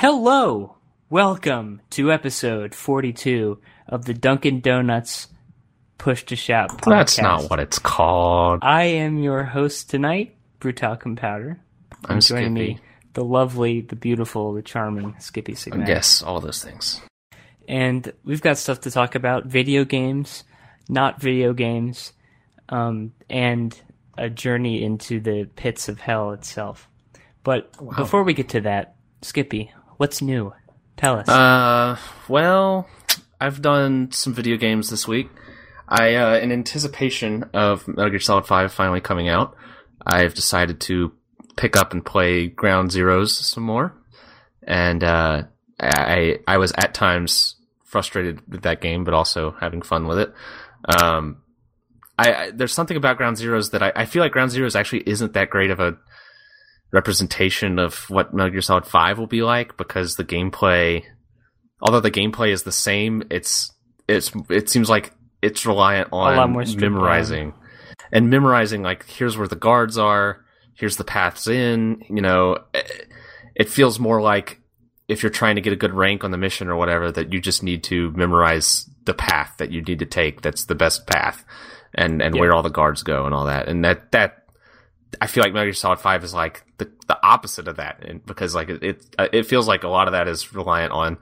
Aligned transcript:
Hello! 0.00 0.76
Welcome 1.10 1.82
to 1.90 2.12
episode 2.12 2.72
42 2.72 3.58
of 3.88 4.04
the 4.04 4.14
Dunkin' 4.14 4.60
Donuts 4.60 5.26
Push 5.98 6.22
to 6.26 6.36
Shout 6.36 6.70
podcast. 6.70 6.84
That's 6.84 7.20
not 7.20 7.50
what 7.50 7.58
it's 7.58 7.80
called. 7.80 8.60
I 8.62 8.84
am 8.84 9.18
your 9.18 9.42
host 9.42 9.90
tonight, 9.90 10.36
Brutal 10.60 10.94
Compounder. 10.94 11.58
I'm 12.04 12.20
Joining 12.20 12.54
Skippy. 12.54 12.74
me, 12.74 12.78
the 13.14 13.24
lovely, 13.24 13.80
the 13.80 13.96
beautiful, 13.96 14.52
the 14.52 14.62
charming 14.62 15.16
Skippy 15.18 15.56
Sigma. 15.56 15.84
Yes, 15.88 16.22
all 16.22 16.40
those 16.40 16.62
things. 16.62 17.00
And 17.66 18.12
we've 18.22 18.40
got 18.40 18.56
stuff 18.56 18.82
to 18.82 18.92
talk 18.92 19.16
about 19.16 19.46
video 19.46 19.84
games, 19.84 20.44
not 20.88 21.20
video 21.20 21.52
games, 21.52 22.12
um, 22.68 23.14
and 23.28 23.76
a 24.16 24.30
journey 24.30 24.84
into 24.84 25.18
the 25.18 25.48
pits 25.56 25.88
of 25.88 25.98
hell 25.98 26.30
itself. 26.30 26.88
But 27.42 27.72
before 27.96 28.22
we 28.22 28.32
get 28.32 28.50
to 28.50 28.60
that, 28.60 28.94
Skippy, 29.22 29.72
what's 29.98 30.22
new? 30.22 30.54
Tell 30.96 31.18
us. 31.18 31.28
Uh, 31.28 31.96
well, 32.28 32.88
I've 33.40 33.60
done 33.62 34.10
some 34.10 34.32
video 34.32 34.56
games 34.56 34.88
this 34.90 35.06
week. 35.06 35.28
I, 35.86 36.14
uh, 36.14 36.38
in 36.38 36.50
anticipation 36.50 37.44
of 37.54 37.86
Metal 37.86 38.10
Gear 38.10 38.18
Solid 38.18 38.46
5 38.46 38.72
finally 38.72 39.00
coming 39.00 39.28
out, 39.28 39.56
I've 40.04 40.34
decided 40.34 40.80
to 40.82 41.12
pick 41.56 41.76
up 41.76 41.92
and 41.92 42.04
play 42.04 42.48
Ground 42.48 42.90
Zeroes 42.90 43.30
some 43.30 43.62
more. 43.62 43.94
And, 44.66 45.04
uh, 45.04 45.44
I, 45.80 46.38
I 46.46 46.58
was 46.58 46.72
at 46.76 46.94
times 46.94 47.56
frustrated 47.84 48.42
with 48.50 48.62
that 48.62 48.80
game, 48.80 49.04
but 49.04 49.14
also 49.14 49.54
having 49.60 49.82
fun 49.82 50.06
with 50.06 50.18
it. 50.18 50.34
Um, 50.84 51.42
I, 52.18 52.32
I 52.32 52.50
there's 52.50 52.72
something 52.72 52.96
about 52.96 53.16
Ground 53.16 53.36
Zeroes 53.36 53.70
that 53.70 53.82
I, 53.82 53.92
I 53.94 54.04
feel 54.04 54.22
like 54.22 54.32
Ground 54.32 54.50
Zeroes 54.50 54.74
actually 54.76 55.08
isn't 55.08 55.32
that 55.34 55.50
great 55.50 55.70
of 55.70 55.80
a 55.80 55.96
representation 56.90 57.78
of 57.78 58.08
what 58.08 58.32
Metal 58.34 58.50
Gear 58.50 58.60
Solid 58.62 58.86
5 58.86 59.18
will 59.18 59.26
be 59.26 59.42
like 59.42 59.76
because 59.76 60.16
the 60.16 60.24
gameplay 60.24 61.04
although 61.80 62.00
the 62.00 62.10
gameplay 62.10 62.48
is 62.50 62.64
the 62.64 62.72
same, 62.72 63.22
it's 63.30 63.72
it's 64.08 64.32
it 64.50 64.68
seems 64.68 64.88
like 64.90 65.12
it's 65.42 65.64
reliant 65.66 66.08
on 66.12 66.34
memorizing. 66.80 67.54
And 68.10 68.30
memorizing 68.30 68.82
like 68.82 69.06
here's 69.06 69.36
where 69.38 69.46
the 69.46 69.54
guards 69.54 69.96
are, 69.98 70.44
here's 70.74 70.96
the 70.96 71.04
paths 71.04 71.46
in, 71.46 72.02
you 72.08 72.20
know, 72.22 72.58
it- 72.74 73.04
it 73.54 73.68
feels 73.68 73.98
more 73.98 74.20
like 74.22 74.60
if 75.08 75.22
you're 75.22 75.30
trying 75.30 75.56
to 75.56 75.60
get 75.60 75.72
a 75.72 75.76
good 75.76 75.92
rank 75.92 76.22
on 76.22 76.30
the 76.30 76.38
mission 76.38 76.68
or 76.68 76.76
whatever 76.76 77.10
that 77.10 77.32
you 77.32 77.40
just 77.40 77.62
need 77.64 77.82
to 77.82 78.12
memorize 78.12 78.88
the 79.04 79.14
path 79.14 79.54
that 79.58 79.70
you 79.72 79.82
need 79.82 79.98
to 79.98 80.06
take 80.06 80.42
that's 80.42 80.66
the 80.66 80.74
best 80.76 81.06
path 81.08 81.44
and 81.94 82.20
and 82.22 82.34
Yeah. 82.36 82.40
where 82.40 82.52
all 82.54 82.62
the 82.62 82.68
guards 82.70 83.02
go 83.02 83.24
and 83.26 83.34
all 83.34 83.46
that. 83.46 83.68
And 83.68 83.84
that 83.84 84.12
that 84.12 84.44
I 85.20 85.26
feel 85.26 85.42
like 85.44 85.52
Metal 85.52 85.66
Gear 85.66 85.72
Solid 85.74 85.98
Five 86.00 86.22
is 86.24 86.34
like 86.34 86.64
the 86.78 86.90
the 87.06 87.18
opposite 87.22 87.68
of 87.68 87.76
that, 87.76 88.04
and 88.04 88.24
because 88.24 88.54
like 88.54 88.68
it 88.68 88.82
it, 88.82 89.06
uh, 89.18 89.28
it 89.32 89.44
feels 89.44 89.68
like 89.68 89.82
a 89.82 89.88
lot 89.88 90.08
of 90.08 90.12
that 90.12 90.28
is 90.28 90.54
reliant 90.54 90.92
on 90.92 91.18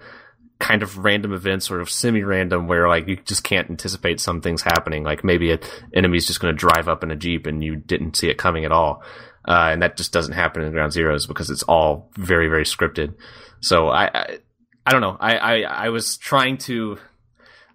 kind 0.59 0.83
of 0.83 0.99
random 0.99 1.33
events, 1.33 1.67
sort 1.67 1.81
of 1.83 1.91
semi-random, 1.91 2.67
where 2.67 2.89
like 2.89 3.09
you 3.09 3.17
just 3.17 3.45
can't 3.45 3.69
anticipate 3.69 4.21
some 4.21 4.41
things 4.41 4.63
happening. 4.63 5.03
Like 5.03 5.25
maybe 5.25 5.53
an 5.53 5.61
enemy's 5.95 6.27
just 6.27 6.41
going 6.41 6.55
to 6.55 6.59
drive 6.59 6.89
up 6.89 7.03
in 7.03 7.11
a 7.11 7.17
jeep 7.17 7.47
and 7.47 7.63
you 7.63 7.77
didn't 7.77 8.17
see 8.17 8.29
it 8.29 8.39
coming 8.39 8.65
at 8.65 8.73
all, 8.73 9.03
uh, 9.47 9.69
and 9.73 9.83
that 9.83 9.97
just 9.97 10.13
doesn't 10.13 10.35
happen 10.35 10.63
in 10.63 10.73
Ground 10.73 10.93
Zeroes 10.93 11.27
because 11.27 11.51
it's 11.51 11.63
all 11.65 12.11
very 12.17 12.49
very 12.49 12.65
scripted. 12.65 13.15
So 13.61 13.89
I 13.89 14.11
I, 14.15 14.39
I 14.87 14.93
don't 14.93 15.01
know. 15.01 15.17
I, 15.19 15.37
I 15.37 15.61
I 15.63 15.89
was 15.89 16.17
trying 16.17 16.59
to 16.59 16.99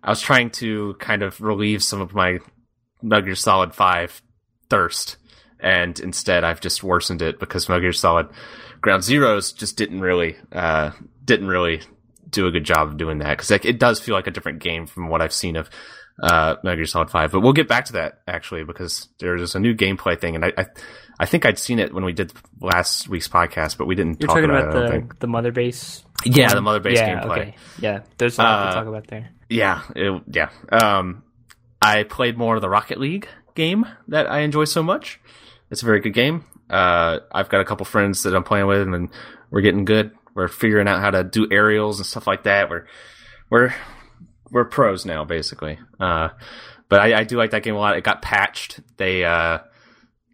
I 0.03 0.09
was 0.09 0.21
trying 0.21 0.51
to 0.51 0.95
kind 0.99 1.23
of 1.23 1.41
relieve 1.41 1.83
some 1.83 2.01
of 2.01 2.13
my 2.13 2.39
Gear 3.07 3.35
Solid 3.35 3.73
Five 3.73 4.21
thirst 4.69 5.17
and 5.61 5.99
instead 5.99 6.43
I've 6.43 6.61
just 6.61 6.83
worsened 6.83 7.21
it 7.21 7.39
because 7.39 7.69
Metal 7.69 7.81
Gear 7.81 7.93
Solid 7.93 8.29
Ground 8.81 9.03
Zeroes 9.03 9.55
just 9.55 9.77
didn't 9.77 10.01
really 10.01 10.35
uh, 10.51 10.91
didn't 11.23 11.47
really 11.47 11.81
do 12.29 12.47
a 12.47 12.51
good 12.51 12.63
job 12.63 12.87
of 12.87 12.97
doing 12.97 13.19
that 13.19 13.37
because 13.37 13.51
like, 13.51 13.65
it 13.65 13.79
does 13.79 13.99
feel 13.99 14.15
like 14.15 14.27
a 14.27 14.31
different 14.31 14.59
game 14.59 14.87
from 14.87 15.09
what 15.09 15.21
I've 15.21 15.33
seen 15.33 15.55
of 15.55 15.69
uh, 16.21 16.55
Metal 16.63 16.77
Gear 16.77 16.85
Solid 16.85 17.09
Five. 17.09 17.31
But 17.31 17.41
we'll 17.41 17.53
get 17.53 17.67
back 17.67 17.85
to 17.85 17.93
that 17.93 18.21
actually 18.27 18.63
because 18.63 19.09
there's 19.19 19.55
a 19.55 19.59
new 19.59 19.75
gameplay 19.75 20.19
thing, 20.19 20.35
and 20.35 20.45
I 20.45 20.53
I, 20.57 20.65
I 21.19 21.25
think 21.25 21.45
I'd 21.45 21.59
seen 21.59 21.79
it 21.79 21.93
when 21.93 22.03
we 22.03 22.13
did 22.13 22.33
last 22.59 23.07
week's 23.07 23.27
podcast, 23.27 23.77
but 23.77 23.85
we 23.85 23.95
didn't 23.95 24.19
You're 24.19 24.27
talk 24.27 24.37
talking 24.37 24.49
about, 24.49 24.69
about 24.69 24.93
it. 24.93 25.09
The, 25.09 25.15
the 25.19 25.27
mother 25.27 25.51
base? 25.51 26.03
Yeah, 26.25 26.53
the 26.53 26.61
mother 26.61 26.79
base 26.79 26.97
yeah, 26.97 27.21
gameplay. 27.21 27.37
Okay. 27.37 27.55
Yeah, 27.79 28.01
there's 28.17 28.37
a 28.37 28.43
lot 28.43 28.59
Uh, 28.59 28.69
to 28.69 28.75
talk 28.75 28.87
about 28.87 29.07
there. 29.07 29.29
Yeah, 29.49 29.81
it, 29.95 30.23
yeah. 30.31 30.49
Um, 30.71 31.23
I 31.81 32.03
played 32.03 32.37
more 32.37 32.55
of 32.55 32.61
the 32.61 32.69
Rocket 32.69 32.99
League 32.99 33.27
game 33.55 33.85
that 34.07 34.29
I 34.29 34.39
enjoy 34.39 34.65
so 34.65 34.83
much. 34.83 35.19
It's 35.71 35.81
a 35.81 35.85
very 35.85 36.01
good 36.01 36.13
game. 36.13 36.45
Uh, 36.69 37.19
I've 37.31 37.49
got 37.49 37.61
a 37.61 37.65
couple 37.65 37.85
friends 37.85 38.23
that 38.23 38.35
I'm 38.35 38.43
playing 38.43 38.67
with, 38.67 38.81
and 38.81 39.09
we're 39.49 39.61
getting 39.61 39.85
good. 39.85 40.11
We're 40.33 40.47
figuring 40.47 40.87
out 40.87 41.01
how 41.01 41.11
to 41.11 41.23
do 41.23 41.47
aerials 41.51 41.99
and 41.99 42.05
stuff 42.05 42.27
like 42.27 42.43
that. 42.43 42.69
We're 42.69 42.85
we're 43.49 43.73
we're 44.51 44.65
pros 44.65 45.05
now, 45.05 45.25
basically. 45.25 45.79
Uh, 45.99 46.29
but 46.89 46.99
I, 46.99 47.19
I 47.19 47.23
do 47.23 47.37
like 47.37 47.51
that 47.51 47.63
game 47.63 47.75
a 47.75 47.79
lot. 47.79 47.97
It 47.97 48.03
got 48.03 48.21
patched. 48.21 48.79
They 48.97 49.23
uh, 49.23 49.59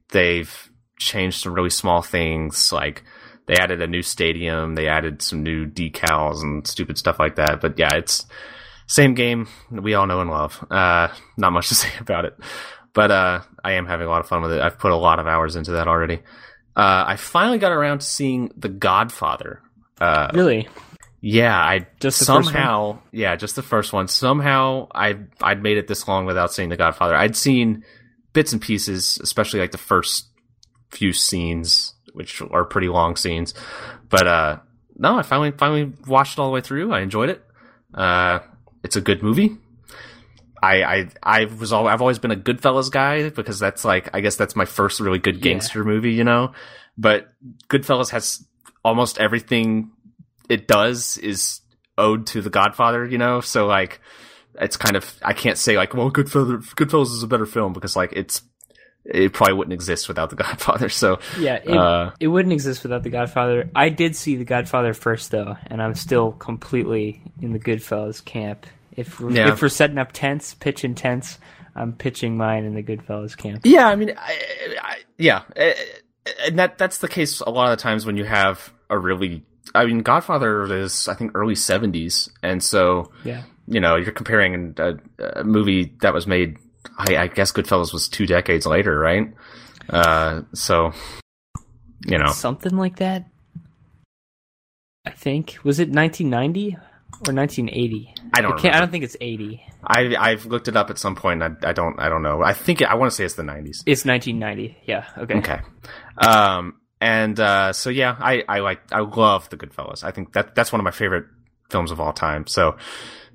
they've 0.10 0.70
changed 1.00 1.42
some 1.42 1.54
really 1.54 1.70
small 1.70 2.02
things, 2.02 2.72
like 2.72 3.04
they 3.46 3.56
added 3.56 3.82
a 3.82 3.88
new 3.88 4.02
stadium, 4.02 4.76
they 4.76 4.88
added 4.88 5.22
some 5.22 5.44
new 5.44 5.66
decals 5.66 6.42
and 6.42 6.68
stupid 6.68 6.98
stuff 6.98 7.20
like 7.20 7.36
that. 7.36 7.62
But 7.62 7.80
yeah, 7.80 7.96
it's 7.96 8.26
same 8.88 9.14
game 9.14 9.48
we 9.70 9.94
all 9.94 10.08
know 10.08 10.22
and 10.22 10.30
love. 10.30 10.66
Uh, 10.70 11.10
not 11.38 11.54
much 11.54 11.70
to 11.70 11.76
say 11.76 11.90
about 12.00 12.26
it, 12.26 12.38
but 12.98 13.12
uh, 13.12 13.42
I 13.64 13.74
am 13.74 13.86
having 13.86 14.08
a 14.08 14.10
lot 14.10 14.22
of 14.22 14.28
fun 14.28 14.42
with 14.42 14.52
it. 14.54 14.60
I've 14.60 14.80
put 14.80 14.92
a 14.92 14.96
lot 14.96 15.20
of 15.20 15.28
hours 15.28 15.56
into 15.56 15.74
that 15.74 15.88
already. 15.88 16.16
Uh, 16.76 17.04
I 17.06 17.16
finally 17.16 17.60
got 17.60 17.72
around 17.72 18.00
to 18.00 18.06
seeing 18.08 18.52
The 18.58 18.70
Godfather. 18.70 19.62
Uh, 20.02 20.32
Really? 20.34 20.68
yeah, 21.22 21.56
I 21.56 21.86
Just 22.00 22.18
the 22.18 22.26
first 22.26 22.48
somehow, 22.50 22.98
yeah, 23.12 23.36
just 23.36 23.56
the 23.56 23.62
first 23.62 23.94
one. 23.94 24.08
Somehow, 24.08 24.88
I 24.96 25.16
I'd 25.44 25.62
made 25.62 25.78
it 25.78 25.88
this 25.88 26.08
long 26.08 26.26
without 26.26 26.52
seeing 26.52 26.70
The 26.70 26.76
Godfather. 26.76 27.16
I'd 27.16 27.36
seen 27.36 27.84
bits 28.34 28.52
and 28.52 28.60
pieces, 28.60 29.20
especially 29.22 29.60
like 29.60 29.72
the 29.72 29.78
first 29.78 30.32
few 30.90 31.14
scenes, 31.14 31.94
which 32.14 32.42
are 32.42 32.66
pretty 32.66 32.88
long 32.88 33.16
scenes. 33.16 33.54
But 34.10 34.26
uh, 34.26 34.58
no, 34.96 35.20
I 35.20 35.22
finally 35.22 35.52
finally 35.52 35.94
watched 36.08 36.40
it 36.40 36.42
all 36.42 36.48
the 36.48 36.54
way 36.54 36.62
through. 36.62 36.94
I 36.94 37.02
enjoyed 37.02 37.30
it. 37.30 37.44
Uh, 37.94 38.40
it's 38.84 38.96
a 38.96 39.02
good 39.02 39.22
movie. 39.22 39.58
I 40.62 40.84
I 40.84 41.08
I 41.24 41.46
was 41.46 41.72
all 41.74 41.88
I've 41.88 42.02
always 42.02 42.20
been 42.20 42.32
a 42.32 42.36
Goodfellas 42.36 42.92
guy 42.92 43.30
because 43.30 43.60
that's 43.60 43.86
like 43.86 44.10
I 44.14 44.22
guess 44.22 44.36
that's 44.36 44.56
my 44.56 44.66
first 44.66 45.00
really 45.00 45.20
good 45.20 45.36
Yeah. 45.38 45.42
gangster 45.54 45.84
movie, 45.84 46.14
you 46.14 46.24
know. 46.24 46.54
But 46.98 47.28
Goodfellas 47.70 48.10
has 48.12 48.46
almost 48.84 49.20
everything 49.20 49.92
it 50.50 50.68
does 50.68 51.18
is 51.18 51.62
owed 51.98 52.26
to 52.28 52.42
The 52.42 52.50
Godfather, 52.50 53.06
you 53.06 53.18
know. 53.18 53.42
So 53.42 53.68
like 53.68 54.00
it's 54.60 54.78
kind 54.78 54.96
of 54.96 55.14
I 55.22 55.34
can't 55.34 55.58
say 55.58 55.78
like 55.78 55.94
well 55.94 56.10
Goodfellas 56.12 56.74
Goodfellas 56.76 57.14
is 57.14 57.24
a 57.24 57.28
better 57.28 57.46
film 57.46 57.74
because 57.74 57.96
like 57.96 58.14
it's 58.14 58.42
it 59.06 59.32
probably 59.32 59.54
wouldn't 59.54 59.74
exist 59.74 60.08
without 60.10 60.30
The 60.32 60.36
Godfather. 60.36 60.90
So 61.02 61.20
Yeah, 61.40 61.60
it, 61.64 61.70
Uh, 61.78 62.12
it 62.20 62.28
wouldn't 62.28 62.52
exist 62.52 62.84
without 62.84 63.04
The 63.04 63.10
Godfather. 63.10 63.70
I 63.76 63.88
did 63.90 64.16
see 64.18 64.36
The 64.36 64.44
Godfather 64.44 64.94
first, 64.94 65.32
though, 65.32 65.56
and 65.68 65.82
I'm 65.82 65.96
still 65.96 66.34
completely 66.34 67.22
in 67.42 67.54
the 67.54 67.60
Goodfellas 67.60 68.24
camp. 68.26 68.66
If 68.98 69.20
we're, 69.20 69.32
Yeah. 69.32 69.54
if 69.54 69.62
we're 69.62 69.70
setting 69.70 69.98
up 70.00 70.12
tents, 70.12 70.54
pitching 70.56 70.96
tents, 70.96 71.38
I'm 71.76 71.94
pitching 71.94 72.36
mine 72.36 72.66
in 72.66 72.74
the 72.74 72.82
Goodfellas 72.84 73.38
camp. 73.38 73.62
Yeah, 73.64 73.88
I 73.88 73.96
mean, 73.96 74.12
I, 74.18 74.38
I, 74.82 74.98
yeah, 75.20 75.44
and 76.46 76.58
that 76.60 76.78
that's 76.80 76.98
the 76.98 77.08
case 77.08 77.40
a 77.40 77.50
lot 77.52 77.72
of 77.72 77.78
the 77.78 77.82
times 77.84 78.06
when 78.06 78.18
you 78.18 78.26
have 78.26 78.74
a 78.90 78.98
really. 78.98 79.44
I 79.76 79.86
mean, 79.86 80.00
Godfather 80.00 80.64
is 80.74 81.08
I 81.08 81.14
think 81.14 81.32
early 81.36 81.54
'70s, 81.54 82.30
and 82.42 82.64
so 82.64 83.12
Yeah, 83.24 83.44
you 83.68 83.80
know 83.80 83.96
you're 83.96 84.12
comparing 84.12 84.74
a, 84.78 84.94
a 85.42 85.44
movie 85.44 85.94
that 86.02 86.14
was 86.14 86.26
made. 86.26 86.58
I, 86.98 87.18
I 87.18 87.28
guess 87.28 87.52
Goodfellas 87.52 87.94
was 87.94 88.08
two 88.10 88.26
decades 88.26 88.66
later, 88.66 88.98
right? 88.98 89.32
Uh, 89.90 90.42
so 90.54 90.94
you 92.08 92.18
know, 92.18 92.32
something 92.32 92.76
like 92.76 92.96
that. 92.98 93.30
I 95.06 95.12
think 95.12 95.58
was 95.64 95.80
it 95.80 95.90
1990 95.90 96.78
or 97.28 97.34
1980? 97.34 98.14
I 98.34 98.42
don't. 98.42 98.64
I. 98.66 98.78
I 98.78 98.80
don't 98.80 98.92
think 98.92 99.04
it's 99.04 99.18
80. 99.20 99.64
I 99.86 100.16
I've 100.16 100.46
looked 100.46 100.68
it 100.68 100.76
up 100.76 100.90
at 100.90 100.98
some 100.98 101.16
point. 101.16 101.42
I, 101.42 101.52
I 101.64 101.74
don't. 101.74 102.00
I 102.00 102.10
don't 102.10 102.24
know. 102.24 102.42
I 102.44 102.54
think 102.54 102.82
I 102.82 102.96
want 102.96 103.12
to 103.12 103.16
say 103.16 103.26
it's 103.26 103.36
the 103.36 103.44
'90s. 103.44 103.84
It's 103.86 104.06
1990. 104.06 104.78
Yeah. 104.86 105.06
Okay. 105.18 105.36
Okay. 105.36 105.60
Um, 106.18 106.80
and 107.00 107.40
uh, 107.40 107.74
so 107.74 107.90
yeah, 107.90 108.16
I, 108.20 108.44
I 108.48 108.60
like 108.60 108.82
I 108.92 109.00
love 109.00 109.50
the 109.50 109.58
Goodfellas. 109.58 110.04
I 110.04 110.12
think 110.12 110.34
that 110.34 110.56
that's 110.56 110.72
one 110.72 110.80
of 110.80 110.84
my 110.84 110.92
favorite 110.92 111.26
films 111.70 111.92
of 111.92 112.00
all 112.00 112.14
time. 112.14 112.48
So 112.48 112.78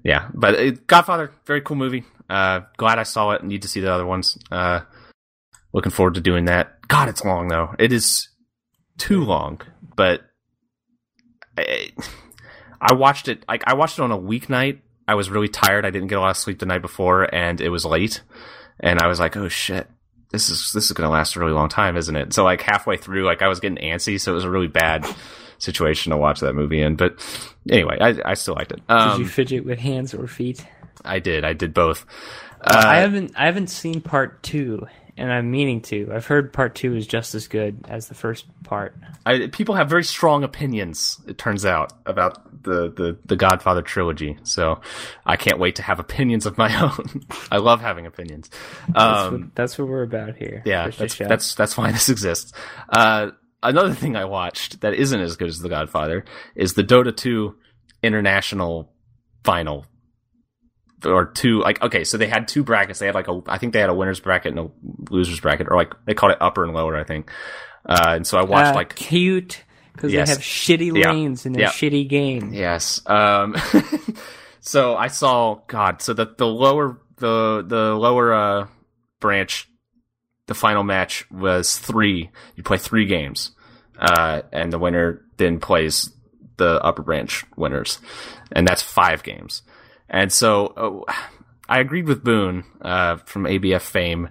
yeah, 0.05 0.29
but 0.35 0.59
uh, 0.59 0.71
Godfather, 0.87 1.33
very 1.47 1.61
cool 1.61 1.77
movie. 1.77 2.05
Uh, 2.29 2.61
glad 2.77 2.99
I 2.99 3.05
saw 3.05 3.31
it. 3.33 3.45
Need 3.45 3.63
to 3.63 3.69
see 3.69 3.81
the 3.81 3.93
other 3.93 4.07
ones. 4.07 4.39
Uh, 4.51 4.81
looking 5.73 5.93
forward 5.93 6.15
to 6.15 6.21
doing 6.21 6.47
that. 6.47 6.87
God, 6.89 7.09
it's 7.09 7.25
long 7.25 7.49
though. 7.49 7.75
It 7.79 7.93
is 7.93 8.29
too 8.99 9.23
long, 9.23 9.61
but 9.97 10.23
I, 11.57 11.91
I 12.83 12.95
watched 12.95 13.29
it. 13.29 13.45
Like 13.49 13.63
I 13.67 13.75
watched 13.75 13.99
it 13.99 14.03
on 14.03 14.11
a 14.11 14.19
weeknight. 14.19 14.79
I 15.07 15.15
was 15.15 15.31
really 15.31 15.49
tired. 15.49 15.87
I 15.87 15.91
didn't 15.91 16.09
get 16.09 16.19
a 16.19 16.21
lot 16.21 16.31
of 16.31 16.37
sleep 16.37 16.59
the 16.59 16.67
night 16.67 16.83
before, 16.83 17.33
and 17.35 17.61
it 17.61 17.69
was 17.69 17.85
late. 17.85 18.23
And 18.81 18.99
I 19.01 19.07
was 19.07 19.21
like, 19.21 19.37
"Oh 19.37 19.49
shit, 19.49 19.89
this 20.31 20.51
is 20.51 20.73
this 20.73 20.87
is 20.87 20.93
going 20.93 21.07
to 21.07 21.13
last 21.13 21.37
a 21.37 21.41
really 21.41 21.53
long 21.53 21.69
time, 21.69 21.97
isn't 21.97 22.17
it?" 22.17 22.33
So 22.33 22.43
like 22.45 22.61
halfway 22.63 22.97
through, 22.97 23.25
like 23.25 23.41
I 23.43 23.49
was 23.49 23.61
getting 23.61 23.79
antsy, 23.79 24.21
so 24.21 24.33
it 24.33 24.35
was 24.35 24.45
a 24.45 24.51
really 24.51 24.67
bad 24.69 25.07
situation 25.59 26.11
to 26.11 26.17
watch 26.17 26.41
that 26.41 26.55
movie 26.55 26.83
in. 26.83 26.97
But 26.97 27.17
anyway, 27.71 27.99
I, 28.01 28.17
I 28.25 28.35
still 28.35 28.55
liked 28.55 28.73
it. 28.73 28.81
Um, 28.89 29.11
Did 29.19 29.19
you 29.21 29.29
fidget 29.29 29.65
with 29.65 29.79
hands 29.79 30.13
or 30.15 30.27
feet? 30.27 30.67
I 31.05 31.19
did. 31.21 31.45
I 31.45 31.53
did 31.53 31.73
both. 31.75 32.05
I 32.61 32.75
Uh, 32.77 33.01
haven't 33.01 33.33
I 33.37 33.47
haven't 33.47 33.69
seen 33.69 34.01
part 34.01 34.43
two, 34.43 34.87
and 35.17 35.33
I'm 35.33 35.51
meaning 35.51 35.81
to. 35.83 36.11
I've 36.15 36.27
heard 36.27 36.53
part 36.53 36.75
two 36.75 36.95
is 36.97 37.07
just 37.07 37.35
as 37.35 37.49
good 37.49 37.85
as 37.89 38.09
the 38.09 38.15
first 38.15 38.47
part. 38.65 38.97
I, 39.27 39.47
people 39.49 39.75
have 39.75 39.89
very 39.89 40.05
strong 40.05 40.43
opinions. 40.45 41.21
It 41.27 41.39
turns 41.39 41.65
out 41.67 41.93
about 42.07 42.63
the, 42.63 42.91
the 42.91 43.19
the 43.27 43.37
Godfather 43.37 43.83
trilogy. 43.83 44.39
So 44.45 44.81
I 45.27 45.37
can't 45.37 45.59
wait 45.59 45.77
to 45.77 45.83
have 45.83 45.99
opinions 46.01 46.47
of 46.47 46.57
my 46.59 46.75
own. 46.83 47.23
I 47.51 47.59
love 47.59 47.81
having 47.81 48.07
opinions. 48.07 48.51
That's, 48.89 48.99
Um, 49.27 49.33
what, 49.41 49.55
that's 49.55 49.79
what 49.79 49.89
we're 49.89 50.03
about 50.03 50.37
here. 50.37 50.63
yeah, 50.65 50.89
that's, 50.91 51.19
that's 51.19 51.55
that's 51.55 51.77
why 51.77 51.93
this 51.93 52.09
exists. 52.09 52.53
Uh, 52.89 53.31
another 53.63 53.95
thing 53.95 54.17
I 54.17 54.25
watched 54.25 54.81
that 54.81 54.95
isn't 54.95 55.21
as 55.21 55.37
good 55.37 55.49
as 55.49 55.59
The 55.59 55.69
Godfather 55.69 56.25
is 56.55 56.75
the 56.75 56.85
Dota 56.85 57.15
2 57.17 57.55
International 58.03 58.93
Final. 59.45 59.87
Or 61.05 61.27
two, 61.27 61.61
like 61.61 61.83
okay, 61.83 62.05
so 62.05 62.17
they 62.19 62.29
had 62.29 62.47
two 62.49 62.63
brackets. 62.63 62.99
They 62.99 63.07
had 63.07 63.15
like 63.15 63.29
a, 63.29 63.41
I 63.47 63.59
think 63.59 63.73
they 63.73 63.81
had 63.81 63.91
a 63.91 63.95
winners 63.95 64.21
bracket 64.21 64.57
and 64.57 64.59
a 64.61 64.71
losers 65.11 65.41
bracket, 65.41 65.67
or 65.71 65.77
like 65.77 65.93
they 66.07 66.15
called 66.15 66.33
it 66.33 66.39
upper 66.41 66.65
and 66.65 66.73
lower, 66.75 66.97
I 66.97 67.05
think. 67.05 67.31
Uh, 67.85 68.13
and 68.17 68.27
so 68.27 68.39
I 68.39 68.43
watched 68.45 68.73
Ah, 68.73 68.75
like 68.77 68.95
cute 68.95 69.65
because 69.93 70.13
Yes. 70.13 70.29
they 70.29 70.35
have 70.35 70.43
shitty 70.43 70.97
Yeah. 70.97 71.11
lanes 71.13 71.45
in 71.47 71.53
their 71.53 71.63
Yeah. 71.63 71.71
shitty 71.71 72.09
game. 72.09 72.53
Yes. 72.53 73.01
Um, 73.07 73.57
so 74.61 74.97
I 74.97 75.09
saw 75.09 75.57
God. 75.67 76.03
So 76.03 76.13
the 76.13 76.27
the 76.37 76.47
lower 76.47 77.01
the 77.17 77.65
the 77.67 77.95
lower 77.95 78.33
uh, 78.33 78.67
branch, 79.21 79.69
the 80.47 80.55
final 80.55 80.83
match 80.85 81.29
was 81.31 81.79
three. 81.79 82.31
You 82.57 82.63
play 82.63 82.79
three 82.79 83.07
games, 83.07 83.51
uh, 83.99 84.43
and 84.53 84.73
the 84.73 84.79
winner 84.79 85.23
then 85.37 85.59
plays 85.59 86.11
the 86.59 86.81
upper 86.85 87.03
branch 87.03 87.45
winners, 87.57 87.99
and 88.53 88.67
that's 88.69 88.83
five 88.83 89.23
games. 89.23 89.63
And 90.13 90.31
so 90.31 91.05
uh, 91.09 91.13
I 91.69 91.81
agreed 91.81 92.07
with 92.07 92.23
Boone 92.23 92.65
uh, 92.83 93.17
from 93.17 93.45
ABF 93.45 93.81
fame 93.81 94.29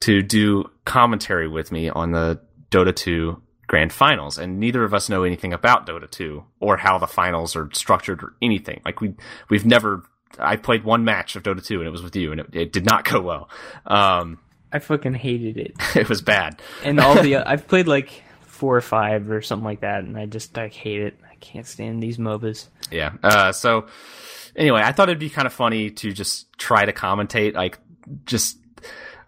to 0.00 0.22
do 0.22 0.70
commentary 0.84 1.48
with 1.48 1.72
me 1.72 1.88
on 1.88 2.10
the 2.10 2.40
Dota 2.70 2.94
2 2.94 3.40
grand 3.66 3.92
finals 3.92 4.38
and 4.38 4.60
neither 4.60 4.84
of 4.84 4.94
us 4.94 5.08
know 5.08 5.24
anything 5.24 5.52
about 5.52 5.86
Dota 5.86 6.08
2 6.10 6.44
or 6.60 6.76
how 6.76 6.98
the 6.98 7.06
finals 7.06 7.56
are 7.56 7.68
structured 7.72 8.22
or 8.22 8.34
anything. 8.40 8.80
Like 8.84 9.00
we 9.00 9.14
we've 9.48 9.66
never 9.66 10.04
I 10.38 10.56
played 10.56 10.84
one 10.84 11.04
match 11.04 11.36
of 11.36 11.42
Dota 11.42 11.64
2 11.64 11.78
and 11.78 11.86
it 11.86 11.90
was 11.90 12.02
with 12.02 12.14
you 12.14 12.32
and 12.32 12.40
it, 12.40 12.54
it 12.54 12.72
did 12.72 12.84
not 12.84 13.04
go 13.04 13.20
well. 13.20 13.48
Um 13.86 14.38
I 14.72 14.78
fucking 14.78 15.14
hated 15.14 15.56
it. 15.56 15.74
it 15.96 16.08
was 16.08 16.22
bad. 16.22 16.60
And 16.84 17.00
all 17.00 17.20
the 17.20 17.36
I've 17.48 17.66
played 17.66 17.88
like 17.88 18.22
four 18.42 18.76
or 18.76 18.82
five 18.82 19.30
or 19.30 19.42
something 19.42 19.64
like 19.64 19.80
that, 19.80 20.04
and 20.04 20.16
I 20.16 20.26
just 20.26 20.56
I 20.56 20.68
hate 20.68 21.02
it. 21.02 21.18
I 21.30 21.34
can't 21.36 21.66
stand 21.66 22.02
these 22.02 22.18
MOBAs. 22.18 22.68
Yeah. 22.90 23.12
Uh 23.22 23.52
so 23.52 23.86
anyway, 24.56 24.82
I 24.82 24.92
thought 24.92 25.08
it'd 25.08 25.18
be 25.18 25.30
kind 25.30 25.46
of 25.46 25.52
funny 25.52 25.90
to 25.90 26.12
just 26.12 26.52
try 26.58 26.84
to 26.84 26.92
commentate 26.92 27.54
like 27.54 27.78
just 28.24 28.58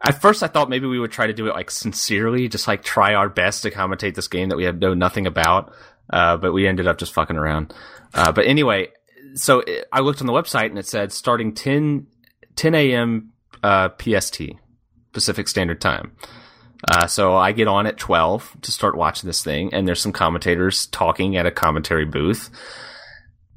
at 0.01 0.21
first 0.21 0.43
I 0.43 0.47
thought 0.47 0.69
maybe 0.69 0.87
we 0.87 0.99
would 0.99 1.13
try 1.13 1.27
to 1.27 1.33
do 1.33 1.47
it 1.49 1.55
like 1.55 1.71
sincerely, 1.71 2.49
just 2.49 2.69
like 2.69 2.83
try 2.83 3.15
our 3.15 3.29
best 3.29 3.63
to 3.63 3.71
commentate 3.71 4.15
this 4.15 4.29
game 4.29 4.49
that 4.49 4.57
we 4.57 4.65
have 4.65 4.79
know 4.79 4.95
nothing 4.95 5.27
about. 5.27 5.73
Uh, 6.11 6.37
but 6.37 6.53
we 6.53 6.67
ended 6.67 6.87
up 6.87 6.99
just 6.99 7.13
fucking 7.13 7.37
around. 7.37 7.75
Uh, 8.15 8.33
but 8.33 8.47
anyway, 8.47 8.89
so 9.35 9.61
it, 9.61 9.87
I 9.93 10.01
looked 10.01 10.21
on 10.23 10.27
the 10.27 10.33
website 10.33 10.67
and 10.67 10.79
it 10.79 10.87
said 10.87 11.13
starting 11.13 11.53
10, 11.53 12.07
10 12.57 12.75
a.m. 12.75 13.33
Uh, 13.63 13.91
PST, 14.01 14.41
Pacific 15.13 15.49
Standard 15.49 15.83
Time. 15.83 16.13
Uh, 16.89 17.07
so 17.07 17.37
I 17.37 17.53
get 17.53 17.69
on 17.69 17.87
at 17.87 17.99
12 17.99 18.57
to 18.63 18.73
start 18.73 18.97
watching 18.97 19.27
this 19.27 19.43
thing, 19.43 19.75
and 19.75 19.87
there's 19.87 20.01
some 20.01 20.13
commentators 20.13 20.87
talking 20.87 21.37
at 21.37 21.45
a 21.45 21.51
commentary 21.51 22.05
booth, 22.07 22.51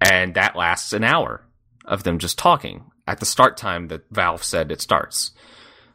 and 0.02 0.34
that 0.34 0.56
lasts 0.56 0.92
an 0.92 1.04
hour 1.04 1.46
of 1.92 2.04
them 2.04 2.18
just 2.18 2.40
talking 2.40 2.86
at 3.06 3.20
the 3.20 3.26
start 3.26 3.58
time 3.58 3.90
that 3.90 4.06
Valve 4.10 4.44
said 4.44 4.72
it 4.72 4.82
starts. 4.82 5.32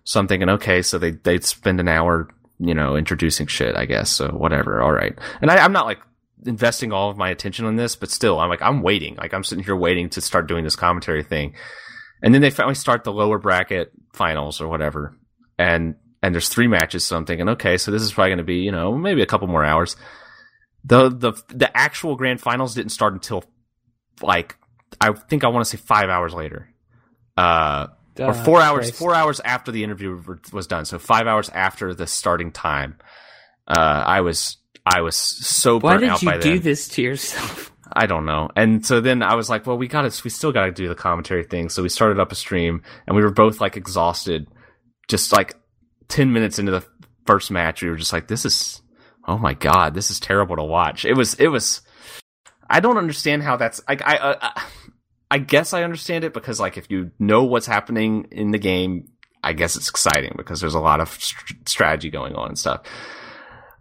So 0.05 0.21
I'm 0.21 0.29
thinking, 0.29 0.51
okay, 0.51 0.83
so 0.83 0.99
they 0.99 1.13
they'd 1.13 1.45
spend 1.45 1.81
an 1.81 1.89
hour, 1.89 2.29
you 2.61 2.75
know, 2.75 2.97
introducing 2.97 3.47
shit, 3.47 3.75
I 3.75 3.87
guess. 3.87 4.11
So 4.11 4.29
whatever, 4.29 4.83
all 4.83 4.93
right. 4.93 5.19
And 5.41 5.51
I, 5.51 5.57
I'm 5.57 5.73
not 5.73 5.87
like 5.87 5.99
investing 6.45 6.93
all 6.93 7.11
of 7.11 7.17
my 7.17 7.31
attention 7.31 7.65
on 7.65 7.77
this, 7.77 7.97
but 7.97 8.11
still, 8.11 8.39
I'm 8.39 8.51
like, 8.51 8.63
I'm 8.63 8.83
waiting. 8.83 9.17
Like 9.17 9.33
I'm 9.33 9.43
sitting 9.43 9.65
here 9.65 9.75
waiting 9.75 10.11
to 10.11 10.21
start 10.21 10.47
doing 10.47 10.63
this 10.63 10.77
commentary 10.77 11.25
thing. 11.25 11.55
And 12.23 12.33
then 12.33 12.43
they 12.43 12.51
finally 12.51 12.75
start 12.75 13.03
the 13.03 13.13
lower 13.13 13.39
bracket 13.39 13.91
finals 14.13 14.61
or 14.61 14.69
whatever. 14.69 15.17
And 15.59 15.97
and 16.23 16.35
there's 16.35 16.51
three 16.51 16.69
matches, 16.69 17.07
so 17.07 17.17
I'm 17.17 17.25
thinking, 17.25 17.49
okay, 17.51 17.79
so 17.79 17.91
this 17.91 18.03
is 18.03 18.13
probably 18.13 18.31
going 18.31 18.39
to 18.39 18.45
be, 18.45 18.57
you 18.57 18.73
know, 18.73 18.97
maybe 18.97 19.23
a 19.23 19.27
couple 19.27 19.49
more 19.49 19.65
hours. 19.65 19.97
The 20.85 21.09
the 21.09 21.33
the 21.49 21.75
actual 21.75 22.17
grand 22.17 22.41
finals 22.41 22.75
didn't 22.75 22.93
start 22.93 23.15
until 23.15 23.45
like 24.21 24.57
I 25.01 25.13
think 25.13 25.45
I 25.45 25.49
want 25.49 25.65
to 25.67 25.71
say 25.77 25.83
five 25.83 26.09
hours 26.09 26.33
later. 26.35 26.69
Uh, 27.37 27.89
or 28.19 28.31
Uh, 28.31 28.33
four 28.33 28.61
hours 28.63 28.87
Christ. 28.87 28.99
four 28.99 29.15
hours 29.15 29.41
after 29.41 29.71
the 29.73 29.85
interview 29.85 30.23
was 30.53 30.67
done. 30.67 30.85
So 30.87 30.99
five 30.99 31.27
hours 31.27 31.49
after 31.51 31.93
the 31.95 32.07
starting 32.07 32.51
time. 32.53 32.97
Uh 33.69 34.03
i 34.07 34.21
was 34.21 34.59
i 34.87 35.01
was 35.01 35.17
so 35.17 35.79
Why 35.81 35.99
burnt 35.99 36.21
did 36.21 36.23
you 36.23 36.41
do 36.41 36.51
then. 36.55 36.63
this 36.63 36.89
to 36.89 37.03
yourself? 37.03 37.73
i 37.93 38.07
don't 38.07 38.25
know. 38.25 38.49
And 38.57 38.87
so 38.87 39.01
then 39.01 39.23
i 39.23 39.35
was 39.35 39.51
like 39.51 39.67
well 39.67 39.77
we 39.77 39.87
gotta 39.89 40.13
we 40.25 40.31
still 40.31 40.53
gotta 40.53 40.73
do 40.73 40.89
the 40.89 40.95
commentary 40.95 41.45
thing. 41.45 41.69
So 41.69 41.83
we 41.83 41.89
started 41.89 42.19
up 42.21 42.33
a 42.33 42.37
stream 42.37 42.83
and 43.07 43.17
we 43.17 43.23
were 43.23 43.33
both 43.33 43.61
like 43.61 43.77
exhausted. 43.77 44.47
Just 45.09 45.33
like 45.33 45.55
10 46.09 46.33
minutes 46.33 46.59
into 46.59 46.73
the 46.73 46.85
first 47.27 47.51
match 47.51 47.83
we 47.83 47.91
were 47.91 47.97
just 47.97 48.13
like 48.13 48.29
this 48.29 48.45
is 48.45 48.81
oh 49.27 49.37
my 49.37 49.53
god 49.55 49.93
this 49.95 50.11
is 50.11 50.21
terrible 50.21 50.57
to 50.57 50.65
watch. 50.65 51.05
It 51.05 51.15
was 51.15 51.35
it 51.35 51.49
was 51.49 51.83
i 52.71 52.81
don't 52.81 52.99
understand 52.99 53.43
how 53.43 53.57
that's 53.57 53.81
like 53.89 54.01
i 54.07 54.17
uh, 54.17 54.39
uh, 54.41 54.61
I 55.31 55.39
guess 55.39 55.73
I 55.73 55.83
understand 55.83 56.25
it 56.25 56.33
because 56.33 56.61
like 56.61 56.77
if 56.77 56.91
you 56.91 57.11
know 57.19 57.45
what's 57.45 57.67
happening 57.67 58.29
in 58.31 58.51
the 58.53 58.59
game, 58.59 59.09
I 59.43 59.53
guess 59.53 59.77
it's 59.77 59.89
exciting 59.89 60.35
because 60.37 60.61
there's 60.61 60.75
a 60.75 60.81
lot 60.81 61.01
of 61.01 61.09
st- 61.09 61.69
strategy 61.69 62.11
going 62.11 62.35
on 62.35 62.49
and 62.49 62.59
stuff. 62.59 62.83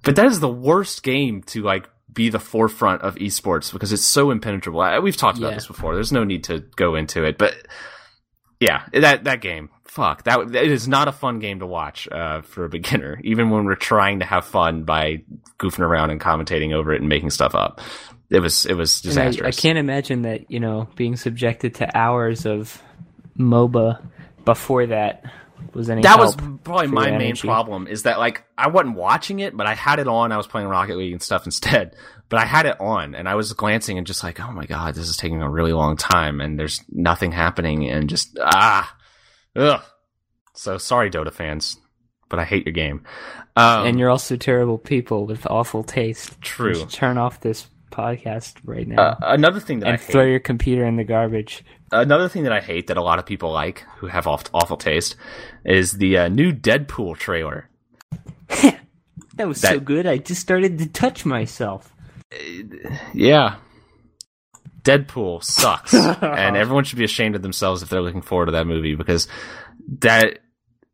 But 0.04 0.16
that 0.18 0.28
is 0.28 0.40
the 0.40 0.50
worst 0.52 1.04
game 1.04 1.42
to 1.48 1.62
like 1.64 1.88
be 2.12 2.30
the 2.30 2.40
forefront 2.40 3.02
of 3.02 3.16
esports 3.16 3.74
because 3.74 3.92
it's 3.92 4.04
so 4.04 4.32
impenetrable. 4.32 4.80
I, 4.82 5.00
we've 5.00 5.18
talked 5.18 5.38
about 5.38 5.50
Yeah. 5.50 5.56
this 5.56 5.68
before. 5.68 5.94
There's 5.96 6.12
no 6.12 6.24
need 6.24 6.46
to 6.46 6.60
go 6.76 6.96
into 6.96 7.24
it, 7.24 7.38
but 7.38 7.56
yeah, 8.60 8.84
that 8.94 9.26
that 9.26 9.42
game, 9.42 9.70
fuck 9.86 10.24
that. 10.24 10.40
It 10.56 10.72
is 10.72 10.88
not 10.88 11.08
a 11.08 11.12
fun 11.12 11.40
game 11.40 11.60
to 11.60 11.68
watch 11.68 12.08
uh, 12.10 12.42
for 12.42 12.66
a 12.66 12.70
beginner, 12.70 13.20
even 13.24 13.50
when 13.50 13.66
we're 13.66 13.76
trying 13.76 14.20
to 14.20 14.26
have 14.26 14.46
fun 14.46 14.84
by 14.84 15.24
goofing 15.60 15.80
around 15.80 16.12
and 16.12 16.22
commentating 16.22 16.74
over 16.74 16.94
it 16.94 17.02
and 17.02 17.10
making 17.10 17.32
stuff 17.32 17.54
up. 17.54 17.82
It 18.30 18.40
was 18.40 18.66
it 18.66 18.74
was 18.74 19.04
And 19.04 19.20
I, 19.20 19.26
disastrous. 19.26 19.58
I 19.58 19.62
can't 19.62 19.78
imagine 19.78 20.24
that 20.24 20.50
you 20.50 20.60
know 20.60 20.88
being 20.96 21.16
subjected 21.16 21.76
to 21.76 21.98
hours 21.98 22.46
of 22.46 22.82
MOBA 23.38 24.04
before 24.46 24.88
that 24.88 25.24
was 25.74 25.90
any 25.90 26.02
that 26.02 26.18
was 26.18 26.36
probably 26.36 26.88
my 26.88 27.12
main 27.12 27.22
energy. 27.22 27.48
problem 27.48 27.88
is 27.88 28.04
that 28.04 28.18
like 28.20 28.46
I 28.58 28.68
wasn't 28.70 28.96
watching 28.96 29.40
it, 29.40 29.56
but 29.56 29.68
I 29.68 29.74
had 29.74 30.00
it 30.00 30.08
on. 30.08 30.32
I 30.32 30.38
was 30.38 30.48
playing 30.48 30.68
Rocket 30.68 30.98
League 30.98 31.14
and 31.14 31.22
stuff 31.22 31.46
instead. 31.46 31.96
But 32.28 32.40
I 32.40 32.46
had 32.46 32.66
it 32.66 32.82
on 32.82 33.14
and 33.14 33.30
I 33.30 33.36
was 33.36 33.54
glancing 33.54 34.00
and 34.00 34.08
just 34.08 34.24
like, 34.24 34.40
oh 34.40 34.52
my 34.52 34.66
god, 34.66 34.96
this 34.96 35.08
is 35.08 35.16
taking 35.16 35.44
a 35.44 35.50
really 35.50 35.74
long 35.74 35.96
time 35.96 36.42
and 36.42 36.58
there's 36.60 36.82
nothing 36.90 37.32
happening 37.32 37.88
and 37.88 38.10
just 38.10 38.40
ah, 38.42 38.92
ugh. 39.56 39.84
So 40.56 40.80
sorry, 40.80 41.12
Dota 41.12 41.32
fans, 41.32 41.78
but 42.28 42.40
I 42.40 42.44
hate 42.44 42.66
your 42.66 42.74
game. 42.74 43.04
Um, 43.56 43.86
and 43.86 44.00
you're 44.00 44.10
also 44.10 44.38
terrible 44.38 44.80
people 44.80 45.28
with 45.28 45.46
awful 45.46 45.84
taste. 45.84 46.42
True. 46.42 46.88
Turn 46.88 47.20
off 47.20 47.42
this 47.42 47.68
podcast 47.96 48.56
right 48.66 48.88
now 48.88 49.02
uh, 49.02 49.16
another 49.22 49.60
thing 49.60 49.80
that 49.80 49.88
I 49.88 49.92
and 49.92 50.02
hate. 50.02 50.12
throw 50.12 50.26
your 50.26 50.40
computer 50.40 50.86
in 50.86 50.96
the 50.98 51.04
garbage. 51.04 51.64
Another 51.92 52.28
thing 52.28 52.44
that 52.44 52.52
I 52.52 52.60
hate 52.60 52.88
that 52.88 52.98
a 52.98 53.02
lot 53.02 53.20
of 53.20 53.26
people 53.26 53.52
like 53.52 53.86
who 53.98 54.08
have 54.08 54.28
awful, 54.28 54.50
awful 54.54 54.78
taste 54.78 55.16
is 55.64 55.94
the 55.94 56.18
uh, 56.18 56.28
new 56.28 56.52
Deadpool 56.52 57.18
trailer. 57.18 57.70
That 59.36 59.48
was 59.48 59.60
so 59.60 59.80
good. 59.80 60.08
I 60.08 60.18
just 60.18 60.42
started 60.42 60.78
to 60.80 60.88
touch 60.88 61.26
myself. 61.26 61.94
Yeah. 63.14 63.58
Deadpool 64.82 65.44
sucks. 65.44 65.94
and 66.22 66.56
everyone 66.56 66.86
should 66.86 67.00
be 67.00 67.04
ashamed 67.04 67.36
of 67.36 67.42
themselves 67.42 67.84
if 67.84 67.90
they're 67.90 68.02
looking 68.02 68.22
forward 68.22 68.46
to 68.46 68.52
that 68.54 68.68
movie 68.68 68.96
because 68.96 69.28
that 70.00 70.40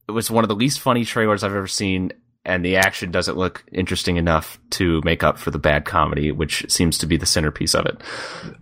was 0.10 0.32
one 0.32 0.44
of 0.44 0.48
the 0.48 0.56
least 0.56 0.80
funny 0.80 1.06
trailers 1.06 1.44
I've 1.44 1.54
ever 1.54 1.68
seen 1.68 2.14
and 2.44 2.66
the 2.66 2.78
action 2.78 3.12
doesn't 3.12 3.38
look 3.38 3.64
interesting 3.72 4.18
enough 4.18 4.60
to 4.72 5.02
make 5.04 5.24
up 5.24 5.38
for 5.38 5.52
the 5.52 5.60
bad 5.60 5.86
comedy, 5.86 6.32
which 6.32 6.66
seems 6.70 6.98
to 7.00 7.06
be 7.06 7.18
the 7.18 7.26
centerpiece 7.26 7.76
of 7.76 7.86
it. 7.86 8.02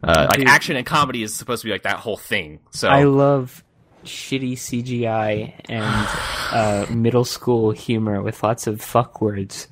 Uh, 0.04 0.28
like 0.30 0.46
action 0.48 0.76
and 0.76 0.86
comedy 0.86 1.24
is 1.24 1.34
supposed 1.34 1.62
to 1.62 1.68
be 1.68 1.72
like 1.72 1.84
that 1.84 1.98
whole 1.98 2.18
thing. 2.18 2.60
So 2.72 2.90
I 2.90 3.04
love 3.04 3.64
shitty 4.04 4.54
CGI 4.54 5.54
and 5.70 6.08
uh, 6.52 6.92
middle 6.94 7.26
school 7.26 7.72
humor 7.72 8.22
with 8.22 8.44
lots 8.44 8.68
of 8.68 8.82
fuck 8.82 9.22
words. 9.22 9.68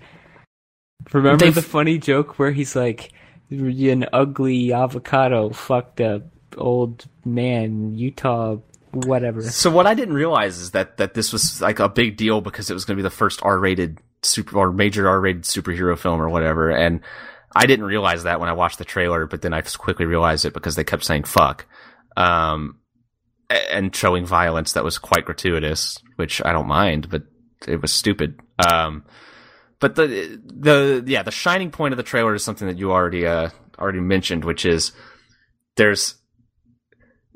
Remember 1.11 1.45
They've- 1.45 1.55
the 1.55 1.61
funny 1.61 1.97
joke 1.97 2.39
where 2.39 2.51
he's 2.51 2.75
like, 2.75 3.11
"An 3.49 4.05
ugly 4.13 4.71
avocado 4.73 5.49
fucked 5.49 5.99
a 5.99 6.23
old 6.57 7.05
man, 7.25 7.95
Utah, 7.95 8.57
whatever." 8.91 9.41
So 9.41 9.69
what 9.69 9.87
I 9.87 9.93
didn't 9.93 10.15
realize 10.15 10.57
is 10.57 10.71
that 10.71 10.97
that 10.97 11.13
this 11.13 11.31
was 11.33 11.61
like 11.61 11.79
a 11.79 11.89
big 11.89 12.17
deal 12.17 12.41
because 12.41 12.69
it 12.69 12.73
was 12.73 12.85
going 12.85 12.97
to 12.97 13.01
be 13.01 13.07
the 13.07 13.09
first 13.09 13.41
R-rated 13.43 13.99
super 14.23 14.57
or 14.57 14.71
major 14.71 15.07
R-rated 15.07 15.43
superhero 15.43 15.97
film 15.97 16.21
or 16.21 16.29
whatever, 16.29 16.69
and 16.69 17.01
I 17.55 17.65
didn't 17.65 17.85
realize 17.85 18.23
that 18.23 18.39
when 18.39 18.49
I 18.49 18.53
watched 18.53 18.77
the 18.77 18.85
trailer, 18.85 19.25
but 19.25 19.41
then 19.41 19.53
I 19.53 19.61
just 19.61 19.79
quickly 19.79 20.05
realized 20.05 20.45
it 20.45 20.53
because 20.53 20.75
they 20.75 20.83
kept 20.83 21.03
saying 21.03 21.23
"fuck," 21.23 21.65
um, 22.15 22.79
and 23.49 23.95
showing 23.95 24.25
violence 24.25 24.73
that 24.73 24.83
was 24.83 24.97
quite 24.97 25.25
gratuitous, 25.25 25.97
which 26.17 26.41
I 26.43 26.51
don't 26.51 26.67
mind, 26.67 27.09
but 27.09 27.23
it 27.67 27.81
was 27.81 27.91
stupid. 27.91 28.39
Um, 28.59 29.05
but 29.79 29.95
the 29.95 30.41
the 30.45 31.03
yeah, 31.07 31.23
the 31.23 31.31
shining 31.31 31.71
point 31.71 31.93
of 31.93 31.97
the 31.97 32.03
trailer 32.03 32.33
is 32.33 32.43
something 32.43 32.67
that 32.67 32.77
you 32.77 32.91
already 32.91 33.25
uh, 33.25 33.49
already 33.79 34.01
mentioned, 34.01 34.43
which 34.43 34.65
is 34.65 34.91
there's 35.75 36.15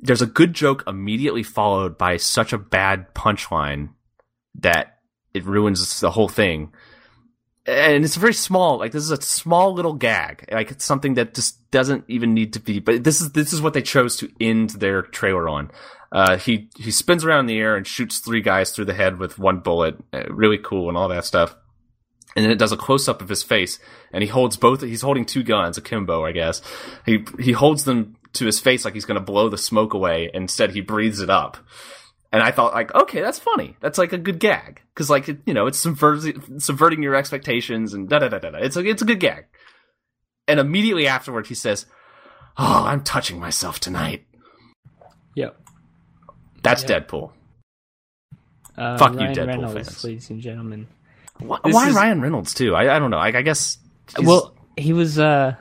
there's 0.01 0.21
a 0.21 0.27
good 0.27 0.53
joke 0.53 0.83
immediately 0.87 1.43
followed 1.43 1.97
by 1.97 2.17
such 2.17 2.53
a 2.53 2.57
bad 2.57 3.13
punchline 3.13 3.89
that 4.55 4.99
it 5.33 5.45
ruins 5.45 5.99
the 5.99 6.11
whole 6.11 6.27
thing. 6.27 6.73
And 7.65 8.03
it's 8.03 8.17
a 8.17 8.19
very 8.19 8.33
small. 8.33 8.79
Like 8.79 8.91
this 8.91 9.03
is 9.03 9.11
a 9.11 9.21
small 9.21 9.73
little 9.73 9.93
gag. 9.93 10.49
Like 10.51 10.71
it's 10.71 10.83
something 10.83 11.13
that 11.13 11.35
just 11.35 11.69
doesn't 11.69 12.05
even 12.07 12.33
need 12.33 12.53
to 12.53 12.59
be. 12.59 12.79
But 12.79 13.03
this 13.03 13.21
is 13.21 13.31
this 13.33 13.53
is 13.53 13.61
what 13.61 13.73
they 13.73 13.83
chose 13.83 14.17
to 14.17 14.31
end 14.41 14.71
their 14.71 15.03
trailer 15.03 15.47
on. 15.47 15.71
Uh, 16.11 16.37
he 16.37 16.69
he 16.75 16.89
spins 16.89 17.23
around 17.23 17.41
in 17.41 17.45
the 17.45 17.59
air 17.59 17.75
and 17.75 17.85
shoots 17.85 18.17
three 18.17 18.41
guys 18.41 18.71
through 18.71 18.85
the 18.85 18.95
head 18.95 19.19
with 19.19 19.37
one 19.37 19.59
bullet. 19.59 19.95
Uh, 20.11 20.23
really 20.29 20.57
cool 20.57 20.89
and 20.89 20.97
all 20.97 21.07
that 21.07 21.25
stuff. 21.25 21.55
And 22.35 22.45
then 22.45 22.51
it 22.51 22.59
does 22.59 22.71
a 22.71 22.77
close 22.77 23.07
up 23.09 23.21
of 23.21 23.27
his 23.27 23.43
face, 23.43 23.77
and 24.13 24.23
he 24.23 24.29
holds 24.29 24.55
both. 24.55 24.81
He's 24.81 25.01
holding 25.01 25.25
two 25.25 25.43
guns, 25.43 25.77
akimbo, 25.77 26.25
I 26.25 26.31
guess. 26.31 26.61
He 27.05 27.25
he 27.39 27.51
holds 27.51 27.83
them 27.83 28.15
to 28.33 28.45
his 28.45 28.59
face 28.59 28.85
like 28.85 28.93
he's 28.93 29.05
going 29.05 29.19
to 29.19 29.25
blow 29.25 29.49
the 29.49 29.57
smoke 29.57 29.93
away. 29.93 30.29
Instead, 30.33 30.71
he 30.71 30.81
breathes 30.81 31.19
it 31.19 31.29
up. 31.29 31.57
And 32.33 32.41
I 32.41 32.51
thought, 32.51 32.73
like, 32.73 32.93
okay, 32.95 33.19
that's 33.21 33.39
funny. 33.39 33.75
That's 33.81 33.97
like 33.97 34.13
a 34.13 34.17
good 34.17 34.39
gag 34.39 34.81
because, 34.93 35.09
like, 35.09 35.27
it, 35.27 35.39
you 35.45 35.53
know, 35.53 35.67
it's 35.67 35.77
subverting 35.79 36.59
subverting 36.59 37.03
your 37.03 37.13
expectations 37.15 37.93
and 37.93 38.07
da 38.07 38.19
da 38.19 38.29
da 38.29 38.39
da. 38.39 38.57
It's 38.59 38.77
a 38.77 38.85
it's 38.85 39.01
a 39.01 39.05
good 39.05 39.19
gag. 39.19 39.45
And 40.47 40.59
immediately 40.59 41.07
afterward, 41.07 41.47
he 41.47 41.55
says, 41.55 41.85
"Oh, 42.57 42.85
I'm 42.87 43.03
touching 43.03 43.37
myself 43.37 43.79
tonight." 43.81 44.25
Yep. 45.35 45.59
That's 46.63 46.87
Yep. 46.87 47.07
Deadpool. 47.09 47.31
Uh, 48.77 48.97
Fuck 48.97 49.13
you, 49.13 49.19
Deadpool 49.19 49.47
Reynolds, 49.47 49.73
fans. 49.73 50.03
ladies 50.05 50.29
and 50.29 50.39
gentlemen. 50.41 50.87
Why, 51.39 51.59
why 51.63 51.89
is- 51.89 51.95
Ryan 51.95 52.21
Reynolds 52.21 52.53
too? 52.53 52.75
I, 52.75 52.95
I 52.95 52.99
don't 52.99 53.11
know. 53.11 53.17
I, 53.17 53.27
I 53.27 53.41
guess. 53.41 53.77
he's- 54.15 54.25
Well, 54.25 54.55
he 54.77 54.93
was. 54.93 55.19
uh 55.19 55.55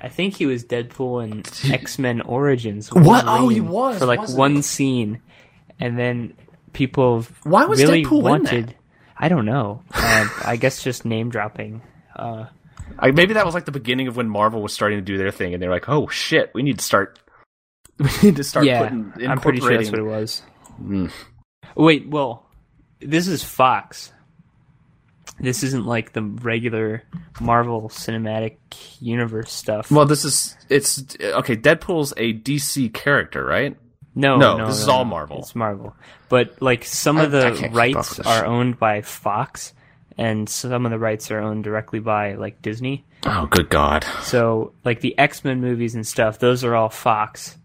I 0.00 0.08
think 0.08 0.34
he 0.34 0.46
was 0.46 0.64
Deadpool 0.64 1.24
in 1.24 1.72
X 1.72 1.98
Men 1.98 2.20
Origins. 2.22 2.92
What? 2.92 3.24
Oh, 3.26 3.48
he 3.48 3.60
was, 3.60 3.98
for 3.98 4.06
like 4.06 4.20
wasn't 4.20 4.38
one 4.38 4.54
he? 4.56 4.62
scene, 4.62 5.22
and 5.78 5.98
then 5.98 6.34
people 6.72 7.22
Why 7.44 7.64
was 7.66 7.80
really 7.80 8.04
Deadpool 8.04 8.18
in 8.18 8.24
wanted. 8.24 8.68
that? 8.68 8.74
I 9.18 9.28
don't 9.28 9.46
know. 9.46 9.82
Uh, 9.92 10.28
I 10.44 10.56
guess 10.56 10.82
just 10.82 11.04
name 11.04 11.30
dropping. 11.30 11.82
Uh, 12.14 12.46
I, 12.98 13.10
maybe 13.10 13.34
that 13.34 13.44
was 13.44 13.54
like 13.54 13.64
the 13.64 13.72
beginning 13.72 14.08
of 14.08 14.16
when 14.16 14.28
Marvel 14.28 14.62
was 14.62 14.72
starting 14.72 14.98
to 14.98 15.04
do 15.04 15.18
their 15.18 15.30
thing, 15.30 15.54
and 15.54 15.62
they 15.62 15.66
were 15.66 15.74
like, 15.74 15.88
"Oh 15.88 16.06
shit, 16.08 16.50
we 16.54 16.62
need 16.62 16.78
to 16.78 16.84
start. 16.84 17.18
We 17.98 18.10
need 18.22 18.36
to 18.36 18.44
start 18.44 18.66
yeah, 18.66 18.82
putting 18.82 19.26
I'm 19.26 19.40
pretty 19.40 19.58
sure 19.60 19.74
that's 19.74 19.90
what 19.90 19.98
it 19.98 20.04
was. 20.04 20.42
Mm. 20.78 21.10
Wait, 21.74 22.06
well, 22.06 22.46
this 23.00 23.26
is 23.26 23.42
Fox. 23.42 24.12
This 25.38 25.62
isn't 25.62 25.84
like 25.86 26.12
the 26.12 26.22
regular 26.22 27.02
Marvel 27.40 27.88
Cinematic 27.88 28.56
Universe 29.00 29.52
stuff. 29.52 29.90
Well, 29.90 30.06
this 30.06 30.24
is 30.24 30.56
it's 30.68 31.04
okay. 31.20 31.56
Deadpool's 31.56 32.12
a 32.16 32.32
DC 32.32 32.92
character, 32.94 33.44
right? 33.44 33.76
no, 34.14 34.38
no, 34.38 34.56
no, 34.56 34.66
this 34.68 34.78
is 34.78 34.88
all 34.88 35.04
no. 35.04 35.10
Marvel. 35.10 35.38
It's 35.40 35.54
Marvel, 35.54 35.94
but 36.30 36.62
like 36.62 36.84
some 36.84 37.18
I- 37.18 37.24
of 37.24 37.32
the 37.32 37.42
can't 37.42 37.56
keep 37.58 37.66
up 37.70 37.74
rights 37.74 38.20
are 38.20 38.46
owned 38.46 38.78
by 38.78 39.02
Fox, 39.02 39.74
and 40.16 40.48
some 40.48 40.86
of 40.86 40.90
the 40.90 40.98
rights 40.98 41.30
are 41.30 41.38
owned 41.40 41.64
directly 41.64 41.98
by 41.98 42.34
like 42.34 42.62
Disney. 42.62 43.04
Oh, 43.24 43.46
good 43.46 43.68
God! 43.68 44.04
So 44.22 44.72
like 44.84 45.00
the 45.00 45.18
X 45.18 45.44
Men 45.44 45.60
movies 45.60 45.94
and 45.94 46.06
stuff, 46.06 46.38
those 46.38 46.64
are 46.64 46.74
all 46.74 46.88
Fox, 46.88 47.58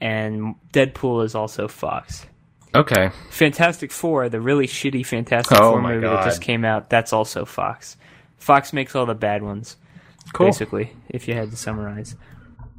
and 0.00 0.56
Deadpool 0.72 1.24
is 1.24 1.34
also 1.36 1.68
Fox. 1.68 2.26
Okay, 2.74 3.10
Fantastic 3.30 3.90
Four, 3.90 4.28
the 4.28 4.40
really 4.40 4.66
shitty 4.66 5.04
Fantastic 5.06 5.58
Oh 5.58 5.72
Four 5.72 5.82
movie 5.82 6.06
that 6.06 6.24
just 6.24 6.42
came 6.42 6.64
out, 6.64 6.90
that's 6.90 7.12
also 7.12 7.44
Fox. 7.44 7.96
Fox 8.36 8.72
makes 8.72 8.94
all 8.94 9.06
the 9.06 9.14
bad 9.14 9.42
ones, 9.42 9.76
cool. 10.34 10.46
basically, 10.46 10.92
if 11.08 11.26
you 11.28 11.34
had 11.34 11.50
to 11.50 11.56
summarize. 11.56 12.14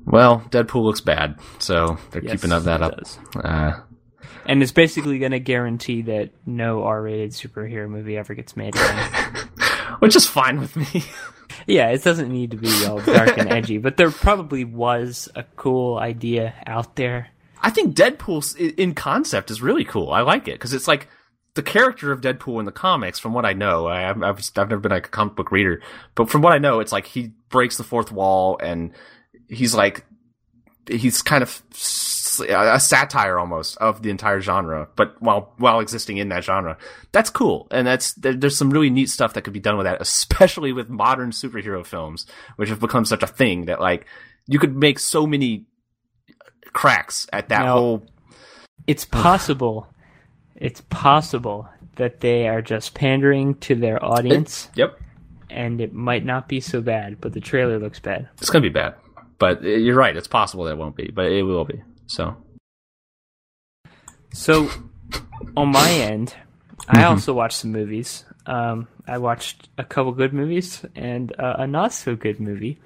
Well, 0.06 0.42
Deadpool 0.50 0.84
looks 0.84 1.02
bad, 1.02 1.40
so 1.60 1.98
they're 2.12 2.24
Yes, 2.24 2.34
keeping 2.34 2.52
up 2.52 2.64
that 2.64 2.82
it 2.82 2.84
up. 2.84 2.98
does. 2.98 3.20
Uh, 3.36 3.80
And 4.46 4.64
it's 4.64 4.72
basically 4.72 5.20
going 5.20 5.34
to 5.34 5.40
guarantee 5.40 6.04
that 6.04 6.30
no 6.46 6.84
R 6.84 7.02
rated 7.02 7.32
superhero 7.32 7.88
movie 7.90 8.18
ever 8.18 8.34
gets 8.34 8.56
made 8.56 8.76
again. 8.76 9.10
which 10.00 10.16
is 10.16 10.26
fine 10.26 10.60
with 10.60 10.76
me. 10.76 11.04
yeah, 11.68 11.90
it 11.90 12.04
doesn't 12.04 12.32
need 12.32 12.52
to 12.52 12.58
be 12.58 12.70
all 12.86 13.00
dark 13.02 13.38
and 13.38 13.52
edgy, 13.52 13.78
but 13.80 13.98
there 13.98 14.10
probably 14.12 14.64
was 14.64 15.30
a 15.36 15.44
cool 15.56 15.98
idea 15.98 16.54
out 16.66 16.96
there. 16.96 17.28
I 17.62 17.70
think 17.70 17.96
Deadpool 17.96 18.76
in 18.78 18.94
concept 18.94 19.52
is 19.52 19.62
really 19.62 19.86
cool. 19.86 20.12
I 20.12 20.22
like 20.22 20.48
it 20.48 20.54
because 20.54 20.74
it's 20.74 20.88
like 20.88 21.08
the 21.56 21.64
character 21.64 22.12
of 22.12 22.22
Deadpool 22.22 22.60
in 22.60 22.66
the 22.66 22.72
comics. 22.72 23.20
From 23.20 23.34
what 23.34 23.46
I 23.46 23.54
know, 23.54 23.88
I, 23.88 24.10
I've, 24.10 24.22
I've 24.24 24.56
never 24.56 24.78
been 24.78 24.92
like 24.92 25.08
a 25.08 25.10
comic 25.10 25.36
book 25.36 25.52
reader, 25.52 25.82
but 26.16 26.30
from 26.30 26.42
what 26.42 26.54
I 26.54 26.58
know, 26.58 26.80
it's 26.80 26.92
like 26.92 27.06
he 27.06 27.32
breaks 27.50 27.78
the 27.78 27.84
fourth 27.84 28.12
wall 28.12 28.58
and 28.62 28.92
he's 29.48 29.76
like 29.76 30.06
he's 30.90 31.22
kind 31.22 31.44
of 31.44 31.62
a 32.48 32.80
satire 32.80 33.38
almost 33.38 33.78
of 33.78 34.02
the 34.02 34.10
entire 34.10 34.40
genre, 34.40 34.88
but 34.96 35.22
while 35.22 35.54
while 35.58 35.80
existing 35.80 36.18
in 36.18 36.30
that 36.30 36.44
genre, 36.44 36.78
that's 37.12 37.30
cool. 37.30 37.68
And 37.72 37.86
that's 37.86 38.14
there, 38.14 38.34
there's 38.34 38.58
some 38.58 38.70
really 38.70 38.90
neat 38.90 39.10
stuff 39.10 39.34
that 39.34 39.42
could 39.44 39.54
be 39.54 39.60
done 39.60 39.78
with 39.78 39.86
that, 39.86 40.02
especially 40.02 40.72
with 40.72 40.90
modern 40.90 41.32
superhero 41.32 41.86
films, 41.86 42.26
which 42.56 42.70
have 42.70 42.80
become 42.80 43.06
such 43.06 43.24
a 43.24 43.28
thing 43.28 43.66
that 43.66 43.82
like 43.82 44.06
you 44.48 44.60
could 44.60 44.76
make 44.76 45.00
so 45.00 45.28
many 45.28 45.66
cracks 46.74 47.28
at 47.34 47.50
that 47.50 47.64
Now- 47.66 47.74
whole 47.78 48.04
It's 48.88 49.06
possible, 49.06 49.88
it's 50.56 50.82
possible 50.90 51.70
that 51.98 52.22
they 52.22 52.48
are 52.48 52.62
just 52.62 52.94
pandering 52.96 53.56
to 53.56 53.76
their 53.76 54.04
audience, 54.04 54.70
Yep. 54.76 55.00
and 55.50 55.80
it 55.82 55.94
might 55.94 56.26
not 56.26 56.48
be 56.48 56.60
so 56.60 56.82
bad, 56.82 57.20
but 57.22 57.34
the 57.34 57.40
trailer 57.42 57.78
looks 57.78 58.00
bad. 58.00 58.30
It's 58.40 58.50
going 58.50 58.64
to 58.64 58.70
be 58.70 58.74
bad. 58.74 58.96
But 59.38 59.62
you're 59.64 59.96
right. 59.96 60.16
It's 60.18 60.28
possible 60.28 60.64
that 60.66 60.72
it 60.72 60.78
won't 60.78 60.96
be, 60.96 61.12
but 61.14 61.32
it 61.32 61.44
will 61.44 61.66
be. 61.66 61.82
So, 62.08 62.36
So, 64.34 64.70
on 65.58 65.70
my 65.72 65.90
end, 65.90 66.36
I 66.88 67.04
also 67.04 67.34
watched 67.34 67.58
some 67.58 67.72
movies. 67.72 68.26
Um, 68.46 68.88
I 69.08 69.18
watched 69.18 69.70
a 69.78 69.84
couple 69.84 70.12
good 70.12 70.34
movies 70.34 70.86
and 70.96 71.32
uh, 71.40 71.56
a 71.60 71.68
not 71.68 71.94
so 71.94 72.16
good 72.16 72.40
movie. 72.40 72.80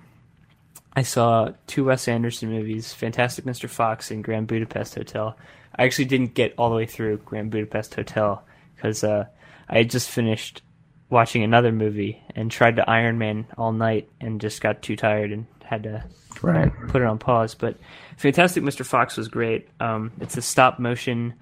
I 0.96 1.02
saw 1.02 1.52
two 1.68 1.86
Wes 1.86 2.08
Anderson 2.08 2.50
movies, 2.50 2.94
Fantastic 2.94 3.46
Mr. 3.46 3.70
Fox 3.70 4.12
and 4.12 4.24
Grand 4.24 4.48
Budapest 4.48 4.96
Hotel. 4.96 5.36
I 5.76 5.84
actually 5.84 6.06
didn't 6.06 6.36
get 6.36 6.54
all 6.58 6.70
the 6.70 6.76
way 6.76 6.86
through 6.86 7.18
Grand 7.18 7.50
Budapest 7.50 7.96
Hotel 7.96 8.44
because 8.76 9.04
uh, 9.04 9.26
I 9.68 9.80
had 9.80 9.90
just 9.90 10.10
finished 10.10 10.62
watching 11.10 11.44
another 11.44 11.72
movie 11.72 12.22
and 12.36 12.52
tried 12.52 12.76
to 12.76 12.90
Iron 12.90 13.18
Man 13.18 13.46
all 13.58 13.72
night 13.72 14.10
and 14.22 14.42
just 14.42 14.62
got 14.62 14.82
too 14.82 14.96
tired 14.96 15.32
and 15.32 15.46
had 15.64 15.84
to 15.84 16.04
right. 16.42 16.72
put 16.88 17.02
it 17.02 17.08
on 17.08 17.18
pause. 17.18 17.56
But 17.56 17.78
Fantastic 18.18 18.64
Mr. 18.64 18.86
Fox 18.86 19.18
was 19.18 19.28
great. 19.28 19.68
Um, 19.80 20.12
it's 20.20 20.38
a 20.38 20.42
stop 20.42 20.80
motion 20.80 21.34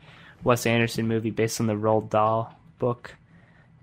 Wes 0.43 0.65
Anderson 0.65 1.07
movie 1.07 1.31
based 1.31 1.59
on 1.59 1.67
the 1.67 1.73
Roald 1.73 2.09
Dahl 2.09 2.55
book. 2.79 3.15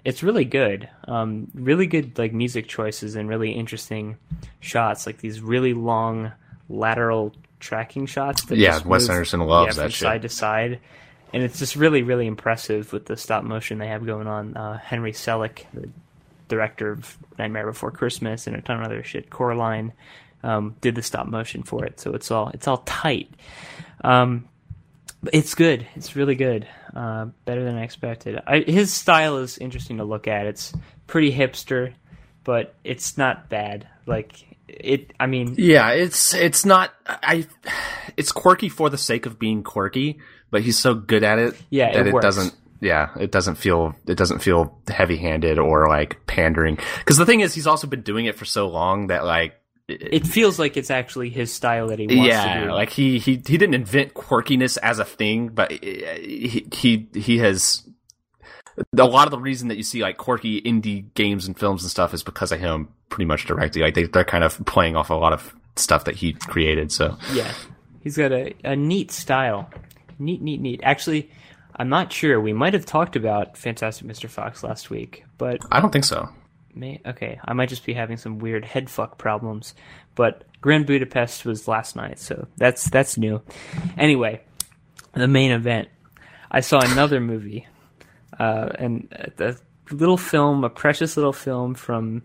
It's 0.04 0.22
really 0.22 0.44
good. 0.44 0.88
Um, 1.06 1.48
really 1.54 1.86
good 1.86 2.18
like 2.18 2.32
music 2.32 2.68
choices 2.68 3.16
and 3.16 3.28
really 3.28 3.52
interesting 3.52 4.16
shots, 4.60 5.06
like 5.06 5.18
these 5.18 5.40
really 5.40 5.74
long 5.74 6.32
lateral 6.68 7.34
tracking 7.60 8.06
shots. 8.06 8.44
That 8.44 8.58
Yeah, 8.58 8.80
Wes 8.84 9.02
move, 9.02 9.10
Anderson 9.10 9.40
loves 9.40 9.76
yeah, 9.76 9.84
that 9.84 9.92
shit. 9.92 10.06
side 10.06 10.22
to 10.22 10.28
side. 10.28 10.80
And 11.32 11.42
it's 11.42 11.58
just 11.58 11.76
really, 11.76 12.02
really 12.02 12.26
impressive 12.26 12.92
with 12.92 13.04
the 13.04 13.16
stop 13.16 13.44
motion 13.44 13.78
they 13.78 13.88
have 13.88 14.06
going 14.06 14.26
on. 14.26 14.56
Uh, 14.56 14.78
Henry 14.78 15.12
Selick, 15.12 15.64
the 15.74 15.90
director 16.48 16.92
of 16.92 17.18
Nightmare 17.38 17.66
Before 17.66 17.90
Christmas 17.90 18.46
and 18.46 18.56
a 18.56 18.62
ton 18.62 18.78
of 18.78 18.84
other 18.84 19.02
shit. 19.02 19.28
Coraline 19.28 19.92
um, 20.42 20.74
did 20.80 20.94
the 20.94 21.02
stop 21.02 21.26
motion 21.26 21.62
for 21.62 21.84
it, 21.84 22.00
so 22.00 22.14
it's 22.14 22.30
all 22.30 22.48
it's 22.54 22.66
all 22.66 22.78
tight. 22.78 23.28
Um, 24.02 24.48
it's 25.32 25.54
good. 25.54 25.86
It's 25.96 26.16
really 26.16 26.34
good. 26.34 26.66
Uh, 26.94 27.26
better 27.44 27.64
than 27.64 27.76
I 27.76 27.82
expected. 27.82 28.40
I, 28.46 28.60
his 28.60 28.92
style 28.92 29.38
is 29.38 29.58
interesting 29.58 29.98
to 29.98 30.04
look 30.04 30.26
at. 30.28 30.46
It's 30.46 30.72
pretty 31.06 31.32
hipster, 31.32 31.94
but 32.44 32.74
it's 32.84 33.18
not 33.18 33.48
bad. 33.48 33.88
Like 34.06 34.32
it. 34.68 35.12
I 35.18 35.26
mean, 35.26 35.54
Yeah, 35.58 35.90
it's 35.90 36.34
it's 36.34 36.64
not 36.64 36.92
I 37.06 37.46
it's 38.16 38.32
quirky 38.32 38.68
for 38.68 38.90
the 38.90 38.98
sake 38.98 39.26
of 39.26 39.38
being 39.38 39.62
quirky, 39.62 40.18
but 40.50 40.62
he's 40.62 40.78
so 40.78 40.94
good 40.94 41.24
at 41.24 41.38
it 41.38 41.54
Yeah, 41.70 41.92
that 41.92 42.06
it 42.06 42.14
it, 42.14 42.22
doesn't 42.22 42.54
yeah, 42.80 43.10
it 43.18 43.32
doesn't 43.32 43.56
feel 43.56 43.94
it 44.06 44.16
doesn't 44.16 44.38
feel 44.38 44.78
heavy-handed 44.88 45.58
or 45.58 45.88
like 45.88 46.26
pandering. 46.26 46.76
Cuz 47.04 47.16
the 47.16 47.26
thing 47.26 47.40
is 47.40 47.54
he's 47.54 47.66
also 47.66 47.86
been 47.86 48.02
doing 48.02 48.26
it 48.26 48.36
for 48.36 48.44
so 48.44 48.68
long 48.68 49.08
that 49.08 49.24
like 49.24 49.54
it 49.88 50.26
feels 50.26 50.58
like 50.58 50.76
it's 50.76 50.90
actually 50.90 51.30
his 51.30 51.52
style 51.52 51.88
that 51.88 51.98
he 51.98 52.06
wants 52.06 52.22
to 52.22 52.28
yeah, 52.28 52.64
do. 52.64 52.72
like 52.72 52.90
he 52.90 53.18
he 53.18 53.32
he 53.32 53.56
didn't 53.56 53.74
invent 53.74 54.14
quirkiness 54.14 54.76
as 54.82 54.98
a 54.98 55.04
thing, 55.04 55.48
but 55.48 55.72
eh, 55.72 56.18
he 56.18 56.66
he 56.72 57.08
he 57.14 57.38
has 57.38 57.88
a 58.96 59.04
lot 59.04 59.26
of 59.26 59.30
the 59.30 59.38
reason 59.38 59.68
that 59.68 59.76
you 59.76 59.82
see 59.82 60.02
like 60.02 60.18
quirky 60.18 60.60
indie 60.60 61.12
games 61.14 61.46
and 61.46 61.58
films 61.58 61.82
and 61.82 61.90
stuff 61.90 62.12
is 62.12 62.22
because 62.22 62.52
of 62.52 62.60
him. 62.60 62.88
pretty 63.08 63.24
much 63.24 63.46
directing. 63.46 63.82
Like 63.82 63.94
they, 63.94 64.04
they're 64.04 64.24
kind 64.24 64.44
of 64.44 64.64
playing 64.66 64.94
off 64.94 65.10
a 65.10 65.14
lot 65.14 65.32
of 65.32 65.54
stuff 65.76 66.04
that 66.04 66.16
he 66.16 66.34
created. 66.34 66.92
So 66.92 67.16
Yeah, 67.32 67.52
he's 68.00 68.16
got 68.16 68.32
a, 68.32 68.54
a 68.64 68.76
neat 68.76 69.10
style. 69.10 69.70
Neat, 70.18 70.42
neat, 70.42 70.60
neat. 70.60 70.80
Actually, 70.82 71.30
I'm 71.76 71.88
not 71.88 72.12
sure. 72.12 72.40
We 72.40 72.52
might 72.52 72.74
have 72.74 72.84
talked 72.84 73.16
about 73.16 73.56
Fantastic 73.56 74.06
Mr. 74.06 74.28
Fox 74.28 74.62
last 74.62 74.90
week, 74.90 75.24
but 75.38 75.60
I 75.70 75.80
don't 75.80 75.92
think 75.92 76.04
so. 76.04 76.28
May 76.74 77.00
okay, 77.06 77.40
I 77.44 77.52
might 77.52 77.68
just 77.68 77.84
be 77.84 77.94
having 77.94 78.16
some 78.16 78.38
weird 78.38 78.64
head 78.64 78.90
fuck 78.90 79.18
problems. 79.18 79.74
But 80.14 80.44
Grand 80.60 80.86
Budapest 80.86 81.44
was 81.44 81.68
last 81.68 81.96
night, 81.96 82.18
so 82.18 82.46
that's 82.56 82.88
that's 82.90 83.16
new. 83.18 83.42
Anyway, 83.96 84.40
the 85.14 85.28
main 85.28 85.50
event. 85.52 85.88
I 86.50 86.60
saw 86.60 86.80
another 86.80 87.20
movie, 87.20 87.66
uh, 88.38 88.70
and 88.78 89.08
a 89.38 89.56
little 89.90 90.16
film, 90.16 90.64
a 90.64 90.70
precious 90.70 91.16
little 91.16 91.32
film 91.32 91.74
from 91.74 92.22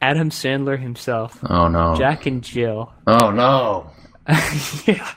Adam 0.00 0.30
Sandler 0.30 0.78
himself, 0.78 1.38
Oh 1.48 1.68
no. 1.68 1.94
Jack 1.96 2.26
and 2.26 2.42
Jill. 2.42 2.92
Oh 3.06 3.30
no. 3.30 3.90
yeah. 4.86 5.14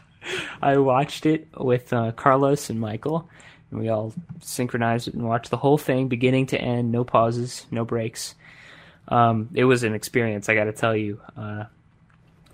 I 0.62 0.77
watched 0.77 1.25
it 1.25 1.48
with 1.57 1.91
uh, 1.91 2.12
Carlos 2.12 2.69
and 2.69 2.79
Michael, 2.79 3.29
and 3.72 3.79
we 3.79 3.89
all 3.89 4.13
synchronized 4.41 5.07
it 5.07 5.15
and 5.15 5.27
watched 5.27 5.50
the 5.50 5.57
whole 5.57 5.77
thing, 5.77 6.07
beginning 6.07 6.48
to 6.48 6.62
end, 6.62 6.91
no 6.91 7.03
pauses, 7.03 7.65
no 7.72 7.84
breaks. 7.84 8.36
Um, 9.07 9.50
it 9.53 9.65
was 9.65 9.83
an 9.83 9.93
experience, 9.93 10.50
I 10.50 10.55
got 10.55 10.65
to 10.65 10.74
tell 10.74 10.95
you. 10.95 11.19
Uh, 11.38 11.65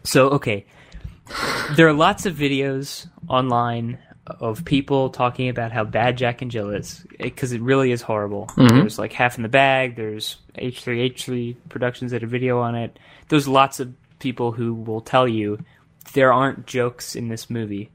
so, 0.03 0.29
okay, 0.31 0.65
there 1.75 1.87
are 1.87 1.93
lots 1.93 2.25
of 2.25 2.35
videos 2.35 3.07
online 3.27 3.99
of 4.27 4.63
people 4.65 5.09
talking 5.09 5.49
about 5.49 5.71
how 5.71 5.83
bad 5.83 6.17
Jack 6.17 6.41
and 6.41 6.51
Jill 6.51 6.69
is 6.69 7.05
because 7.19 7.51
it 7.51 7.61
really 7.61 7.91
is 7.91 8.01
horrible. 8.01 8.49
There's 8.79 8.99
like 8.99 9.13
half 9.13 9.37
in 9.37 9.43
the 9.43 9.49
bag. 9.49 9.95
There's 9.95 10.37
H3H3 10.55 11.55
Productions 11.69 12.11
that 12.11 12.21
have 12.21 12.29
a 12.29 12.31
video 12.31 12.59
on 12.59 12.75
it. 12.75 12.97
There's 13.29 13.47
lots 13.47 13.79
of 13.79 13.93
people 14.19 14.51
who 14.51 14.73
will 14.73 15.01
tell 15.01 15.27
you 15.27 15.59
there 16.13 16.31
aren't 16.31 16.67
jokes 16.67 17.15
in 17.15 17.29
this 17.29 17.49
movie. 17.49 17.89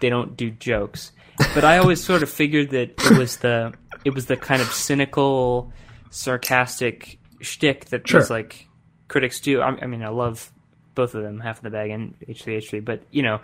They 0.00 0.10
don't 0.10 0.36
do 0.36 0.50
jokes. 0.50 1.12
But 1.54 1.64
I 1.64 1.78
always 1.78 2.02
sort 2.02 2.22
of 2.22 2.30
figured 2.30 2.70
that 2.70 2.90
it 2.90 3.18
was 3.18 3.38
the 3.38 3.74
it 4.04 4.14
was 4.14 4.26
the 4.26 4.36
kind 4.36 4.62
of 4.62 4.68
cynical, 4.68 5.72
sarcastic 6.10 7.18
shtick 7.40 7.86
that 7.86 8.06
Sure. 8.08 8.24
like 8.28 8.68
critics 9.08 9.40
do. 9.40 9.60
I, 9.60 9.68
I 9.82 9.86
mean, 9.86 10.02
I 10.02 10.08
love 10.08 10.50
both 10.94 11.14
of 11.14 11.22
them, 11.22 11.40
half 11.40 11.58
in 11.58 11.64
the 11.64 11.70
bag 11.70 11.90
and 11.90 12.14
H3H3, 12.28 12.84
but 12.84 13.02
you 13.10 13.22
know, 13.22 13.40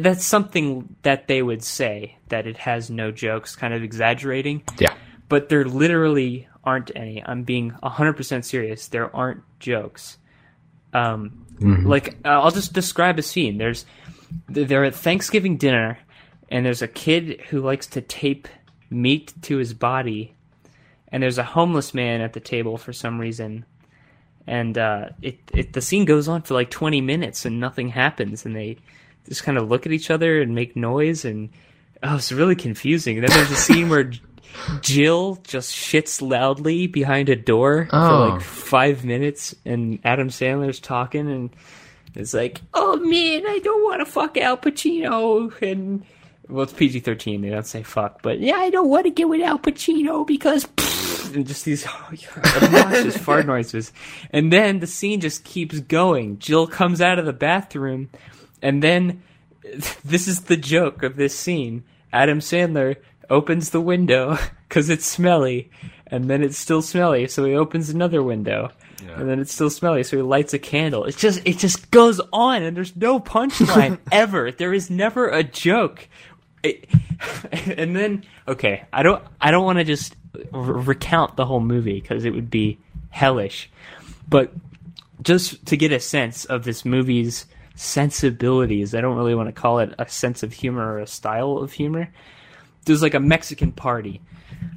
that's 0.00 0.24
something 0.24 0.94
that 1.02 1.26
they 1.26 1.42
would 1.42 1.62
say 1.64 2.16
that 2.28 2.46
it 2.46 2.56
has 2.58 2.90
no 2.90 3.10
jokes, 3.10 3.56
kind 3.56 3.74
of 3.74 3.82
exaggerating. 3.82 4.62
Yeah. 4.78 4.94
But 5.28 5.48
there 5.48 5.64
literally 5.64 6.46
aren't 6.62 6.92
any. 6.94 7.22
I'm 7.24 7.42
being 7.42 7.72
100% 7.82 8.44
serious. 8.44 8.86
There 8.88 9.14
aren't 9.14 9.42
jokes. 9.58 10.18
Um, 10.92 11.46
Like, 11.60 12.16
uh, 12.24 12.28
I'll 12.28 12.50
just 12.50 12.72
describe 12.72 13.18
a 13.18 13.22
scene. 13.22 13.56
There's, 13.58 13.84
they're 14.48 14.84
at 14.84 14.94
Thanksgiving 14.96 15.56
dinner, 15.56 15.98
and 16.48 16.66
there's 16.66 16.82
a 16.82 16.88
kid 16.88 17.40
who 17.50 17.60
likes 17.60 17.86
to 17.88 18.00
tape 18.00 18.48
meat 18.90 19.32
to 19.42 19.56
his 19.58 19.72
body, 19.74 20.34
and 21.12 21.22
there's 21.22 21.38
a 21.38 21.44
homeless 21.44 21.94
man 21.94 22.20
at 22.22 22.32
the 22.32 22.40
table 22.40 22.76
for 22.78 22.92
some 22.92 23.20
reason. 23.20 23.64
And 24.46 24.76
uh, 24.76 25.10
it, 25.20 25.38
it 25.54 25.72
the 25.72 25.80
scene 25.80 26.04
goes 26.04 26.26
on 26.26 26.42
for 26.42 26.54
like 26.54 26.70
20 26.70 27.00
minutes 27.00 27.44
and 27.44 27.60
nothing 27.60 27.88
happens, 27.90 28.44
and 28.44 28.56
they 28.56 28.78
just 29.28 29.44
kind 29.44 29.56
of 29.56 29.68
look 29.68 29.86
at 29.86 29.92
each 29.92 30.10
other 30.10 30.40
and 30.42 30.52
make 30.54 30.74
noise, 30.74 31.24
and 31.24 31.50
oh, 32.02 32.16
it's 32.16 32.32
really 32.32 32.56
confusing. 32.56 33.18
And 33.18 33.28
then 33.28 33.36
there's 33.36 33.52
a 33.52 33.56
scene 33.56 33.88
where 33.88 34.10
Jill 34.80 35.38
just 35.44 35.72
shits 35.74 36.20
loudly 36.26 36.86
behind 36.88 37.28
a 37.28 37.36
door 37.36 37.86
for 37.90 37.96
Oh. 37.96 38.28
like 38.30 38.40
five 38.42 39.04
minutes, 39.04 39.54
and 39.64 40.00
Adam 40.04 40.28
Sandler's 40.28 40.80
talking, 40.80 41.30
and 41.30 41.50
it's 42.16 42.34
like, 42.34 42.60
"Oh 42.74 42.96
man, 42.96 43.44
I 43.46 43.60
don't 43.60 43.84
want 43.84 44.00
to 44.00 44.06
fuck 44.10 44.36
Al 44.36 44.56
Pacino," 44.56 45.52
and 45.62 46.04
well, 46.48 46.64
it's 46.64 46.72
PG 46.72 47.00
thirteen. 47.00 47.42
They 47.42 47.50
don't 47.50 47.64
say 47.66 47.82
fuck, 47.84 48.22
but 48.22 48.40
yeah, 48.40 48.56
I 48.56 48.70
don't 48.70 48.88
want 48.88 49.04
to 49.04 49.10
get 49.10 49.28
with 49.28 49.40
Al 49.40 49.58
Pacino 49.60 50.26
because, 50.26 50.66
and 51.36 51.46
just 51.46 51.64
these 51.64 51.86
obnoxious 52.62 53.16
fart 53.16 53.46
noises, 53.54 53.92
and 54.30 54.52
then 54.52 54.80
the 54.80 54.86
scene 54.86 55.20
just 55.20 55.44
keeps 55.44 55.80
going. 55.80 56.38
Jill 56.38 56.66
comes 56.66 57.00
out 57.00 57.18
of 57.18 57.26
the 57.26 57.32
bathroom, 57.32 58.10
and 58.60 58.82
then 58.82 59.22
this 60.04 60.28
is 60.28 60.42
the 60.42 60.56
joke 60.56 61.02
of 61.02 61.16
this 61.16 61.38
scene. 61.38 61.84
Adam 62.12 62.40
Sandler 62.40 62.96
opens 63.30 63.70
the 63.70 63.80
window 63.80 64.38
because 64.68 64.90
it's 64.90 65.06
smelly, 65.06 65.70
and 66.06 66.28
then 66.28 66.42
it's 66.42 66.58
still 66.58 66.82
smelly, 66.82 67.26
so 67.28 67.44
he 67.44 67.54
opens 67.54 67.88
another 67.88 68.22
window, 68.22 68.70
and 69.16 69.28
then 69.28 69.40
it's 69.40 69.52
still 69.52 69.70
smelly, 69.70 70.02
so 70.02 70.16
he 70.16 70.22
lights 70.22 70.54
a 70.54 70.58
candle. 70.58 71.04
It 71.04 71.16
just 71.16 71.40
it 71.44 71.58
just 71.58 71.90
goes 71.90 72.20
on, 72.32 72.62
and 72.62 72.76
there's 72.76 72.94
no 72.96 73.18
punchline 73.20 73.98
ever. 74.12 74.50
There 74.52 74.74
is 74.74 74.90
never 74.90 75.28
a 75.28 75.42
joke. 75.42 76.08
It, 76.62 76.88
and 77.76 77.96
then 77.96 78.24
okay, 78.46 78.84
I 78.92 79.02
don't 79.02 79.22
I 79.40 79.50
don't 79.50 79.64
want 79.64 79.78
to 79.78 79.84
just 79.84 80.16
r- 80.52 80.60
recount 80.60 81.36
the 81.36 81.46
whole 81.46 81.60
movie 81.60 82.00
because 82.00 82.24
it 82.24 82.34
would 82.34 82.50
be 82.50 82.78
hellish, 83.10 83.70
but 84.28 84.52
just 85.22 85.64
to 85.66 85.76
get 85.76 85.92
a 85.92 86.00
sense 86.00 86.44
of 86.44 86.64
this 86.64 86.84
movie's 86.84 87.46
sensibilities, 87.74 88.94
I 88.94 89.00
don't 89.00 89.16
really 89.16 89.34
want 89.34 89.48
to 89.48 89.52
call 89.52 89.78
it 89.78 89.94
a 89.98 90.08
sense 90.08 90.42
of 90.42 90.52
humor 90.52 90.94
or 90.94 90.98
a 90.98 91.06
style 91.06 91.58
of 91.58 91.72
humor. 91.72 92.08
There's 92.84 93.02
like 93.02 93.14
a 93.14 93.20
Mexican 93.20 93.72
party, 93.72 94.20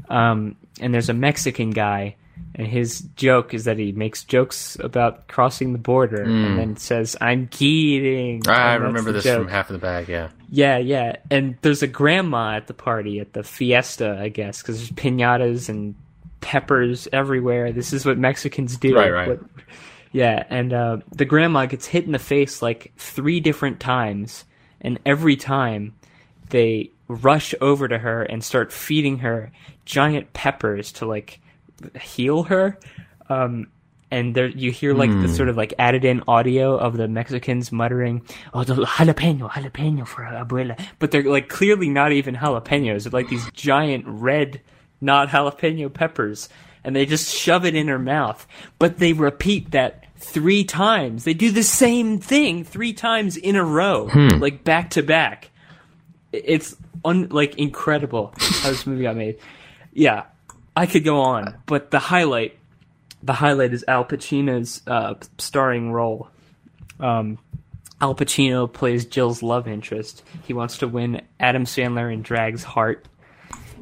um, 0.10 0.56
and 0.80 0.94
there's 0.94 1.10
a 1.10 1.14
Mexican 1.14 1.72
guy, 1.72 2.16
and 2.56 2.68
his 2.68 3.02
joke 3.16 3.54
is 3.54 3.66
that 3.66 3.78
he 3.78 3.92
makes 3.92 4.24
jokes 4.24 4.78
about 4.80 5.28
crossing 5.28 5.74
the 5.74 5.80
border, 5.80 6.24
and 6.24 6.58
then 6.58 6.76
says, 6.78 7.16
"I'm 7.20 7.48
kidding." 7.48 8.42
Hmm. 8.46 8.50
I 8.52 8.76
remember 8.76 9.12
this 9.12 9.24
joke. 9.24 9.40
from 9.44 9.48
half 9.50 9.70
of 9.70 9.74
the 9.74 9.80
bag. 9.80 10.08
Yeah. 10.08 10.30
Yeah, 10.50 10.78
yeah. 10.78 11.18
And 11.32 11.58
there's 11.62 11.82
a 11.84 11.88
grandma 11.88 12.56
at 12.56 12.68
the 12.68 12.74
party, 12.74 13.20
at 13.20 13.34
the 13.34 13.44
fiesta, 13.44 14.18
I 14.20 14.30
guess, 14.30 14.62
because 14.62 14.78
there's 14.78 14.92
pinatas 14.92 15.70
and 15.70 15.96
peppers 16.42 17.08
everywhere. 17.12 17.72
This 17.72 17.92
is 17.94 18.06
what 18.06 18.18
Mexicans 18.18 18.78
do. 18.78 18.96
Right, 18.96 19.12
right. 19.12 19.28
What- 19.30 19.40
yeah, 20.12 20.46
and 20.50 20.72
uh, 20.72 20.98
the 21.14 21.26
grandma 21.26 21.66
gets 21.66 21.86
hit 21.88 22.06
in 22.06 22.14
the 22.14 22.20
face 22.20 22.62
like 22.62 22.94
three 22.96 23.42
different 23.42 23.82
times, 23.82 24.46
and 24.80 24.98
every 25.06 25.36
time 25.36 25.94
they 26.52 26.92
rush 27.10 27.54
over 27.60 27.88
to 27.90 27.98
her 27.98 28.24
and 28.24 28.42
start 28.42 28.72
feeding 28.72 29.18
her 29.20 29.52
giant 29.84 30.32
peppers 30.32 30.94
to 30.94 31.06
like 31.06 31.42
heal 32.00 32.44
her. 32.44 32.78
Um, 33.30 33.68
and 34.12 34.36
there 34.36 34.48
you 34.48 34.72
hear 34.72 34.94
like 34.94 35.10
the 35.10 35.28
sort 35.28 35.50
of 35.50 35.58
like 35.58 35.74
added 35.80 36.06
in 36.06 36.24
audio 36.28 36.78
of 36.78 36.96
the 36.96 37.08
Mexicans 37.08 37.72
muttering, 37.72 38.22
"Oh, 38.54 38.64
the 38.64 38.76
jalapeno, 38.76 39.50
jalapeno 39.50 40.08
for 40.08 40.22
abuela," 40.24 40.80
but 41.00 41.12
they're 41.12 41.24
like 41.24 41.50
clearly 41.50 41.90
not 41.90 42.12
even 42.12 42.36
jalapenos. 42.36 43.04
They're 43.04 43.12
like 43.12 43.30
these 43.30 43.50
giant 43.52 44.06
red, 44.08 44.62
not 45.02 45.30
jalapeno 45.30 45.92
peppers, 45.92 46.50
and 46.84 46.96
they 46.96 47.06
just 47.06 47.34
shove 47.36 47.66
it 47.66 47.76
in 47.76 47.88
her 47.88 48.00
mouth. 48.00 48.48
But 48.78 49.00
they 49.00 49.12
repeat 49.12 49.72
that 49.72 50.04
three 50.18 50.64
times. 50.64 51.24
They 51.24 51.34
do 51.34 51.52
the 51.52 51.64
same 51.64 52.20
thing 52.20 52.64
three 52.64 52.94
times 52.94 53.38
in 53.38 53.56
a 53.56 53.64
row, 53.66 54.06
like 54.40 54.64
back 54.64 54.92
to 54.92 55.04
back. 55.04 55.50
It's 56.32 56.76
un- 57.04 57.30
like 57.32 57.58
incredible 57.58 58.34
how 58.38 58.70
this 58.70 58.86
movie 58.86 59.04
got 59.04 59.16
made. 59.18 59.40
Yeah, 59.94 60.24
I 60.76 60.86
could 60.86 61.04
go 61.04 61.22
on, 61.22 61.56
but 61.66 61.92
the 61.92 62.00
highlight, 62.00 62.58
the 63.24 63.34
highlight 63.34 63.74
is 63.74 63.86
Al 63.88 64.06
Pacino's 64.06 64.82
uh, 64.88 65.16
starring 65.38 65.92
role. 65.92 66.30
Um, 67.00 67.38
Al 68.02 68.14
Pacino 68.16 68.72
plays 68.72 69.06
Jill's 69.06 69.42
love 69.42 69.68
interest. 69.68 70.24
He 70.44 70.54
wants 70.54 70.80
to 70.80 70.88
win 70.88 71.22
Adam 71.40 71.64
Sandler 71.66 72.14
and 72.14 72.24
Drag's 72.24 72.64
heart. 72.64 73.08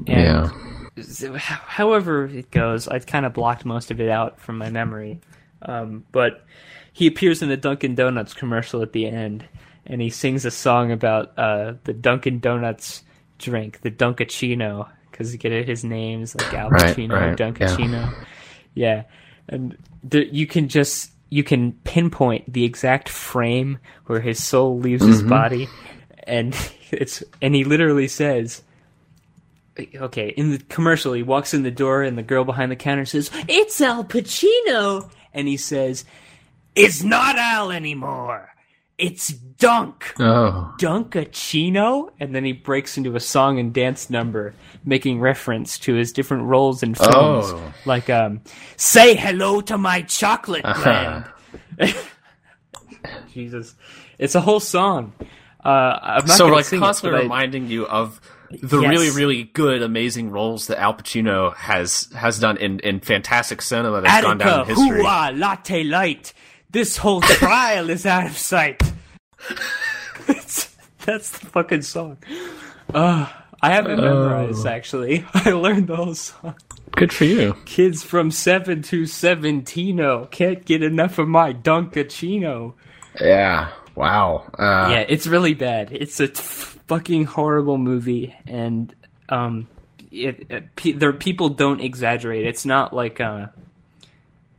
And 0.06 0.50
Yeah. 0.96 1.36
however 1.36 2.26
it 2.26 2.50
goes, 2.50 2.86
I've 2.86 3.06
kind 3.06 3.26
of 3.26 3.32
blocked 3.32 3.64
most 3.64 3.90
of 3.90 4.00
it 4.00 4.08
out 4.08 4.40
from 4.40 4.58
my 4.58 4.70
memory. 4.70 5.20
Um, 5.62 6.04
but 6.12 6.44
he 6.92 7.06
appears 7.08 7.42
in 7.42 7.48
the 7.48 7.56
Dunkin' 7.56 7.96
Donuts 7.96 8.34
commercial 8.34 8.82
at 8.82 8.92
the 8.92 9.06
end, 9.06 9.44
and 9.86 10.00
he 10.00 10.10
sings 10.10 10.44
a 10.44 10.50
song 10.50 10.92
about 10.92 11.36
uh, 11.36 11.74
the 11.84 11.92
Dunkin' 11.92 12.38
Donuts 12.38 13.02
drink, 13.38 13.80
the 13.80 13.90
Dunkachino, 13.90 14.88
because 15.14 15.32
you 15.32 15.38
get 15.38 15.66
his 15.68 15.84
name's 15.84 16.34
like 16.34 16.52
Al 16.52 16.70
Right, 16.70 16.96
Pacino, 16.96 17.12
right, 17.12 17.36
Dunkachino. 17.36 18.12
Yeah, 18.74 19.04
and 19.48 19.78
the, 20.02 20.26
you 20.26 20.48
can 20.48 20.68
just 20.68 21.12
you 21.30 21.44
can 21.44 21.72
pinpoint 21.84 22.52
the 22.52 22.64
exact 22.64 23.08
frame 23.08 23.78
where 24.06 24.20
his 24.20 24.42
soul 24.42 24.80
leaves 24.80 25.04
his 25.04 25.20
mm-hmm. 25.20 25.28
body, 25.28 25.68
and 26.24 26.56
it's 26.90 27.22
and 27.40 27.54
he 27.54 27.62
literally 27.62 28.08
says 28.08 28.62
okay, 29.96 30.28
in 30.28 30.52
the 30.52 30.58
commercial, 30.58 31.12
he 31.12 31.22
walks 31.22 31.54
in 31.54 31.62
the 31.62 31.70
door, 31.70 32.02
and 32.02 32.16
the 32.18 32.22
girl 32.22 32.44
behind 32.44 32.70
the 32.72 32.76
counter 32.76 33.04
says, 33.04 33.30
"It's 33.48 33.80
Al 33.80 34.04
Pacino," 34.04 35.10
and 35.32 35.48
he 35.48 35.56
says, 35.56 36.04
"It's 36.74 37.02
not 37.02 37.36
Al 37.36 37.70
anymore. 37.70 38.53
It's 38.96 39.28
Dunk! 39.28 40.14
Oh. 40.20 40.72
Dunkachino? 40.78 42.10
And 42.20 42.34
then 42.34 42.44
he 42.44 42.52
breaks 42.52 42.96
into 42.96 43.16
a 43.16 43.20
song 43.20 43.58
and 43.58 43.72
dance 43.72 44.08
number, 44.10 44.54
making 44.84 45.20
reference 45.20 45.78
to 45.80 45.94
his 45.94 46.12
different 46.12 46.44
roles 46.44 46.82
in 46.82 46.94
films. 46.94 47.12
Oh. 47.48 47.74
Like, 47.86 48.08
um, 48.10 48.42
Say 48.76 49.14
hello 49.16 49.60
to 49.62 49.76
my 49.78 50.02
chocolate 50.02 50.64
land. 50.64 51.24
Jesus. 53.32 53.74
It's 54.18 54.34
a 54.34 54.40
whole 54.40 54.60
song. 54.60 55.12
Uh, 55.64 55.98
I'm 56.02 56.26
not 56.26 56.36
So 56.36 56.46
like 56.46 56.64
sing 56.66 56.78
it, 56.78 56.80
constantly 56.82 57.20
I- 57.20 57.22
reminding 57.22 57.68
you 57.68 57.86
of 57.86 58.20
the 58.50 58.80
Yes. 58.80 58.90
really, 58.90 59.10
really 59.10 59.42
good, 59.44 59.82
amazing 59.82 60.30
roles 60.30 60.68
that 60.68 60.78
Al 60.78 60.94
Pacino 60.94 61.54
has 61.56 62.08
has 62.14 62.38
done 62.38 62.56
in, 62.58 62.78
in 62.80 63.00
fantastic 63.00 63.60
cinema 63.62 64.00
that's 64.02 64.22
gone 64.24 64.38
down 64.38 64.60
in 64.60 64.66
history. 64.66 65.00
hoo-ah, 65.00 65.32
latte 65.34 65.82
light. 65.82 66.32
This 66.74 66.96
whole 66.96 67.20
trial 67.20 67.88
is 67.88 68.04
out 68.04 68.26
of 68.26 68.36
sight. 68.36 68.82
That's 70.26 71.30
the 71.38 71.46
fucking 71.46 71.82
song. 71.82 72.18
Uh, 72.92 73.28
I 73.62 73.70
have 73.72 73.86
it 73.86 73.96
memorized, 73.96 74.66
actually. 74.66 75.24
I 75.34 75.50
learned 75.52 75.86
the 75.86 75.96
whole 75.96 76.14
song. 76.16 76.56
Good 76.92 77.12
for 77.12 77.24
you. 77.26 77.54
Kids 77.64 78.02
from 78.02 78.30
7 78.30 78.82
to 78.82 79.06
17 79.06 80.26
can't 80.32 80.64
get 80.64 80.82
enough 80.82 81.18
of 81.18 81.28
my 81.28 81.52
Dunkachino. 81.52 82.74
Yeah. 83.20 83.70
Wow. 83.94 84.50
Uh, 84.58 84.88
Yeah, 84.90 85.04
it's 85.08 85.28
really 85.28 85.54
bad. 85.54 85.90
It's 85.92 86.18
a 86.18 86.26
t- 86.28 86.34
fucking 86.42 87.26
horrible 87.26 87.78
movie, 87.78 88.34
and 88.46 88.92
um, 89.28 89.68
it, 90.10 90.46
it, 90.50 90.74
pe- 90.76 90.92
there 90.92 91.12
people 91.12 91.50
don't 91.50 91.80
exaggerate. 91.80 92.46
It's 92.46 92.64
not 92.66 92.92
like 92.92 93.20
uh, 93.20 93.46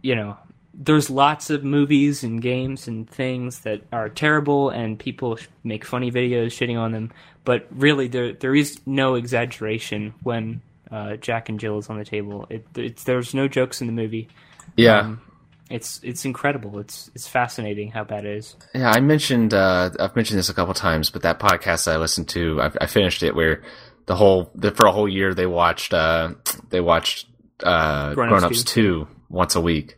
you 0.01 0.15
know, 0.15 0.37
there's 0.77 1.09
lots 1.09 1.49
of 1.49 1.63
movies 1.63 2.23
and 2.23 2.41
games 2.41 2.87
and 2.87 3.09
things 3.09 3.59
that 3.59 3.81
are 3.91 4.09
terrible, 4.09 4.69
and 4.69 4.99
people 4.99 5.39
make 5.63 5.85
funny 5.85 6.11
videos 6.11 6.47
shitting 6.47 6.77
on 6.77 6.91
them. 6.91 7.11
But 7.43 7.67
really, 7.71 8.07
there 8.07 8.33
there 8.33 8.55
is 8.55 8.79
no 8.85 9.15
exaggeration 9.15 10.13
when 10.23 10.61
uh, 10.91 11.15
Jack 11.17 11.49
and 11.49 11.59
Jill 11.59 11.77
is 11.77 11.89
on 11.89 11.97
the 11.97 12.05
table. 12.05 12.47
It, 12.49 12.67
it's 12.75 13.03
there's 13.03 13.33
no 13.33 13.47
jokes 13.47 13.81
in 13.81 13.87
the 13.87 13.93
movie. 13.93 14.27
Yeah. 14.75 14.99
Um, 14.99 15.21
it's 15.69 15.99
it's 16.03 16.25
incredible. 16.25 16.77
It's 16.79 17.09
it's 17.15 17.27
fascinating 17.27 17.91
how 17.91 18.03
bad 18.03 18.25
it 18.25 18.37
is. 18.37 18.55
Yeah, 18.73 18.91
I 18.91 18.99
mentioned 18.99 19.53
uh, 19.53 19.89
I've 19.99 20.15
mentioned 20.15 20.37
this 20.37 20.49
a 20.49 20.53
couple 20.53 20.73
times, 20.73 21.09
but 21.09 21.23
that 21.23 21.39
podcast 21.39 21.91
I 21.91 21.97
listened 21.97 22.29
to, 22.29 22.61
I, 22.61 22.71
I 22.81 22.85
finished 22.85 23.23
it 23.23 23.33
where 23.35 23.63
the 24.05 24.15
whole 24.15 24.51
the, 24.53 24.71
for 24.71 24.85
a 24.85 24.91
whole 24.91 25.09
year 25.09 25.33
they 25.33 25.47
watched 25.47 25.93
uh, 25.93 26.33
they 26.69 26.81
watched 26.81 27.27
uh, 27.63 28.13
Grown 28.13 28.29
Grown 28.29 28.43
Ups 28.43 28.61
Ups 28.61 28.63
two 28.63 29.07
once 29.29 29.55
a 29.55 29.61
week. 29.61 29.97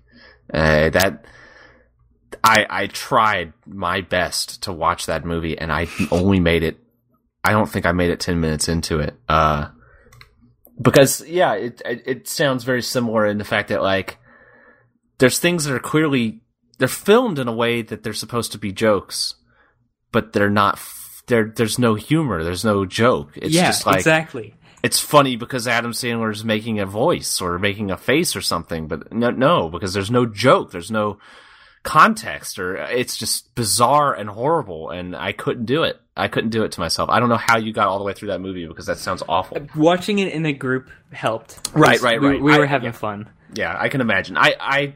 Uh, 0.53 0.89
that 0.89 1.25
I 2.43 2.65
I 2.69 2.87
tried 2.87 3.53
my 3.65 4.01
best 4.01 4.63
to 4.63 4.73
watch 4.73 5.05
that 5.07 5.25
movie, 5.25 5.57
and 5.57 5.71
I 5.71 5.87
only 6.11 6.39
made 6.39 6.63
it. 6.63 6.77
I 7.43 7.51
don't 7.51 7.69
think 7.69 7.85
I 7.85 7.91
made 7.91 8.09
it 8.09 8.19
ten 8.19 8.39
minutes 8.39 8.67
into 8.67 8.99
it. 8.99 9.15
Uh, 9.27 9.69
because 10.81 11.25
yeah, 11.27 11.53
it, 11.53 11.81
it 11.85 12.03
it 12.05 12.27
sounds 12.27 12.63
very 12.63 12.81
similar 12.81 13.25
in 13.25 13.37
the 13.37 13.43
fact 13.45 13.69
that 13.69 13.81
like 13.81 14.17
there's 15.17 15.39
things 15.39 15.65
that 15.65 15.73
are 15.73 15.79
clearly 15.79 16.41
they're 16.77 16.87
filmed 16.87 17.39
in 17.39 17.47
a 17.47 17.53
way 17.53 17.81
that 17.81 18.03
they're 18.03 18.13
supposed 18.13 18.51
to 18.51 18.57
be 18.57 18.71
jokes, 18.71 19.35
but 20.11 20.33
they're 20.33 20.49
not. 20.49 20.75
f- 20.75 21.23
There, 21.27 21.51
there's 21.55 21.77
no 21.79 21.95
humor. 21.95 22.43
There's 22.43 22.63
no 22.63 22.85
joke. 22.85 23.31
It's 23.35 23.53
yeah, 23.55 23.67
just 23.67 23.85
like 23.85 23.97
exactly. 23.97 24.53
It's 24.83 24.99
funny 24.99 25.35
because 25.35 25.67
Adam 25.67 25.91
Sandler 25.91 26.31
is 26.31 26.43
making 26.43 26.79
a 26.79 26.85
voice 26.85 27.41
or 27.41 27.57
making 27.59 27.91
a 27.91 27.97
face 27.97 28.35
or 28.35 28.41
something, 28.41 28.87
but 28.87 29.11
no, 29.11 29.31
no, 29.31 29.69
because 29.69 29.93
there's 29.93 30.11
no 30.11 30.25
joke. 30.25 30.71
There's 30.71 30.91
no 30.91 31.17
context, 31.83 32.59
or 32.59 32.75
it's 32.75 33.17
just 33.17 33.53
bizarre 33.55 34.13
and 34.13 34.29
horrible. 34.29 34.89
And 34.89 35.15
I 35.15 35.31
couldn't 35.31 35.65
do 35.65 35.83
it. 35.83 35.99
I 36.15 36.27
couldn't 36.27 36.49
do 36.49 36.63
it 36.63 36.71
to 36.73 36.79
myself. 36.79 37.09
I 37.09 37.19
don't 37.19 37.29
know 37.29 37.37
how 37.37 37.57
you 37.57 37.71
got 37.73 37.87
all 37.87 37.97
the 37.97 38.03
way 38.03 38.13
through 38.13 38.29
that 38.29 38.41
movie 38.41 38.67
because 38.67 38.87
that 38.87 38.97
sounds 38.97 39.23
awful. 39.27 39.57
Watching 39.75 40.19
it 40.19 40.33
in 40.33 40.45
a 40.45 40.53
group 40.53 40.89
helped. 41.11 41.69
Right, 41.73 42.01
right, 42.01 42.21
right. 42.21 42.41
We 42.41 42.53
I- 42.53 42.57
were 42.57 42.65
having 42.65 42.87
yeah. 42.87 42.91
fun. 42.91 43.29
Yeah, 43.53 43.75
I 43.79 43.89
can 43.89 44.01
imagine. 44.01 44.35
I, 44.37 44.55
I, 44.59 44.95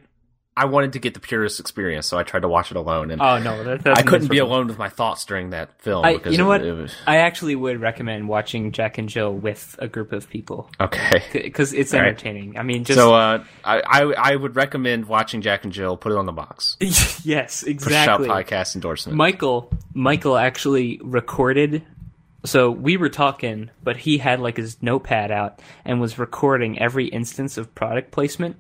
I 0.56 0.66
wanted 0.66 0.94
to 0.94 1.00
get 1.00 1.14
the 1.14 1.22
purest 1.22 1.62
experience, 1.62 2.06
so 2.08 2.18
I 2.20 2.24
tried 2.24 2.42
to 2.42 2.50
watch 2.50 2.72
it 2.72 2.78
alone, 2.78 3.10
and 3.10 3.22
Oh 3.22 3.40
no, 3.40 3.64
that, 3.64 3.98
I 3.98 4.02
couldn't 4.02 4.28
be 4.28 4.40
alone 4.40 4.68
with 4.68 4.78
my 4.78 4.90
thoughts 4.90 5.24
during 5.24 5.52
that 5.52 5.82
film. 5.82 6.04
I, 6.04 6.14
because 6.18 6.34
you 6.34 6.38
know 6.38 6.44
it- 6.52 6.60
what? 6.60 6.66
it 6.66 6.74
was- 6.74 6.94
I 7.08 7.18
actually 7.18 7.56
would 7.56 7.80
recommend 7.80 8.28
watching 8.28 8.74
Jack 8.74 8.98
and 8.98 9.08
Jill 9.08 9.34
with 9.34 9.78
a 9.80 9.88
group 9.88 10.12
of 10.12 10.30
people 10.30 10.70
okay. 10.82 11.24
because 11.32 11.72
it's 11.72 11.94
All 11.94 12.02
right. 12.02 12.10
entertaining. 12.10 12.58
I 12.58 12.64
mean, 12.64 12.84
just 12.84 13.00
So 13.00 13.14
uh, 13.14 13.44
I, 13.64 13.80
I 13.82 14.02
I 14.34 14.36
would 14.36 14.58
recommend 14.58 15.06
watching 15.06 15.42
Jack 15.42 15.64
and 15.64 15.72
Jill. 15.72 15.96
Put 15.96 16.12
it 16.12 16.18
on 16.18 16.26
the 16.26 16.34
box. 16.34 16.76
yes, 16.82 17.64
exactly. 17.64 18.28
Shout 18.28 18.46
podcast 18.48 18.76
endorsement. 18.76 19.16
Michael 19.18 19.72
Michael 19.94 20.38
actually 20.38 21.00
recorded. 21.02 21.84
So 22.44 22.72
we 22.72 22.98
were 22.98 23.10
talking, 23.10 23.70
but 23.84 23.96
he 23.98 24.18
had 24.18 24.40
like 24.42 24.58
his 24.58 24.82
notepad 24.82 25.32
out 25.32 25.62
and 25.86 26.02
was 26.02 26.18
recording 26.20 26.78
every 26.80 27.06
instance 27.06 27.58
of 27.58 27.74
product 27.76 28.12
placement 28.12 28.58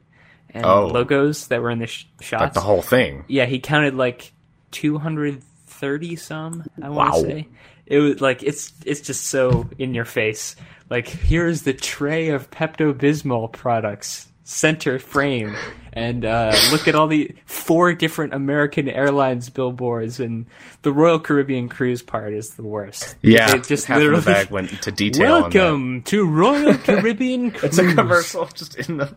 and 0.53 0.65
Oh. 0.65 0.87
logos 0.87 1.47
that 1.47 1.61
were 1.61 1.69
in 1.71 1.79
the 1.79 1.87
sh- 1.87 2.05
shots. 2.21 2.41
like 2.41 2.53
the 2.53 2.59
whole 2.61 2.81
thing. 2.81 3.23
Yeah, 3.27 3.45
he 3.45 3.59
counted 3.59 3.95
like 3.95 4.31
230 4.71 6.15
some, 6.15 6.63
I 6.81 6.89
want 6.89 7.13
to 7.13 7.21
Wow. 7.21 7.27
say. 7.27 7.47
It 7.85 7.99
was 7.99 8.21
like 8.21 8.41
it's 8.43 8.71
it's 8.85 9.01
just 9.01 9.25
so 9.25 9.69
in 9.77 9.93
your 9.93 10.05
face. 10.05 10.55
Like 10.89 11.07
here's 11.07 11.63
the 11.63 11.73
tray 11.73 12.29
of 12.29 12.49
Pepto 12.49 12.93
Bismol 12.93 13.51
products, 13.51 14.27
center 14.45 14.97
frame, 14.97 15.55
and 15.91 16.23
uh, 16.23 16.55
look 16.71 16.87
at 16.87 16.95
all 16.95 17.07
the 17.07 17.33
four 17.45 17.93
different 17.93 18.33
American 18.33 18.87
Airlines 18.87 19.49
billboards, 19.49 20.21
and 20.21 20.45
the 20.83 20.91
Royal 20.93 21.19
Caribbean 21.19 21.67
cruise 21.67 22.01
part 22.01 22.33
is 22.33 22.51
the 22.51 22.63
worst. 22.63 23.15
Yeah, 23.21 23.51
They 23.51 23.59
just 23.59 23.87
half 23.87 23.97
literally 23.97 24.21
the 24.21 24.31
bag 24.31 24.51
went 24.51 24.71
into 24.71 24.91
detail. 24.91 25.33
on 25.33 25.49
that. 25.49 25.59
welcome 25.59 26.01
to 26.03 26.25
Royal 26.25 26.75
Caribbean 26.75 27.51
cruise. 27.51 27.63
It's 27.77 27.77
a 27.77 27.93
commercial, 27.93 28.45
just 28.47 28.75
in 28.77 28.97
the. 28.97 29.15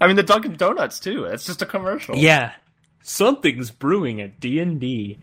I 0.00 0.06
mean, 0.06 0.16
the 0.16 0.22
Dunkin' 0.22 0.56
Donuts 0.56 1.00
too. 1.00 1.24
It's 1.24 1.44
just 1.46 1.62
a 1.62 1.66
commercial. 1.66 2.16
Yeah, 2.16 2.52
something's 3.02 3.70
brewing 3.70 4.20
at 4.20 4.40
D 4.40 4.60
and 4.60 4.80
D. 4.80 5.18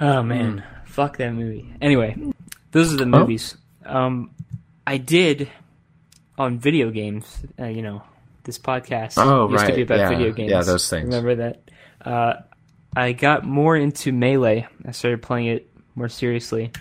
Oh 0.00 0.22
man, 0.22 0.58
Hmm. 0.58 0.84
fuck 0.84 1.16
that 1.18 1.32
movie. 1.32 1.72
Anyway, 1.80 2.16
those 2.72 2.92
are 2.92 2.96
the 2.96 3.06
movies. 3.06 3.56
Um, 3.84 4.30
I 4.86 4.96
did 4.98 5.50
on 6.38 6.58
video 6.58 6.90
games. 6.90 7.44
Uh, 7.58 7.66
you 7.66 7.82
know, 7.82 8.02
this 8.44 8.58
podcast 8.58 9.14
Oh, 9.18 9.50
used 9.50 9.66
to 9.66 9.74
be 9.74 9.82
about 9.82 9.98
Yeah. 9.98 10.08
video 10.08 10.32
games. 10.32 10.50
Yeah, 10.50 10.62
those 10.62 10.88
things. 10.88 11.04
Remember 11.06 11.34
that? 11.36 11.70
Uh, 12.04 12.34
I 12.96 13.12
got 13.12 13.44
more 13.44 13.76
into 13.76 14.12
melee. 14.12 14.66
I 14.86 14.90
started 14.90 15.22
playing 15.22 15.46
it 15.46 15.70
more 15.94 16.08
seriously. 16.08 16.72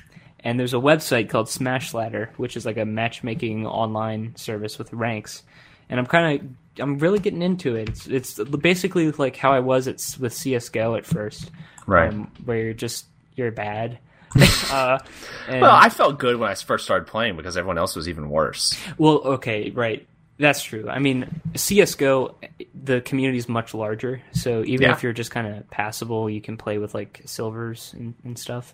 And 0.43 0.60
there's 0.60 0.73
a 0.73 0.77
website 0.77 1.30
called 1.30 1.47
Smash 1.49 1.93
Ladder, 1.93 2.32
which 2.38 2.58
is 2.58 2.65
like 2.65 2.77
a 2.77 2.86
matchmaking 2.86 3.67
online 3.67 4.36
service 4.36 4.80
with 4.80 4.91
ranks. 4.91 5.43
And 5.89 5.99
I'm 5.99 6.08
kind 6.08 6.41
of, 6.41 6.47
I'm 6.80 6.98
really 7.00 7.20
getting 7.20 7.42
into 7.42 7.76
it. 7.76 7.90
It's, 7.90 8.08
it's 8.08 8.40
basically 8.40 9.12
like 9.12 9.36
how 9.36 9.52
I 9.52 9.60
was 9.60 9.88
at, 9.88 10.02
with 10.20 10.34
CS:GO 10.34 10.96
at 10.96 11.06
first, 11.06 11.52
Right. 11.86 12.10
um, 12.14 12.32
where 12.46 12.58
you're 12.58 12.74
just 12.74 13.06
you're 13.36 13.52
bad. 13.52 14.00
uh, 14.72 15.00
and, 15.48 15.62
Well, 15.62 15.76
I 15.76 15.90
felt 15.90 16.18
good 16.18 16.38
when 16.38 16.50
I 16.50 16.56
first 16.56 16.86
started 16.86 17.08
playing 17.08 17.36
because 17.36 17.58
everyone 17.58 17.78
else 17.78 17.96
was 17.96 18.08
even 18.08 18.30
worse. 18.30 18.78
Well, 18.98 19.18
okay, 19.36 19.72
right. 19.72 20.08
That's 20.38 20.64
true. 20.64 20.90
I 20.90 20.98
mean, 21.00 21.42
CS:GO, 21.56 22.36
the 22.74 23.02
community 23.02 23.38
is 23.38 23.48
much 23.50 23.74
larger, 23.76 24.22
so 24.32 24.64
even 24.66 24.88
Yeah. 24.88 24.94
if 24.94 25.04
you're 25.04 25.14
just 25.14 25.30
kind 25.30 25.46
of 25.48 25.70
passable, 25.70 26.30
you 26.30 26.42
can 26.42 26.58
play 26.58 26.78
with 26.80 26.96
like 26.96 27.22
silvers 27.26 27.94
and, 27.98 28.16
and 28.24 28.40
stuff. 28.40 28.74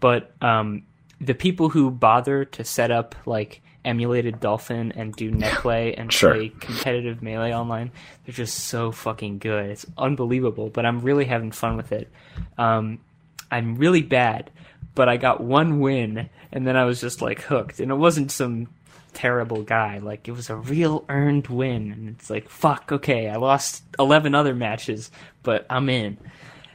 But 0.00 0.32
um, 0.42 0.82
the 1.20 1.34
people 1.34 1.70
who 1.70 1.90
bother 1.90 2.44
to 2.44 2.64
set 2.64 2.90
up 2.90 3.14
like 3.24 3.62
emulated 3.86 4.40
Dolphin 4.40 4.92
and 4.92 5.14
do 5.14 5.30
net 5.30 5.54
play 5.54 5.94
and 5.94 6.12
Sure. 6.12 6.34
play 6.34 6.48
competitive 6.60 7.22
melee 7.22 7.54
online, 7.54 7.90
they're 8.24 8.34
just 8.34 8.58
so 8.64 8.92
fucking 8.92 9.38
good. 9.38 9.70
It's 9.70 9.86
unbelievable. 9.96 10.68
But 10.68 10.84
I'm 10.84 11.00
really 11.00 11.24
having 11.24 11.52
fun 11.52 11.76
with 11.76 11.92
it. 11.92 12.10
Um, 12.58 12.98
I'm 13.50 13.76
really 13.76 14.02
bad, 14.02 14.50
but 14.94 15.08
I 15.08 15.16
got 15.16 15.40
one 15.42 15.80
win, 15.80 16.28
and 16.52 16.66
then 16.66 16.76
I 16.76 16.84
was 16.84 17.00
just 17.00 17.22
like 17.22 17.40
hooked. 17.42 17.80
And 17.80 17.90
it 17.90 17.94
wasn't 17.96 18.30
some 18.32 18.68
terrible 19.14 19.62
guy. 19.62 19.98
Like 19.98 20.28
it 20.28 20.32
was 20.32 20.50
a 20.50 20.56
real 20.56 21.04
earned 21.08 21.46
win, 21.46 21.92
and 21.92 22.08
it's 22.08 22.28
like 22.28 22.48
fuck. 22.50 22.90
Okay, 22.92 23.28
I 23.30 23.36
lost 23.36 23.82
eleven 23.98 24.34
other 24.34 24.54
matches, 24.54 25.10
but 25.42 25.64
I'm 25.70 25.88
in. 25.88 26.18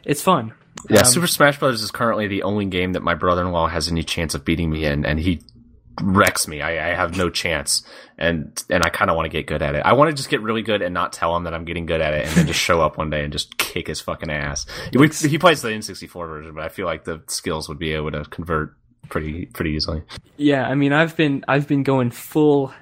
It's 0.06 0.22
fun. 0.22 0.54
Yeah, 0.90 1.00
Um, 1.00 1.06
Super 1.06 1.28
Smash 1.28 1.60
Bros. 1.60 1.84
is 1.84 1.92
currently 1.92 2.28
the 2.28 2.42
only 2.44 2.66
game 2.66 2.94
that 2.94 3.04
my 3.04 3.14
brother-in-law 3.14 3.68
has 3.68 3.92
any 3.92 4.02
chance 4.04 4.34
of 4.34 4.44
beating 4.46 4.70
me 4.72 4.86
in, 4.86 5.06
and 5.06 5.20
he 5.20 5.42
wrecks 6.02 6.48
me. 6.48 6.62
I, 6.62 6.92
I 6.92 6.96
have 6.96 7.18
no 7.18 7.30
chance, 7.30 7.84
and 8.18 8.64
and 8.70 8.84
I 8.86 8.90
kind 8.90 9.10
of 9.10 9.16
want 9.18 9.26
to 9.26 9.30
get 9.30 9.48
good 9.48 9.62
at 9.62 9.76
it. 9.76 9.82
I 9.86 9.94
want 9.94 10.10
to 10.10 10.16
just 10.16 10.30
get 10.30 10.42
really 10.42 10.62
good 10.62 10.82
and 10.82 10.94
not 10.94 11.12
tell 11.14 11.36
him 11.36 11.44
that 11.44 11.54
I'm 11.54 11.66
getting 11.66 11.86
good 11.86 12.02
at 12.02 12.14
it, 12.14 12.28
and 12.28 12.36
then 12.36 12.48
just 12.48 12.60
show 12.60 12.82
up 12.82 12.98
one 12.98 13.10
day 13.10 13.24
and 13.24 13.34
just 13.34 13.58
kick 13.58 13.88
his 13.88 14.00
fucking 14.02 14.30
ass. 14.30 14.66
We, 14.94 15.08
he 15.10 15.38
plays 15.38 15.62
the 15.62 15.70
N64 15.70 16.14
version, 16.28 16.54
but 16.56 16.64
I 16.64 16.70
feel 16.70 16.86
like 16.86 17.04
the 17.04 17.22
skills 17.28 17.68
would 17.70 17.80
be 17.80 17.94
able 17.94 18.12
to 18.12 18.24
convert 18.26 18.76
pretty 19.10 19.48
pretty 19.48 19.72
easily. 19.72 20.04
Yeah, 20.38 20.68
I 20.68 20.76
mean, 20.76 20.94
I've 20.94 21.18
been 21.18 21.44
I've 21.48 21.68
been 21.68 21.84
going 21.84 22.12
full 22.12 22.74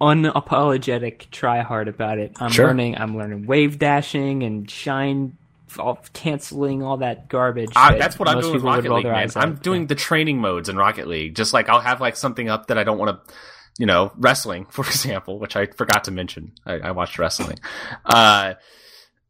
unapologetic 0.00 1.30
try 1.30 1.60
hard 1.60 1.88
about 1.88 2.18
it. 2.18 2.32
I'm 2.40 2.50
Sure. 2.50 2.66
learning 2.66 2.98
I'm 2.98 3.16
learning 3.16 3.46
wave 3.46 3.78
dashing 3.78 4.42
and 4.42 4.68
shine 4.70 5.36
all, 5.78 5.98
canceling 6.12 6.82
all 6.82 6.98
that 6.98 7.28
garbage. 7.28 7.72
I, 7.76 7.92
that 7.92 7.98
that's 7.98 8.18
what 8.18 8.28
I'm 8.28 8.40
doing 8.40 8.54
with 8.54 8.62
Rocket 8.62 8.92
League, 8.92 9.04
man. 9.04 9.30
I'm 9.36 9.56
doing 9.56 9.86
the 9.86 9.94
training 9.94 10.38
modes 10.38 10.68
in 10.68 10.76
Rocket 10.76 11.06
League. 11.08 11.34
Just 11.34 11.52
like 11.52 11.68
I'll 11.68 11.80
have 11.80 12.00
like 12.00 12.16
something 12.16 12.48
up 12.48 12.66
that 12.66 12.78
I 12.78 12.84
don't 12.84 12.98
want 12.98 13.26
to, 13.26 13.34
you 13.78 13.86
know, 13.86 14.12
wrestling, 14.16 14.66
for 14.70 14.84
example, 14.84 15.38
which 15.38 15.56
I 15.56 15.66
forgot 15.66 16.04
to 16.04 16.10
mention. 16.10 16.52
I, 16.66 16.74
I 16.74 16.90
watched 16.92 17.18
wrestling. 17.18 17.58
Uh, 18.04 18.54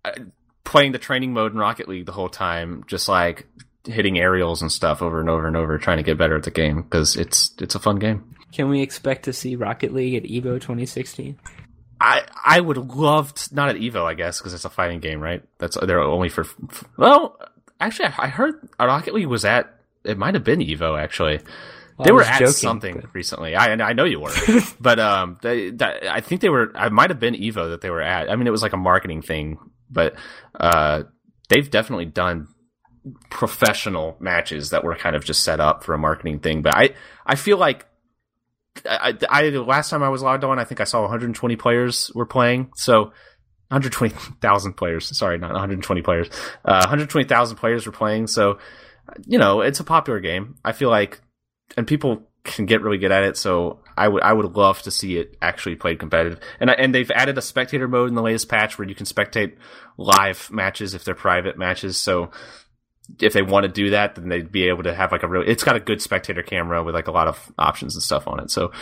uh, 0.04 0.12
playing 0.64 0.92
the 0.92 0.98
training 0.98 1.32
mode 1.32 1.52
in 1.52 1.58
Rocket 1.58 1.88
League 1.88 2.06
the 2.06 2.12
whole 2.12 2.28
time, 2.28 2.84
just 2.86 3.08
like 3.08 3.46
hitting 3.84 4.18
aerials 4.18 4.62
and 4.62 4.70
stuff 4.70 5.02
over 5.02 5.20
and 5.20 5.28
over 5.28 5.46
and 5.46 5.56
over, 5.56 5.76
trying 5.78 5.96
to 5.96 6.02
get 6.02 6.18
better 6.18 6.36
at 6.36 6.44
the 6.44 6.50
game 6.50 6.82
because 6.82 7.16
it's 7.16 7.52
it's 7.60 7.74
a 7.74 7.80
fun 7.80 7.96
game. 7.96 8.34
Can 8.52 8.68
we 8.68 8.82
expect 8.82 9.24
to 9.24 9.32
see 9.32 9.56
Rocket 9.56 9.94
League 9.94 10.14
at 10.14 10.24
Evo 10.24 10.60
2016? 10.60 11.38
I 12.02 12.24
I 12.44 12.60
would 12.60 12.76
love 12.76 13.32
to, 13.34 13.54
not 13.54 13.68
at 13.68 13.76
Evo, 13.76 14.04
I 14.04 14.14
guess, 14.14 14.38
because 14.38 14.54
it's 14.54 14.64
a 14.64 14.70
fighting 14.70 15.00
game, 15.00 15.20
right? 15.20 15.42
That's 15.58 15.76
they're 15.80 16.00
only 16.00 16.28
for. 16.28 16.44
Well, 16.96 17.38
actually, 17.80 18.06
I, 18.06 18.24
I 18.24 18.26
heard 18.28 18.68
Rocket 18.78 19.14
League 19.14 19.26
was 19.26 19.44
at. 19.44 19.72
It 20.04 20.18
might 20.18 20.34
have 20.34 20.42
been 20.44 20.58
Evo, 20.60 21.00
actually. 21.00 21.38
Well, 21.96 22.06
they 22.06 22.12
were 22.12 22.22
at 22.22 22.40
joking, 22.40 22.52
something 22.52 22.94
but- 22.96 23.14
recently. 23.14 23.54
I 23.54 23.72
I 23.72 23.92
know 23.92 24.04
you 24.04 24.18
were, 24.18 24.32
but 24.80 24.98
um, 24.98 25.38
they, 25.42 25.70
that, 25.70 26.04
I 26.04 26.20
think 26.20 26.40
they 26.40 26.48
were. 26.48 26.72
I 26.74 26.88
might 26.88 27.10
have 27.10 27.20
been 27.20 27.34
Evo 27.34 27.70
that 27.70 27.80
they 27.82 27.90
were 27.90 28.02
at. 28.02 28.28
I 28.28 28.34
mean, 28.36 28.46
it 28.48 28.50
was 28.50 28.62
like 28.62 28.72
a 28.72 28.78
marketing 28.78 29.22
thing, 29.22 29.58
but 29.88 30.14
uh, 30.58 31.04
they've 31.48 31.70
definitely 31.70 32.06
done 32.06 32.48
professional 33.30 34.16
matches 34.20 34.70
that 34.70 34.84
were 34.84 34.94
kind 34.96 35.16
of 35.16 35.24
just 35.24 35.44
set 35.44 35.60
up 35.60 35.84
for 35.84 35.94
a 35.94 35.98
marketing 35.98 36.40
thing. 36.40 36.62
But 36.62 36.74
I 36.76 36.90
I 37.26 37.36
feel 37.36 37.58
like 37.58 37.86
I, 38.88 39.16
I 39.28 39.50
the 39.50 39.62
last 39.62 39.90
time 39.90 40.02
I 40.02 40.08
was 40.08 40.22
logged 40.22 40.44
on, 40.44 40.58
I 40.58 40.64
think 40.64 40.80
I 40.80 40.84
saw 40.84 41.02
120 41.02 41.56
players 41.56 42.10
were 42.14 42.26
playing. 42.26 42.70
So 42.76 43.12
120,000 43.68 44.74
players. 44.74 45.16
Sorry, 45.16 45.38
not 45.38 45.52
120 45.52 46.02
players. 46.02 46.28
Uh, 46.64 46.80
120,000 46.80 47.56
players 47.56 47.86
were 47.86 47.92
playing. 47.92 48.26
So 48.26 48.58
you 49.26 49.38
know, 49.38 49.60
it's 49.60 49.80
a 49.80 49.84
popular 49.84 50.20
game. 50.20 50.56
I 50.64 50.72
feel 50.72 50.90
like, 50.90 51.20
and 51.76 51.86
people 51.86 52.28
can 52.44 52.66
get 52.66 52.82
really 52.82 52.98
good 52.98 53.12
at 53.12 53.22
it. 53.22 53.36
So 53.36 53.80
I 53.96 54.08
would 54.08 54.22
I 54.22 54.32
would 54.32 54.56
love 54.56 54.82
to 54.82 54.90
see 54.90 55.18
it 55.18 55.36
actually 55.40 55.76
played 55.76 55.98
competitive. 55.98 56.40
And 56.60 56.70
and 56.70 56.94
they've 56.94 57.10
added 57.10 57.38
a 57.38 57.42
spectator 57.42 57.88
mode 57.88 58.08
in 58.08 58.14
the 58.14 58.22
latest 58.22 58.48
patch 58.48 58.78
where 58.78 58.88
you 58.88 58.94
can 58.94 59.06
spectate 59.06 59.56
live 59.96 60.50
matches 60.50 60.94
if 60.94 61.04
they're 61.04 61.14
private 61.14 61.58
matches. 61.58 61.96
So 61.96 62.30
if 63.20 63.32
they 63.32 63.42
want 63.42 63.64
to 63.64 63.68
do 63.68 63.90
that, 63.90 64.14
then 64.14 64.28
they'd 64.28 64.50
be 64.52 64.68
able 64.68 64.84
to 64.84 64.94
have 64.94 65.12
like 65.12 65.22
a 65.22 65.28
real. 65.28 65.42
It's 65.46 65.64
got 65.64 65.76
a 65.76 65.80
good 65.80 66.00
spectator 66.00 66.42
camera 66.42 66.82
with 66.82 66.94
like 66.94 67.08
a 67.08 67.12
lot 67.12 67.28
of 67.28 67.52
options 67.58 67.94
and 67.94 68.02
stuff 68.02 68.26
on 68.28 68.40
it. 68.40 68.50
So 68.50 68.72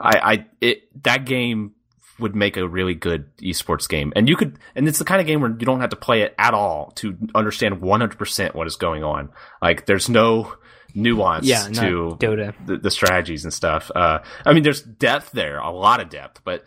I, 0.00 0.18
I 0.32 0.46
it 0.60 1.02
that 1.04 1.24
game 1.24 1.72
would 2.18 2.34
make 2.34 2.56
a 2.56 2.66
really 2.66 2.94
good 2.94 3.28
esports 3.38 3.86
game, 3.88 4.12
and 4.16 4.28
you 4.28 4.36
could, 4.36 4.58
and 4.74 4.88
it's 4.88 4.98
the 4.98 5.04
kind 5.04 5.20
of 5.20 5.26
game 5.26 5.40
where 5.42 5.50
you 5.50 5.66
don't 5.66 5.80
have 5.80 5.90
to 5.90 5.96
play 5.96 6.22
it 6.22 6.34
at 6.38 6.54
all 6.54 6.92
to 6.96 7.16
understand 7.34 7.76
100% 7.82 8.54
what 8.54 8.66
is 8.66 8.76
going 8.76 9.04
on. 9.04 9.28
Like 9.60 9.84
there's 9.84 10.08
no 10.08 10.54
nuance 10.94 11.46
Yeah, 11.46 11.68
to 11.68 12.16
Dota. 12.18 12.54
the, 12.64 12.78
the 12.78 12.90
strategies 12.90 13.44
and 13.44 13.52
stuff. 13.52 13.90
Uh, 13.94 14.20
I 14.46 14.54
mean, 14.54 14.62
there's 14.62 14.80
depth 14.80 15.32
there, 15.32 15.58
a 15.58 15.70
lot 15.70 16.00
of 16.00 16.08
depth, 16.08 16.40
but 16.42 16.64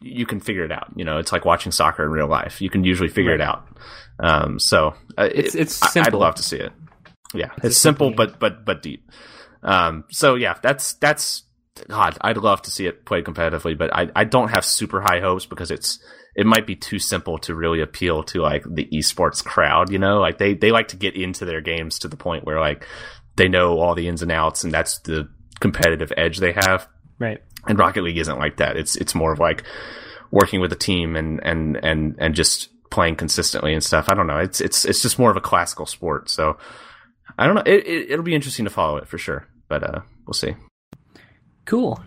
you 0.00 0.26
can 0.26 0.40
figure 0.40 0.64
it 0.64 0.72
out. 0.72 0.88
You 0.96 1.04
know, 1.04 1.18
it's 1.18 1.30
like 1.30 1.44
watching 1.44 1.70
soccer 1.70 2.04
in 2.04 2.10
real 2.10 2.26
life. 2.28 2.60
You 2.60 2.68
can 2.70 2.82
usually 2.82 3.08
figure 3.08 3.34
it 3.34 3.40
out. 3.40 3.68
Um, 4.20 4.58
so 4.58 4.94
uh, 5.16 5.28
It's- 5.32 5.54
it- 5.54 5.60
it's 5.62 5.96
I- 5.96 6.02
I'd 6.06 6.14
love 6.14 6.34
to 6.36 6.42
see 6.42 6.56
it. 6.58 6.72
Yeah, 7.34 7.50
it's, 7.58 7.76
a 7.76 7.78
simple, 7.78 8.08
simple 8.08 8.26
but 8.26 8.40
but 8.40 8.64
but 8.64 8.82
deep. 8.82 9.10
Um, 9.62 10.04
so 10.10 10.34
yeah, 10.34 10.54
that's 10.62 10.94
that's 10.94 11.42
God. 11.88 12.16
I'd 12.22 12.36
love 12.38 12.62
to 12.62 12.70
see 12.70 12.86
it 12.86 13.04
played 13.04 13.24
competitively, 13.24 13.76
but 13.76 13.94
I 13.94 14.08
I 14.16 14.24
don't 14.24 14.48
have 14.48 14.64
super 14.64 15.00
high 15.02 15.20
hopes 15.20 15.44
because 15.46 15.70
it's 15.70 15.98
it 16.34 16.46
might 16.46 16.66
be 16.66 16.74
too 16.76 16.98
simple 16.98 17.36
to 17.38 17.54
really 17.54 17.80
appeal 17.80 18.22
to 18.24 18.40
like 18.40 18.64
the 18.68 18.88
esports 18.94 19.44
crowd. 19.44 19.90
You 19.92 19.98
know, 19.98 20.20
like 20.20 20.38
they 20.38 20.54
they 20.54 20.70
like 20.72 20.88
to 20.88 20.96
get 20.96 21.16
into 21.16 21.44
their 21.44 21.60
games 21.60 21.98
to 22.00 22.08
the 22.08 22.16
point 22.16 22.44
where 22.46 22.60
like 22.60 22.86
they 23.36 23.48
know 23.48 23.78
all 23.78 23.94
the 23.94 24.08
ins 24.08 24.22
and 24.22 24.32
outs, 24.32 24.64
and 24.64 24.72
that's 24.72 24.98
the 25.00 25.28
competitive 25.60 26.12
edge 26.16 26.38
they 26.38 26.52
have. 26.52 26.88
Right. 27.18 27.42
And 27.66 27.78
Rocket 27.78 28.02
League 28.04 28.18
isn't 28.18 28.38
like 28.38 28.56
that. 28.56 28.76
It's 28.76 28.96
it's 28.96 29.14
more 29.14 29.32
of 29.32 29.38
like 29.38 29.64
working 30.30 30.60
with 30.60 30.72
a 30.72 30.76
team 30.76 31.14
and 31.16 31.40
and 31.44 31.76
and 31.82 32.14
and 32.18 32.34
just 32.34 32.68
playing 32.90 33.16
consistently 33.16 33.72
and 33.74 33.82
stuff. 33.82 34.08
I 34.08 34.14
don't 34.14 34.26
know. 34.26 34.38
It's 34.38 34.60
it's 34.60 34.84
it's 34.84 35.02
just 35.02 35.18
more 35.18 35.30
of 35.30 35.36
a 35.36 35.40
classical 35.40 35.86
sport. 35.86 36.28
So 36.30 36.56
I 37.38 37.46
don't 37.46 37.54
know. 37.56 37.62
It, 37.66 37.86
it 37.86 38.10
it'll 38.10 38.24
be 38.24 38.34
interesting 38.34 38.64
to 38.64 38.70
follow 38.70 38.96
it 38.98 39.08
for 39.08 39.18
sure. 39.18 39.46
But 39.68 39.82
uh, 39.82 40.00
we'll 40.26 40.34
see. 40.34 40.54
Cool. 41.66 42.00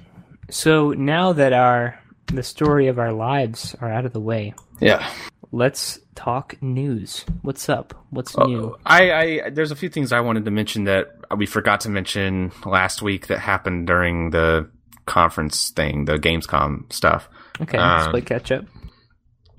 So 0.50 0.91
now 0.91 1.34
that 1.34 1.54
our 1.54 2.00
the 2.28 2.44
story 2.44 2.88
of 2.88 2.98
our 3.00 3.12
lives 3.13 3.76
are 3.82 3.91
out 3.91 4.06
of 4.06 4.13
the 4.13 4.20
way, 4.22 4.54
Yeah. 4.80 5.08
let's 5.52 6.00
talk 6.15 6.62
news. 6.62 7.26
What's 7.41 7.67
up? 7.70 7.94
What's 8.10 8.38
Uh, 8.38 8.46
new? 8.46 8.78
I, 8.86 9.12
I 9.44 9.50
there's 9.50 9.72
a 9.72 9.76
few 9.76 9.89
things 9.89 10.12
I 10.12 10.22
wanted 10.22 10.46
to 10.46 10.52
mention 10.52 10.86
that 10.86 11.08
we 11.38 11.46
forgot 11.46 11.82
to 11.82 11.89
mention 11.89 12.52
last 12.65 13.02
week 13.02 13.28
that 13.28 13.39
happened 13.39 13.86
during 13.88 14.32
the 14.32 14.70
conference 15.06 15.70
thing, 15.72 16.06
the 16.06 16.17
Gamescom 16.17 16.91
stuff. 16.91 17.30
Okay, 17.62 17.78
let's 17.78 18.06
um, 18.06 18.12
play 18.12 18.22
catch 18.22 18.52
up. 18.52 18.65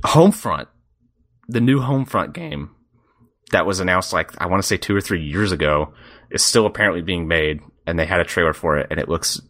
Homefront, 0.04 0.66
the 1.48 1.60
new 1.60 1.80
Homefront 1.80 2.32
game 2.32 2.70
that 3.52 3.66
was 3.66 3.80
announced 3.80 4.12
like 4.12 4.30
I 4.40 4.46
want 4.46 4.62
to 4.62 4.66
say 4.66 4.76
two 4.76 4.96
or 4.96 5.00
three 5.00 5.22
years 5.22 5.52
ago 5.52 5.92
is 6.30 6.42
still 6.42 6.66
apparently 6.66 7.02
being 7.02 7.28
made, 7.28 7.60
and 7.86 7.98
they 7.98 8.06
had 8.06 8.20
a 8.20 8.24
trailer 8.24 8.52
for 8.52 8.78
it, 8.78 8.86
and 8.90 8.98
it 8.98 9.08
looks 9.08 9.40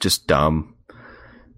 just 0.00 0.26
dumb. 0.26 0.74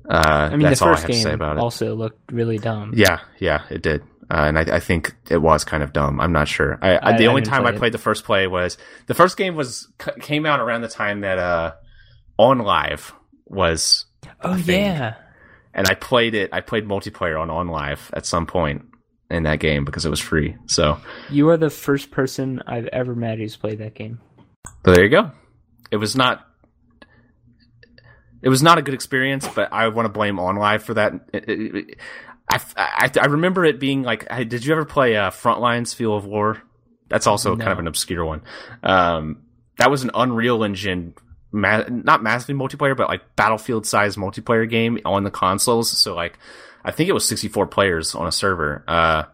Uh, 0.09 0.49
I 0.53 0.57
mean, 0.57 0.61
that's 0.61 0.81
the 0.81 0.87
all 0.87 0.92
I 0.92 0.94
first 0.94 1.03
have 1.03 1.11
to 1.11 1.16
say 1.16 1.25
game 1.31 1.35
about 1.35 1.57
it. 1.57 1.61
also 1.61 1.94
looked 1.94 2.31
really 2.31 2.59
dumb. 2.59 2.92
Yeah, 2.94 3.20
yeah, 3.38 3.64
it 3.70 3.83
did. 3.83 4.03
Uh, 4.31 4.44
and 4.49 4.59
I, 4.59 4.77
I 4.77 4.81
think 4.81 5.14
it 5.31 5.38
was 5.38 5.64
kind 5.64 5.83
of 5.83 5.92
dumb. 5.92 6.20
I'm 6.20 6.33
not 6.33 6.49
sure. 6.49 6.79
I, 6.83 6.99
I, 7.14 7.16
the 7.16 7.29
only 7.29 7.42
time 7.42 7.62
play 7.62 7.70
I 7.72 7.75
it. 7.75 7.79
played 7.79 7.92
the 7.92 7.99
first 7.99 8.25
play 8.25 8.46
was 8.49 8.77
the 9.07 9.14
first 9.14 9.37
game 9.37 9.55
was 9.55 9.88
came 10.20 10.44
out 10.46 10.61
around 10.61 10.83
the 10.83 10.88
time 10.88 11.20
that 11.20 11.38
uh, 11.38 11.72
OnLive 12.38 13.12
was, 13.46 14.05
Oh 14.42 14.57
yeah. 14.57 15.14
and 15.72 15.87
I 15.88 15.94
played 15.94 16.35
it. 16.35 16.51
I 16.53 16.61
played 16.61 16.85
multiplayer 16.87 17.40
on 17.40 17.49
OnLive 17.49 18.01
at 18.12 18.27
some 18.27 18.46
point 18.46 18.85
in 19.31 19.43
that 19.45 19.59
game 19.61 19.85
because 19.85 20.07
it 20.07 20.11
was 20.11 20.21
free. 20.21 20.57
So, 20.67 20.99
You 21.31 21.49
are 21.51 21.57
the 21.57 21.71
first 21.71 22.11
person 22.11 22.62
I've 22.67 22.87
ever 22.87 23.15
met 23.15 23.39
who's 23.39 23.57
played 23.57 23.79
that 23.79 23.95
game. 23.95 24.21
so 24.85 24.93
there 24.93 25.03
you 25.05 25.11
go. 25.11 25.31
It 25.91 25.97
was 25.97 26.15
not. 26.17 26.47
It 28.43 28.49
was 28.49 28.62
not 28.62 28.79
a 28.79 28.83
good 28.83 28.95
experience, 28.95 29.49
but 29.49 29.73
I 29.73 29.89
want 29.89 30.07
to 30.07 30.12
blame 30.12 30.37
OnLive 30.37 30.83
for 30.83 30.95
that. 30.95 31.15
It- 31.33 31.49
it- 31.49 31.75
it- 31.77 31.99
I, 32.49 32.61
I, 32.77 33.11
I 33.21 33.27
remember 33.27 33.65
it 33.65 33.81
being 33.81 34.03
like, 34.05 34.31
hey, 34.31 34.45
did 34.45 34.65
you 34.65 34.73
ever 34.73 34.85
play 34.85 35.17
uh, 35.17 35.31
Frontlines 35.31 35.93
Fuel 35.97 36.17
of 36.17 36.25
War? 36.27 36.62
That's 37.09 37.27
also 37.27 37.57
kind 37.57 37.73
of 37.73 37.81
an 37.81 37.89
obscure 37.89 38.25
one. 38.25 38.43
Um, 38.85 39.43
that 39.79 39.91
was 39.91 40.05
an 40.05 40.12
Unreal 40.15 40.62
Engine, 40.62 41.15
ma- 41.51 41.83
not 41.89 42.23
massively 42.23 42.55
multiplayer, 42.55 42.97
but 42.97 43.09
like 43.09 43.35
Battlefield 43.35 43.85
size 43.85 44.15
multiplayer 44.17 44.69
game 44.71 45.01
on 45.05 45.25
the 45.25 45.31
consoles. 45.33 45.91
So 45.91 46.15
like, 46.15 46.39
I 46.87 46.92
think 46.92 47.09
it 47.09 47.12
was 47.12 47.27
64 47.27 47.66
players 47.66 48.14
on 48.14 48.29
a 48.29 48.33
server. 48.33 48.85
Uh, 48.87 49.25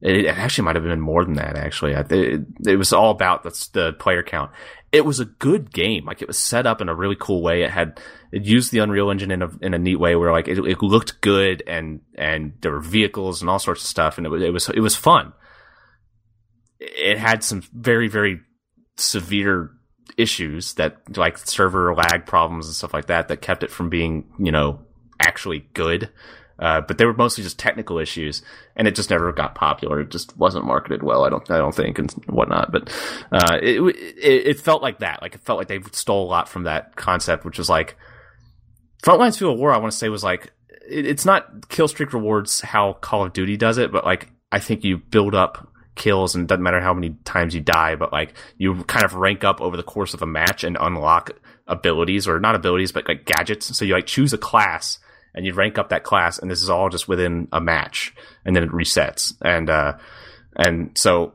it, 0.00 0.24
it 0.24 0.38
actually 0.38 0.64
might 0.64 0.76
have 0.76 0.84
been 0.84 1.00
more 1.00 1.24
than 1.24 1.34
that. 1.34 1.56
Actually, 1.56 1.94
I, 1.94 2.00
it, 2.00 2.46
it 2.66 2.76
was 2.76 2.94
all 2.94 3.10
about 3.10 3.42
the, 3.42 3.68
the 3.74 3.92
player 3.92 4.22
count. 4.22 4.50
It 4.92 5.04
was 5.04 5.20
a 5.20 5.26
good 5.26 5.70
game. 5.70 6.06
Like 6.06 6.22
it 6.22 6.28
was 6.28 6.38
set 6.38 6.66
up 6.66 6.80
in 6.80 6.88
a 6.88 6.94
really 6.94 7.16
cool 7.18 7.42
way. 7.42 7.62
It 7.62 7.70
had 7.70 8.00
it 8.32 8.44
used 8.44 8.72
the 8.72 8.78
Unreal 8.78 9.10
Engine 9.10 9.30
in 9.30 9.42
a 9.42 9.50
in 9.60 9.74
a 9.74 9.78
neat 9.78 10.00
way 10.00 10.16
where 10.16 10.32
like 10.32 10.48
it, 10.48 10.58
it 10.58 10.82
looked 10.82 11.20
good 11.20 11.62
and 11.66 12.00
and 12.16 12.54
there 12.62 12.72
were 12.72 12.80
vehicles 12.80 13.42
and 13.42 13.50
all 13.50 13.58
sorts 13.58 13.82
of 13.82 13.88
stuff 13.88 14.16
and 14.16 14.26
it 14.26 14.30
was 14.30 14.42
it 14.42 14.52
was 14.52 14.68
it 14.70 14.80
was 14.80 14.96
fun. 14.96 15.34
It 16.80 17.18
had 17.18 17.44
some 17.44 17.62
very 17.74 18.08
very 18.08 18.40
severe 18.96 19.70
issues 20.16 20.74
that 20.74 21.16
like 21.18 21.36
server 21.36 21.94
lag 21.94 22.24
problems 22.24 22.66
and 22.66 22.74
stuff 22.74 22.94
like 22.94 23.06
that 23.06 23.28
that 23.28 23.42
kept 23.42 23.62
it 23.62 23.70
from 23.70 23.90
being 23.90 24.32
you 24.38 24.50
know 24.50 24.80
actually 25.20 25.68
good. 25.74 26.10
Uh, 26.58 26.80
but 26.80 26.96
they 26.96 27.04
were 27.04 27.12
mostly 27.12 27.44
just 27.44 27.58
technical 27.58 27.98
issues, 27.98 28.42
and 28.76 28.88
it 28.88 28.94
just 28.94 29.10
never 29.10 29.30
got 29.32 29.54
popular. 29.54 30.00
It 30.00 30.10
just 30.10 30.36
wasn't 30.38 30.64
marketed 30.64 31.02
well. 31.02 31.24
I 31.24 31.28
don't, 31.28 31.50
I 31.50 31.58
don't 31.58 31.74
think, 31.74 31.98
and 31.98 32.10
whatnot. 32.26 32.72
But 32.72 32.88
uh, 33.30 33.58
it, 33.62 33.80
it 33.82 34.46
it 34.46 34.60
felt 34.60 34.82
like 34.82 35.00
that. 35.00 35.20
Like 35.20 35.34
it 35.34 35.42
felt 35.42 35.58
like 35.58 35.68
they 35.68 35.80
stole 35.92 36.24
a 36.24 36.30
lot 36.30 36.48
from 36.48 36.64
that 36.64 36.96
concept, 36.96 37.44
which 37.44 37.58
was 37.58 37.68
like 37.68 37.96
Frontlines 39.02 39.36
Fuel 39.36 39.52
of 39.52 39.58
War. 39.58 39.72
I 39.72 39.78
want 39.78 39.92
to 39.92 39.98
say 39.98 40.08
was 40.08 40.24
like 40.24 40.52
it, 40.88 41.06
it's 41.06 41.26
not 41.26 41.68
kill 41.68 41.88
streak 41.88 42.14
rewards 42.14 42.62
how 42.62 42.94
Call 42.94 43.24
of 43.24 43.34
Duty 43.34 43.58
does 43.58 43.76
it, 43.76 43.92
but 43.92 44.04
like 44.06 44.30
I 44.50 44.58
think 44.58 44.82
you 44.82 44.96
build 44.96 45.34
up 45.34 45.68
kills 45.94 46.34
and 46.34 46.48
doesn't 46.48 46.62
matter 46.62 46.80
how 46.80 46.94
many 46.94 47.16
times 47.24 47.54
you 47.54 47.60
die, 47.60 47.96
but 47.96 48.12
like 48.12 48.34
you 48.56 48.82
kind 48.84 49.04
of 49.04 49.14
rank 49.14 49.44
up 49.44 49.60
over 49.60 49.76
the 49.76 49.82
course 49.82 50.14
of 50.14 50.22
a 50.22 50.26
match 50.26 50.64
and 50.64 50.76
unlock 50.80 51.32
abilities 51.66 52.28
or 52.28 52.40
not 52.40 52.54
abilities, 52.54 52.92
but 52.92 53.08
like 53.08 53.26
gadgets. 53.26 53.76
So 53.76 53.84
you 53.84 53.92
like 53.94 54.06
choose 54.06 54.32
a 54.32 54.38
class 54.38 54.98
and 55.36 55.46
you 55.46 55.52
rank 55.52 55.78
up 55.78 55.90
that 55.90 56.02
class 56.02 56.38
and 56.38 56.50
this 56.50 56.62
is 56.62 56.70
all 56.70 56.88
just 56.88 57.06
within 57.06 57.46
a 57.52 57.60
match 57.60 58.14
and 58.44 58.56
then 58.56 58.64
it 58.64 58.70
resets. 58.70 59.34
And, 59.42 59.70
uh, 59.70 59.98
and 60.56 60.96
so 60.96 61.34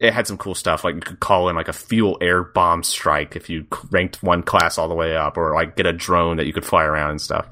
it 0.00 0.12
had 0.12 0.26
some 0.26 0.38
cool 0.38 0.54
stuff. 0.54 0.82
Like 0.82 0.96
you 0.96 1.00
could 1.00 1.20
call 1.20 1.48
in 1.48 1.54
like 1.54 1.68
a 1.68 1.72
fuel 1.72 2.18
air 2.20 2.42
bomb 2.42 2.82
strike 2.82 3.36
if 3.36 3.48
you 3.48 3.66
ranked 3.90 4.22
one 4.22 4.42
class 4.42 4.78
all 4.78 4.88
the 4.88 4.94
way 4.94 5.14
up 5.14 5.36
or 5.36 5.54
like 5.54 5.76
get 5.76 5.86
a 5.86 5.92
drone 5.92 6.38
that 6.38 6.46
you 6.46 6.52
could 6.52 6.64
fly 6.64 6.82
around 6.82 7.10
and 7.10 7.20
stuff. 7.20 7.48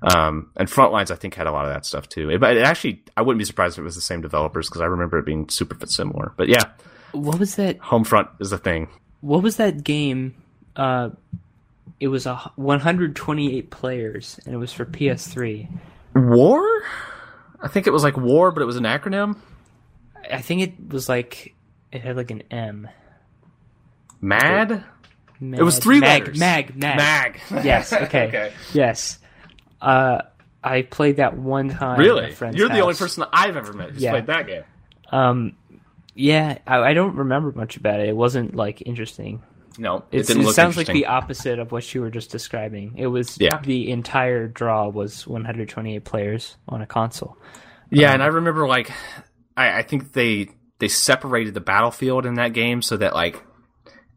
Um, 0.00 0.52
and 0.56 0.68
Frontlines, 0.68 1.10
I 1.10 1.16
think, 1.16 1.34
had 1.34 1.48
a 1.48 1.50
lot 1.50 1.64
of 1.64 1.72
that 1.72 1.84
stuff 1.84 2.08
too. 2.08 2.30
It, 2.30 2.38
but 2.40 2.56
it 2.56 2.62
actually, 2.62 3.02
I 3.16 3.22
wouldn't 3.22 3.38
be 3.40 3.44
surprised 3.44 3.74
if 3.74 3.80
it 3.80 3.84
was 3.84 3.96
the 3.96 4.00
same 4.00 4.20
developers 4.20 4.68
because 4.68 4.80
I 4.80 4.84
remember 4.84 5.18
it 5.18 5.26
being 5.26 5.48
super 5.48 5.76
similar. 5.86 6.32
But 6.36 6.48
yeah, 6.48 6.64
What 7.12 7.40
was 7.40 7.56
that? 7.56 7.78
Homefront 7.80 8.28
is 8.40 8.50
the 8.50 8.58
thing. 8.58 8.88
What 9.22 9.42
was 9.42 9.56
that 9.56 9.82
game? 9.82 10.36
Uh, 10.76 11.10
it 12.00 12.08
was 12.08 12.26
a 12.26 12.40
h- 12.44 12.52
128 12.56 13.70
players, 13.70 14.38
and 14.44 14.54
it 14.54 14.58
was 14.58 14.72
for 14.72 14.84
PS3. 14.84 15.68
War? 16.14 16.62
I 17.60 17.68
think 17.68 17.86
it 17.86 17.90
was 17.92 18.02
like 18.04 18.16
War, 18.16 18.50
but 18.52 18.62
it 18.62 18.66
was 18.66 18.76
an 18.76 18.84
acronym. 18.84 19.36
I 20.30 20.40
think 20.40 20.62
it 20.62 20.92
was 20.92 21.08
like 21.08 21.54
it 21.92 22.02
had 22.02 22.16
like 22.16 22.30
an 22.30 22.42
M. 22.50 22.88
Mad. 24.20 24.84
Mag, 25.40 25.60
It 25.60 25.62
was 25.62 25.78
three 25.78 26.00
mag, 26.00 26.22
letters. 26.22 26.38
Mag, 26.38 26.76
mag, 26.76 26.96
Mag. 26.96 27.64
Yes. 27.64 27.92
Okay. 28.02 28.26
okay. 28.28 28.52
Yes. 28.72 29.18
Uh, 29.80 30.22
I 30.62 30.82
played 30.82 31.16
that 31.18 31.36
one 31.36 31.68
time. 31.68 31.98
Really? 32.00 32.34
You're 32.52 32.68
the 32.68 32.80
only 32.80 32.86
house. 32.94 32.98
person 32.98 33.24
I've 33.32 33.56
ever 33.56 33.72
met 33.72 33.90
who's 33.92 34.02
Yeah. 34.02 34.10
played 34.12 34.26
that 34.26 34.46
game. 34.48 34.64
Um, 35.10 35.52
yeah, 36.14 36.58
I, 36.66 36.78
I 36.78 36.94
don't 36.94 37.14
remember 37.14 37.52
much 37.52 37.76
about 37.76 38.00
it. 38.00 38.08
It 38.08 38.16
wasn't 38.16 38.56
like 38.56 38.82
interesting. 38.84 39.40
No, 39.78 40.04
it 40.10 40.28
it 40.28 40.48
sounds 40.54 40.76
like 40.76 40.88
the 40.88 41.06
opposite 41.06 41.58
of 41.58 41.70
what 41.72 41.94
you 41.94 42.00
were 42.00 42.10
just 42.10 42.30
describing. 42.30 42.94
It 42.96 43.06
was 43.06 43.38
Yeah. 43.40 43.60
the 43.62 43.90
entire 43.90 44.48
draw 44.48 44.88
was 44.88 45.26
128 45.26 46.04
players 46.04 46.56
on 46.68 46.82
a 46.82 46.86
console. 46.86 47.36
Yeah, 47.90 48.08
um, 48.08 48.14
and 48.14 48.22
I 48.22 48.26
remember 48.26 48.66
like 48.66 48.90
I, 49.56 49.78
I 49.78 49.82
think 49.82 50.12
they 50.12 50.48
they 50.78 50.88
separated 50.88 51.54
the 51.54 51.60
battlefield 51.60 52.26
in 52.26 52.34
that 52.34 52.52
game 52.52 52.82
so 52.82 52.96
that 52.96 53.14
like 53.14 53.42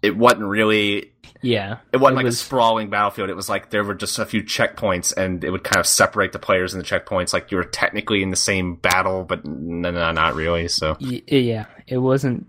it 0.02 0.18
wasn't 0.18 0.44
really 0.44 1.12
Yeah, 1.42 1.78
it 1.94 1.98
wasn't 1.98 2.18
like 2.18 2.26
was, 2.26 2.36
a 2.42 2.44
sprawling 2.44 2.90
battlefield. 2.90 3.30
It 3.30 3.36
was 3.36 3.48
like 3.50 3.70
there 3.70 3.84
were 3.84 3.94
just 3.96 4.18
a 4.20 4.26
few 4.26 4.44
checkpoints, 4.44 5.16
and 5.16 5.44
it 5.44 5.52
would 5.52 5.64
kind 5.64 5.80
of 5.80 5.86
separate 5.88 6.32
the 6.34 6.40
players 6.40 6.74
in 6.74 6.80
the 6.80 6.86
checkpoints. 6.86 7.34
Like 7.34 7.52
you 7.52 7.58
were 7.58 7.64
technically 7.64 8.24
in 8.24 8.30
the 8.32 8.36
same 8.36 8.76
battle, 8.76 9.24
but 9.24 9.46
no, 9.46 9.92
no 9.92 10.12
not 10.12 10.34
really. 10.36 10.68
So 10.68 10.98
yeah, 11.00 11.66
it 11.88 11.98
wasn't. 12.00 12.48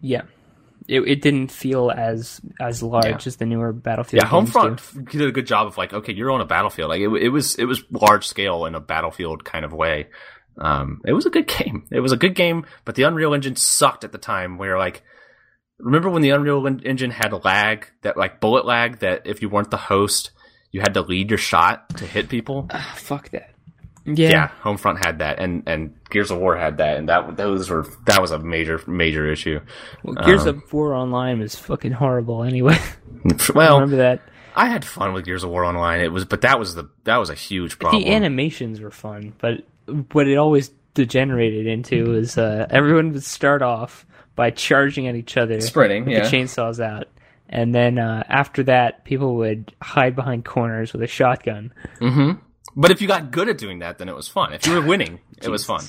Yeah, 0.00 0.22
it 0.88 1.00
it 1.02 1.22
didn't 1.22 1.50
feel 1.50 1.90
as 1.90 2.40
as 2.60 2.82
large 2.82 3.04
Yeah. 3.06 3.18
as 3.26 3.36
the 3.36 3.46
newer 3.46 3.72
Battlefield. 3.72 4.22
yeah, 4.22 4.30
games. 4.30 4.50
Homefront 4.50 5.10
did 5.10 5.22
a 5.22 5.32
good 5.32 5.46
job 5.46 5.66
of 5.66 5.76
like 5.78 5.92
okay, 5.92 6.12
you're 6.12 6.30
on 6.30 6.40
a 6.40 6.44
battlefield. 6.46 6.90
Like 6.90 7.00
it, 7.00 7.08
it 7.08 7.28
was 7.30 7.54
it 7.56 7.64
was 7.64 7.82
large 7.90 8.26
scale 8.26 8.66
in 8.66 8.74
a 8.74 8.80
battlefield 8.80 9.44
kind 9.44 9.64
of 9.64 9.72
way. 9.72 10.08
Um, 10.58 11.02
it 11.04 11.12
was 11.12 11.26
a 11.26 11.30
good 11.30 11.46
game. 11.46 11.86
It 11.90 12.00
was 12.00 12.12
a 12.12 12.16
good 12.16 12.34
game, 12.34 12.64
but 12.84 12.94
the 12.94 13.02
Unreal 13.02 13.34
Engine 13.34 13.56
sucked 13.56 14.04
at 14.04 14.12
the 14.12 14.18
time. 14.18 14.56
Where 14.58 14.78
like, 14.78 15.02
remember 15.78 16.08
when 16.08 16.22
the 16.22 16.30
Unreal 16.30 16.66
Engine 16.66 17.10
had 17.10 17.32
a 17.32 17.36
lag 17.36 17.86
that 18.02 18.16
like 18.16 18.40
bullet 18.40 18.64
lag 18.64 19.00
that 19.00 19.26
if 19.26 19.42
you 19.42 19.48
weren't 19.50 19.70
the 19.70 19.76
host, 19.76 20.30
you 20.72 20.80
had 20.80 20.94
to 20.94 21.02
lead 21.02 21.30
your 21.30 21.38
shot 21.38 21.88
to 21.98 22.06
hit 22.06 22.28
people. 22.30 22.68
Ah, 22.70 22.94
fuck 22.96 23.28
that. 23.30 23.50
Yeah, 24.06 24.30
Yeah, 24.30 24.50
Homefront 24.62 25.04
had 25.04 25.18
that, 25.18 25.38
and 25.38 25.62
and 25.66 25.94
Gears 26.10 26.30
of 26.30 26.38
War 26.38 26.56
had 26.56 26.78
that, 26.78 26.96
and 26.96 27.08
that 27.08 27.36
those 27.36 27.68
were 27.68 27.86
that 28.06 28.20
was 28.20 28.30
a 28.30 28.38
major 28.38 28.80
major 28.86 29.30
issue. 29.30 29.60
Well, 30.02 30.14
Gears 30.24 30.46
Um, 30.46 30.58
of 30.58 30.72
War 30.72 30.94
Online 30.94 31.40
was 31.40 31.54
fucking 31.56 31.92
horrible. 31.92 32.44
Anyway, 32.44 32.78
Well, 33.54 33.80
remember 33.80 33.96
that? 33.96 34.22
I 34.54 34.68
had 34.68 34.84
fun 34.84 35.12
with 35.12 35.24
Gears 35.24 35.44
of 35.44 35.50
War 35.50 35.64
Online. 35.64 36.00
It 36.00 36.12
was, 36.12 36.24
but 36.24 36.40
that 36.42 36.58
was 36.58 36.74
the 36.74 36.88
that 37.04 37.18
was 37.18 37.30
a 37.30 37.34
huge 37.34 37.78
problem. 37.78 38.02
The 38.02 38.10
animations 38.10 38.80
were 38.80 38.90
fun, 38.90 39.34
but 39.38 39.64
what 40.12 40.26
it 40.28 40.36
always 40.36 40.70
degenerated 40.94 41.66
into 41.66 42.14
is 42.14 42.38
uh, 42.38 42.66
everyone 42.70 43.12
would 43.12 43.22
start 43.22 43.60
off 43.62 44.06
by 44.34 44.50
charging 44.50 45.08
at 45.08 45.14
each 45.14 45.36
other, 45.36 45.60
Sprinting, 45.60 46.04
with 46.04 46.14
yeah. 46.14 46.28
the 46.28 46.36
chainsaws 46.36 46.80
out, 46.80 47.08
and 47.48 47.74
then 47.74 47.98
uh, 47.98 48.22
after 48.28 48.62
that, 48.64 49.04
people 49.04 49.36
would 49.36 49.74
hide 49.82 50.16
behind 50.16 50.44
corners 50.44 50.92
with 50.92 51.02
a 51.02 51.06
shotgun. 51.06 51.72
But 52.74 52.90
if 52.90 53.00
you 53.00 53.08
got 53.08 53.30
good 53.30 53.48
at 53.48 53.58
doing 53.58 53.80
that, 53.80 53.98
then 53.98 54.08
it 54.08 54.14
was 54.14 54.28
fun. 54.28 54.52
If 54.52 54.66
you 54.66 54.74
were 54.74 54.82
winning, 54.82 55.20
it 55.40 55.48
was 55.48 55.64
fun. 55.64 55.84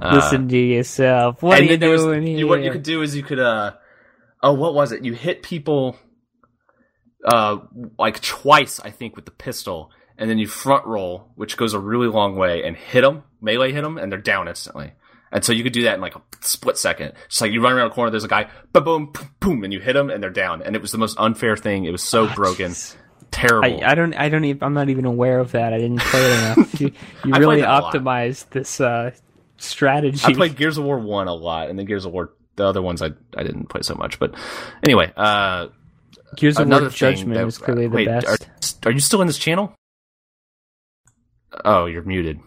Listen 0.00 0.48
to 0.48 0.58
yourself. 0.58 1.42
What 1.42 1.54
are 1.54 1.56
and 1.56 1.64
you 1.64 1.70
then 1.70 1.80
there 1.80 1.90
was 1.90 2.02
doing 2.02 2.26
you, 2.26 2.36
here? 2.38 2.46
what 2.46 2.62
you 2.62 2.70
could 2.72 2.82
do 2.82 3.02
is 3.02 3.14
you 3.14 3.22
could 3.22 3.38
uh 3.38 3.74
oh 4.42 4.52
what 4.52 4.74
was 4.74 4.92
it? 4.92 5.04
You 5.04 5.12
hit 5.12 5.42
people 5.42 5.96
uh 7.24 7.58
like 7.98 8.20
twice 8.20 8.80
I 8.80 8.90
think 8.90 9.16
with 9.16 9.24
the 9.24 9.30
pistol, 9.30 9.90
and 10.18 10.28
then 10.28 10.38
you 10.38 10.46
front 10.46 10.86
roll, 10.86 11.32
which 11.36 11.56
goes 11.56 11.74
a 11.74 11.78
really 11.78 12.08
long 12.08 12.36
way, 12.36 12.64
and 12.64 12.76
hit 12.76 13.02
them 13.02 13.22
melee 13.44 13.72
hit 13.72 13.82
them, 13.82 13.98
and 13.98 14.10
they're 14.10 14.18
down 14.18 14.48
instantly. 14.48 14.92
And 15.30 15.44
so 15.44 15.52
you 15.52 15.62
could 15.62 15.72
do 15.72 15.82
that 15.82 15.94
in 15.96 16.00
like 16.00 16.16
a 16.16 16.22
split 16.40 16.78
second. 16.78 17.12
Just 17.28 17.40
like 17.40 17.52
you 17.52 17.60
run 17.60 17.72
around 17.72 17.90
a 17.90 17.94
corner, 17.94 18.10
there's 18.10 18.24
a 18.24 18.28
guy, 18.28 18.48
boom, 18.72 18.84
boom, 18.84 19.12
boom, 19.40 19.64
and 19.64 19.72
you 19.72 19.80
hit 19.80 19.92
them, 19.92 20.08
and 20.08 20.22
they're 20.22 20.30
down. 20.30 20.62
And 20.62 20.74
it 20.74 20.82
was 20.82 20.92
the 20.92 20.98
most 20.98 21.18
unfair 21.18 21.56
thing. 21.56 21.84
It 21.84 21.90
was 21.90 22.02
so 22.02 22.32
broken, 22.34 22.70
jeez. 22.70 22.96
Terrible. 23.34 23.82
I, 23.84 23.90
I 23.90 23.94
don't. 23.94 24.14
I 24.14 24.28
don't 24.28 24.44
even. 24.44 24.62
I'm 24.62 24.74
not 24.74 24.88
even 24.88 25.04
aware 25.04 25.38
of 25.40 25.52
that. 25.52 25.72
I 25.72 25.78
didn't 25.78 26.00
play 26.00 26.20
it 26.20 26.38
enough. 26.38 26.74
You, 26.80 26.92
you 27.24 27.32
really 27.32 27.56
played 27.56 27.64
that 27.64 27.80
a 27.80 27.82
lot. 27.82 27.94
optimized 27.94 28.50
this 28.50 28.80
uh, 28.80 29.12
strategy. 29.58 30.20
I 30.24 30.34
played 30.34 30.56
Gears 30.56 30.78
of 30.78 30.84
War 30.84 30.98
one 30.98 31.28
a 31.28 31.34
lot, 31.34 31.68
and 31.70 31.78
then 31.78 31.86
Gears 31.86 32.04
of 32.04 32.12
War 32.12 32.32
the 32.56 32.64
other 32.66 32.82
ones 32.82 33.02
I 33.02 33.10
I 33.36 33.42
didn't 33.42 33.66
play 33.66 33.82
so 33.82 33.94
much. 33.94 34.18
But 34.18 34.34
anyway, 34.84 35.12
uh, 35.16 35.68
Gears 36.36 36.58
of 36.58 36.68
War 36.68 36.88
Judgment 36.88 37.34
that- 37.34 37.46
is 37.46 37.58
clearly 37.58 37.86
the 37.86 37.96
wait, 37.96 38.06
best. 38.06 38.26
Are, 38.86 38.88
are 38.88 38.92
you 38.92 39.00
still 39.00 39.20
in 39.20 39.26
this 39.26 39.38
channel? 39.38 39.74
Oh, 41.64 41.86
you're 41.86 42.02
muted. 42.02 42.40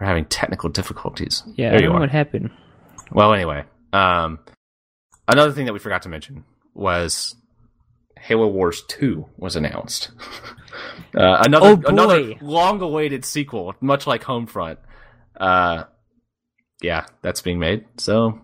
We're 0.00 0.06
having 0.06 0.24
technical 0.26 0.68
difficulties. 0.70 1.42
yeah, 1.56 1.68
I 1.68 1.70
there 1.70 1.78
don't 1.80 1.88
you 1.88 1.94
know 1.94 2.00
what 2.00 2.10
happened. 2.10 2.50
Well, 3.12 3.34
anyway, 3.34 3.64
um, 3.92 4.38
another 5.26 5.52
thing 5.52 5.66
that 5.66 5.72
we 5.72 5.78
forgot 5.78 6.02
to 6.02 6.08
mention 6.08 6.44
was 6.74 7.34
Halo 8.20 8.48
Wars 8.48 8.82
Two 8.88 9.26
was 9.36 9.56
announced. 9.56 10.10
uh, 11.16 11.42
another 11.44 11.68
Oh, 11.68 11.82
another 11.86 12.34
long-awaited 12.40 13.24
sequel, 13.24 13.74
much 13.80 14.06
like 14.06 14.24
Homefront. 14.24 14.78
Uh, 15.38 15.84
yeah, 16.82 17.06
that's 17.22 17.42
being 17.42 17.58
made. 17.58 17.84
So. 17.96 18.40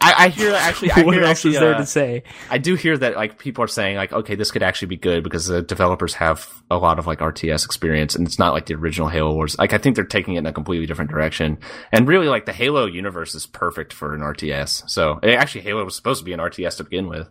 I, 0.00 0.14
I 0.24 0.28
hear 0.28 0.54
actually. 0.54 0.92
I 0.92 1.02
what 1.04 1.14
hear 1.14 1.22
else 1.24 1.38
actually, 1.38 1.54
is 1.54 1.60
there 1.60 1.74
uh, 1.74 1.78
to 1.78 1.86
say? 1.86 2.22
I 2.50 2.58
do 2.58 2.74
hear 2.74 2.96
that 2.96 3.16
like 3.16 3.38
people 3.38 3.62
are 3.64 3.68
saying 3.68 3.96
like, 3.96 4.12
okay, 4.12 4.34
this 4.34 4.50
could 4.50 4.62
actually 4.62 4.88
be 4.88 4.96
good 4.96 5.22
because 5.22 5.46
the 5.46 5.60
developers 5.62 6.14
have 6.14 6.48
a 6.70 6.76
lot 6.78 6.98
of 6.98 7.06
like 7.06 7.18
RTS 7.18 7.64
experience, 7.66 8.14
and 8.14 8.26
it's 8.26 8.38
not 8.38 8.54
like 8.54 8.66
the 8.66 8.74
original 8.74 9.08
Halo 9.08 9.34
Wars. 9.34 9.56
Like 9.58 9.72
I 9.74 9.78
think 9.78 9.94
they're 9.96 10.04
taking 10.04 10.34
it 10.34 10.38
in 10.38 10.46
a 10.46 10.52
completely 10.52 10.86
different 10.86 11.10
direction, 11.10 11.58
and 11.92 12.08
really 12.08 12.28
like 12.28 12.46
the 12.46 12.52
Halo 12.52 12.86
universe 12.86 13.34
is 13.34 13.46
perfect 13.46 13.92
for 13.92 14.14
an 14.14 14.20
RTS. 14.22 14.88
So 14.88 15.20
eh, 15.22 15.34
actually, 15.34 15.62
Halo 15.62 15.84
was 15.84 15.94
supposed 15.94 16.20
to 16.20 16.24
be 16.24 16.32
an 16.32 16.40
RTS 16.40 16.78
to 16.78 16.84
begin 16.84 17.06
with. 17.08 17.28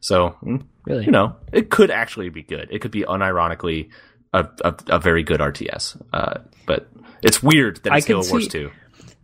So 0.00 0.36
mm, 0.42 0.64
Really? 0.86 1.04
you 1.04 1.12
know, 1.12 1.36
it 1.52 1.70
could 1.70 1.90
actually 1.92 2.30
be 2.30 2.42
good. 2.42 2.68
It 2.72 2.80
could 2.80 2.90
be 2.90 3.02
unironically 3.02 3.90
a 4.32 4.48
a, 4.64 4.74
a 4.88 4.98
very 4.98 5.22
good 5.22 5.38
RTS. 5.40 6.02
Uh, 6.12 6.40
but 6.66 6.88
it's 7.22 7.42
weird 7.42 7.82
that 7.84 7.96
it's 7.96 8.06
Halo 8.06 8.28
Wars 8.28 8.44
see- 8.44 8.48
two. 8.50 8.70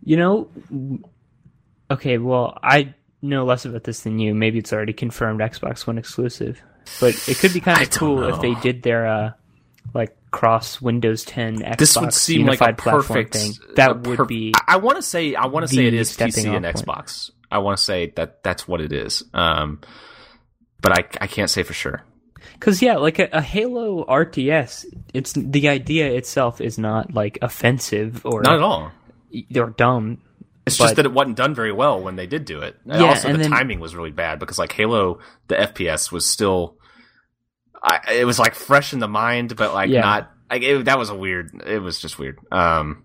You 0.05 0.17
know, 0.17 0.49
okay, 1.91 2.19
well, 2.19 2.59
I 2.63 2.95
know 3.23 3.45
less 3.45 3.65
about 3.65 3.85
this 3.85 4.01
than 4.03 4.19
you. 4.19 4.35
Maybe 4.35 4.59
it's 4.59 4.73
already 4.73 4.93
confirmed 4.93 5.41
Xbox 5.41 5.87
One 5.87 5.99
exclusive, 5.99 6.63
but 7.01 7.29
it 7.29 7.39
could 7.39 7.53
be 7.53 7.61
kind 7.61 7.83
of 7.83 7.91
cool 7.91 8.25
if 8.25 8.41
they 8.41 8.55
did 8.55 8.83
their 8.83 9.07
uh, 9.07 9.33
like 9.95 10.17
cross 10.31 10.81
Windows 10.81 11.25
10 11.25 11.61
Xbox 11.61 11.77
this 11.79 11.97
would 11.97 12.13
seem 12.13 12.47
like 12.47 12.61
a 12.61 12.73
platform 12.75 13.03
perfect 13.03 13.35
thing. 13.35 13.53
That 13.77 14.07
would 14.07 14.19
per- 14.19 14.25
be 14.25 14.53
I, 14.55 14.75
I 14.75 14.77
want 14.77 14.97
to 14.97 15.03
say 15.03 15.35
I 15.35 15.47
want 15.47 15.69
to 15.69 15.75
say 15.75 15.87
it 15.87 15.95
is 15.95 16.17
PC 16.17 16.45
and 16.55 16.65
point. 16.65 16.77
Xbox. 16.77 17.31
I 17.51 17.59
want 17.59 17.79
to 17.79 17.83
say 17.83 18.13
that 18.17 18.43
that's 18.43 18.69
what 18.69 18.81
it 18.81 18.93
is. 18.93 19.25
Um, 19.33 19.81
but 20.81 20.93
I 20.93 21.25
I 21.25 21.27
can't 21.27 21.51
say 21.51 21.63
for 21.63 21.73
sure. 21.73 22.05
because 22.55 22.83
yeah, 22.83 22.97
like 22.97 23.19
a, 23.19 23.29
a 23.33 23.41
Halo 23.41 24.05
RTS. 24.05 24.87
It's 25.15 25.33
the 25.33 25.69
idea 25.69 26.13
itself 26.13 26.61
is 26.61 26.79
not 26.79 27.15
like 27.15 27.39
offensive 27.43 28.25
or 28.27 28.43
Not 28.43 28.57
at 28.57 28.63
all. 28.63 28.93
They're 29.51 29.71
dumb. 29.71 30.23
It's 30.69 30.79
But- 30.79 30.85
just 30.85 30.97
that 30.97 31.05
it 31.07 31.13
wasn't 31.13 31.37
done 31.37 31.55
very 31.55 31.73
well 31.73 32.01
when 32.01 32.17
they 32.17 32.27
did 32.27 32.45
do 32.45 32.61
it. 32.61 32.77
And 32.87 33.01
Yeah, 33.01 33.09
also 33.09 33.33
the 33.33 33.39
then- 33.39 33.51
timing 33.51 33.81
was 33.81 33.95
really 33.97 34.13
bad 34.13 34.39
because 34.39 34.59
like 34.59 34.73
Halo, 34.73 35.19
the 35.49 35.57
FPS 35.57 36.11
was 36.13 36.25
still, 36.27 36.77
I, 37.83 38.01
it 38.13 38.25
was 38.25 38.39
like 38.39 38.55
fresh 38.55 38.93
in 38.93 38.99
the 39.01 39.09
mind, 39.09 39.57
but 39.57 39.75
like 39.75 39.91
Yeah. 39.91 40.01
not. 40.01 40.31
Like 40.51 40.63
it, 40.63 40.85
that 40.87 40.99
was 40.99 41.11
a 41.11 41.15
weird. 41.15 41.51
It 41.67 41.81
was 41.81 42.01
just 42.01 42.19
weird. 42.19 42.39
Um, 42.51 43.05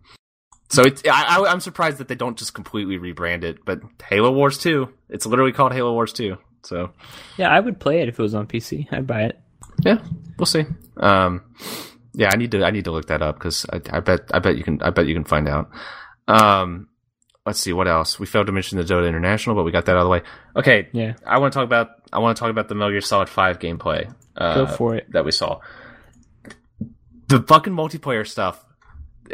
so 0.70 0.84
it's 0.84 1.02
I, 1.06 1.38
I, 1.40 1.52
I'm 1.52 1.60
surprised 1.60 1.98
that 1.98 2.08
they 2.08 2.16
don't 2.16 2.38
just 2.38 2.54
completely 2.54 2.98
rebrand 2.98 3.44
it. 3.44 3.58
But 3.66 3.82
Halo 4.10 4.32
Wars 4.32 4.58
Two, 4.58 4.90
it's 5.10 5.26
literally 5.26 5.52
called 5.52 5.74
Halo 5.74 5.92
Wars 5.92 6.14
Two. 6.14 6.38
So 6.64 6.92
Yeah, 7.38 7.50
I 7.50 7.60
would 7.60 7.80
play 7.82 8.00
it 8.02 8.08
if 8.08 8.18
it 8.18 8.22
was 8.22 8.34
on 8.34 8.48
PC. 8.48 8.88
I'd 8.94 9.06
buy 9.06 9.24
it. 9.24 9.40
Yeah, 9.84 9.98
we'll 10.40 10.46
see. 10.46 10.64
Um, 10.96 11.42
yeah, 12.14 12.30
I 12.32 12.38
need 12.38 12.52
to 12.52 12.64
I 12.64 12.72
need 12.72 12.86
to 12.86 12.92
look 12.92 13.08
that 13.08 13.22
up 13.22 13.36
because 13.40 13.66
I, 13.74 13.82
I 13.92 14.00
bet 14.00 14.22
I 14.34 14.40
bet 14.40 14.56
you 14.58 14.64
can 14.64 14.82
I 14.82 14.90
bet 14.92 15.06
you 15.08 15.14
can 15.14 15.26
find 15.26 15.50
out. 15.50 15.70
Um, 16.30 16.88
let's 17.46 17.60
see 17.60 17.74
what 17.74 17.88
else. 17.88 18.20
We 18.20 18.26
failed 18.26 18.48
to 18.48 18.52
mention 18.54 18.78
the 18.78 18.84
Dota 18.84 19.08
International, 19.08 19.56
but 19.56 19.64
we 19.64 19.72
got 19.72 19.86
that 19.86 19.94
out 19.96 20.00
of 20.00 20.06
the 20.06 20.10
way. 20.10 20.22
Okay, 20.56 20.88
Yeah, 20.94 21.14
I 21.26 21.40
want 21.40 21.54
to 21.54 21.58
talk 21.58 21.66
about 21.66 21.90
I 22.12 22.20
want 22.20 22.36
to 22.38 22.40
talk 22.40 22.50
about 22.50 22.68
the 22.70 22.76
Metal 22.76 22.92
Gear 22.92 23.02
Solid 23.02 23.30
Five 23.30 23.60
gameplay. 23.60 24.14
Uh, 24.36 24.66
Go 24.66 24.68
for 24.68 24.96
it. 24.96 25.12
That 25.12 25.26
we 25.26 25.32
saw. 25.32 25.60
The 27.28 27.42
fucking 27.42 27.74
multiplayer 27.74 28.28
stuff, 28.28 28.64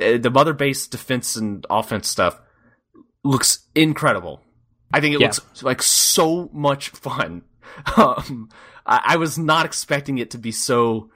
uh, 0.02 0.18
the 0.18 0.30
mother 0.30 0.54
base 0.54 0.88
defense 0.88 1.36
and 1.36 1.66
offense 1.70 2.08
stuff 2.08 2.40
looks 3.24 3.68
incredible. 3.76 4.42
I 4.94 5.02
think 5.02 5.16
it 5.16 5.22
Yeah. 5.22 5.28
looks 5.28 5.64
like 5.64 5.82
so 5.82 6.50
much 6.54 6.90
fun. 6.90 7.44
Um, 7.96 8.50
I, 8.86 9.02
I 9.10 9.16
was 9.18 9.38
not 9.38 9.66
expecting 9.66 10.18
it 10.18 10.32
to 10.32 10.38
be 10.40 10.52
so. 10.52 11.12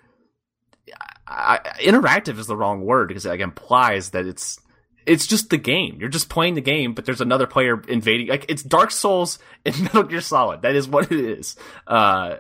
I, 1.28 1.60
interactive 1.80 2.38
is 2.38 2.46
the 2.48 2.56
wrong 2.56 2.82
word 2.82 3.08
because 3.08 3.26
it 3.26 3.30
like, 3.30 3.40
implies 3.40 4.12
that 4.12 4.28
it's 4.28 4.60
it's 5.06 5.28
just 5.28 5.50
the 5.50 5.58
game. 5.58 5.98
You're 6.00 6.10
just 6.10 6.30
playing 6.30 6.56
the 6.56 6.62
game, 6.62 6.94
but 6.94 7.06
there's 7.06 7.22
another 7.22 7.48
player 7.48 7.82
invading. 7.88 8.28
Like 8.28 8.46
it's 8.50 8.64
Dark 8.64 8.92
Souls 8.92 9.40
in 9.66 9.84
Metal 9.84 10.04
Gear 10.04 10.22
Solid. 10.22 10.62
That 10.62 10.76
is 10.76 10.88
what 10.88 11.12
it 11.12 11.20
is. 11.20 11.56
Uh, 11.88 12.36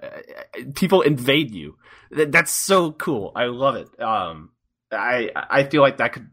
people 0.76 1.02
invade 1.02 1.52
you. 1.52 1.78
That's 2.12 2.52
so 2.52 2.92
cool. 2.92 3.32
I 3.36 3.46
love 3.46 3.76
it. 3.76 3.88
Um, 4.00 4.52
I 4.92 5.32
I 5.36 5.64
feel 5.64 5.82
like 5.82 5.98
that 5.98 6.14
could. 6.14 6.30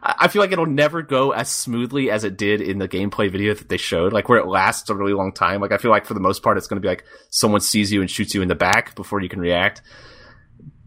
I 0.00 0.28
feel 0.28 0.40
like 0.40 0.52
it'll 0.52 0.66
never 0.66 1.02
go 1.02 1.32
as 1.32 1.48
smoothly 1.48 2.08
as 2.08 2.22
it 2.22 2.36
did 2.36 2.60
in 2.60 2.78
the 2.78 2.86
gameplay 2.86 3.28
video 3.28 3.52
that 3.52 3.68
they 3.68 3.78
showed, 3.78 4.12
like 4.12 4.28
where 4.28 4.38
it 4.38 4.46
lasts 4.46 4.88
a 4.90 4.94
really 4.94 5.12
long 5.12 5.32
time. 5.32 5.60
Like 5.60 5.72
I 5.72 5.78
feel 5.78 5.90
like 5.90 6.06
for 6.06 6.14
the 6.14 6.20
most 6.20 6.44
part, 6.44 6.56
it's 6.56 6.68
going 6.68 6.80
to 6.80 6.86
be 6.86 6.88
like 6.88 7.04
someone 7.30 7.60
sees 7.60 7.90
you 7.90 8.00
and 8.00 8.08
shoots 8.08 8.32
you 8.32 8.40
in 8.40 8.46
the 8.46 8.54
back 8.54 8.94
before 8.94 9.20
you 9.20 9.28
can 9.28 9.40
react 9.40 9.82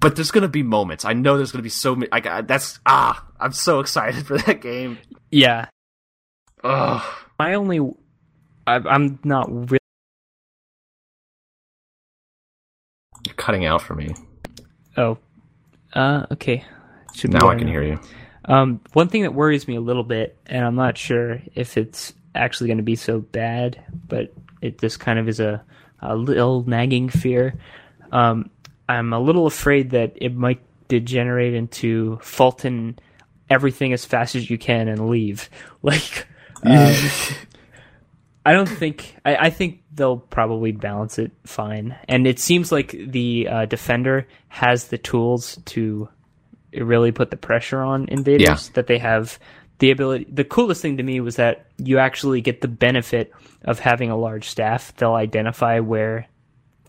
but 0.02 0.16
there's 0.16 0.32
gonna 0.32 0.50
be 0.50 0.64
moments. 0.64 1.06
I 1.06 1.14
know 1.14 1.38
there's 1.38 1.52
gonna 1.52 1.62
be 1.62 1.70
so 1.70 1.96
many. 1.96 2.10
Like 2.12 2.26
that's 2.48 2.80
ah, 2.86 3.26
I'm 3.40 3.54
so 3.54 3.80
excited 3.80 4.26
for 4.28 4.38
that 4.40 4.62
game. 4.62 4.98
Yeah. 5.30 5.68
Ugh. 6.64 7.02
My 7.40 7.54
only, 7.54 7.80
I, 8.68 8.76
I'm 8.76 9.20
not 9.24 9.50
really. 9.50 9.80
You're 13.26 13.36
cutting 13.36 13.66
out 13.66 13.82
for 13.82 13.96
me. 13.96 14.14
Oh, 14.98 15.18
uh, 15.94 16.26
okay. 16.32 16.66
Should 17.14 17.32
now 17.32 17.50
I 17.50 17.56
can 17.56 17.68
hear 17.68 17.84
you. 17.84 18.00
Um, 18.46 18.82
one 18.94 19.08
thing 19.08 19.24
that 19.24 19.34
worries 19.34 19.68
me 19.68 19.76
a 19.76 19.82
little 19.82 20.04
bit, 20.04 20.38
and 20.48 20.66
I'm 20.66 20.76
not 20.76 20.98
sure 20.98 21.42
if 21.56 21.78
it's 21.78 22.14
actually 22.34 22.68
going 22.68 22.78
to 22.78 22.84
be 22.84 22.96
so 22.96 23.20
bad, 23.20 23.84
but 24.08 24.34
it 24.62 24.80
just 24.80 25.00
kind 25.00 25.20
of 25.20 25.28
is 25.28 25.40
a, 25.40 25.64
a 26.02 26.16
little 26.16 26.64
nagging 26.68 27.10
fear. 27.10 27.56
Um, 28.12 28.50
I'm 28.92 29.14
a 29.14 29.20
little 29.20 29.48
afraid 29.48 29.92
that 29.92 30.14
it 30.16 30.36
might 30.36 30.62
degenerate 30.88 31.54
into 31.54 32.20
Fulton 32.22 33.00
everything 33.50 33.94
as 33.94 34.06
fast 34.06 34.36
as 34.36 34.50
you 34.50 34.58
can 34.58 34.88
and 34.88 35.10
leave. 35.10 35.50
Like, 35.84 36.28
um, 36.64 36.94
I 38.46 38.54
don't 38.54 38.70
think. 38.70 39.16
I, 39.26 39.36
I, 39.36 39.50
think 39.50 39.82
they'll 39.92 40.18
probably 40.18 40.72
balance 40.72 41.18
it 41.18 41.32
fine, 41.44 41.98
and 42.08 42.28
it 42.28 42.38
seems 42.38 42.72
like 42.72 42.92
the 42.92 43.48
uh, 43.48 43.66
defender 43.66 44.28
has 44.50 44.90
the 44.90 45.00
tools 45.00 45.58
to 45.66 46.08
really 46.72 47.12
put 47.12 47.32
the 47.32 47.36
pressure 47.36 47.82
on 47.82 48.08
invaders. 48.10 48.68
Yeah. 48.68 48.74
That 48.76 48.86
they 48.86 49.00
have 49.00 49.40
the 49.80 49.90
ability. 49.90 50.28
The 50.30 50.44
coolest 50.44 50.84
thing 50.84 50.98
to 50.98 51.04
me 51.04 51.20
was 51.20 51.38
that 51.38 51.66
you 51.80 51.98
actually 51.98 52.42
get 52.42 52.62
the 52.62 52.68
benefit 52.68 53.34
of 53.66 53.80
having 53.80 54.12
a 54.12 54.16
large 54.16 54.48
staff. 54.48 54.96
They'll 54.98 55.16
identify 55.16 55.80
where 55.80 56.28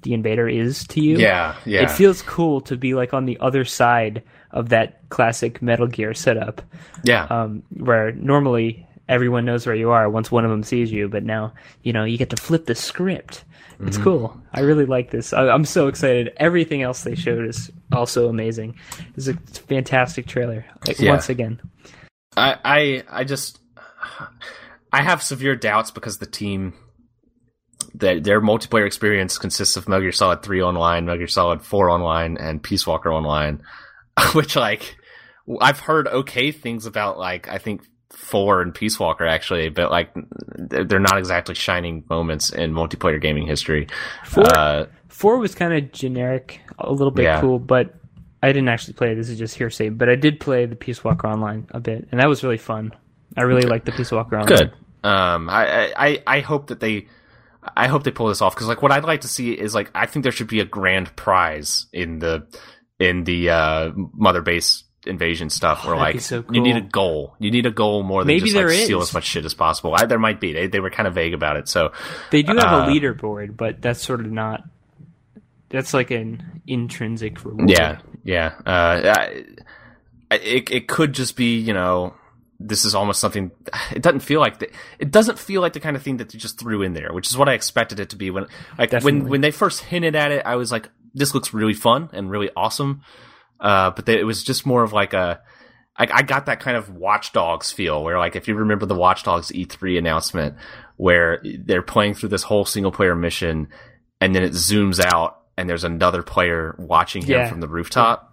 the 0.02 0.14
invader 0.14 0.48
is 0.48 0.86
to 0.88 1.00
you. 1.00 1.18
Yeah, 1.18 1.56
yeah. 1.64 1.82
It 1.82 1.90
feels 1.90 2.22
cool 2.22 2.60
to 2.62 2.76
be 2.76 2.94
like 2.94 3.14
on 3.14 3.26
the 3.26 3.38
other 3.40 3.64
side 3.64 4.22
of 4.50 4.68
that 4.68 5.08
classic 5.08 5.62
Metal 5.62 5.86
Gear 5.86 6.14
setup. 6.14 6.62
Yeah. 7.04 7.24
Um, 7.24 7.62
where 7.70 8.12
normally 8.12 8.86
everyone 9.08 9.44
knows 9.44 9.66
where 9.66 9.74
you 9.74 9.90
are 9.90 10.08
once 10.08 10.30
one 10.30 10.44
of 10.44 10.50
them 10.50 10.62
sees 10.62 10.92
you, 10.92 11.08
but 11.08 11.24
now 11.24 11.52
you 11.82 11.92
know 11.92 12.04
you 12.04 12.18
get 12.18 12.30
to 12.30 12.36
flip 12.36 12.66
the 12.66 12.74
script. 12.74 13.44
It's 13.80 13.96
mm-hmm. 13.96 14.04
cool. 14.04 14.40
I 14.52 14.60
really 14.60 14.86
like 14.86 15.10
this. 15.10 15.32
I, 15.32 15.52
am 15.52 15.64
so 15.64 15.88
excited. 15.88 16.32
Everything 16.36 16.82
else 16.82 17.02
they 17.02 17.16
showed 17.16 17.44
is 17.46 17.70
also 17.90 18.28
amazing. 18.28 18.76
It's 19.16 19.26
a 19.26 19.34
fantastic 19.34 20.26
trailer. 20.26 20.64
Like, 20.86 21.00
yeah. 21.00 21.10
Once 21.10 21.28
again, 21.28 21.60
I, 22.36 22.56
I 22.64 23.04
I 23.10 23.24
just 23.24 23.58
I 24.92 25.02
have 25.02 25.22
severe 25.22 25.56
doubts 25.56 25.90
because 25.90 26.18
the 26.18 26.26
team 26.26 26.74
that 27.94 28.24
their 28.24 28.40
multiplayer 28.40 28.86
experience 28.86 29.38
consists 29.38 29.76
of 29.76 29.88
Metal 29.88 30.02
Gear 30.02 30.12
Solid 30.12 30.42
3 30.42 30.62
online, 30.62 31.04
Metal 31.04 31.18
Gear 31.18 31.28
Solid 31.28 31.62
4 31.62 31.90
online, 31.90 32.36
and 32.38 32.62
Peace 32.62 32.86
Walker 32.86 33.12
online, 33.12 33.62
which 34.32 34.56
like 34.56 34.96
I've 35.60 35.80
heard 35.80 36.06
okay 36.06 36.52
things 36.52 36.86
about 36.86 37.18
like 37.18 37.48
I 37.48 37.58
think 37.58 37.82
4 38.10 38.62
and 38.62 38.74
Peace 38.74 38.98
Walker 38.98 39.26
actually, 39.26 39.68
but 39.68 39.90
like 39.90 40.10
they're 40.56 41.00
not 41.00 41.18
exactly 41.18 41.54
shining 41.54 42.04
moments 42.08 42.50
in 42.50 42.72
multiplayer 42.72 43.20
gaming 43.20 43.46
history. 43.46 43.88
4, 44.26 44.44
uh, 44.44 44.86
4 45.08 45.38
was 45.38 45.54
kind 45.54 45.72
of 45.72 45.92
generic, 45.92 46.60
a 46.78 46.92
little 46.92 47.10
bit 47.10 47.24
yeah. 47.24 47.40
cool, 47.40 47.58
but 47.58 47.94
I 48.42 48.48
didn't 48.48 48.68
actually 48.68 48.94
play. 48.94 49.14
This 49.14 49.28
is 49.28 49.38
just 49.38 49.54
hearsay, 49.56 49.90
but 49.90 50.08
I 50.08 50.16
did 50.16 50.40
play 50.40 50.66
the 50.66 50.76
Peace 50.76 51.04
Walker 51.04 51.28
online 51.28 51.66
a 51.70 51.80
bit, 51.80 52.08
and 52.10 52.20
that 52.20 52.28
was 52.28 52.42
really 52.42 52.58
fun. 52.58 52.92
I 53.36 53.42
really 53.42 53.62
liked 53.62 53.86
the 53.86 53.92
Peace 53.92 54.10
Walker 54.10 54.36
online. 54.36 54.56
Good. 54.56 54.72
Um, 55.04 55.48
I, 55.48 55.92
I 55.96 56.22
I 56.26 56.40
hope 56.40 56.68
that 56.68 56.80
they 56.80 57.06
I 57.76 57.88
hope 57.88 58.02
they 58.02 58.10
pull 58.10 58.28
this 58.28 58.42
off 58.42 58.54
because 58.54 58.66
like 58.66 58.82
what 58.82 58.92
I'd 58.92 59.04
like 59.04 59.20
to 59.22 59.28
see 59.28 59.52
is 59.52 59.74
like 59.74 59.90
I 59.94 60.06
think 60.06 60.24
there 60.24 60.32
should 60.32 60.48
be 60.48 60.60
a 60.60 60.64
grand 60.64 61.14
prize 61.16 61.86
in 61.92 62.18
the 62.18 62.46
in 62.98 63.24
the 63.24 63.50
uh, 63.50 63.92
mother 63.94 64.42
base 64.42 64.84
invasion 65.06 65.50
stuff 65.50 65.82
oh, 65.84 65.88
where 65.88 65.96
like 65.96 66.20
so 66.20 66.42
cool. 66.42 66.54
you 66.54 66.62
need 66.62 66.76
a 66.76 66.80
goal 66.80 67.34
you 67.40 67.50
need 67.50 67.66
a 67.66 67.72
goal 67.72 68.04
more 68.04 68.22
than 68.22 68.28
Maybe 68.28 68.50
just 68.50 68.56
like 68.56 68.66
is. 68.66 68.84
steal 68.84 69.00
as 69.00 69.12
much 69.12 69.24
shit 69.24 69.44
as 69.44 69.52
possible 69.52 69.94
I, 69.96 70.06
there 70.06 70.18
might 70.18 70.40
be 70.40 70.52
they, 70.52 70.68
they 70.68 70.78
were 70.78 70.90
kind 70.90 71.08
of 71.08 71.14
vague 71.14 71.34
about 71.34 71.56
it 71.56 71.68
so 71.68 71.92
they 72.30 72.42
do 72.42 72.54
have 72.54 72.72
uh, 72.72 72.86
a 72.86 72.86
leaderboard 72.86 73.56
but 73.56 73.82
that's 73.82 74.00
sort 74.00 74.20
of 74.20 74.30
not 74.30 74.62
that's 75.70 75.92
like 75.92 76.12
an 76.12 76.62
intrinsic 76.68 77.44
reward 77.44 77.68
yeah 77.68 77.98
yeah 78.22 78.54
uh, 78.64 79.26
it, 80.30 80.70
it 80.70 80.86
could 80.86 81.12
just 81.12 81.36
be 81.36 81.58
you 81.58 81.74
know 81.74 82.14
this 82.68 82.84
is 82.84 82.94
almost 82.94 83.20
something 83.20 83.50
it 83.92 84.02
doesn't 84.02 84.20
feel 84.20 84.40
like 84.40 84.58
the, 84.58 84.70
it 84.98 85.10
doesn't 85.10 85.38
feel 85.38 85.60
like 85.60 85.72
the 85.72 85.80
kind 85.80 85.96
of 85.96 86.02
thing 86.02 86.18
that 86.18 86.32
you 86.32 86.40
just 86.40 86.58
threw 86.58 86.82
in 86.82 86.92
there 86.94 87.12
which 87.12 87.28
is 87.28 87.36
what 87.36 87.48
i 87.48 87.54
expected 87.54 88.00
it 88.00 88.10
to 88.10 88.16
be 88.16 88.30
when 88.30 88.46
like 88.78 88.90
Definitely. 88.90 89.20
when 89.20 89.30
when 89.30 89.40
they 89.40 89.50
first 89.50 89.82
hinted 89.82 90.16
at 90.16 90.30
it 90.32 90.44
i 90.46 90.56
was 90.56 90.72
like 90.72 90.88
this 91.14 91.34
looks 91.34 91.52
really 91.52 91.74
fun 91.74 92.08
and 92.12 92.30
really 92.30 92.50
awesome 92.56 93.02
uh, 93.60 93.92
but 93.92 94.06
they, 94.06 94.18
it 94.18 94.24
was 94.24 94.42
just 94.42 94.66
more 94.66 94.82
of 94.82 94.92
like 94.92 95.12
a 95.12 95.40
I, 95.96 96.08
I 96.10 96.22
got 96.22 96.46
that 96.46 96.58
kind 96.60 96.76
of 96.76 96.90
Watch 96.90 97.32
Dogs 97.32 97.70
feel 97.70 98.02
where 98.02 98.18
like 98.18 98.34
if 98.34 98.48
you 98.48 98.54
remember 98.54 98.86
the 98.86 98.94
Watch 98.94 99.22
Dogs 99.22 99.52
E3 99.52 99.98
announcement 99.98 100.56
where 100.96 101.40
they're 101.60 101.82
playing 101.82 102.14
through 102.14 102.30
this 102.30 102.42
whole 102.42 102.64
single 102.64 102.92
player 102.92 103.14
mission 103.14 103.68
and 104.20 104.34
then 104.34 104.42
it 104.42 104.52
zooms 104.52 105.04
out 105.04 105.42
and 105.56 105.68
there's 105.68 105.84
another 105.84 106.22
player 106.22 106.74
watching 106.78 107.22
him 107.22 107.40
yeah. 107.40 107.48
from 107.48 107.60
the 107.60 107.68
rooftop 107.68 108.31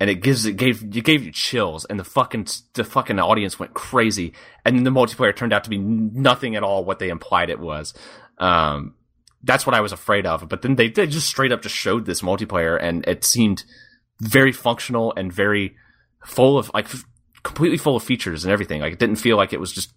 and 0.00 0.08
it 0.08 0.16
gives 0.16 0.46
it 0.46 0.56
gave 0.56 0.82
it 0.82 1.04
gave 1.04 1.22
you 1.22 1.30
chills, 1.30 1.84
and 1.84 2.00
the 2.00 2.04
fucking 2.04 2.46
the 2.72 2.84
fucking 2.84 3.20
audience 3.20 3.58
went 3.58 3.74
crazy, 3.74 4.32
and 4.64 4.74
then 4.74 4.84
the 4.84 4.90
multiplayer 4.90 5.36
turned 5.36 5.52
out 5.52 5.64
to 5.64 5.70
be 5.70 5.78
nothing 5.78 6.56
at 6.56 6.62
all 6.62 6.84
what 6.84 6.98
they 6.98 7.10
implied 7.10 7.50
it 7.50 7.60
was. 7.60 7.92
Um, 8.38 8.94
that's 9.42 9.66
what 9.66 9.74
I 9.74 9.82
was 9.82 9.92
afraid 9.92 10.26
of. 10.26 10.48
But 10.48 10.62
then 10.62 10.76
they, 10.76 10.88
they 10.88 11.06
just 11.06 11.28
straight 11.28 11.52
up 11.52 11.62
just 11.62 11.74
showed 11.74 12.06
this 12.06 12.22
multiplayer, 12.22 12.78
and 12.80 13.06
it 13.06 13.24
seemed 13.24 13.64
very 14.20 14.52
functional 14.52 15.12
and 15.16 15.30
very 15.30 15.76
full 16.24 16.58
of 16.58 16.70
like 16.72 16.86
f- 16.86 17.04
completely 17.42 17.78
full 17.78 17.96
of 17.96 18.02
features 18.02 18.44
and 18.44 18.52
everything. 18.52 18.80
Like 18.80 18.94
it 18.94 18.98
didn't 18.98 19.16
feel 19.16 19.36
like 19.36 19.52
it 19.52 19.60
was 19.60 19.72
just 19.72 19.92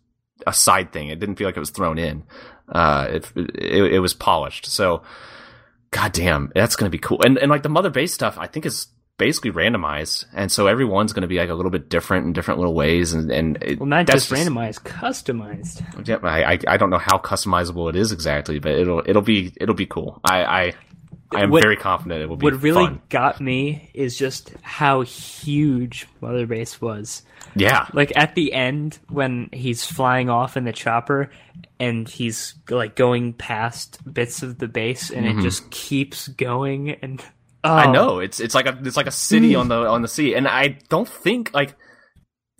a 0.45 0.53
side 0.53 0.91
thing. 0.91 1.07
It 1.07 1.19
didn't 1.19 1.35
feel 1.35 1.47
like 1.47 1.55
it 1.55 1.61
was 1.61 1.69
thrown 1.69 1.97
in. 1.97 2.23
Uh, 2.67 3.07
it, 3.09 3.31
it, 3.35 3.93
it 3.93 3.99
was 3.99 4.13
polished. 4.13 4.65
So, 4.65 5.03
goddamn, 5.91 6.51
that's 6.53 6.75
gonna 6.75 6.89
be 6.89 6.97
cool. 6.97 7.21
And 7.23 7.37
and 7.37 7.49
like 7.49 7.63
the 7.63 7.69
mother 7.69 7.89
base 7.89 8.13
stuff, 8.13 8.37
I 8.37 8.47
think 8.47 8.65
is 8.65 8.87
basically 9.18 9.51
randomized, 9.51 10.26
and 10.34 10.51
so 10.51 10.68
everyone's 10.68 11.14
going 11.14 11.22
to 11.22 11.28
be 11.28 11.38
like 11.38 11.49
a 11.49 11.53
little 11.53 11.72
bit 11.72 11.89
different 11.89 12.26
in 12.26 12.34
different 12.34 12.59
little 12.59 12.74
ways, 12.74 13.14
and 13.14 13.32
and 13.32 13.61
it, 13.61 13.80
well, 13.80 13.88
not 13.88 14.07
just 14.07 14.30
randomized, 14.32 14.82
customized. 14.82 16.07
Yeah, 16.07 16.18
I, 16.24 16.53
I, 16.53 16.59
I 16.68 16.78
don't 16.78 16.89
know 16.89 16.97
how 16.97 17.18
customizable 17.18 17.89
it 17.89 17.95
is 17.95 18.11
exactly, 18.11 18.59
but 18.59 18.74
it'll 18.74 19.03
it'll 19.05 19.22
be 19.22 19.53
it'll 19.59 19.76
be 19.76 19.86
cool. 19.86 20.20
I 20.24 20.43
I, 20.43 20.74
I 21.32 21.43
am 21.43 21.51
what, 21.51 21.64
very 21.64 21.78
confident 21.78 22.22
it 22.22 22.30
will 22.30 22.38
be. 22.38 22.45
What 22.45 22.61
really 22.61 22.86
fun. 22.86 23.01
got 23.09 23.39
me 23.39 23.89
is 23.93 24.18
just 24.18 24.53
how 24.61 25.01
huge 25.01 26.07
Mother 26.22 26.45
Base 26.45 26.82
was. 26.82 27.24
Yeah, 27.55 27.88
like 27.93 28.14
at 28.16 28.36
the 28.36 28.51
end 28.51 28.97
when 29.09 29.49
he's 29.51 29.86
flying 29.86 30.30
off 30.30 30.57
in 30.57 30.64
the 30.64 30.74
chopper 30.74 31.30
and 31.80 32.07
he's 32.07 32.55
like 32.70 32.95
going 32.95 33.34
past 33.34 33.99
bits 34.11 34.41
of 34.41 34.57
the 34.57 34.68
base 34.68 35.11
and 35.11 35.26
mm-hmm. 35.26 35.39
it 35.39 35.43
just 35.43 35.70
keeps 35.70 36.28
going 36.30 36.91
and 36.91 37.24
Oh. 37.64 37.74
I 37.74 37.91
know 37.91 38.20
it's 38.20 38.39
it's 38.39 38.53
like 38.53 38.66
a 38.66 38.78
it's 38.84 38.97
like 38.97 39.07
a 39.07 39.11
city 39.11 39.53
mm. 39.53 39.59
on 39.59 39.68
the 39.70 39.76
on 39.76 40.01
the 40.01 40.07
sea, 40.07 40.36
and 40.36 40.47
I 40.47 40.80
don't 40.89 41.07
think 41.07 41.53
like 41.53 41.76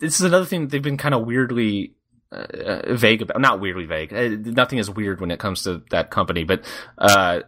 this 0.00 0.14
is 0.14 0.22
another 0.22 0.46
thing 0.46 0.68
they've 0.68 0.82
been 0.82 0.96
kind 0.96 1.14
of 1.14 1.26
weirdly 1.26 1.94
uh, 2.32 2.36
uh, 2.36 2.94
vague 2.94 3.22
about. 3.22 3.40
Not 3.40 3.60
weirdly 3.60 3.84
vague. 3.84 4.12
Uh, 4.12 4.50
nothing 4.50 4.78
is 4.78 4.90
weird 4.90 5.20
when 5.20 5.30
it 5.30 5.38
comes 5.38 5.64
to 5.64 5.82
that 5.90 6.10
company, 6.10 6.44
but 6.44 6.64
uh, 6.96 7.40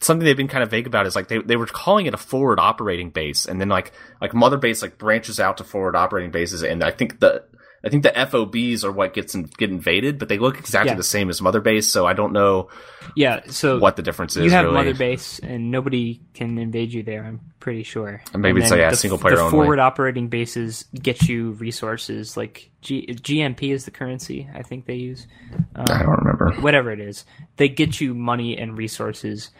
something 0.00 0.24
they've 0.24 0.36
been 0.36 0.48
kind 0.48 0.62
of 0.62 0.70
vague 0.70 0.86
about 0.86 1.06
is 1.06 1.16
like 1.16 1.28
they 1.28 1.38
they 1.38 1.56
were 1.56 1.66
calling 1.66 2.06
it 2.06 2.14
a 2.14 2.18
forward 2.18 2.60
operating 2.60 3.10
base, 3.10 3.46
and 3.46 3.60
then 3.60 3.68
like 3.68 3.92
like 4.20 4.34
mother 4.34 4.58
base 4.58 4.82
like 4.82 4.98
branches 4.98 5.40
out 5.40 5.56
to 5.56 5.64
forward 5.64 5.96
operating 5.96 6.30
bases, 6.30 6.62
and 6.62 6.84
I 6.84 6.90
think 6.90 7.20
the 7.20 7.44
I 7.84 7.88
think 7.88 8.04
the 8.04 8.10
FOBs 8.10 8.84
are 8.84 8.92
what 8.92 9.12
gets 9.12 9.34
in, 9.34 9.42
get 9.42 9.70
invaded, 9.70 10.18
but 10.18 10.28
they 10.28 10.38
look 10.38 10.58
exactly 10.58 10.92
yeah. 10.92 10.96
the 10.96 11.02
same 11.02 11.28
as 11.30 11.42
Mother 11.42 11.60
Base, 11.60 11.90
so 11.90 12.06
I 12.06 12.12
don't 12.12 12.32
know. 12.32 12.68
Yeah, 13.16 13.40
so 13.48 13.78
what 13.78 13.96
the 13.96 14.02
difference 14.02 14.36
is. 14.36 14.44
You 14.44 14.50
have 14.50 14.66
really. 14.66 14.76
Mother 14.76 14.94
Base, 14.94 15.40
and 15.40 15.72
nobody 15.72 16.20
can 16.32 16.58
invade 16.58 16.92
you 16.92 17.02
there. 17.02 17.24
I'm 17.24 17.40
pretty 17.58 17.82
sure. 17.82 18.22
And 18.32 18.40
maybe 18.40 18.60
and 18.60 18.64
it's 18.64 18.70
like 18.70 18.78
yeah, 18.78 18.92
single 18.92 19.18
player 19.18 19.34
the 19.34 19.42
only. 19.42 19.50
forward 19.50 19.80
operating 19.80 20.28
bases 20.28 20.84
get 20.94 21.28
you 21.28 21.52
resources 21.52 22.36
like 22.36 22.70
G- 22.82 23.06
GMP 23.08 23.72
is 23.72 23.84
the 23.84 23.90
currency 23.90 24.48
I 24.54 24.62
think 24.62 24.86
they 24.86 24.94
use. 24.94 25.26
Um, 25.74 25.86
I 25.88 26.02
don't 26.02 26.18
remember. 26.18 26.52
Whatever 26.60 26.92
it 26.92 27.00
is, 27.00 27.24
they 27.56 27.68
get 27.68 28.00
you 28.00 28.14
money 28.14 28.56
and 28.56 28.76
resources 28.76 29.50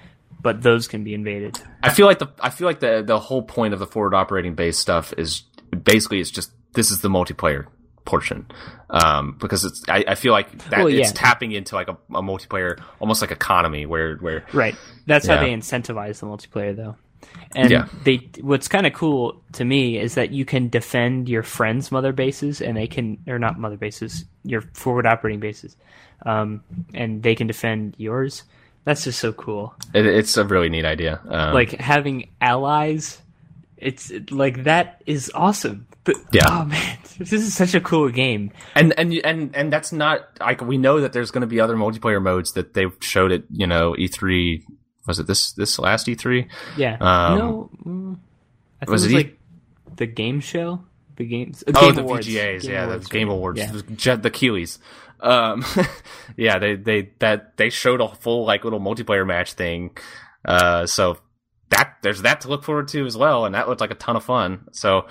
but 0.40 0.60
those 0.60 0.88
can 0.88 1.04
be 1.04 1.14
invaded. 1.14 1.56
I 1.84 1.90
feel 1.90 2.06
like 2.06 2.18
the 2.18 2.28
I 2.40 2.50
feel 2.50 2.66
like 2.66 2.80
the 2.80 3.02
the 3.06 3.18
whole 3.18 3.42
point 3.42 3.74
of 3.74 3.80
the 3.80 3.86
forward 3.86 4.12
operating 4.14 4.54
base 4.54 4.76
stuff 4.76 5.14
is 5.16 5.42
basically 5.84 6.20
it's 6.20 6.30
just 6.30 6.50
this 6.72 6.90
is 6.90 7.00
the 7.00 7.08
multiplayer 7.08 7.66
portion 8.04 8.46
um, 8.90 9.36
because 9.40 9.64
it's 9.64 9.82
I, 9.88 10.04
I 10.08 10.14
feel 10.14 10.32
like 10.32 10.50
that 10.70 10.78
Well, 10.78 10.86
it's 10.88 11.12
tapping 11.12 11.52
into 11.52 11.74
like 11.74 11.88
a, 11.88 11.96
a 12.14 12.22
multiplayer 12.22 12.80
almost 13.00 13.20
like 13.20 13.30
economy 13.30 13.86
where 13.86 14.16
where 14.16 14.44
Right. 14.52 14.74
That's 15.06 15.26
how 15.26 15.34
Yeah. 15.34 15.40
they 15.42 15.52
incentivize 15.52 16.20
the 16.20 16.26
multiplayer, 16.26 16.76
though. 16.76 16.96
And 17.54 17.70
Yeah. 17.70 17.86
they, 18.04 18.28
what's 18.40 18.68
kind 18.68 18.86
of 18.86 18.92
cool 18.92 19.42
to 19.52 19.64
me 19.64 19.98
is 19.98 20.14
that 20.14 20.30
you 20.32 20.44
can 20.44 20.68
defend 20.68 21.28
your 21.28 21.42
friends' 21.42 21.90
mother 21.92 22.12
bases, 22.12 22.60
and 22.60 22.76
they 22.76 22.86
can, 22.86 23.18
or 23.26 23.38
not 23.38 23.58
mother 23.58 23.76
bases, 23.76 24.24
your 24.44 24.62
forward 24.74 25.06
operating 25.06 25.40
bases, 25.40 25.76
um, 26.26 26.62
and 26.94 27.22
they 27.22 27.34
can 27.34 27.46
defend 27.46 27.94
yours. 27.98 28.42
That's 28.84 29.04
just 29.04 29.20
so 29.20 29.32
cool. 29.32 29.74
it, 29.94 30.04
it's 30.06 30.36
a 30.36 30.44
really 30.44 30.68
neat 30.68 30.84
idea 30.84 31.20
um, 31.28 31.54
Like 31.54 31.70
having 31.80 32.30
allies, 32.40 33.20
it's 33.82 34.10
like 34.30 34.64
that 34.64 35.02
is 35.06 35.30
awesome. 35.34 35.86
But, 36.04 36.16
Yeah. 36.32 36.46
Oh 36.48 36.64
man, 36.64 36.98
this 37.18 37.32
is 37.32 37.54
such 37.54 37.74
a 37.74 37.80
cool 37.80 38.08
game. 38.10 38.50
and 38.74 38.92
and 38.98 39.12
and 39.24 39.54
and 39.54 39.72
that's 39.72 39.92
not 39.92 40.28
like 40.40 40.60
we 40.60 40.78
know 40.78 41.00
that 41.00 41.12
there's 41.12 41.30
going 41.30 41.42
to 41.42 41.46
be 41.46 41.60
other 41.60 41.76
multiplayer 41.76 42.20
modes 42.22 42.52
that 42.52 42.74
they 42.74 42.86
showed 43.00 43.32
at 43.32 43.42
you 43.50 43.66
know 43.66 43.92
E3 43.94 44.62
was 45.06 45.18
it 45.18 45.26
this 45.26 45.52
this 45.52 45.78
last 45.78 46.08
E 46.08 46.16
E3 46.16 46.48
Yeah. 46.76 46.96
Um, 47.00 47.38
no, 47.38 47.70
mm, 47.84 48.18
I 48.80 48.84
think 48.86 48.90
was 48.90 49.04
it 49.04 49.14
was 49.14 49.24
it 49.24 49.26
E- 49.28 49.36
the 49.96 50.06
game 50.06 50.40
show, 50.40 50.84
the 51.16 51.24
games. 51.26 51.62
uh, 51.68 51.72
Oh, 51.74 51.86
Game 51.86 51.94
the 51.96 52.02
Awards. 52.02 52.26
VGAs, 52.26 52.62
Game 52.62 52.70
yeah, 52.72 52.84
Awards, 52.84 53.08
the 53.08 53.12
Game 53.18 53.28
right. 53.28 53.34
Awards, 53.34 53.58
Yeah. 53.60 54.16
the 54.16 54.30
Keighleys. 54.30 54.78
Um, 55.20 55.64
yeah, 56.36 56.58
they 56.58 56.74
they 56.76 57.10
that 57.20 57.56
they 57.58 57.70
showed 57.70 58.00
a 58.00 58.08
full 58.08 58.44
like 58.44 58.64
little 58.64 58.80
multiplayer 58.80 59.24
match 59.26 59.52
thing. 59.52 59.96
Uh, 60.44 60.86
so 60.86 61.18
that 61.72 61.96
there's 62.02 62.22
that 62.22 62.40
to 62.42 62.48
look 62.48 62.64
forward 62.64 62.88
to 62.88 63.04
as 63.06 63.16
well, 63.16 63.44
and 63.44 63.54
that 63.54 63.68
looked 63.68 63.80
like 63.82 63.90
a 63.90 63.96
ton 63.96 64.16
of 64.16 64.24
fun. 64.24 64.68
So. 64.72 65.06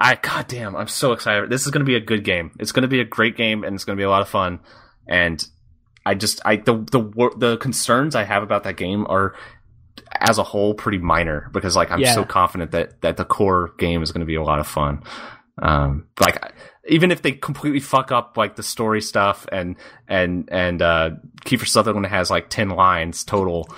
I 0.00 0.14
goddamn, 0.14 0.76
I'm 0.76 0.86
so 0.86 1.10
excited. 1.10 1.50
This 1.50 1.64
is 1.64 1.72
going 1.72 1.80
to 1.80 1.84
be 1.84 1.96
a 1.96 2.00
good 2.00 2.22
game. 2.22 2.52
It's 2.60 2.70
going 2.70 2.82
to 2.82 2.88
be 2.88 3.00
a 3.00 3.04
great 3.04 3.36
game, 3.36 3.64
and 3.64 3.74
it's 3.74 3.84
going 3.84 3.96
to 3.96 4.00
be 4.00 4.04
a 4.04 4.08
lot 4.08 4.22
of 4.22 4.28
fun. 4.28 4.60
And 5.08 5.44
I 6.06 6.14
just, 6.14 6.40
I 6.44 6.54
the 6.54 6.74
the 6.92 7.30
the 7.36 7.56
concerns 7.56 8.14
I 8.14 8.22
have 8.22 8.44
about 8.44 8.62
that 8.62 8.76
game 8.76 9.08
are, 9.08 9.34
as 10.12 10.38
a 10.38 10.44
whole, 10.44 10.72
pretty 10.74 10.98
minor 10.98 11.50
because 11.52 11.74
like 11.74 11.90
I'm 11.90 11.98
Yeah. 11.98 12.14
so 12.14 12.24
confident 12.24 12.70
that 12.70 13.00
that 13.00 13.16
the 13.16 13.24
core 13.24 13.74
game 13.76 14.00
is 14.04 14.12
going 14.12 14.20
to 14.20 14.24
be 14.26 14.36
a 14.36 14.42
lot 14.42 14.60
of 14.60 14.68
fun. 14.68 15.02
Um, 15.60 16.06
like 16.20 16.54
even 16.88 17.10
if 17.10 17.20
they 17.22 17.32
completely 17.32 17.80
fuck 17.80 18.12
up 18.12 18.36
like 18.36 18.54
the 18.54 18.62
story 18.62 19.00
stuff 19.00 19.48
and 19.50 19.74
and 20.06 20.48
and 20.52 20.80
uh, 20.80 21.10
Kiefer 21.44 21.66
Sutherland 21.66 22.06
has 22.06 22.30
like 22.30 22.50
ten 22.50 22.68
lines 22.68 23.24
total. 23.24 23.68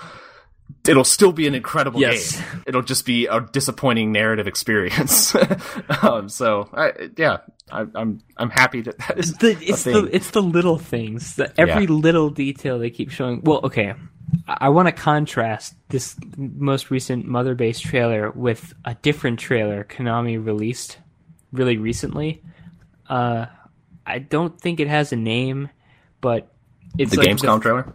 It'll 0.86 1.04
still 1.04 1.32
be 1.32 1.46
an 1.46 1.54
incredible 1.54 2.00
Yes. 2.00 2.36
game. 2.36 2.62
It'll 2.66 2.82
just 2.82 3.04
be 3.06 3.26
a 3.26 3.40
disappointing 3.40 4.12
narrative 4.12 4.46
experience. 4.46 5.34
um, 6.02 6.28
so, 6.28 6.68
I, 6.72 7.10
yeah, 7.16 7.38
I, 7.72 7.86
I'm 7.94 8.20
I'm 8.36 8.50
happy 8.50 8.80
that 8.82 8.98
that 8.98 9.18
is 9.18 9.34
the, 9.34 9.48
a 9.56 9.58
it's 9.60 9.84
the 9.84 10.08
it's 10.12 10.30
the 10.30 10.42
little 10.42 10.78
things 10.78 11.36
the 11.36 11.52
every 11.60 11.84
Yeah. 11.84 11.90
little 11.90 12.30
detail 12.30 12.78
they 12.78 12.90
keep 12.90 13.10
showing 13.10 13.42
well 13.42 13.60
okay 13.64 13.94
i, 14.48 14.56
I 14.62 14.68
want 14.70 14.86
to 14.88 14.92
contrast 14.92 15.74
this 15.88 16.16
most 16.36 16.90
recent 16.90 17.26
mother 17.26 17.54
base 17.54 17.78
trailer 17.78 18.30
with 18.32 18.74
a 18.84 18.94
different 18.94 19.38
trailer 19.38 19.84
konami 19.84 20.44
released 20.44 20.98
really 21.52 21.76
recently 21.76 22.42
uh 23.08 23.46
i 24.06 24.18
don't 24.18 24.60
think 24.60 24.80
it 24.80 24.88
has 24.88 25.12
a 25.12 25.16
name 25.16 25.68
but 26.20 26.52
it's 26.98 27.12
the 27.12 27.18
like 27.18 27.28
Gamescom 27.28 27.62
trailer. 27.62 27.92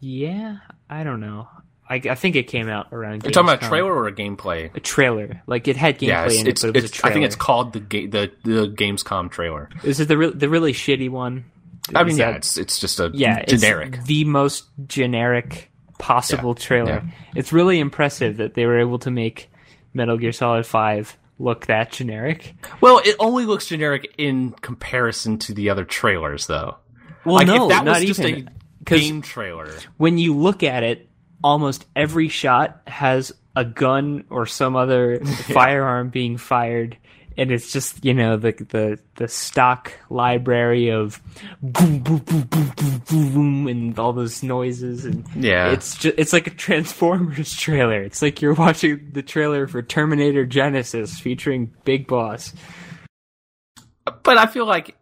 yeah 0.00 0.58
i 0.90 1.04
don't 1.04 1.20
know 1.20 1.48
I, 1.90 1.94
I 2.10 2.14
think 2.16 2.36
it 2.36 2.48
came 2.48 2.68
out 2.68 2.88
around 2.92 3.22
You're 3.24 3.32
talking 3.32 3.48
about 3.48 3.64
a 3.64 3.68
trailer 3.68 3.94
or 3.94 4.08
a 4.08 4.12
gameplay? 4.12 4.74
a 4.74 4.80
trailer 4.80 5.40
like 5.46 5.68
it 5.68 5.76
had 5.76 5.98
gameplay 5.98 6.06
Yeah, 6.08 6.24
it's, 6.26 6.34
in 6.40 6.46
it 6.46 6.50
it's, 6.50 6.60
but 6.62 6.68
it 6.76 6.82
was 6.82 6.84
a 6.84 6.88
trailer 6.92 7.10
I 7.10 7.14
think 7.14 7.24
it's 7.24 7.36
called 7.36 7.72
the 7.72 7.80
ga- 7.80 8.06
the 8.06 8.32
the 8.44 8.68
Gamescom 8.68 9.30
trailer. 9.30 9.70
is 9.84 9.98
it 9.98 10.08
the 10.08 10.18
re- 10.18 10.32
the 10.34 10.48
really 10.50 10.72
shitty 10.74 11.08
one 11.08 11.46
I 11.94 12.02
Is 12.02 12.06
mean, 12.08 12.16
yeah, 12.18 12.30
that- 12.32 12.36
it's 12.36 12.58
it's 12.58 12.78
just 12.78 13.00
a 13.00 13.10
yeah, 13.14 13.42
generic. 13.46 13.94
It's 13.96 14.04
the 14.06 14.24
most 14.24 14.66
generic 14.86 15.70
possible 15.98 16.50
Yeah, 16.58 16.62
trailer. 16.66 17.02
yeah. 17.04 17.10
It's 17.34 17.50
really 17.54 17.78
impressive 17.80 18.36
that 18.36 18.52
they 18.52 18.66
were 18.66 18.78
able 18.78 18.98
to 19.00 19.10
make 19.10 19.50
Metal 19.94 20.18
Gear 20.18 20.32
Solid 20.32 20.66
Five 20.66 21.16
look 21.38 21.64
that 21.66 21.90
generic. 21.92 22.54
Well, 22.82 23.00
it 23.02 23.16
only 23.18 23.46
looks 23.46 23.64
generic 23.66 24.12
in 24.18 24.50
comparison 24.60 25.38
to 25.38 25.54
the 25.54 25.70
other 25.70 25.86
trailers, 25.86 26.46
though. 26.46 26.76
Well, 27.24 27.36
like 27.36 27.46
no, 27.46 27.64
if 27.64 27.68
that 27.70 27.84
not 27.86 28.00
was 28.00 28.04
just 28.04 28.20
even. 28.20 28.50
Game 28.88 29.22
trailer. 29.22 29.70
when 29.96 30.18
you 30.18 30.34
look 30.36 30.62
at 30.62 30.82
it, 30.82 31.08
almost 31.42 31.86
every 31.94 32.28
shot 32.28 32.80
has 32.86 33.32
a 33.56 33.64
gun 33.64 34.24
or 34.30 34.46
some 34.46 34.76
other 34.76 35.24
firearm 35.24 36.10
being 36.10 36.36
fired. 36.36 36.96
And 37.36 37.52
it's 37.52 37.70
just 37.72 38.04
you 38.04 38.14
know 38.14 38.36
the 38.36 38.50
the 38.50 38.98
the 39.14 39.28
stock 39.28 39.92
library 40.10 40.90
of 40.90 41.22
boom 41.62 42.00
boom 42.00 42.18
boom 42.18 42.40
boom 42.42 42.72
boom 42.74 43.02
boom, 43.08 43.32
boom 43.32 43.66
and 43.68 43.96
all 43.96 44.12
those 44.12 44.42
noises 44.42 45.04
and 45.04 45.24
Yeah. 45.36 45.70
it's 45.70 45.96
just 45.96 46.18
it's 46.18 46.32
like 46.32 46.48
a 46.48 46.50
Transformers 46.50 47.54
trailer. 47.54 48.02
It's 48.02 48.22
like 48.22 48.42
you're 48.42 48.54
watching 48.54 49.10
the 49.12 49.22
trailer 49.22 49.68
for 49.68 49.82
Terminator 49.82 50.44
Genisys 50.46 51.20
featuring 51.20 51.72
Big 51.84 52.08
Boss. 52.08 52.52
but 54.24 54.36
I 54.36 54.46
feel 54.46 54.66
like 54.66 54.96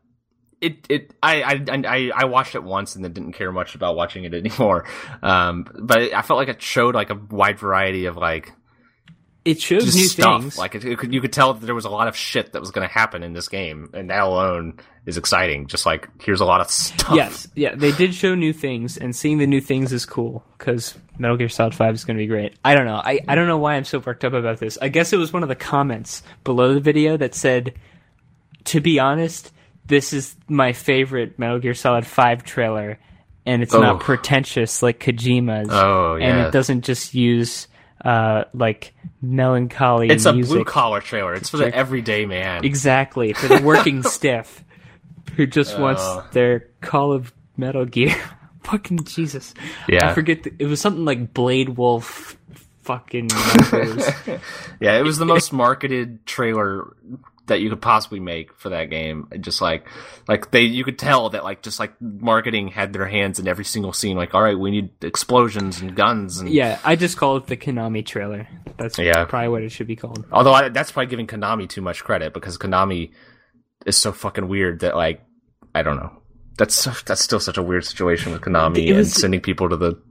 it. 0.66 0.86
It. 0.88 1.14
I. 1.22 1.42
I. 1.42 1.64
I. 1.68 2.10
I 2.14 2.24
watched 2.24 2.54
it 2.54 2.62
once 2.62 2.94
and 2.96 3.04
then 3.04 3.12
didn't 3.12 3.32
care 3.32 3.52
much 3.52 3.74
about 3.74 3.96
watching 3.96 4.24
it 4.24 4.34
anymore. 4.42 4.84
Um. 5.22 5.66
But 5.78 6.12
I 6.14 6.22
felt 6.22 6.38
like 6.38 6.48
it 6.48 6.60
showed 6.62 6.94
like 6.94 7.10
a 7.10 7.14
wide 7.30 7.58
variety 7.58 8.06
of 8.06 8.16
like 8.16 8.52
It 9.44 9.60
shows 9.60 9.94
new 9.94 10.04
stuff. 10.06 10.40
things. 10.42 10.58
Like 10.58 10.74
it, 10.74 10.84
it 10.84 10.98
could, 10.98 11.12
you 11.14 11.20
could 11.20 11.32
tell 11.32 11.54
that 11.54 11.64
there 11.64 11.74
was 11.74 11.84
a 11.84 11.90
lot 11.90 12.08
of 12.08 12.16
shit 12.16 12.52
that 12.52 12.60
was 12.60 12.70
going 12.72 12.86
to 12.86 12.92
happen 12.92 13.22
in 13.22 13.32
this 13.32 13.48
game, 13.48 13.90
and 13.94 14.10
that 14.10 14.22
alone 14.22 14.78
is 15.06 15.16
exciting. 15.16 15.68
Just 15.68 15.86
like 15.86 16.08
here's 16.20 16.40
a 16.40 16.44
lot 16.44 16.60
of 16.60 16.68
stuff. 16.70 17.14
Yes, 17.14 17.46
yeah, 17.54 17.74
they 17.76 17.92
did 17.92 18.12
show 18.14 18.34
new 18.34 18.52
things, 18.52 18.96
and 18.98 19.14
seeing 19.14 19.38
the 19.38 19.46
new 19.46 19.60
things 19.60 19.92
is 19.92 20.04
cool 20.04 20.44
because 20.58 20.94
Metal 21.18 21.36
Gear 21.36 21.48
Solid 21.48 21.74
Five 21.76 21.94
is 21.94 22.04
going 22.04 22.16
to 22.16 22.22
be 22.22 22.26
great. 22.26 22.58
I 22.64 22.74
don't 22.74 22.86
know. 22.86 23.00
I, 23.02 23.20
I 23.28 23.36
don't 23.36 23.46
know 23.46 23.58
why 23.58 23.74
I'm 23.76 23.84
so 23.84 24.00
worked 24.00 24.24
up 24.24 24.32
about 24.32 24.58
this. 24.58 24.78
I 24.82 24.88
guess 24.88 25.12
it 25.12 25.16
was 25.16 25.32
one 25.32 25.42
of 25.44 25.48
the 25.48 25.54
comments 25.54 26.22
below 26.42 26.74
the 26.74 26.80
video 26.80 27.16
that 27.16 27.34
said, 27.36 27.74
"To 28.64 28.80
be 28.80 28.98
honest, 28.98 29.52
this 29.86 30.12
is 30.12 30.34
my 30.48 30.72
favorite 30.72 31.38
Metal 31.38 31.58
Gear 31.58 31.74
Solid 31.74 32.06
Five 32.06 32.44
trailer, 32.44 32.98
and 33.44 33.62
it's 33.62 33.74
Oh. 33.74 33.80
not 33.80 34.00
pretentious 34.00 34.82
like 34.82 35.00
Kojima's, 35.00 35.68
Oh, 35.70 36.16
yeah. 36.16 36.26
and 36.26 36.46
it 36.46 36.52
doesn't 36.52 36.84
just 36.84 37.14
use 37.14 37.68
uh 38.04 38.44
like 38.52 38.92
melancholy 39.22 40.08
It's 40.10 40.26
a 40.26 40.32
blue 40.34 40.64
collar 40.64 41.00
trailer. 41.00 41.34
It's 41.34 41.48
for 41.50 41.56
the 41.56 41.74
everyday 41.74 42.26
man. 42.26 42.64
Exactly 42.64 43.32
for 43.32 43.48
the 43.48 43.62
working 43.62 44.02
stiff 44.16 44.62
who 45.36 45.46
just 45.46 45.78
wants 45.78 46.02
Oh. 46.04 46.24
their 46.32 46.68
Call 46.82 47.12
of 47.12 47.32
Metal 47.56 47.84
Gear. 47.86 48.14
fucking 48.64 49.04
Jesus! 49.04 49.54
Yeah. 49.88 50.10
I 50.10 50.14
forget. 50.14 50.42
The, 50.42 50.52
it 50.58 50.66
was 50.66 50.80
something 50.80 51.04
like 51.04 51.32
Blade 51.32 51.70
Wolf. 51.70 52.36
Fucking. 52.82 53.30
Yeah, 54.80 54.98
it 54.98 55.02
was 55.02 55.16
the 55.18 55.24
most 55.24 55.52
marketed 55.52 56.26
trailer 56.26 56.94
that 57.46 57.60
you 57.60 57.70
could 57.70 57.80
possibly 57.80 58.20
make 58.20 58.52
for 58.58 58.70
that 58.70 58.86
game. 58.90 59.28
Just 59.40 59.60
like, 59.60 59.86
like 60.28 60.50
they, 60.50 60.62
you 60.62 60.84
could 60.84 60.98
tell 60.98 61.30
that 61.30 61.44
like, 61.44 61.62
just 61.62 61.78
like 61.78 61.94
marketing 62.00 62.68
had 62.68 62.92
their 62.92 63.06
hands 63.06 63.38
in 63.38 63.46
every 63.48 63.64
single 63.64 63.92
scene. 63.92 64.16
Like, 64.16 64.34
all 64.34 64.42
right, 64.42 64.58
we 64.58 64.70
need 64.70 64.90
explosions 65.02 65.80
and 65.80 65.94
guns 65.94 66.38
and 66.40 66.48
yeah, 66.50 66.78
I 66.84 66.96
just 66.96 67.16
call 67.16 67.36
it 67.36 67.46
the 67.46 67.56
Konami 67.56 68.04
trailer. 68.04 68.48
That's 68.78 68.98
Yeah. 68.98 69.24
probably 69.24 69.48
what 69.48 69.62
it 69.62 69.70
should 69.70 69.86
be 69.86 69.96
called. 69.96 70.24
Although 70.32 70.52
I, 70.52 70.68
that's 70.68 70.90
probably 70.92 71.08
giving 71.10 71.26
Konami 71.26 71.68
too 71.68 71.82
much 71.82 72.02
credit 72.04 72.34
because 72.34 72.58
Konami 72.58 73.12
is 73.86 73.96
so 73.96 74.12
fucking 74.12 74.48
weird 74.48 74.80
that 74.80 74.96
like, 74.96 75.22
I 75.74 75.82
don't 75.82 75.96
know. 75.96 76.22
That's 76.58 76.84
that's 77.02 77.20
still 77.22 77.38
such 77.40 77.58
a 77.58 77.62
weird 77.62 77.84
situation 77.84 78.32
with 78.32 78.40
Konami 78.40 78.86
It 78.88 78.96
and 78.96 79.06
sending 79.06 79.40
people 79.40 79.68
to 79.68 79.76
the. 79.76 80.02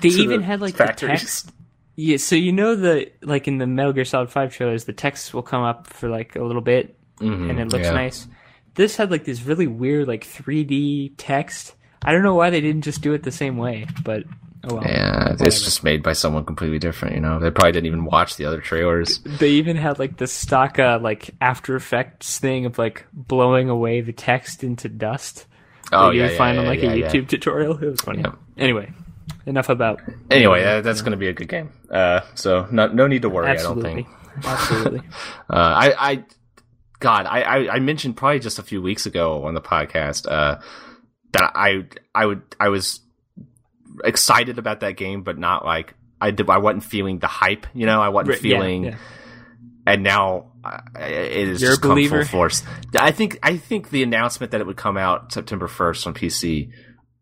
They 0.00 0.08
even 0.08 0.40
the 0.40 0.46
had 0.46 0.60
like 0.60 0.74
the 0.74 0.84
factories. 0.86 1.20
text. 1.20 1.50
Yeah, 1.96 2.16
so 2.16 2.34
you 2.36 2.52
know 2.52 2.74
the 2.74 3.10
like 3.22 3.46
in 3.46 3.58
the 3.58 3.66
Metal 3.66 3.92
Gear 3.92 4.04
Solid 4.04 4.30
Five 4.30 4.52
trailers, 4.54 4.84
the 4.84 4.92
text 4.92 5.32
will 5.32 5.42
come 5.42 5.62
up 5.62 5.86
for 5.86 6.08
like 6.08 6.34
a 6.36 6.42
little 6.44 6.62
bit, 6.62 6.96
Mhm, 7.20 7.50
and 7.50 7.60
it 7.60 7.68
looks 7.68 7.84
yeah. 7.86 7.92
nice. 7.92 8.26
This 8.74 8.96
had 8.96 9.10
like 9.10 9.24
this 9.24 9.42
really 9.42 9.68
weird 9.68 10.08
like 10.08 10.24
3D 10.24 11.12
text. 11.16 11.74
I 12.02 12.12
don't 12.12 12.22
know 12.24 12.34
why 12.34 12.50
they 12.50 12.60
didn't 12.60 12.82
just 12.82 13.00
do 13.02 13.12
it 13.12 13.22
the 13.22 13.30
same 13.30 13.56
way, 13.56 13.86
but 14.02 14.24
oh 14.64 14.74
well. 14.74 14.82
Yeah, 14.84 15.18
Whatever. 15.30 15.44
it's 15.46 15.62
just 15.62 15.84
made 15.84 16.02
by 16.02 16.12
someone 16.14 16.44
completely 16.44 16.80
different. 16.80 17.14
You 17.14 17.20
know, 17.20 17.38
they 17.38 17.50
probably 17.52 17.70
didn't 17.72 17.86
even 17.86 18.04
watch 18.04 18.36
the 18.36 18.44
other 18.46 18.60
trailers. 18.60 19.20
They 19.20 19.50
even 19.50 19.76
had 19.76 20.00
like 20.00 20.16
the 20.16 20.26
stock 20.26 20.80
uh, 20.80 20.98
like 21.00 21.30
After 21.40 21.76
Effects 21.76 22.40
thing 22.40 22.66
of 22.66 22.76
like 22.76 23.06
blowing 23.12 23.68
away 23.70 24.00
the 24.00 24.12
text 24.12 24.64
into 24.64 24.88
dust. 24.88 25.46
Oh 25.92 26.08
that 26.08 26.14
you 26.14 26.20
yeah, 26.22 26.26
would 26.26 26.32
yeah, 26.32 26.38
find 26.38 26.54
yeah, 26.56 26.60
on 26.62 26.66
like 26.66 26.82
a. 26.82 26.86
YouTube 26.86 27.28
tutorial. 27.28 27.78
It 27.78 27.86
was 27.90 28.00
funny. 28.00 28.24
Anyway, 28.58 28.92
enough 29.46 29.68
about. 29.68 30.00
Anyway, 30.30 30.62
that, 30.62 30.84
that's 30.84 31.00
going 31.00 31.12
to 31.12 31.16
be 31.18 31.28
a 31.28 31.32
good 31.32 31.48
game. 31.48 31.72
Uh, 31.90 32.20
so 32.34 32.66
no, 32.70 32.88
no 32.88 33.06
need 33.06 33.22
to 33.22 33.30
worry. 33.30 33.48
Absolutely, 33.48 33.90
I 33.90 33.94
don't 33.94 34.04
think. 34.04 34.46
absolutely. 34.46 35.00
Uh, 35.50 35.56
I, 35.56 36.10
I, 36.10 36.24
God, 37.00 37.26
I, 37.26 37.42
I, 37.42 37.74
I 37.74 37.78
mentioned 37.80 38.16
probably 38.16 38.40
just 38.40 38.58
a 38.58 38.62
few 38.62 38.80
weeks 38.80 39.06
ago 39.06 39.44
on 39.44 39.54
the 39.54 39.60
podcast 39.60 40.26
uh, 40.30 40.60
that 41.32 41.52
I, 41.54 41.84
I 42.14 42.26
would, 42.26 42.42
I 42.58 42.70
was 42.70 43.00
excited 44.02 44.58
about 44.58 44.80
that 44.80 44.96
game, 44.96 45.22
but 45.22 45.38
not 45.38 45.64
like 45.64 45.94
I 46.20 46.30
did. 46.30 46.48
I 46.48 46.58
wasn't 46.58 46.84
feeling 46.84 47.18
the 47.18 47.26
hype. 47.26 47.66
You 47.74 47.86
know, 47.86 48.00
I 48.00 48.08
wasn't 48.08 48.36
yeah, 48.36 48.40
feeling. 48.42 48.84
yeah. 48.84 48.96
And 49.86 50.02
now 50.02 50.52
uh, 50.64 50.80
it 50.98 51.48
is 51.48 51.60
You're 51.60 51.72
a 51.72 51.74
just 51.74 51.82
come 51.82 52.02
full 52.08 52.24
force. 52.24 52.62
I 52.98 53.12
think. 53.12 53.38
I 53.42 53.58
think 53.58 53.90
the 53.90 54.02
announcement 54.02 54.52
that 54.52 54.60
it 54.62 54.66
would 54.66 54.78
come 54.78 54.96
out 54.96 55.32
September 55.32 55.68
first 55.68 56.06
on 56.06 56.14
PC, 56.14 56.70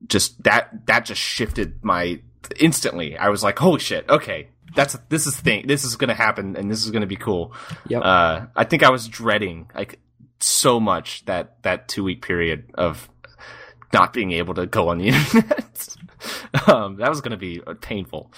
just 0.08 0.42
that 0.44 0.86
that 0.86 1.04
just 1.04 1.20
shifted 1.20 1.82
my 1.84 2.20
instantly. 2.58 3.16
I 3.16 3.28
was 3.28 3.42
like, 3.42 3.58
holy 3.58 3.80
shit! 3.80 4.08
Okay, 4.08 4.48
that's 4.74 4.96
this 5.08 5.26
is 5.26 5.36
thing. 5.38 5.66
This 5.66 5.84
is 5.84 5.96
going 5.96 6.08
to 6.08 6.14
happen, 6.14 6.56
and 6.56 6.70
this 6.70 6.84
is 6.84 6.90
going 6.90 7.02
to 7.02 7.06
be 7.06 7.16
cool. 7.16 7.52
Yep. 7.88 8.02
Uh, 8.04 8.46
I 8.56 8.64
think 8.64 8.82
I 8.82 8.90
was 8.90 9.08
dreading 9.08 9.70
like 9.74 9.98
so 10.40 10.80
much 10.80 11.24
that 11.26 11.62
that 11.62 11.88
two 11.88 12.04
week 12.04 12.22
period 12.26 12.64
of 12.74 13.08
not 13.92 14.12
being 14.12 14.32
able 14.32 14.54
to 14.54 14.66
go 14.66 14.88
on 14.88 14.98
the 14.98 15.08
internet. 15.08 15.96
um, 16.66 16.96
that 16.96 17.08
was 17.08 17.20
going 17.20 17.32
to 17.32 17.36
be 17.36 17.60
painful. 17.80 18.32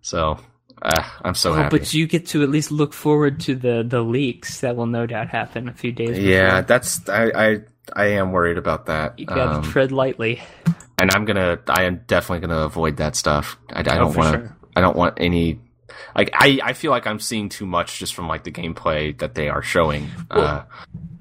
So 0.00 0.38
uh, 0.82 1.02
I'm 1.22 1.34
so 1.34 1.52
Oh, 1.52 1.54
happy. 1.54 1.78
but 1.78 1.92
you 1.94 2.06
get 2.06 2.26
to 2.28 2.42
at 2.42 2.50
least 2.50 2.70
look 2.70 2.92
forward 2.92 3.40
to 3.40 3.54
the 3.54 3.84
the 3.86 4.00
leaks 4.02 4.60
that 4.60 4.76
will 4.76 4.86
no 4.86 5.06
doubt 5.06 5.28
happen 5.28 5.68
a 5.68 5.72
few 5.72 5.92
days. 5.92 6.10
Before. 6.10 6.22
yeah, 6.22 6.60
that's 6.62 7.08
I, 7.08 7.30
I 7.34 7.60
I 7.96 8.06
am 8.06 8.32
worried 8.32 8.58
about 8.58 8.86
that. 8.86 9.18
you 9.18 9.26
gotta 9.26 9.58
Um, 9.58 9.62
tread 9.62 9.92
lightly. 9.92 10.40
and 10.98 11.10
I'm 11.10 11.24
gonna 11.24 11.58
I 11.68 11.84
am 11.84 12.02
definitely 12.06 12.46
gonna 12.46 12.62
avoid 12.64 12.96
that 12.98 13.16
stuff. 13.16 13.58
I, 13.72 13.80
I 13.80 13.82
Oh, 13.96 13.98
don't 13.98 14.12
for 14.12 14.18
want 14.18 14.32
to. 14.34 14.38
sure. 14.40 14.56
I 14.76 14.80
don't 14.80 14.96
want 14.96 15.14
any. 15.18 15.60
Like 16.16 16.30
I, 16.34 16.60
I 16.62 16.72
feel 16.74 16.90
like 16.90 17.06
I'm 17.06 17.18
seeing 17.20 17.48
too 17.48 17.66
much 17.66 17.98
just 17.98 18.14
from 18.14 18.28
like 18.28 18.44
the 18.44 18.52
gameplay 18.52 19.18
that 19.18 19.34
they 19.34 19.48
are 19.48 19.62
showing. 19.62 20.08
uh, 20.30 20.62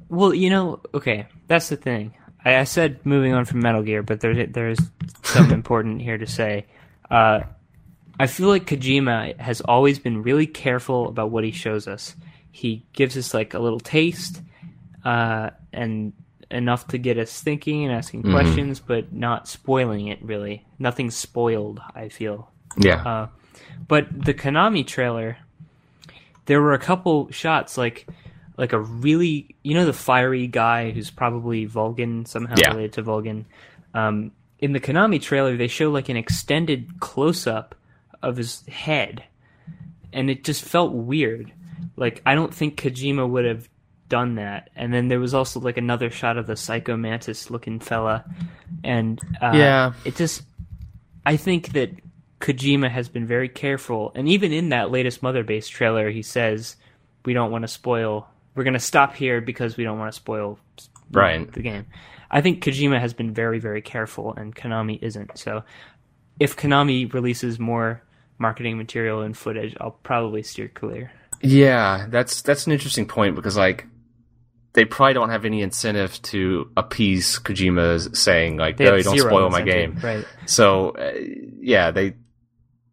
Well, 0.09 0.33
you 0.33 0.49
know, 0.49 0.81
okay, 0.93 1.27
that's 1.47 1.69
the 1.69 1.75
thing. 1.77 2.13
I, 2.45 2.57
I 2.57 2.63
said 2.65 3.05
moving 3.05 3.33
on 3.33 3.45
from 3.45 3.59
Metal 3.61 3.81
Gear, 3.83 4.03
but 4.03 4.19
there 4.19 4.45
there's 4.45 4.79
something 5.23 5.53
important 5.63 6.01
here 6.01 6.17
to 6.17 6.27
say. 6.27 6.65
Uh, 7.09 7.41
I 8.19 8.27
feel 8.27 8.47
like 8.49 8.65
Kojima 8.65 9.39
has 9.39 9.61
always 9.61 9.99
been 9.99 10.23
really 10.23 10.47
careful 10.47 11.07
about 11.07 11.29
what 11.31 11.43
he 11.43 11.51
shows 11.51 11.87
us. 11.87 12.15
He 12.51 12.85
gives 12.93 13.15
us 13.17 13.33
like 13.33 13.53
a 13.53 13.59
little 13.59 13.79
taste, 13.79 14.41
uh, 15.05 15.51
and 15.71 16.13
enough 16.51 16.87
to 16.89 16.97
get 16.97 17.17
us 17.17 17.41
thinking 17.41 17.83
and 17.85 17.93
asking 17.93 18.23
questions, 18.23 18.79
but 18.79 19.11
not 19.13 19.47
spoiling 19.47 20.07
it. 20.07 20.21
Really, 20.21 20.65
nothing's 20.79 21.15
spoiled. 21.15 21.79
I 21.95 22.09
feel. 22.09 22.49
yeah, 22.77 23.01
Uh, 23.03 23.27
but 23.87 24.07
the 24.11 24.33
Konami 24.33 24.85
trailer, 24.85 25.37
there 26.45 26.61
were 26.61 26.73
a 26.73 26.79
couple 26.79 27.29
shots 27.31 27.77
like 27.77 28.07
like 28.57 28.73
a 28.73 28.79
really 28.79 29.55
you 29.63 29.73
know 29.75 29.85
the 29.85 29.93
fiery 29.93 30.47
guy 30.47 30.91
who's 30.91 31.11
probably 31.11 31.67
Volgin 31.67 32.27
somehow 32.27 32.55
Yeah. 32.57 32.69
related 32.71 32.93
to 32.93 33.03
Volgin. 33.03 33.45
Um, 33.93 34.31
in 34.59 34.73
the 34.73 34.79
Konami 34.79 35.21
trailer, 35.21 35.55
they 35.57 35.67
show 35.67 35.91
like 35.91 36.09
an 36.09 36.17
extended 36.17 36.99
close 36.99 37.45
up 37.45 37.75
of 38.23 38.37
his 38.37 38.65
head, 38.67 39.23
and 40.11 40.29
it 40.29 40.43
just 40.43 40.63
felt 40.63 40.93
weird. 40.93 41.51
Like 41.95 42.21
I 42.25 42.33
don't 42.35 42.53
think 42.53 42.79
Kojima 42.81 43.27
would 43.29 43.45
have 43.45 43.69
done 44.09 44.35
that. 44.35 44.69
And 44.75 44.93
then 44.93 45.07
there 45.07 45.19
was 45.19 45.33
also 45.33 45.59
like 45.59 45.77
another 45.77 46.09
shot 46.09 46.37
of 46.37 46.47
the 46.47 46.55
Psycho 46.55 46.95
Mantis 46.97 47.49
looking 47.49 47.79
fella, 47.79 48.23
and 48.83 49.19
uh, 49.41 49.51
Yeah. 49.53 49.93
it 50.05 50.15
just 50.15 50.43
I 51.25 51.37
think 51.37 51.73
that 51.73 51.91
Kojima 52.39 52.89
has 52.89 53.09
been 53.09 53.25
very 53.25 53.49
careful, 53.49 54.11
and 54.15 54.29
even 54.29 54.53
in 54.53 54.69
that 54.69 54.91
latest 54.91 55.21
Mother 55.23 55.43
Base 55.43 55.67
trailer, 55.67 56.09
he 56.09 56.21
says 56.21 56.75
we 57.25 57.33
don't 57.33 57.51
want 57.51 57.63
to 57.63 57.67
spoil. 57.67 58.27
We're 58.55 58.63
going 58.63 58.73
to 58.73 58.79
stop 58.79 59.15
here 59.15 59.41
because 59.41 59.75
we 59.77 59.83
don't 59.83 59.99
want 59.99 60.11
to 60.13 60.15
spoil 60.15 60.57
Right. 61.11 61.51
the 61.51 61.61
game. 61.61 61.85
I 62.29 62.41
think 62.41 62.63
Kojima 62.63 62.99
has 62.99 63.13
been 63.13 63.33
very, 63.33 63.59
very 63.59 63.81
careful, 63.81 64.33
and 64.33 64.55
Konami 64.55 64.99
isn't. 65.01 65.37
So, 65.37 65.63
if 66.39 66.55
Konami 66.57 67.11
releases 67.13 67.57
more 67.59 68.01
marketing 68.37 68.77
material 68.77 69.21
and 69.21 69.35
footage, 69.35 69.75
I'll 69.79 69.91
probably 70.03 70.43
steer 70.43 70.67
clear. 70.67 71.11
Yeah, 71.41 72.07
that's 72.09 72.41
that's 72.41 72.65
an 72.67 72.73
interesting 72.73 73.05
point 73.07 73.35
because 73.35 73.55
like 73.57 73.85
they 74.77 74.85
probably 74.85 75.15
don't 75.15 75.29
have 75.31 75.43
any 75.43 75.63
incentive 75.63 76.21
to 76.21 76.69
appease 76.77 77.39
Kojima's 77.39 78.19
saying 78.21 78.57
like, 78.57 78.77
They 78.77 78.85
"No, 78.85 78.93
you 78.93 79.01
don't 79.01 79.17
spoil 79.17 79.49
my 79.49 79.61
incentive, 79.61 79.95
game." 79.95 80.03
right? 80.03 80.25
So 80.45 80.91
uh, 80.91 81.13
yeah, 81.59 81.89
they 81.89 82.13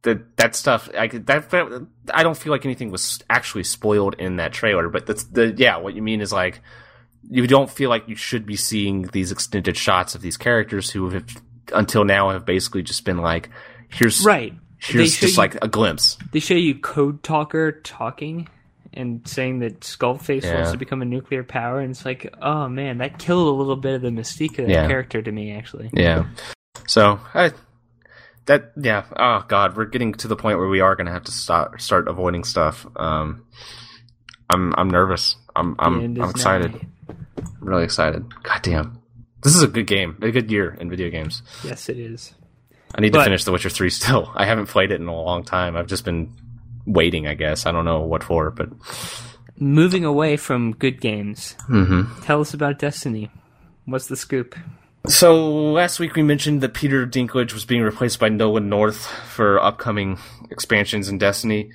that 0.01 0.35
that 0.39 0.57
stuff. 0.57 0.89
I 0.99 1.09
that, 1.09 1.51
that 1.51 1.87
I 2.11 2.23
don't 2.23 2.39
feel 2.39 2.53
like 2.53 2.65
anything 2.65 2.91
was 2.91 3.23
actually 3.29 3.65
spoiled 3.65 4.15
in 4.19 4.37
that 4.37 4.55
trailer. 4.55 4.89
But 4.89 5.05
that's 5.05 5.25
the 5.25 5.53
yeah. 5.59 5.77
What 5.77 5.93
you 5.95 6.01
mean 6.01 6.23
is 6.23 6.33
like 6.33 6.63
you 7.29 7.47
don't 7.47 7.69
feel 7.71 7.91
like 7.91 8.09
you 8.09 8.17
should 8.17 8.47
be 8.47 8.57
seeing 8.57 9.03
these 9.03 9.31
extended 9.31 9.77
shots 9.77 10.15
of 10.15 10.23
these 10.23 10.39
characters 10.39 10.89
who 10.91 11.11
have 11.11 11.27
until 11.75 12.07
now 12.07 12.31
have 12.31 12.47
basically 12.47 12.83
just 12.83 13.05
been 13.05 13.19
like, 13.19 13.51
here's 13.91 14.25
Right. 14.25 14.55
Here's 14.79 15.19
just 15.19 15.37
you- 15.37 15.39
like 15.39 15.63
a 15.63 15.69
glimpse. 15.69 16.17
They 16.33 16.41
show 16.41 16.55
you 16.55 16.77
Code 16.77 17.23
Talker 17.23 17.73
talking 17.83 18.49
and 18.95 19.27
saying 19.29 19.59
that 19.61 19.81
Skullface 19.81 20.43
Yeah. 20.43 20.55
wants 20.55 20.73
to 20.73 20.79
become 20.79 21.03
a 21.03 21.05
nuclear 21.05 21.45
power, 21.45 21.81
and 21.81 21.91
it's 21.91 22.05
like, 22.05 22.33
oh 22.41 22.69
man, 22.69 22.99
that 22.99 23.19
killed 23.19 23.49
a 23.49 23.51
little 23.51 23.77
bit 23.77 23.95
of 23.95 24.03
the 24.03 24.09
mystique 24.11 24.59
of 24.59 24.67
that 24.67 24.73
Yeah. 24.73 24.87
character 24.87 25.21
to 25.21 25.31
me, 25.33 25.53
actually. 25.53 25.91
Yeah. 25.93 26.27
So 26.87 27.21
I 27.35 27.53
that 28.47 28.73
yeah. 28.77 29.05
Oh 29.17 29.45
God, 29.49 29.77
we're 29.77 29.87
getting 29.87 30.13
to 30.15 30.29
the 30.29 30.37
point 30.37 30.59
where 30.59 30.69
we 30.69 30.81
are 30.81 30.95
going 30.97 31.07
to 31.07 31.13
have 31.13 31.25
to 31.25 31.33
start 31.33 31.81
start 31.81 32.09
avoiding 32.09 32.45
stuff. 32.45 32.87
Um, 32.97 33.45
I'm 34.51 34.75
I'm 34.77 34.89
nervous. 34.91 35.37
I'm 35.57 35.75
I'm 35.79 36.01
I'm 36.21 36.31
excited. 36.31 36.75
I'm 37.09 37.27
really 37.61 37.85
excited. 37.85 38.25
God 38.43 38.61
damn. 38.63 38.99
This 39.43 39.55
is 39.57 39.63
a 39.63 39.69
good 39.69 39.87
game. 39.87 40.17
A 40.23 40.31
good 40.31 40.51
year 40.51 40.77
in 40.81 40.89
video 40.91 41.11
games. 41.11 41.43
Yes, 41.63 41.89
it 41.89 41.99
is. 41.99 42.35
I 42.95 43.01
need 43.01 43.13
But- 43.13 43.19
to 43.19 43.25
finish 43.25 43.45
The 43.45 43.53
Witcher 43.53 43.71
3 43.71 43.91
still. 43.91 44.31
I 44.37 44.45
haven't 44.47 44.67
played 44.67 44.93
it 44.93 45.01
in 45.01 45.07
a 45.09 45.15
long 45.15 45.43
time. 45.45 45.77
I've 45.77 45.87
just 45.89 46.05
been 46.05 46.33
waiting, 46.87 47.27
I 47.27 47.35
guess. 47.35 47.67
I 47.67 47.73
don't 47.73 47.85
know 47.85 48.01
what 48.01 48.23
for, 48.25 48.51
but 48.51 48.69
Moving 49.57 50.05
away 50.05 50.37
from 50.37 50.73
good 50.73 51.01
games, 51.01 51.55
Mhm. 51.71 52.09
tell 52.25 52.41
us 52.41 52.55
about 52.55 52.81
Destiny. 52.81 53.31
What's 53.85 54.09
the 54.09 54.17
scoop? 54.17 54.57
So 55.07 55.71
last 55.71 56.01
week 56.01 56.17
we 56.17 56.23
mentioned 56.25 56.61
that 56.63 56.75
Peter 56.75 57.07
Dinklage 57.07 57.53
was 57.53 57.65
being 57.65 57.83
replaced 57.83 58.19
by 58.19 58.31
Nolan 58.31 58.69
North 58.69 59.07
for 59.29 59.63
upcoming 59.63 60.19
expansions 60.51 61.09
in 61.09 61.19
Destiny, 61.19 61.71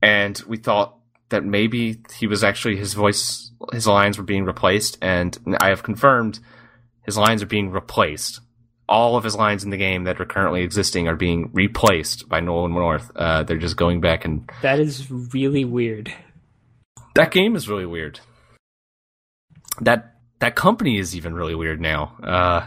and 0.00 0.40
we 0.46 0.58
thought 0.58 0.96
that 1.30 1.44
maybe 1.44 1.98
he 2.16 2.28
was 2.28 2.44
actually 2.44 2.76
his 2.76 2.94
voice, 2.94 3.50
his 3.72 3.88
lines 3.88 4.16
were 4.16 4.22
being 4.24 4.44
replaced, 4.44 4.96
and 5.02 5.36
I 5.60 5.70
have 5.70 5.82
confirmed 5.82 6.38
his 7.02 7.18
lines 7.18 7.42
are 7.42 7.46
being 7.46 7.70
replaced. 7.70 8.40
All 8.88 9.16
of 9.16 9.24
his 9.24 9.34
lines 9.34 9.64
in 9.64 9.70
the 9.70 9.76
game 9.78 10.04
that 10.04 10.20
are 10.20 10.26
currently 10.26 10.62
existing 10.62 11.08
are 11.08 11.16
being 11.16 11.50
replaced 11.54 12.28
by 12.28 12.40
Nolan 12.40 12.72
North. 12.72 13.10
Uh, 13.16 13.42
they're 13.42 13.56
just 13.58 13.76
going 13.76 14.00
back 14.02 14.24
and 14.26 14.48
That 14.62 14.78
is 14.78 15.10
really 15.10 15.64
weird. 15.64 16.12
that 17.14 17.30
game 17.30 17.56
is 17.56 17.68
really 17.68 17.86
weird. 17.86 18.20
That 19.80 20.14
that 20.40 20.54
company 20.54 20.98
is 20.98 21.16
even 21.16 21.34
really 21.34 21.54
weird 21.54 21.80
now. 21.80 22.16
Uh, 22.22 22.66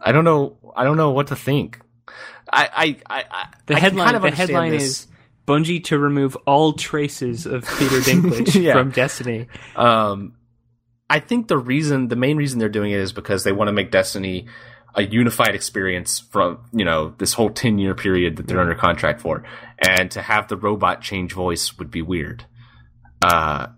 I 0.00 0.12
don't 0.12 0.24
know. 0.24 0.56
I 0.76 0.84
don't 0.84 0.96
know 0.96 1.10
what 1.12 1.28
to 1.28 1.36
think. 1.36 1.80
I 2.52 2.96
I 3.08 3.22
I, 3.30 3.46
The 3.66 3.76
I 3.76 3.78
headline 3.78 4.04
kind 4.06 4.16
of 4.16 4.22
the 4.22 4.30
headline 4.32 4.72
this. 4.72 4.82
is 4.82 5.06
Bungie 5.46 5.82
to 5.84 5.98
remove 5.98 6.36
all 6.46 6.72
traces 6.72 7.46
of 7.46 7.62
Peter 7.78 8.00
Dinklage 8.00 8.60
Yeah. 8.60 8.72
from 8.74 8.90
Destiny. 8.90 9.46
Um, 9.76 10.34
I 11.08 11.20
think 11.20 11.46
the 11.46 11.56
reason, 11.56 12.08
the 12.08 12.16
main 12.16 12.36
reason 12.36 12.58
they're 12.58 12.68
doing 12.68 12.90
it 12.90 12.98
is 12.98 13.12
because 13.12 13.44
they 13.44 13.52
want 13.52 13.68
to 13.68 13.72
make 13.72 13.92
Destiny 13.92 14.46
a 14.96 15.02
unified 15.02 15.54
experience 15.54 16.18
from 16.18 16.58
you 16.72 16.84
know 16.84 17.14
this 17.18 17.34
whole 17.34 17.50
ten 17.50 17.78
year 17.78 17.94
period 17.94 18.36
that 18.36 18.46
they're 18.48 18.60
under 18.60 18.74
contract 18.74 19.20
for, 19.20 19.44
and 19.78 20.10
to 20.12 20.22
have 20.22 20.48
the 20.48 20.56
robot 20.56 21.02
change 21.02 21.32
voice 21.34 21.76
would 21.78 21.90
be 21.90 22.02
weird. 22.02 22.44
Uh, 23.22 23.68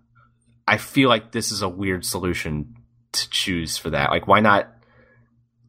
I 0.66 0.76
feel 0.78 1.08
like 1.08 1.32
this 1.32 1.50
is 1.52 1.60
a 1.62 1.68
weird 1.68 2.04
solution 2.04 2.74
to 3.12 3.30
choose 3.30 3.76
for 3.76 3.90
that. 3.90 4.10
Like, 4.10 4.26
why 4.28 4.40
not 4.40 4.72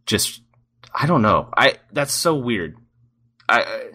just? 0.05 0.41
I 0.93 1.05
don't 1.07 1.21
know. 1.21 1.49
I 1.57 1.75
that's 1.91 2.13
so 2.13 2.35
weird. 2.35 2.75
I. 3.47 3.61
I 3.61 3.89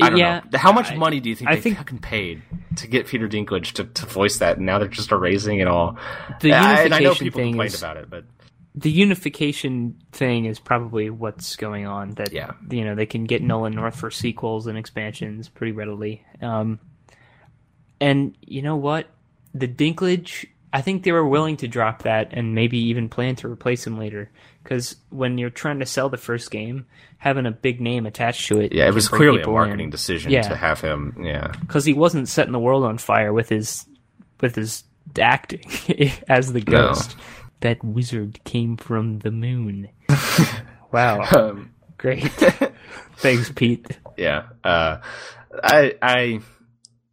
I 0.00 0.10
don't 0.10 0.18
yeah, 0.18 0.42
know. 0.52 0.58
How 0.60 0.70
much 0.70 0.92
I- 0.92 0.96
money 0.96 1.18
do 1.18 1.28
you 1.28 1.34
think 1.34 1.50
I 1.50 1.56
they 1.56 1.60
think- 1.60 1.76
fucking 1.78 1.98
paid 1.98 2.42
to 2.76 2.86
get 2.86 3.08
Peter 3.08 3.28
Dinklage 3.28 3.72
to, 3.72 3.84
to 3.84 4.06
voice 4.06 4.38
that, 4.38 4.56
and 4.58 4.64
now 4.64 4.78
they're 4.78 4.86
just 4.86 5.10
erasing 5.10 5.58
it 5.58 5.66
all? 5.66 5.98
The 6.40 6.50
Yeah, 6.50 6.80
and 6.82 6.94
I 6.94 7.00
know 7.00 7.14
people 7.14 7.40
complained 7.42 7.74
is 7.74 7.82
about 7.82 7.96
it, 7.96 8.08
but 8.08 8.24
the 8.74 8.90
unification 8.90 9.96
thing 10.12 10.44
is 10.44 10.58
probably 10.60 11.10
what's 11.10 11.56
going 11.56 11.86
on. 11.86 12.10
That 12.12 12.32
Yeah. 12.32 12.52
you 12.70 12.84
know 12.84 12.94
they 12.94 13.06
can 13.06 13.24
get 13.24 13.42
Nolan 13.42 13.74
North 13.74 13.96
for 13.96 14.10
sequels 14.10 14.66
and 14.66 14.78
expansions 14.78 15.48
pretty 15.48 15.72
readily. 15.72 16.22
Um, 16.40 16.78
and 18.00 18.36
you 18.40 18.62
know 18.62 18.76
what, 18.76 19.06
the 19.54 19.66
Dinklage, 19.68 20.46
I 20.72 20.82
think 20.82 21.02
they 21.02 21.12
were 21.12 21.26
willing 21.26 21.56
to 21.58 21.68
drop 21.68 22.02
that 22.02 22.28
and 22.32 22.54
maybe 22.54 22.78
even 22.78 23.08
plan 23.08 23.34
to 23.36 23.48
replace 23.50 23.86
him 23.86 23.98
later. 23.98 24.30
Because 24.62 24.96
when 25.10 25.38
you're 25.38 25.50
trying 25.50 25.80
to 25.80 25.86
sell 25.86 26.08
the 26.10 26.16
first 26.18 26.50
game, 26.50 26.84
having 27.16 27.46
a 27.46 27.50
big 27.50 27.80
name 27.80 28.04
attached 28.06 28.46
to 28.48 28.60
it, 28.60 28.72
yeah, 28.72 28.86
it 28.86 28.94
was 28.94 29.08
clearly 29.08 29.40
a 29.42 29.46
marketing 29.48 29.84
in. 29.84 29.90
decision 29.90 30.30
Yeah. 30.30 30.42
to 30.42 30.54
have 30.54 30.80
him. 30.80 31.16
Yeah, 31.24 31.52
because 31.60 31.84
he 31.86 31.94
wasn't 31.94 32.28
setting 32.28 32.52
the 32.52 32.58
world 32.60 32.84
on 32.84 32.98
fire 32.98 33.32
with 33.32 33.48
his 33.48 33.86
with 34.40 34.54
his 34.54 34.84
acting 35.18 35.64
as 36.28 36.52
the 36.52 36.60
No. 36.68 36.92
Ghost. 37.60 37.80
That 37.80 37.84
wizard 37.84 38.40
came 38.44 38.76
from 38.76 39.20
the 39.20 39.30
moon. 39.30 39.88
wow, 40.92 41.22
um, 41.36 41.70
great. 41.96 42.30
Thanks, 43.16 43.50
Pete. 43.54 43.98
Yeah. 44.16 44.44
Uh, 44.64 44.98
I 45.62 45.94
I 46.02 46.40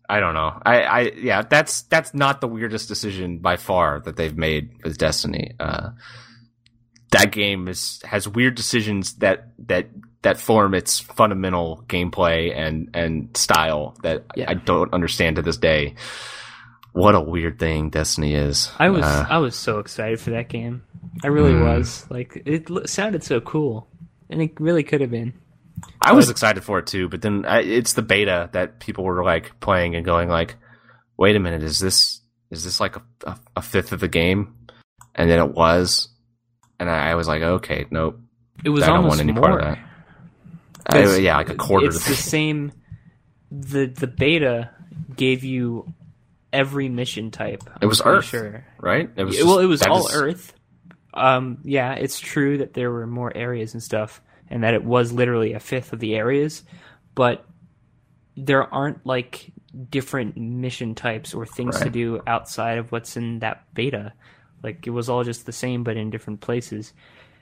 I 0.07 0.19
don't 0.19 0.33
know. 0.33 0.61
I 0.65 0.81
I 0.81 0.99
yeah. 1.15 1.41
That's 1.41 1.83
that's 1.83 2.13
not 2.13 2.41
the 2.41 2.47
weirdest 2.47 2.87
decision 2.87 3.39
by 3.39 3.57
far 3.57 3.99
that 4.01 4.15
they've 4.15 4.37
made 4.37 4.71
with 4.83 4.97
Destiny. 4.97 5.53
Uh, 5.59 5.91
that 7.11 7.31
game 7.31 7.67
is 7.67 8.01
has 8.03 8.27
weird 8.27 8.55
decisions 8.55 9.15
that 9.15 9.49
that 9.67 9.89
that 10.21 10.37
form 10.37 10.73
its 10.73 10.99
fundamental 10.99 11.83
gameplay 11.87 12.55
and 12.55 12.89
and 12.93 13.35
style 13.37 13.95
that 14.03 14.25
Yeah. 14.35 14.45
I 14.49 14.55
don't 14.55 14.93
understand 14.93 15.37
to 15.37 15.41
this 15.41 15.57
day. 15.57 15.95
What 16.95 17.13
a 17.13 17.19
weird 17.19 17.59
thing 17.59 17.89
Destiny 17.89 18.35
is. 18.35 18.71
I 18.79 18.89
was 18.89 19.03
Uh, 19.03 19.25
I 19.29 19.37
was 19.39 19.53
so 19.55 19.79
excited 19.79 20.17
for 20.19 20.29
that 20.31 20.47
game. 20.47 20.81
I 21.25 21.27
really 21.27 21.51
Mm. 21.51 21.65
was. 21.65 22.05
Like 22.09 22.41
it 22.45 22.71
l- 22.71 22.87
sounded 22.87 23.21
so 23.21 23.41
cool, 23.41 23.87
and 24.29 24.41
it 24.41 24.57
really 24.61 24.83
could 24.83 25.01
have 25.01 25.11
been. 25.11 25.33
I 26.01 26.13
was 26.13 26.29
excited 26.29 26.63
for 26.63 26.79
it 26.79 26.87
too, 26.87 27.09
but 27.09 27.21
then 27.21 27.43
I, 27.45 27.59
it's 27.63 27.93
the 27.93 28.01
beta 28.01 28.49
that 28.53 28.79
people 28.79 29.03
were 29.03 29.25
like 29.25 29.59
playing 29.59 29.95
and 29.95 30.05
going 30.05 30.29
like, 30.29 30.55
"Wait 31.17 31.35
a 31.35 31.39
minute, 31.39 31.63
is 31.63 31.79
this 31.79 32.21
is 32.49 32.63
this 32.63 32.79
like 32.79 32.95
a, 32.95 33.01
a, 33.27 33.37
a 33.57 33.61
fifth 33.61 33.91
of 33.91 33.99
the 33.99 34.07
game?" 34.07 34.55
And 35.13 35.29
then 35.29 35.39
it 35.39 35.53
was, 35.53 36.07
and 36.79 36.89
I, 36.89 37.11
I 37.11 37.15
was 37.15 37.27
like, 37.27 37.41
"Okay, 37.41 37.87
nope, 37.91 38.19
It 38.63 38.69
was 38.69 38.83
I 38.83 38.87
don't 38.87 38.97
almost 38.97 39.17
want 39.17 39.21
any 39.21 39.33
more. 39.33 39.43
part 39.43 39.61
of 39.63 39.67
that." 39.67 39.79
I, 40.87 41.17
yeah, 41.17 41.35
like 41.35 41.49
a 41.49 41.55
quarter. 41.55 41.87
It's 41.87 41.97
of 41.97 42.03
the 42.05 42.09
the 42.11 42.15
same. 42.37 42.71
The 43.51 43.87
the 43.87 44.07
beta 44.07 44.69
gave 45.13 45.43
you 45.43 45.93
every 46.55 46.89
mission 46.89 47.29
type. 47.31 47.63
I'm 47.67 47.77
It 47.81 47.85
was 47.87 48.01
Earth. 48.03 48.25
Sure. 48.25 48.65
right? 48.79 49.09
It 49.15 49.23
was 49.23 49.37
Yeah, 49.37 49.45
well, 49.45 49.59
it 49.59 49.65
was 49.65 49.81
all 49.83 50.07
is- 50.07 50.15
Earth. 50.15 50.53
Um, 51.13 51.59
yeah, 51.63 51.93
it's 51.93 52.19
true 52.19 52.57
that 52.57 52.73
there 52.73 52.91
were 52.91 53.07
more 53.07 53.31
areas 53.35 53.73
and 53.73 53.81
stuff, 53.81 54.21
and 54.49 54.63
that 54.63 54.73
it 54.73 54.83
was 54.83 55.11
literally 55.13 55.53
a 55.53 55.59
fifth 55.59 55.93
of 55.93 55.99
the 55.99 56.15
areas, 56.15 56.63
but 57.13 57.45
there 58.35 58.71
aren't 58.73 59.05
like 59.05 59.51
different 59.89 60.35
mission 60.37 60.93
types 60.95 61.33
or 61.33 61.45
things 61.45 61.79
to 61.79 61.89
do 61.89 62.21
outside 62.27 62.77
of 62.77 62.91
what's 62.91 63.15
in 63.15 63.39
that 63.39 63.63
beta. 63.73 64.11
Like 64.63 64.87
it 64.87 64.89
was 64.89 65.07
all 65.09 65.23
just 65.23 65.45
the 65.45 65.51
same, 65.53 65.83
but 65.83 65.95
in 65.95 66.09
different 66.09 66.41
places. 66.41 66.91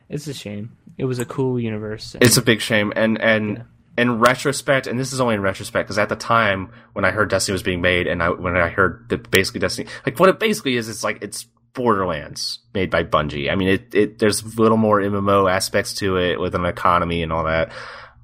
It's 0.09 0.27
a 0.27 0.33
shame. 0.33 0.77
It 0.97 1.05
was 1.05 1.17
a 1.17 1.25
cool 1.25 1.59
universe. 1.59 2.15
It's 2.21 2.37
a 2.37 2.41
big 2.43 2.61
shame, 2.61 2.93
and 2.95 3.19
and 3.19 3.63
in 3.97 4.19
retrospect, 4.19 4.87
and 4.87 4.99
this 4.99 5.13
is 5.13 5.21
only 5.21 5.35
in 5.35 5.41
retrospect, 5.41 5.87
because 5.87 5.97
at 5.99 6.09
the 6.09 6.15
time 6.15 6.71
when 6.93 7.05
I 7.05 7.11
heard 7.11 7.29
Destiny 7.29 7.53
was 7.53 7.63
being 7.63 7.81
made, 7.81 8.07
and 8.07 8.23
I 8.23 8.29
when 8.29 8.57
I 8.57 8.69
heard 8.69 9.05
that 9.09 9.29
basically 9.29 9.59
Destiny, 9.59 9.87
like 10.05 10.19
what 10.19 10.29
it 10.29 10.39
basically 10.39 10.75
is, 10.77 10.89
it's 10.89 11.03
like 11.03 11.19
it's 11.21 11.45
Borderlands 11.73 12.59
made 12.73 12.89
by 12.91 13.03
Bungie. 13.03 13.51
I 13.51 13.55
mean, 13.55 13.67
it, 13.67 13.95
it 13.95 14.19
there's 14.19 14.41
a 14.43 14.61
little 14.61 14.77
more 14.77 14.99
MMO 14.99 15.51
aspects 15.51 15.93
to 15.95 16.17
it 16.17 16.39
with 16.39 16.55
an 16.55 16.65
economy 16.65 17.23
and 17.23 17.31
all 17.33 17.43
that, 17.45 17.71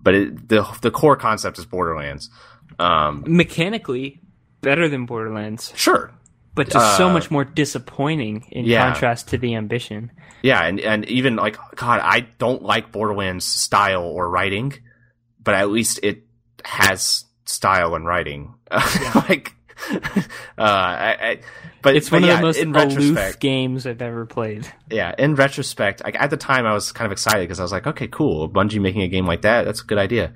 but 0.02 0.14
it, 0.16 0.50
the 0.50 0.64
the 0.82 0.92
core 0.92 1.16
concept 1.16 1.58
is 1.60 1.66
Borderlands. 1.66 2.30
Um, 2.78 3.24
mechanically 3.28 4.22
better 4.62 4.88
than 4.88 5.06
Borderlands, 5.06 5.74
sure, 5.76 6.12
but 6.56 6.70
just 6.70 6.98
so 6.98 7.10
Uh, 7.10 7.14
much 7.14 7.32
more 7.32 7.44
disappointing 7.44 8.46
in 8.52 8.66
yeah. 8.66 8.92
contrast 8.92 9.30
to 9.30 9.38
the 9.38 9.56
ambition. 9.56 10.12
Yeah, 10.42 10.64
and 10.64 10.80
and 10.80 11.06
even 11.06 11.36
like 11.36 11.58
God, 11.76 12.02
I 12.04 12.22
don't 12.38 12.62
like 12.62 12.92
Borderlands 12.92 13.46
style 13.46 14.04
or 14.04 14.30
writing, 14.30 14.74
but 15.40 15.56
at 15.56 15.70
least 15.70 16.00
it 16.04 16.24
has 16.66 17.26
style 17.46 17.96
and 17.96 18.06
writing. 18.06 18.54
like, 19.16 19.54
uh, 19.92 19.96
I, 20.58 21.18
I, 21.22 21.40
but 21.82 21.96
It's 21.96 22.10
but 22.10 22.22
one 22.22 22.28
yeah, 22.28 22.36
of 22.36 22.40
the 22.40 22.46
most 22.46 22.58
in 22.58 22.76
aloof 22.76 23.40
games 23.40 23.88
I've 23.88 24.02
ever 24.02 24.26
played. 24.26 24.72
Yeah, 24.90 25.14
in 25.18 25.36
retrospect, 25.36 26.04
like 26.04 26.20
at 26.20 26.30
the 26.30 26.38
time, 26.38 26.66
I 26.66 26.74
was 26.74 26.92
kind 26.92 27.06
of 27.06 27.12
excited 27.12 27.42
because 27.42 27.60
I 27.60 27.64
was 27.64 27.72
like, 27.72 27.88
okay, 27.88 28.08
cool, 28.08 28.50
Bungie 28.50 28.82
making 28.82 29.02
a 29.02 29.08
game 29.08 29.26
like 29.26 29.42
that, 29.44 29.64
that's 29.66 29.82
a 29.82 29.86
good 29.86 29.98
idea. 29.98 30.34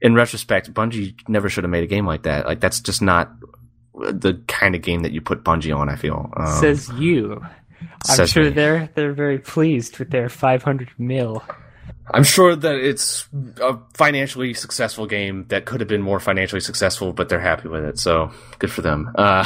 In 0.00 0.14
retrospect, 0.14 0.72
Bungie 0.72 1.14
never 1.26 1.48
should 1.48 1.64
have 1.64 1.70
made 1.70 1.82
a 1.82 1.88
game 1.88 2.06
like 2.06 2.22
that. 2.22 2.46
Like 2.46 2.60
that's 2.60 2.80
just 2.80 3.02
not 3.02 3.32
the 3.94 4.40
kind 4.46 4.76
of 4.76 4.82
game 4.82 5.00
that 5.02 5.12
you 5.12 5.20
put 5.20 5.42
Bungie 5.42 5.76
on. 5.76 5.88
I 5.88 5.96
feel 5.96 6.30
um, 6.36 6.46
Says 6.60 6.88
you. 6.90 7.40
I'm 8.08 8.16
says 8.16 8.30
sure 8.30 8.44
me. 8.44 8.50
they're 8.50 8.88
they're 8.94 9.12
very 9.12 9.38
pleased 9.38 9.98
with 9.98 10.10
their 10.10 10.28
500 10.28 10.90
mil. 10.98 11.42
I'm 12.12 12.24
sure 12.24 12.56
that 12.56 12.76
it's 12.76 13.28
a 13.60 13.78
financially 13.94 14.54
successful 14.54 15.06
game 15.06 15.46
that 15.48 15.66
could 15.66 15.80
have 15.80 15.88
been 15.88 16.02
more 16.02 16.20
financially 16.20 16.60
successful, 16.60 17.12
but 17.12 17.28
they're 17.28 17.40
happy 17.40 17.68
with 17.68 17.84
it. 17.84 17.98
So 17.98 18.30
good 18.58 18.70
for 18.72 18.82
them. 18.82 19.10
Uh, 19.14 19.44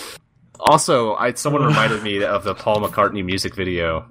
also, 0.60 1.14
I, 1.14 1.32
someone 1.34 1.62
reminded 1.66 2.02
me 2.02 2.22
of 2.24 2.44
the 2.44 2.54
Paul 2.54 2.80
McCartney 2.80 3.24
music 3.24 3.54
video 3.54 4.06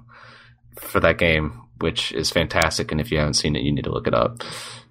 for 0.78 0.99
that 0.99 1.17
game, 1.17 1.61
which 1.80 2.11
is 2.11 2.30
fantastic. 2.30 2.91
And 2.91 3.01
if 3.01 3.11
you 3.11 3.17
haven't 3.17 3.36
seen 3.36 3.55
it, 3.55 3.63
you 3.63 3.71
need 3.71 3.84
to 3.86 3.91
look 3.91 4.07
it 4.07 4.13
up. 4.13 4.41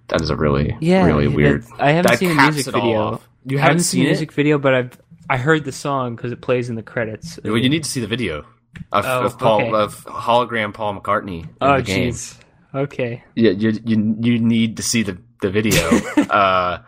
That 0.09 0.21
is 0.21 0.29
a 0.29 0.35
really, 0.35 0.77
really 0.81 1.27
weird. 1.27 1.65
I 1.79 1.91
haven't 1.91 2.11
that 2.11 2.19
seen 2.19 2.35
caps 2.35 2.55
music 2.55 2.73
video. 2.73 3.21
You 3.47 3.57
haven't 3.57 3.59
haven't 3.59 3.79
seen 3.83 3.99
seen 4.01 4.05
a 4.05 4.09
music 4.09 4.31
video, 4.33 4.57
but 4.59 4.73
I've 4.75 5.01
I 5.29 5.37
heard 5.37 5.63
the 5.63 5.71
song 5.71 6.15
because 6.15 6.31
it 6.31 6.41
plays 6.41 6.69
in 6.69 6.75
the 6.75 6.83
credits. 6.83 7.39
Well, 7.43 7.57
you 7.57 7.69
need 7.69 7.83
to 7.83 7.89
see 7.89 8.01
the 8.01 8.07
video 8.07 8.45
of, 8.91 9.05
Oh, 9.05 9.23
of 9.25 9.39
Paul 9.39 9.61
okay. 9.61 9.71
of 9.73 10.05
hologram 10.05 10.73
Paul 10.73 10.99
McCartney 10.99 11.43
in 11.43 11.49
oh 11.61 11.77
the 11.77 11.83
game. 11.83 12.11
jeez. 12.11 12.37
Okay. 12.75 13.23
Yeah, 13.35 13.51
you 13.51 13.71
you 13.85 14.17
you 14.21 14.39
need 14.39 14.77
to 14.77 14.83
see 14.83 15.03
the 15.03 15.17
the 15.41 15.49
video. 15.49 15.81
uh, 16.29 16.79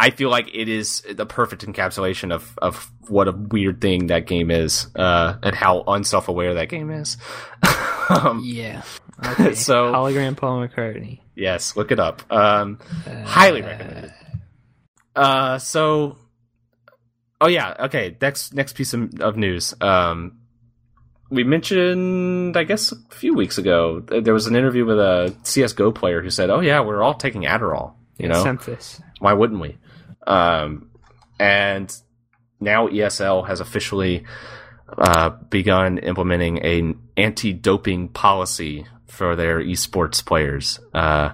I 0.00 0.10
feel 0.10 0.30
like 0.30 0.48
it 0.54 0.68
is 0.68 1.02
the 1.10 1.26
perfect 1.26 1.66
encapsulation 1.66 2.32
of 2.32 2.56
of 2.60 2.90
what 3.08 3.26
a 3.28 3.32
weird 3.32 3.80
thing 3.80 4.08
that 4.08 4.26
game 4.26 4.50
is, 4.50 4.86
uh, 4.94 5.34
and 5.42 5.54
how 5.56 5.82
unself 5.86 6.28
aware 6.28 6.54
that 6.54 6.68
game 6.68 6.90
is. 6.90 7.16
um, 8.10 8.42
Yeah. 8.44 8.82
Okay. 9.24 9.54
So- 9.54 9.92
hologram 9.92 10.36
Paul 10.36 10.66
McCartney. 10.68 11.20
yes, 11.34 11.74
look 11.76 11.90
it 11.90 11.98
up. 11.98 12.22
Um, 12.30 12.78
highly 13.24 13.62
recommended. 13.62 14.12
Uh, 15.16 15.58
so, 15.58 16.16
oh 17.40 17.48
yeah, 17.48 17.74
okay. 17.80 18.16
Next 18.20 18.54
next 18.54 18.74
piece 18.74 18.94
of, 18.94 19.20
of 19.20 19.36
news. 19.36 19.74
Um, 19.80 20.37
we 21.30 21.44
mentioned, 21.44 22.56
I 22.56 22.64
guess, 22.64 22.92
a 22.92 22.96
few 23.10 23.34
weeks 23.34 23.58
ago, 23.58 24.00
there 24.00 24.32
was 24.32 24.46
an 24.46 24.56
interview 24.56 24.84
with 24.84 24.98
a 24.98 25.34
CS:GO 25.42 25.92
player 25.92 26.22
who 26.22 26.30
said, 26.30 26.50
"Oh 26.50 26.60
yeah, 26.60 26.80
we're 26.80 27.02
all 27.02 27.14
taking 27.14 27.42
Adderall." 27.42 27.94
You 28.18 28.28
know, 28.28 28.44
Semphis. 28.44 29.00
why 29.20 29.32
wouldn't 29.32 29.60
we? 29.60 29.76
Um, 30.26 30.90
and 31.38 31.94
now 32.60 32.88
ESL 32.88 33.46
has 33.46 33.60
officially 33.60 34.24
uh, 34.96 35.30
begun 35.50 35.98
implementing 35.98 36.60
an 36.60 37.00
anti-doping 37.16 38.08
policy 38.08 38.86
for 39.06 39.36
their 39.36 39.60
esports 39.60 40.24
players. 40.24 40.80
Uh, 40.94 41.30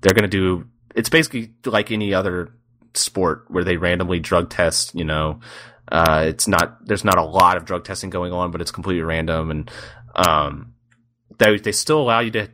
they're 0.00 0.14
going 0.14 0.28
to 0.28 0.28
do. 0.28 0.66
It's 0.94 1.08
basically 1.08 1.52
like 1.64 1.90
any 1.90 2.14
other 2.14 2.52
sport 2.94 3.44
where 3.48 3.64
they 3.64 3.76
randomly 3.76 4.20
drug 4.20 4.48
test. 4.48 4.94
You 4.94 5.04
know, 5.04 5.40
uh, 5.90 6.24
it's 6.26 6.48
not. 6.48 6.86
There's 6.86 7.04
not 7.04 7.18
a 7.18 7.24
lot 7.24 7.56
of 7.56 7.64
drug 7.64 7.84
testing 7.84 8.10
going 8.10 8.32
on, 8.32 8.50
but 8.50 8.60
it's 8.60 8.70
completely 8.70 9.02
random, 9.02 9.50
and 9.50 9.70
um, 10.14 10.74
they 11.38 11.56
they 11.58 11.72
still 11.72 12.00
allow 12.00 12.20
you 12.20 12.30
to 12.32 12.48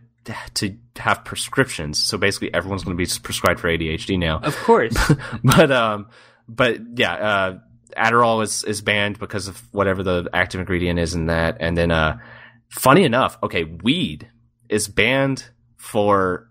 to 0.54 0.76
have 0.96 1.24
prescriptions. 1.24 1.98
So 1.98 2.18
basically, 2.18 2.52
everyone's 2.52 2.84
going 2.84 2.96
to 2.96 3.02
be 3.02 3.10
prescribed 3.22 3.60
for 3.60 3.68
ADHD 3.68 4.18
now 4.18 4.40
Of 4.40 4.56
course. 4.58 4.94
but 5.44 5.70
um, 5.70 6.08
but 6.48 6.78
yeah, 6.96 7.14
uh, 7.14 7.58
Adderall 7.96 8.42
is 8.42 8.64
is 8.64 8.80
banned 8.82 9.18
because 9.18 9.48
of 9.48 9.62
whatever 9.72 10.02
the 10.02 10.28
active 10.32 10.60
ingredient 10.60 10.98
is 10.98 11.14
in 11.14 11.26
that, 11.26 11.58
and 11.60 11.76
then 11.76 11.90
uh, 11.90 12.18
funny 12.68 13.04
enough, 13.04 13.38
okay, 13.42 13.64
weed 13.64 14.28
is 14.68 14.88
banned 14.88 15.44
for 15.76 16.48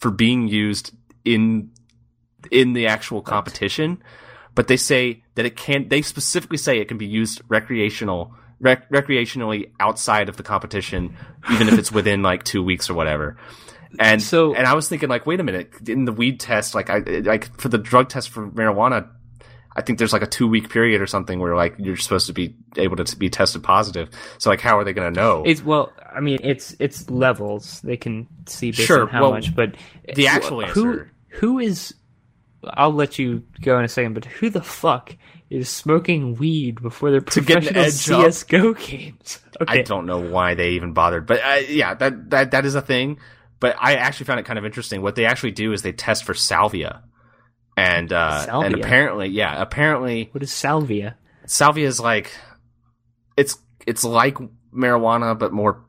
for 0.00 0.10
being 0.10 0.48
used 0.48 0.94
in 1.24 1.70
in 2.50 2.72
the 2.72 2.86
actual 2.86 3.22
competition, 3.22 4.02
but 4.56 4.66
they 4.66 4.76
say 4.76 5.22
that 5.36 5.46
it 5.46 5.54
can. 5.56 5.88
They 5.88 6.02
specifically 6.02 6.56
say 6.58 6.80
it 6.80 6.88
can 6.88 6.98
be 6.98 7.06
used 7.06 7.40
recreational. 7.48 8.34
Rec- 8.58 8.90
recreationally 8.90 9.70
outside 9.78 10.30
of 10.30 10.38
the 10.38 10.42
competition, 10.42 11.14
even 11.52 11.68
if 11.68 11.78
it's 11.78 11.92
within 11.92 12.22
like 12.22 12.42
two 12.42 12.62
weeks 12.62 12.88
or 12.88 12.94
whatever. 12.94 13.36
And 14.00 14.22
So- 14.22 14.54
and 14.54 14.66
I 14.66 14.72
was 14.74 14.88
thinking 14.88 15.10
like, 15.10 15.26
wait 15.26 15.40
a 15.40 15.44
minute, 15.44 15.70
in 15.86 16.06
the 16.06 16.12
weed 16.12 16.40
test, 16.40 16.74
like 16.74 16.88
I 16.88 16.98
like 17.00 17.54
for 17.60 17.68
the 17.68 17.76
drug 17.76 18.08
test 18.08 18.30
for 18.30 18.48
marijuana, 18.48 19.08
I 19.76 19.82
think 19.82 19.98
there's 19.98 20.14
like 20.14 20.22
a 20.22 20.26
two 20.26 20.48
week 20.48 20.70
period 20.70 21.02
or 21.02 21.06
something 21.06 21.38
where 21.38 21.54
like 21.54 21.74
you're 21.78 21.98
supposed 21.98 22.28
to 22.28 22.32
be 22.32 22.56
able 22.78 22.96
to 22.96 23.16
be 23.18 23.28
tested 23.28 23.62
positive. 23.62 24.08
So 24.38 24.48
like, 24.48 24.62
how 24.62 24.78
are 24.78 24.84
they 24.84 24.94
going 24.94 25.12
to 25.12 25.20
know? 25.20 25.42
It's 25.44 25.62
well, 25.62 25.92
I 26.14 26.20
mean, 26.20 26.38
it's 26.42 26.74
it's 26.80 27.10
levels. 27.10 27.82
They 27.82 27.98
can 27.98 28.26
see 28.46 28.70
based 28.70 28.86
Sure, 28.86 29.02
on 29.02 29.08
how 29.08 29.20
well, 29.24 29.32
much, 29.32 29.54
but 29.54 29.74
the 30.14 30.28
actual 30.28 30.64
who 30.64 30.86
answer- 30.88 31.12
who 31.28 31.58
is? 31.58 31.92
I'll 32.74 32.92
let 32.92 33.18
you 33.18 33.42
go 33.60 33.78
in 33.78 33.84
a 33.84 33.88
second, 33.88 34.14
but 34.14 34.24
who 34.24 34.50
the 34.50 34.62
fuck 34.62 35.16
is 35.50 35.68
smoking 35.68 36.34
weed 36.34 36.82
before 36.82 37.10
their 37.10 37.20
To 37.20 37.40
get 37.40 37.58
an 37.58 37.74
professional 37.74 38.20
edge 38.20 38.26
up? 38.26 38.32
CS:GO 38.32 38.74
games? 38.74 39.38
Okay, 39.60 39.80
I 39.80 39.82
don't 39.82 40.06
know 40.06 40.18
why 40.18 40.54
they 40.54 40.70
even 40.70 40.92
bothered, 40.92 41.26
but 41.26 41.40
uh, 41.42 41.60
yeah, 41.68 41.94
that 41.94 42.30
that 42.30 42.50
that 42.50 42.64
is 42.66 42.74
a 42.74 42.82
thing. 42.82 43.18
But 43.58 43.76
I 43.80 43.94
actually 43.94 44.26
found 44.26 44.40
it 44.40 44.46
kind 44.46 44.58
of 44.58 44.64
interesting. 44.66 45.00
What 45.02 45.14
they 45.14 45.24
actually 45.24 45.52
do 45.52 45.72
is 45.72 45.80
they 45.82 45.92
test 45.92 46.24
for 46.24 46.34
salvia, 46.34 47.02
and 47.76 48.12
uh, 48.12 48.46
and 48.50 48.74
apparently, 48.74 49.28
yeah, 49.28 49.60
apparently 49.62 50.28
What 50.32 50.42
is 50.42 50.52
salvia? 50.52 51.16
salvia 51.46 51.86
is 51.86 52.00
like 52.00 52.32
it's 53.36 53.56
it's 53.86 54.04
like 54.04 54.36
marijuana 54.74 55.38
but 55.38 55.52
more 55.52 55.85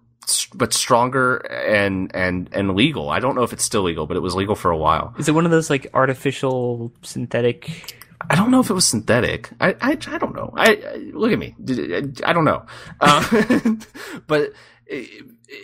but 0.53 0.73
stronger 0.73 1.37
and 1.37 2.13
and 2.15 2.49
and 2.51 2.75
legal. 2.75 3.09
I 3.09 3.19
don't 3.19 3.35
know 3.35 3.43
if 3.43 3.53
it's 3.53 3.63
still 3.63 3.83
legal, 3.83 4.07
but 4.07 4.17
it 4.17 4.21
was 4.21 4.35
legal 4.35 4.55
for 4.55 4.71
a 4.71 4.77
while. 4.77 5.13
Is 5.17 5.27
it 5.27 5.35
one 5.35 5.45
of 5.45 5.51
those 5.51 5.69
like 5.69 5.87
artificial 5.93 6.91
synthetic? 7.01 7.95
I 8.29 8.35
don't 8.35 8.51
know 8.51 8.59
if 8.59 8.69
it 8.69 8.73
was 8.73 8.87
synthetic. 8.87 9.49
I 9.59 9.75
I, 9.81 9.91
I 9.91 10.17
don't 10.17 10.35
know. 10.35 10.53
I, 10.55 10.71
I 10.71 10.95
look 11.13 11.31
at 11.31 11.39
me. 11.39 11.55
I 12.25 12.33
don't 12.33 12.45
know. 12.45 12.65
Uh, 12.99 13.75
but 14.27 14.53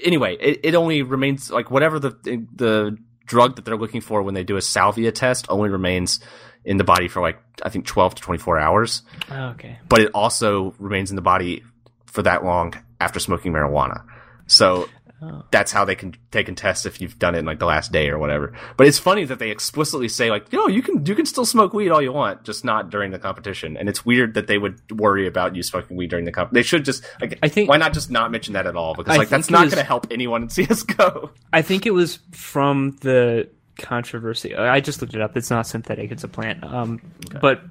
anyway, 0.04 0.38
it, 0.40 0.60
it 0.64 0.76
only 0.76 1.02
remains 1.02 1.52
like 1.52 1.72
whatever 1.72 2.00
the 2.00 2.12
the 2.56 2.98
drug 3.26 3.56
that 3.56 3.66
they're 3.66 3.78
looking 3.78 4.02
for 4.02 4.22
when 4.22 4.34
they 4.34 4.44
do 4.44 4.58
a 4.58 4.62
salvia 4.62 5.12
test 5.12 5.46
only 5.50 5.70
remains 5.70 6.20
in 6.66 6.78
the 6.78 6.84
body 6.84 7.08
for 7.08 7.22
like 7.22 7.40
I 7.64 7.70
think 7.70 7.86
12 7.86 8.16
to 8.16 8.22
24 8.22 8.60
hours. 8.60 9.02
Oh, 9.30 9.48
okay. 9.50 9.80
But 9.88 10.02
it 10.02 10.12
also 10.14 10.74
remains 10.80 11.10
in 11.10 11.16
the 11.16 11.22
body 11.22 11.64
for 12.06 12.22
that 12.24 12.44
long 12.44 12.76
after 13.00 13.20
smoking 13.20 13.54
marijuana. 13.54 14.04
So 14.48 14.90
oh. 15.22 15.44
that's 15.52 15.72
how 15.72 15.86
they 15.86 15.96
can 15.96 16.16
they 16.32 16.44
can 16.44 16.56
test 16.56 16.86
if 16.86 17.02
you've 17.02 17.18
done 17.20 17.36
it 17.36 17.40
in 17.40 17.46
like 17.46 17.60
the 17.60 17.66
last 17.66 17.92
day 17.92 18.10
or 18.10 18.18
whatever. 18.18 18.54
But 18.78 18.88
it's 18.88 19.00
funny 19.00 19.26
that 19.26 19.40
they 19.40 19.52
explicitly 19.52 20.08
say 20.08 20.30
like, 20.30 20.52
you 20.52 20.60
know, 20.60 20.68
you 20.68 20.82
can 20.82 21.06
you 21.06 21.16
can 21.16 21.26
still 21.26 21.46
smoke 21.46 21.74
weed 21.74 21.90
all 21.90 22.02
you 22.02 22.12
want, 22.12 22.44
just 22.44 22.64
not 22.66 22.90
during 22.90 23.12
the 23.12 23.20
competition. 23.20 23.78
And 23.78 23.90
it's 23.90 24.06
weird 24.06 24.34
that 24.36 24.48
they 24.48 24.58
would 24.58 24.80
worry 24.92 25.28
about 25.28 25.56
you 25.56 25.64
smoking 25.64 25.98
weed 25.98 26.10
during 26.10 26.26
the 26.26 26.32
comp. 26.32 26.52
They 26.52 26.64
should 26.64 26.86
just 26.86 27.04
like, 27.22 27.40
I 27.42 27.48
think 27.48 27.70
why 27.70 27.78
not 27.78 27.94
just 27.94 28.12
not 28.12 28.32
mention 28.32 28.54
that 28.54 28.68
at 28.68 28.76
all 28.76 28.94
because 28.96 29.18
like 29.18 29.30
that's 29.30 29.50
not 29.50 29.66
going 29.70 29.78
to 29.78 29.84
help 29.84 30.08
anyone 30.12 30.44
in 30.44 30.50
CS:GO. 30.50 31.32
I 31.52 31.62
think 31.62 31.86
it 31.86 31.92
was 31.92 32.20
from 32.32 32.98
the 33.02 33.50
controversy. 33.78 34.56
I 34.56 34.80
just 34.80 35.02
looked 35.02 35.16
it 35.16 35.22
up. 35.22 35.36
It's 35.36 35.50
not 35.50 35.68
synthetic. 35.68 36.12
It's 36.12 36.24
a 36.24 36.28
plant. 36.28 36.64
Um, 36.64 37.02
okay. 37.26 37.40
but 37.42 37.62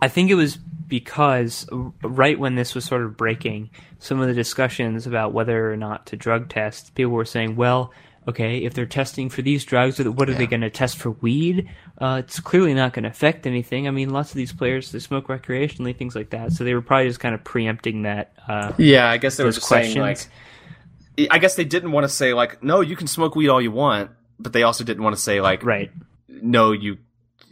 I 0.00 0.08
think 0.08 0.30
it 0.30 0.34
was 0.34 0.56
because 0.56 1.68
right 2.02 2.38
when 2.38 2.54
this 2.54 2.74
was 2.74 2.84
sort 2.84 3.02
of 3.02 3.16
breaking, 3.16 3.70
some 3.98 4.20
of 4.20 4.28
the 4.28 4.34
discussions 4.34 5.06
about 5.06 5.32
whether 5.32 5.72
or 5.72 5.76
not 5.76 6.06
to 6.06 6.16
drug 6.16 6.48
test, 6.48 6.94
people 6.94 7.12
were 7.12 7.24
saying, 7.24 7.56
well, 7.56 7.92
okay, 8.26 8.58
if 8.58 8.74
they're 8.74 8.86
testing 8.86 9.30
for 9.30 9.42
these 9.42 9.64
drugs, 9.64 9.98
what 9.98 10.28
are 10.28 10.32
yeah. 10.32 10.38
they 10.38 10.46
going 10.46 10.60
to 10.60 10.70
test 10.70 10.98
for 10.98 11.10
weed? 11.10 11.68
Uh, 11.98 12.22
it's 12.24 12.40
clearly 12.40 12.74
not 12.74 12.92
going 12.92 13.04
to 13.04 13.08
affect 13.08 13.46
anything. 13.46 13.88
I 13.88 13.90
mean, 13.90 14.10
lots 14.10 14.30
of 14.30 14.36
these 14.36 14.52
players 14.52 14.92
they 14.92 14.98
smoke 14.98 15.28
recreationally, 15.28 15.96
things 15.96 16.14
like 16.14 16.30
that. 16.30 16.52
So 16.52 16.64
they 16.64 16.74
were 16.74 16.82
probably 16.82 17.08
just 17.08 17.20
kind 17.20 17.34
of 17.34 17.42
preempting 17.42 18.02
that. 18.02 18.32
Uh, 18.46 18.72
yeah, 18.78 19.10
I 19.10 19.16
guess 19.16 19.36
they 19.36 19.44
were 19.44 19.52
just 19.52 19.66
questions. 19.66 19.94
saying 19.94 20.02
like. 20.06 21.32
I 21.32 21.38
guess 21.38 21.56
they 21.56 21.64
didn't 21.64 21.90
want 21.90 22.04
to 22.04 22.08
say 22.08 22.32
like, 22.32 22.62
no, 22.62 22.80
you 22.80 22.94
can 22.94 23.08
smoke 23.08 23.34
weed 23.34 23.48
all 23.48 23.60
you 23.60 23.72
want, 23.72 24.12
but 24.38 24.52
they 24.52 24.62
also 24.62 24.84
didn't 24.84 25.02
want 25.02 25.16
to 25.16 25.20
say 25.20 25.40
like, 25.40 25.64
right, 25.64 25.90
no, 26.28 26.70
you 26.70 26.98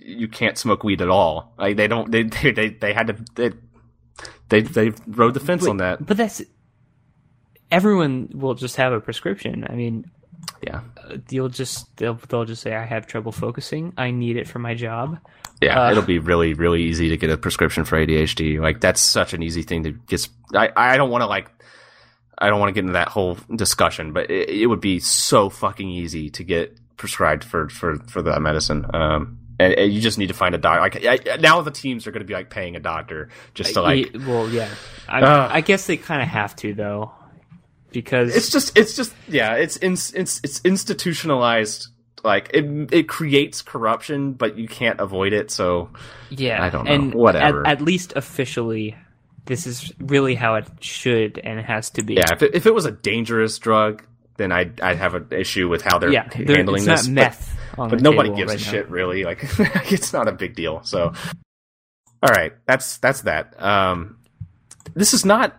you 0.07 0.29
can't 0.29 0.57
smoke 0.57 0.85
weed 0.85 1.03
at 1.03 1.09
all. 1.09 1.53
Like 1.59 1.77
they 1.77 1.89
don't 1.89 2.11
they 2.11 2.23
they 2.43 2.53
they, 2.53 2.69
they 2.71 2.93
had 2.93 3.09
to 3.09 3.17
they, 3.35 3.51
they 4.49 4.61
they 4.63 4.93
rode 5.07 5.35
the 5.35 5.41
fence 5.41 5.63
Wait, 5.63 5.71
on 5.71 5.77
that. 5.79 6.05
But 6.05 6.17
that's 6.17 6.43
everyone 7.71 8.31
will 8.33 8.55
just 8.55 8.77
have 8.77 8.93
a 8.93 9.01
prescription. 9.01 9.67
I 9.69 9.75
mean, 9.75 10.11
yeah, 10.63 10.83
uh, 11.03 11.17
you'll 11.31 11.49
just 11.49 11.95
they'll 11.97 12.19
they'll 12.29 12.45
just 12.45 12.63
say 12.63 12.75
I 12.75 12.85
have 12.85 13.07
trouble 13.07 13.33
focusing. 13.33 13.93
I 13.97 14.11
need 14.11 14.37
it 14.37 14.49
for 14.49 14.59
my 14.59 14.75
job. 14.75 15.19
Yeah, 15.61 15.87
uh, 15.87 15.91
it'll 15.91 16.03
be 16.03 16.19
really 16.19 16.55
really 16.55 16.83
easy 16.83 17.09
to 17.11 17.17
get 17.17 17.31
a 17.31 17.37
prescription 17.37 17.85
for 17.85 17.99
ADHD. 17.99 18.61
Like 18.61 18.81
that's 18.81 19.01
such 19.01 19.33
an 19.33 19.43
easy 19.43 19.63
thing 19.63 19.85
to 19.85 19.93
get. 19.93 20.29
I 20.55 20.71
I 20.77 20.97
don't 20.97 21.11
want 21.11 21.23
to 21.23 21.27
like. 21.27 21.51
I 22.39 22.51
don't 22.51 22.61
want 22.61 22.69
to 22.69 22.75
get 22.75 22.81
into 22.81 22.93
that 22.93 23.09
whole 23.09 23.39
discussion, 23.55 24.13
but 24.13 24.31
it, 24.31 24.51
it 24.51 24.67
would 24.67 24.83
be 24.83 25.01
so 25.01 25.49
fucking 25.49 25.89
easy 25.89 26.29
to 26.31 26.45
get 26.45 26.79
prescribed 26.99 27.45
for 27.45 27.69
for 27.71 27.97
for 28.09 28.23
that 28.23 28.41
medicine. 28.43 28.85
Um, 28.93 29.39
and, 29.59 29.73
and, 29.75 29.93
you 29.93 30.01
just 30.01 30.19
need 30.19 30.29
to 30.29 30.35
find 30.35 30.55
a 30.55 30.59
doctor. 30.59 30.81
Like 30.81 31.29
I, 31.29 31.37
now, 31.37 31.63
the 31.63 31.71
teams 31.71 32.07
are 32.07 32.11
going 32.11 32.21
to 32.21 32.27
be 32.27 32.35
like 32.35 32.51
paying 32.51 32.77
a 32.77 32.81
doctor 32.81 33.31
just 33.55 33.75
to 33.75 33.83
like. 33.83 34.15
Well, 34.15 34.49
yeah, 34.49 34.69
I, 35.09 35.21
uh, 35.21 35.49
I 35.51 35.61
guess 35.61 35.87
they 35.87 35.97
kind 35.97 36.23
of 36.23 36.29
have 36.29 36.55
to 36.57 36.75
though, 36.75 37.13
because 37.91 38.35
it's 38.37 38.51
just 38.51 38.77
it's 38.77 38.95
just 38.95 39.15
yeah, 39.29 39.55
it's 39.55 39.77
it's 39.77 40.13
it's, 40.13 40.41
it's 40.43 40.61
institutionalized. 40.65 41.89
Like 42.23 42.51
it 42.53 42.93
it 42.93 43.09
creates 43.09 43.63
corruption, 43.63 44.33
but 44.33 44.59
you 44.59 44.69
can't 44.69 45.01
avoid 45.01 45.33
it. 45.33 45.51
So 45.51 45.91
yeah, 46.29 46.63
I 46.63 46.71
don't 46.71 46.85
know. 46.85 46.93
And 46.93 47.15
Whatever. 47.15 47.67
At, 47.67 47.81
at 47.81 47.83
least 47.83 48.15
officially, 48.17 48.97
this 49.45 49.67
is 49.67 49.93
really 50.01 50.35
how 50.35 50.57
it 50.57 50.67
should 50.81 51.39
and 51.39 51.61
has 51.61 51.91
to 51.91 52.03
be. 52.03 52.15
Yeah, 52.15 52.33
if 52.33 52.43
it, 52.43 52.55
if 52.55 52.67
it 52.67 52.75
was 52.75 52.85
a 52.85 52.91
dangerous 52.91 53.59
drug, 53.59 54.03
then 54.39 54.51
I'd 54.51 54.81
I'd 54.81 54.97
have 54.97 55.15
an 55.15 55.29
issue 55.31 55.69
with 55.69 55.83
how 55.83 55.99
they're 55.99 56.13
yeah, 56.13 56.29
handling 56.33 56.79
it's 56.79 56.87
this. 56.87 57.07
Not 57.07 57.15
meth 57.15 57.56
but 57.56 57.56
nobody 57.79 58.35
gives 58.35 58.53
right 58.53 58.61
a 58.61 58.65
now. 58.65 58.71
shit 58.71 58.91
really. 58.91 59.25
Like 59.25 59.43
it's 59.93 60.13
not 60.13 60.29
a 60.29 60.33
big 60.33 60.55
deal. 60.55 60.83
So, 60.85 61.13
all 62.23 62.31
right, 62.31 62.53
that's 62.67 62.99
that's 62.99 63.23
that. 63.23 63.61
Um, 63.63 64.19
this 64.95 65.13
is 65.13 65.25
not 65.25 65.57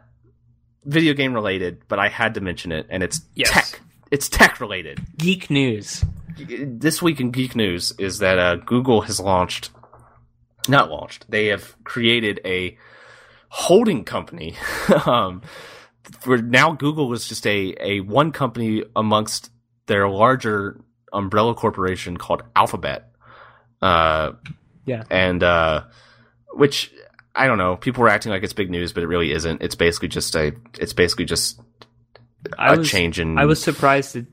video 0.85 1.13
game 1.13 1.33
related, 1.33 1.83
but 1.87 1.99
I 1.99 2.07
had 2.07 2.35
to 2.35 2.41
mention 2.41 2.71
it, 2.71 2.87
and 2.89 3.03
it's 3.03 3.21
yes. 3.35 3.51
tech. 3.51 3.81
It's 4.09 4.29
tech 4.29 4.61
related. 4.61 5.01
Geek 5.17 5.49
news. 5.49 6.03
This 6.37 7.01
week 7.01 7.19
in 7.19 7.31
geek 7.31 7.55
news 7.55 7.93
is 7.97 8.19
that 8.19 8.39
uh, 8.39 8.55
Google 8.55 9.01
has 9.01 9.19
launched, 9.19 9.71
not 10.69 10.89
launched. 10.89 11.25
They 11.29 11.47
have 11.47 11.75
created 11.83 12.39
a 12.45 12.77
holding 13.49 14.03
company. 14.03 14.55
um, 15.05 15.41
where 16.23 16.41
now 16.41 16.71
Google 16.71 17.11
is 17.13 17.27
just 17.27 17.45
a 17.45 17.75
a 17.79 17.99
one 18.01 18.31
company 18.31 18.83
amongst 18.95 19.51
their 19.87 20.07
larger 20.07 20.79
umbrella 21.13 21.53
corporation 21.53 22.17
called 22.17 22.43
Alphabet. 22.55 23.11
Uh, 23.81 24.33
yeah, 24.85 25.03
and 25.09 25.43
uh, 25.43 25.83
which 26.51 26.91
I 27.35 27.47
don't 27.47 27.57
know. 27.57 27.75
People 27.75 28.01
were 28.01 28.09
acting 28.09 28.31
like 28.31 28.43
it's 28.43 28.53
big 28.53 28.69
news, 28.69 28.93
but 28.93 29.03
it 29.03 29.07
really 29.07 29.31
isn't. 29.31 29.61
It's 29.61 29.75
basically 29.75 30.07
just 30.09 30.35
a. 30.35 30.53
It's 30.79 30.93
basically 30.93 31.25
just 31.25 31.59
a 32.53 32.61
I 32.61 32.75
was, 32.75 32.89
change 32.89 33.19
in. 33.19 33.37
I 33.37 33.45
was 33.45 33.61
surprised 33.61 34.15
that 34.15 34.25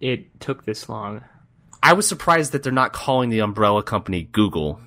it 0.00 0.40
took 0.40 0.64
this 0.64 0.88
long. 0.88 1.24
I 1.82 1.94
was 1.94 2.06
surprised 2.06 2.52
that 2.52 2.62
they're 2.62 2.72
not 2.72 2.92
calling 2.92 3.30
the 3.30 3.40
umbrella 3.40 3.82
company 3.82 4.24
Google. 4.24 4.80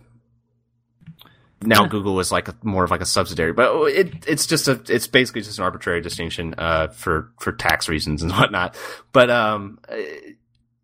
Now. 1.62 1.88
Google 1.88 2.22
is 2.22 2.32
like 2.32 2.48
a, 2.48 2.56
more 2.64 2.86
of 2.86 2.92
like 2.92 3.02
a 3.02 3.06
subsidiary, 3.06 3.52
but 3.52 3.74
it 3.88 4.26
it's 4.28 4.46
just 4.46 4.70
a 4.70 4.82
it's 4.88 5.08
basically 5.08 5.42
just 5.42 5.58
an 5.58 5.66
arbitrary 5.66 6.00
distinction 6.00 6.56
uh, 6.58 6.88
for 6.88 7.32
for 7.40 7.52
tax 7.52 7.90
reasons 7.90 8.22
and 8.22 8.32
whatnot. 8.38 8.78
But 9.12 9.30
um, 9.30 9.80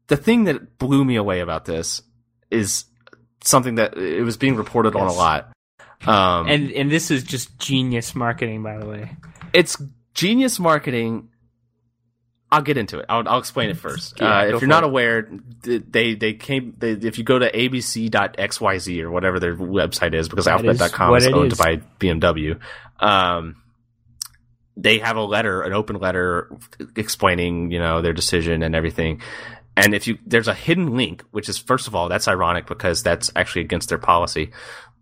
the 0.08 0.18
thing 0.18 0.46
that 0.46 0.78
blew 0.78 1.04
me 1.04 1.16
away 1.16 1.40
about 1.40 1.66
this 1.66 2.02
is 2.52 2.86
something 3.44 3.76
that 3.76 3.98
it 3.98 4.24
was 4.24 4.38
being 4.38 4.56
reported 4.56 4.94
yes. 4.94 5.02
on 5.02 5.08
a 5.08 5.14
lot. 5.14 5.52
Um, 6.06 6.48
and 6.48 6.72
and 6.72 6.92
this 6.92 7.10
is 7.10 7.24
just 7.24 7.58
genius 7.58 8.16
marketing, 8.16 8.62
by 8.64 8.78
the 8.78 8.86
way. 8.86 9.16
It's 9.54 9.82
genius 10.14 10.60
marketing. 10.60 11.30
I'll 12.52 12.62
get 12.62 12.78
into 12.78 13.00
it. 13.00 13.06
I'll, 13.10 13.28
I'll 13.28 13.40
explain 13.40 13.70
it 13.70 13.78
first. 13.78 14.20
Yeah, 14.20 14.40
uh, 14.40 14.46
if 14.46 14.62
you're 14.62 14.68
not 14.68 14.84
it. 14.84 14.88
aware, 14.88 15.30
they 15.64 16.16
they 16.16 16.34
came. 16.34 16.76
They, 16.78 16.92
if 16.92 17.18
you 17.18 17.24
go 17.24 17.40
to 17.40 17.52
abc.xyz 17.52 19.02
or 19.02 19.12
whatever 19.12 19.40
their 19.40 19.56
website 19.56 20.14
is, 20.14 20.30
because 20.30 20.48
alphabet.com 20.48 21.16
is, 21.16 21.26
is 21.26 21.34
owned 21.34 21.52
is. 21.54 21.58
by 21.58 21.78
BMW. 22.00 22.60
Um, 23.00 23.56
they 24.78 25.00
have 25.00 25.18
a 25.18 25.24
letter, 25.24 25.62
an 25.62 25.74
open 25.74 25.98
letter 25.98 26.50
explaining, 26.96 27.72
you 27.72 27.80
know, 27.80 28.02
their 28.02 28.14
decision 28.14 28.62
and 28.62 28.76
everything. 28.76 29.22
And 29.78 29.94
if 29.94 30.08
you, 30.08 30.18
there's 30.26 30.48
a 30.48 30.54
hidden 30.54 30.96
link, 30.96 31.24
which 31.32 31.50
is, 31.50 31.58
first 31.58 31.88
of 31.88 31.96
all, 31.96 32.08
that's 32.08 32.28
ironic 32.28 32.66
because 32.66 33.04
that's 33.04 33.32
actually 33.36 33.62
against 33.64 33.90
their 33.90 33.98
policy. 33.98 34.52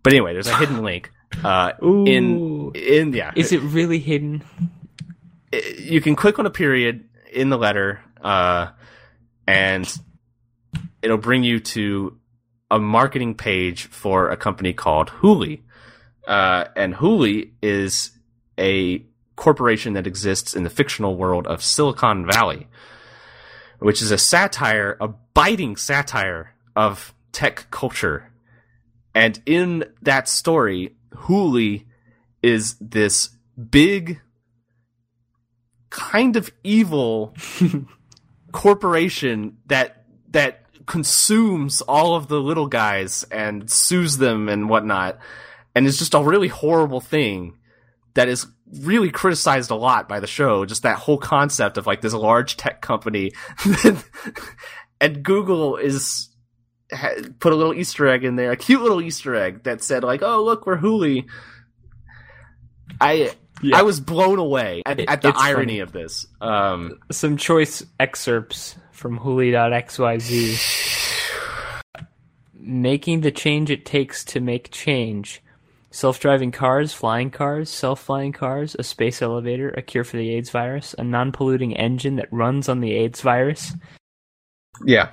But 0.02 0.12
anyway, 0.12 0.32
there's 0.32 0.48
a 0.48 0.56
hidden 0.56 0.82
link, 0.82 1.10
uh, 1.42 1.72
in, 1.80 2.72
in, 2.74 3.12
yeah. 3.12 3.32
Is 3.34 3.52
it 3.52 3.60
really 3.60 3.98
hidden? 3.98 4.44
You 5.78 6.00
can 6.00 6.16
click 6.16 6.38
on 6.38 6.46
a 6.46 6.50
period 6.50 7.08
in 7.32 7.48
the 7.48 7.56
letter, 7.56 8.00
uh, 8.20 8.68
and 9.46 9.92
it'll 11.02 11.18
bring 11.18 11.44
you 11.44 11.60
to 11.60 12.18
a 12.70 12.78
marketing 12.78 13.34
page 13.34 13.84
for 13.84 14.30
a 14.30 14.36
company 14.36 14.72
called 14.72 15.08
Hooli. 15.08 15.62
Uh, 16.26 16.64
and 16.76 16.94
Hooli 16.94 17.52
is 17.62 18.10
a 18.58 19.04
corporation 19.36 19.94
that 19.94 20.06
exists 20.06 20.54
in 20.54 20.64
the 20.64 20.70
fictional 20.70 21.16
world 21.16 21.46
of 21.46 21.62
Silicon 21.62 22.26
Valley 22.26 22.68
which 23.84 24.00
is 24.00 24.10
a 24.10 24.16
satire, 24.16 24.96
a 24.98 25.08
biting 25.34 25.76
satire 25.76 26.54
of 26.74 27.14
tech 27.32 27.66
culture. 27.70 28.32
And 29.14 29.38
in 29.44 29.84
that 30.00 30.26
story, 30.26 30.96
Hooli 31.10 31.84
is 32.42 32.76
this 32.80 33.28
big, 33.70 34.22
kind 35.90 36.34
of 36.34 36.50
evil 36.64 37.34
corporation 38.52 39.58
that 39.66 40.06
that 40.30 40.64
consumes 40.86 41.82
all 41.82 42.16
of 42.16 42.28
the 42.28 42.40
little 42.40 42.68
guys 42.68 43.24
and 43.30 43.70
sues 43.70 44.16
them 44.16 44.48
and 44.48 44.70
whatnot, 44.70 45.18
and 45.74 45.86
it's 45.86 45.98
just 45.98 46.14
a 46.14 46.22
really 46.22 46.48
horrible 46.48 47.00
thing 47.00 47.58
that 48.14 48.28
is 48.28 48.46
really 48.80 49.10
criticized 49.10 49.70
a 49.70 49.74
lot 49.74 50.08
by 50.08 50.20
the 50.20 50.26
show. 50.26 50.64
Just 50.64 50.82
that 50.82 50.98
whole 50.98 51.18
concept 51.18 51.76
of 51.78 51.86
like 51.86 52.00
this 52.00 52.12
large 52.14 52.56
tech 52.56 52.80
company, 52.80 53.32
and 55.00 55.22
Google 55.22 55.76
is 55.76 56.28
put 57.40 57.52
a 57.52 57.56
little 57.56 57.74
Easter 57.74 58.06
egg 58.08 58.24
in 58.24 58.36
there, 58.36 58.52
a 58.52 58.56
cute 58.56 58.80
little 58.82 59.00
Easter 59.02 59.34
egg 59.34 59.62
that 59.64 59.82
said 59.82 60.04
like, 60.04 60.22
"Oh, 60.22 60.42
look, 60.44 60.66
we're 60.66 60.78
Hooli." 60.78 61.26
I 63.00 63.32
Yeah. 63.62 63.78
I 63.78 63.82
was 63.82 64.00
blown 64.00 64.38
away 64.38 64.82
at, 64.84 65.00
at 65.00 65.22
the 65.22 65.28
It's 65.30 65.40
irony 65.40 65.64
funny. 65.74 65.80
of 65.80 65.92
this. 65.92 66.26
Um, 66.40 66.98
Some 67.10 67.36
choice 67.36 67.82
excerpts 67.98 68.76
from 68.92 69.18
Hooli.xyz. 69.18 70.60
Making 72.54 73.20
the 73.20 73.30
change 73.30 73.70
it 73.70 73.84
takes 73.84 74.24
to 74.26 74.40
make 74.40 74.70
change. 74.70 75.42
Self 75.94 76.18
driving 76.18 76.50
cars, 76.50 76.92
flying 76.92 77.30
cars, 77.30 77.70
self 77.70 78.00
flying 78.02 78.32
cars, 78.32 78.74
a 78.76 78.82
space 78.82 79.22
elevator, 79.22 79.68
a 79.70 79.80
cure 79.80 80.02
for 80.02 80.16
the 80.16 80.28
AIDS 80.30 80.50
virus, 80.50 80.92
a 80.98 81.04
non 81.04 81.30
polluting 81.30 81.76
engine 81.76 82.16
that 82.16 82.26
runs 82.32 82.68
on 82.68 82.80
the 82.80 82.90
AIDS 82.92 83.20
virus. 83.20 83.72
yeah, 84.84 85.10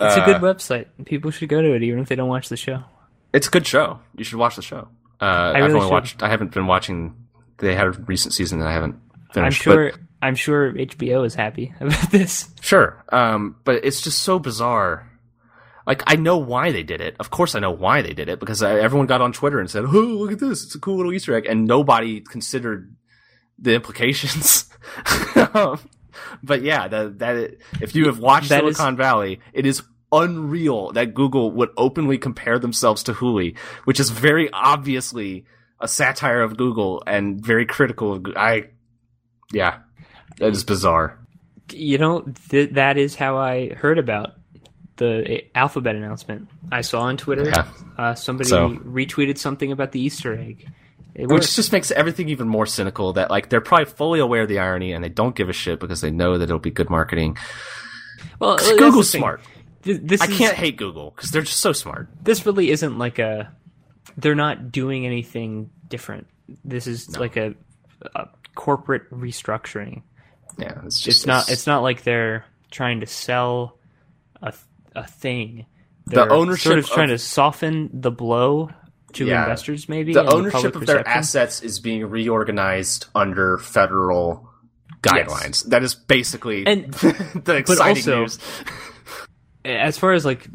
It's 0.00 0.16
a 0.16 0.22
Uh, 0.22 0.24
good 0.26 0.36
website. 0.40 0.86
People 1.06 1.32
should 1.32 1.48
go 1.48 1.60
to 1.60 1.74
it 1.74 1.82
even 1.82 1.98
if 1.98 2.08
they 2.08 2.14
don't 2.14 2.28
watch 2.28 2.48
the 2.48 2.56
show. 2.56 2.84
It's 3.32 3.48
a 3.48 3.50
good 3.50 3.66
show. 3.66 3.98
You 4.16 4.22
should 4.22 4.38
watch 4.38 4.54
the 4.54 4.62
show. 4.62 4.86
Uh, 5.20 5.24
I've 5.24 5.54
really 5.64 5.74
only 5.74 5.80
should. 5.86 5.90
watched. 5.90 6.22
I 6.22 6.28
haven't 6.28 6.52
been 6.52 6.66
watching. 6.68 7.16
They 7.58 7.74
had 7.74 7.88
a 7.88 7.90
recent 7.90 8.32
season 8.32 8.60
that 8.60 8.68
I 8.68 8.72
haven't 8.72 8.96
finished. 9.34 9.66
I'm 9.66 9.72
sure 9.72 9.92
I'm 10.22 10.34
sure 10.36 10.72
HBO 10.72 11.26
is 11.26 11.34
happy 11.34 11.74
about 11.80 12.12
this. 12.12 12.48
Sure. 12.60 13.02
Um, 13.10 13.56
but 13.64 13.84
it's 13.84 14.00
just 14.00 14.22
so 14.22 14.38
bizarre. 14.38 15.08
Like 15.86 16.02
I 16.06 16.16
know 16.16 16.36
why 16.38 16.70
they 16.72 16.82
did 16.82 17.00
it. 17.00 17.16
Of 17.18 17.30
course, 17.30 17.54
I 17.54 17.60
know 17.60 17.70
why 17.72 18.02
they 18.02 18.12
did 18.12 18.28
it 18.28 18.38
because 18.40 18.62
I, 18.62 18.78
everyone 18.78 19.06
got 19.06 19.20
on 19.20 19.32
Twitter 19.32 19.58
and 19.58 19.68
said, 19.70 19.84
"Oh, 19.84 19.88
look 19.88 20.32
at 20.32 20.38
this! 20.38 20.64
It's 20.64 20.74
a 20.74 20.80
cool 20.80 20.96
little 20.96 21.12
Easter 21.12 21.34
egg," 21.34 21.46
and 21.46 21.66
nobody 21.66 22.20
considered 22.20 22.94
the 23.58 23.74
implications. 23.74 24.68
Um, 25.54 25.78
but 26.42 26.62
yeah, 26.62 26.88
that 26.88 27.18
that 27.20 27.54
if 27.80 27.94
you 27.94 28.06
have 28.06 28.18
watched 28.18 28.48
That 28.48 28.64
is- 28.64 28.76
Silicon 28.76 28.96
Valley, 28.96 29.40
it 29.52 29.64
is 29.66 29.82
unreal 30.10 30.92
that 30.92 31.14
Google 31.14 31.50
would 31.52 31.70
openly 31.76 32.18
compare 32.18 32.58
themselves 32.58 33.02
to 33.04 33.12
Hooli, 33.14 33.56
which 33.84 33.98
is 34.00 34.10
very 34.10 34.50
obviously 34.52 35.46
a 35.80 35.88
satire 35.88 36.42
of 36.42 36.56
Google 36.56 37.02
and 37.06 37.44
very 37.44 37.64
critical 37.66 38.14
of. 38.14 38.26
I, 38.36 38.70
yeah, 39.52 39.78
that 40.38 40.52
is 40.52 40.64
bizarre. 40.64 41.18
You 41.70 41.98
know, 41.98 42.24
th- 42.50 42.70
that 42.74 42.98
is 42.98 43.14
how 43.14 43.36
I 43.38 43.70
heard 43.74 43.98
about 43.98 44.32
the 44.96 45.44
Alphabet 45.54 45.96
announcement. 45.96 46.48
I 46.70 46.82
saw 46.82 47.02
on 47.02 47.16
Twitter 47.16 47.44
Yeah. 47.48 47.66
uh, 47.98 48.14
somebody 48.14 48.48
So- 48.50 48.70
retweeted 48.70 49.38
something 49.38 49.72
about 49.72 49.92
the 49.92 50.00
Easter 50.00 50.34
egg. 50.38 50.68
It 51.14 51.22
Which 51.28 51.30
works. 51.30 51.56
just 51.56 51.72
makes 51.72 51.90
everything 51.90 52.28
even 52.30 52.48
more 52.48 52.64
cynical. 52.66 53.12
That 53.14 53.30
like 53.30 53.48
they're 53.50 53.60
probably 53.60 53.84
fully 53.86 54.20
aware 54.20 54.42
of 54.42 54.48
the 54.48 54.58
irony 54.58 54.92
and 54.92 55.04
they 55.04 55.10
don't 55.10 55.34
give 55.36 55.48
a 55.50 55.52
shit 55.52 55.78
because 55.80 56.00
they 56.00 56.10
know 56.10 56.38
that 56.38 56.44
it'll 56.44 56.58
be 56.58 56.70
good 56.70 56.88
marketing. 56.88 57.36
well, 58.38 58.56
Google's 58.78 59.10
smart. 59.10 59.40
Th- 59.82 60.00
This 60.02 60.20
I 60.22 60.26
is- 60.26 60.38
can't 60.38 60.56
hate 60.56 60.76
Google 60.76 61.10
because 61.14 61.30
they're 61.30 61.42
just 61.42 61.60
so 61.60 61.72
smart. 61.72 62.08
This 62.22 62.46
really 62.46 62.70
isn't 62.70 62.98
like 62.98 63.18
a. 63.18 63.52
They're 64.16 64.34
not 64.34 64.72
doing 64.72 65.04
anything 65.06 65.70
different. 65.88 66.26
This 66.64 66.86
is 66.86 67.16
like 67.18 67.36
a, 67.36 67.54
a 68.14 68.28
corporate 68.54 69.10
restructuring. 69.10 70.02
Yeah, 70.58 70.80
it's 70.84 71.00
just 71.00 71.18
It's 71.20 71.26
not. 71.26 71.50
It's 71.50 71.66
not 71.66 71.82
like 71.82 72.04
they're 72.04 72.44
trying 72.70 73.00
to 73.00 73.06
sell 73.06 73.78
a 74.42 74.52
a 74.94 75.06
thing. 75.06 75.66
The 76.06 76.16
They're 76.16 76.32
ownership 76.32 76.64
sort 76.64 76.78
of 76.78 76.84
of- 76.86 76.90
trying 76.90 77.08
to 77.08 77.18
soften 77.18 77.90
the 77.92 78.10
blow 78.10 78.70
to 79.14 79.26
Yeah. 79.26 79.42
investors, 79.44 79.88
maybe 79.88 80.14
the 80.14 80.24
ownership 80.24 80.52
public 80.62 80.74
of 80.76 80.86
their 80.86 80.96
perception. 80.98 81.18
assets 81.18 81.62
is 81.62 81.78
being 81.80 82.06
reorganized 82.08 83.06
under 83.14 83.58
federal 83.58 84.48
guidelines. 85.02 85.64
That 85.68 85.82
is 85.82 85.94
basically 85.94 86.66
And- 86.66 86.92
the 86.94 87.56
exciting 87.56 87.96
also- 87.96 88.20
news. 88.22 88.38
as 89.64 89.96
far 89.96 90.12
as 90.12 90.24
like 90.24 90.48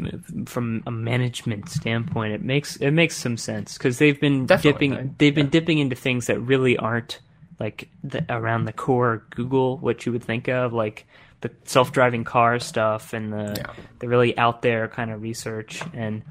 from 0.50 0.84
a 0.86 0.92
management 0.92 1.70
standpoint, 1.70 2.34
it 2.34 2.42
makes 2.42 2.76
it 2.78 2.92
makes 2.92 3.16
some 3.16 3.38
sense 3.38 3.78
because 3.78 4.00
they've 4.00 4.20
been 4.20 4.46
Definitely, 4.46 4.88
dipping 4.90 5.16
they've 5.18 5.36
been 5.36 5.50
dipping 5.50 5.78
into 5.80 5.96
things 5.96 6.28
that 6.28 6.40
really 6.40 6.78
aren't 6.78 7.20
like 7.60 7.88
the, 8.04 8.26
around 8.30 8.66
the 8.66 8.74
core 8.74 9.24
Google 9.30 9.78
what 9.78 10.06
you 10.06 10.12
would 10.12 10.24
think 10.24 10.48
of 10.50 10.74
like 10.74 11.08
the 11.42 11.52
self 11.66 11.92
driving 11.92 12.24
car 12.24 12.60
stuff 12.60 13.14
and 13.14 13.32
the 13.32 13.56
Yeah. 13.58 13.74
the 14.00 14.08
really 14.08 14.38
out 14.38 14.62
there 14.62 14.88
kind 14.88 15.12
of 15.12 15.22
research 15.22 15.82
and 15.94 16.24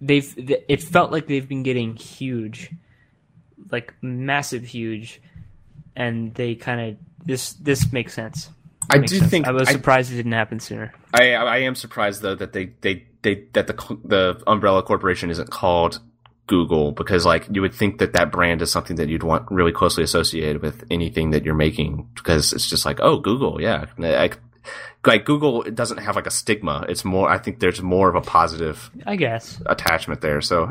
they've 0.00 0.32
it 0.68 0.82
felt 0.82 1.10
like 1.12 1.26
they've 1.26 1.48
been 1.48 1.62
getting 1.62 1.96
huge 1.96 2.70
like 3.70 3.92
massive 4.00 4.64
huge 4.64 5.20
and 5.96 6.34
they 6.34 6.54
kind 6.54 6.80
of 6.80 6.96
this 7.26 7.52
this 7.54 7.92
makes 7.92 8.14
sense. 8.14 8.50
I 8.90 8.98
do 8.98 9.18
sense. 9.18 9.30
think 9.30 9.46
I 9.46 9.50
was 9.52 9.68
I- 9.68 9.72
surprised 9.72 10.12
it 10.12 10.16
didn't 10.16 10.32
happen 10.32 10.60
sooner. 10.60 10.94
I 11.12 11.34
I 11.34 11.56
am 11.58 11.74
surprised 11.74 12.22
though 12.22 12.34
that 12.36 12.52
they 12.52 12.66
they 12.80 13.06
they 13.22 13.44
that 13.52 13.66
the 13.66 13.74
the 14.04 14.42
umbrella 14.46 14.82
corporation 14.82 15.28
isn't 15.30 15.50
called 15.50 16.00
Google 16.48 16.90
because 16.92 17.24
like 17.24 17.46
you 17.52 17.60
would 17.62 17.72
think 17.74 17.98
that 17.98 18.14
that 18.14 18.32
brand 18.32 18.60
is 18.62 18.72
something 18.72 18.96
that 18.96 19.08
you'd 19.08 19.22
want 19.22 19.48
really 19.50 19.70
closely 19.72 20.02
associated 20.02 20.60
with 20.62 20.82
anything 20.90 21.30
that 21.30 21.44
you're 21.44 21.54
making 21.54 22.08
because 22.16 22.52
it's 22.52 22.68
just 22.68 22.84
like 22.84 22.98
oh 23.00 23.20
Google 23.20 23.60
yeah 23.60 23.84
like 23.98 24.38
like 25.06 25.24
Google 25.24 25.62
it 25.62 25.74
doesn't 25.74 25.98
have 25.98 26.16
like 26.16 26.26
a 26.26 26.30
stigma 26.30 26.84
it's 26.88 27.04
more 27.04 27.28
I 27.28 27.38
think 27.38 27.60
there's 27.60 27.80
more 27.80 28.08
of 28.08 28.14
a 28.16 28.20
positive 28.20 28.90
I 29.06 29.16
guess. 29.16 29.62
attachment 29.66 30.20
there 30.20 30.40
so 30.40 30.66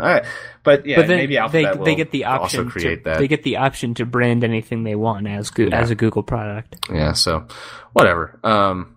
but 0.63 0.86
yeah 0.86 0.97
but 0.97 1.07
then 1.07 1.17
maybe 1.17 1.36
they 1.36 1.39
Alphabet 1.39 1.78
will 1.78 1.86
they 1.86 1.95
get 1.95 2.11
the 2.11 2.25
also 2.25 2.43
option 2.43 2.69
create 2.69 3.03
to, 3.05 3.09
that 3.11 3.19
they 3.19 3.28
get 3.28 3.43
the 3.43 3.57
option 3.57 3.93
to 3.95 4.05
brand 4.05 4.43
anything 4.43 4.84
they 4.84 4.95
want 4.95 5.28
as 5.28 5.49
Go- 5.49 5.63
Yeah. 5.63 5.80
as 5.80 5.89
a 5.91 5.95
Google 5.95 6.23
product. 6.23 6.75
Yeah, 6.91 7.13
so 7.13 7.47
whatever. 7.93 8.39
Um, 8.43 8.95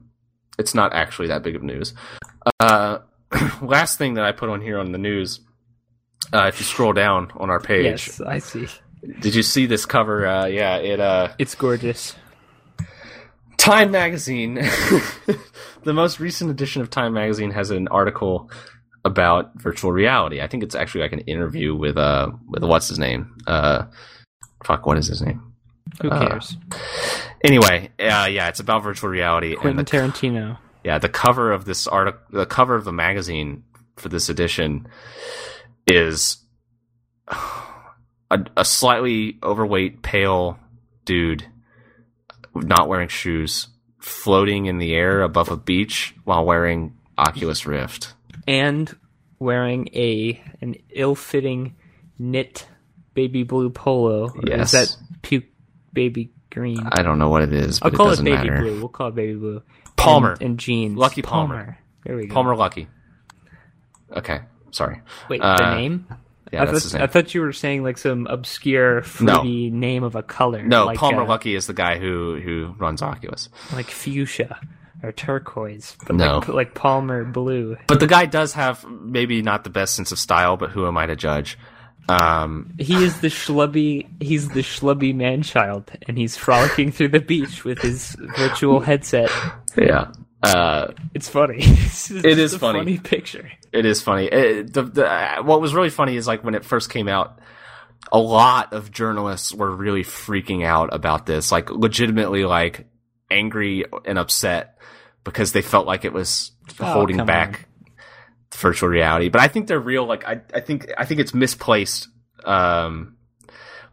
it's 0.59 0.75
not 0.75 0.93
actually 0.93 1.29
that 1.29 1.43
big 1.43 1.57
of 1.57 1.63
news. 1.63 1.95
Uh, 2.59 2.99
last 3.63 3.97
thing 3.99 4.15
that 4.15 4.25
I 4.25 4.33
put 4.33 4.49
on 4.51 4.61
here 4.61 4.79
on 4.79 4.93
the 4.93 4.99
news, 4.99 5.41
uh, 6.33 6.47
if 6.49 6.59
you 6.61 6.65
scroll 6.65 6.93
down 6.93 7.31
on 7.37 7.51
our 7.51 7.61
page, 7.61 7.85
Yes, 8.09 8.21
I 8.21 8.39
see. 8.39 8.67
did 9.21 9.35
you 9.35 9.43
see 9.43 9.67
this 9.67 9.87
cover? 9.87 10.27
Uh, 10.27 10.47
yeah, 10.47 10.77
it 10.77 11.01
uh, 11.01 11.29
It's 11.39 11.55
gorgeous. 11.55 12.15
Time 13.59 13.91
Magazine, 13.91 14.55
the 15.83 15.93
most 15.93 16.19
recent 16.19 16.51
edition 16.51 16.81
of 16.81 16.89
Time 16.89 17.13
Magazine 17.13 17.51
has 17.51 17.71
an 17.71 17.89
article 17.89 18.51
about 19.05 19.51
virtual 19.61 19.93
reality. 19.93 20.41
I 20.41 20.47
think 20.47 20.63
it's 20.63 20.75
actually 20.75 21.03
like 21.03 21.13
an 21.13 21.21
interview 21.21 21.75
with 21.75 21.97
uh 21.99 22.31
with 22.49 22.65
what's 22.65 22.89
his 22.89 22.99
name? 22.99 23.37
Uh, 23.47 23.85
fuck, 24.65 24.87
what 24.87 24.97
is 24.97 25.09
his 25.09 25.21
name? 25.21 25.43
Who 26.01 26.09
Uh, 26.11 26.29
cares? 26.29 26.57
Anyway, 27.45 27.91
uh, 27.99 28.29
yeah, 28.31 28.49
it's 28.49 28.61
about 28.61 28.83
virtual 28.83 29.11
reality. 29.11 29.55
Quentin 29.57 29.79
and 29.79 29.87
the 29.87 29.91
Tarantino. 29.91 30.57
Yeah, 30.85 30.99
the 30.99 31.09
cover 31.11 31.53
of 31.53 31.67
this 31.67 31.87
article, 31.87 32.21
the 32.31 32.47
cover 32.47 32.75
of 32.75 32.85
the 32.85 32.93
magazine 32.93 33.63
for 33.97 34.09
this 34.09 34.31
edition 34.31 34.87
is 35.91 36.39
a, 37.29 38.39
a 38.57 38.65
slightly 38.65 39.39
overweight, 39.43 40.03
pale 40.03 40.59
dude 41.05 41.47
not 42.55 42.89
wearing 42.89 43.09
shoes, 43.09 43.69
floating 43.99 44.67
in 44.67 44.79
the 44.79 44.95
air 44.95 45.23
above 45.23 45.51
a 45.51 45.57
beach 45.57 46.15
while 46.25 46.45
wearing 46.45 46.97
Oculus 47.17 47.67
Rift. 47.67 48.15
And 48.47 48.95
wearing 49.39 49.89
a 49.95 50.43
an 50.61 50.77
ill-fitting 50.91 51.77
knit 52.19 52.67
baby 53.15 53.43
blue 53.43 53.71
polo. 53.71 54.33
Yes. 54.47 54.73
Is 54.75 54.91
that 54.91 54.97
puke 55.23 55.45
baby 55.93 56.33
green? 56.51 56.81
I 56.93 57.03
don't 57.03 57.19
know 57.19 57.29
what 57.29 57.43
it 57.43 57.53
is, 57.53 57.81
I'll 57.83 57.91
but 57.91 57.95
it 57.95 57.97
call 57.97 58.07
it 58.07 58.11
doesn't 58.11 58.25
baby 58.25 58.51
matter. 58.51 58.63
blue. 58.63 58.79
We'll 58.79 58.89
call 58.89 59.09
it 59.09 59.15
baby 59.15 59.35
blue. 59.35 59.63
Palmer. 59.97 60.33
and, 60.33 60.43
and 60.43 60.59
jeans. 60.59 60.99
Luckey 60.99 61.23
Palmer. 61.23 61.79
There 62.05 62.17
we 62.17 62.27
go. 62.27 62.35
Palmer 62.35 62.55
Luckey. 62.57 62.87
Okay, 64.17 64.41
sorry. 64.73 65.01
Wait, 65.29 65.41
Uh, 65.41 65.57
the 65.57 65.75
name? 65.77 66.07
Yeah, 66.53 66.65
I, 66.65 66.67
thought, 66.67 66.93
name. 66.95 67.03
I 67.03 67.07
thought 67.07 67.33
you 67.35 67.43
were 67.43 67.53
saying 67.53 67.85
like 67.85 67.97
some 67.97 68.27
obscure, 68.27 69.03
fruity 69.03 69.71
name 69.71 70.03
of 70.03 70.17
a 70.17 70.23
color. 70.23 70.63
no, 70.63 70.85
like, 70.87 70.99
Palmer 70.99 71.23
uh, 71.23 71.27
Luckey 71.27 71.57
is 71.57 71.67
the 71.69 71.75
guy 71.75 71.99
who 71.99 72.41
who 72.41 72.75
runs 72.79 73.03
Oculus. 73.03 73.49
like 73.73 73.87
fuchsia 73.87 74.59
or 75.03 75.13
turquoise, 75.13 75.97
but 76.07 76.17
No. 76.17 76.39
like, 76.39 76.49
like 76.49 76.75
Palmer 76.75 77.25
blue. 77.25 77.77
But 77.87 78.01
the 78.01 78.07
guy 78.09 78.27
does 78.27 78.53
have 78.55 78.85
maybe 78.91 79.43
not 79.43 79.63
the 79.65 79.71
best 79.71 79.95
sense 79.95 80.11
of 80.13 80.19
style, 80.19 80.57
but 80.57 80.71
who 80.71 80.87
am 80.89 80.99
I 80.99 81.07
to 81.07 81.15
judge? 81.17 81.57
Um, 82.09 82.75
He 82.79 82.95
is 83.05 83.21
the 83.21 83.29
schlubby. 83.29 84.09
He's 84.21 84.49
the 84.49 84.63
schlubby 84.63 85.15
man 85.15 85.43
child, 85.43 85.91
and 86.09 86.19
he's 86.19 86.37
frolicking 86.37 86.91
through 86.91 87.09
the 87.11 87.21
beach 87.21 87.65
with 87.65 87.79
his 87.79 88.17
virtual 88.37 88.81
headset. 88.81 89.31
yeah. 89.77 90.09
Uh, 90.43 90.93
It's 91.15 91.29
funny. 91.29 91.57
It's 91.61 92.11
It 92.11 92.39
is 92.39 92.55
a 92.55 92.59
funny. 92.59 92.79
funny 92.81 92.99
picture. 92.99 93.51
it 93.73 93.85
is 93.85 94.01
funny. 94.03 94.27
It, 94.27 94.73
the, 94.73 94.83
the, 94.83 95.07
uh, 95.07 95.43
what 95.43 95.61
was 95.61 95.75
really 95.75 95.91
funny 95.91 96.17
is 96.17 96.27
like 96.27 96.43
when 96.45 96.55
it 96.55 96.65
first 96.65 96.91
came 96.91 97.09
out, 97.09 97.39
a 98.13 98.19
lot 98.19 98.73
of 98.73 98.91
journalists 98.91 99.53
were 99.53 99.71
really 99.71 100.03
freaking 100.03 100.65
out 100.65 100.95
about 100.95 101.27
this, 101.27 101.53
like 101.53 101.71
legitimately 101.71 102.45
like 102.45 102.87
angry 103.31 103.85
and 104.07 104.19
upset 104.19 104.79
because 105.25 105.53
they 105.53 105.63
felt 105.63 105.87
like 105.87 106.05
it 106.05 106.13
was 106.13 106.53
Oh, 106.79 106.85
holding 106.85 107.25
back 107.27 107.69
virtual 108.55 108.89
reality. 108.89 109.29
But 109.29 109.43
I 109.43 109.49
think 109.49 109.67
they're 109.67 109.79
real. 109.79 110.07
Like 110.07 110.25
I, 110.27 110.41
I 110.55 110.61
think, 110.61 110.87
I 110.97 111.05
think 111.05 111.21
it's 111.21 111.35
misplaced. 111.35 112.09
Um, 112.45 113.17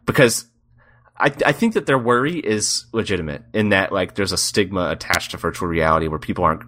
because 0.06 0.46
I, 1.20 1.32
I 1.44 1.52
think 1.52 1.74
that 1.74 1.86
their 1.86 1.98
worry 1.98 2.38
is 2.38 2.86
legitimate 2.92 3.42
in 3.52 3.70
that 3.70 3.92
like 3.92 4.14
there's 4.14 4.32
a 4.32 4.36
stigma 4.36 4.90
attached 4.90 5.32
to 5.32 5.36
virtual 5.36 5.68
reality 5.68 6.08
where 6.08 6.18
people 6.18 6.44
aren't 6.44 6.62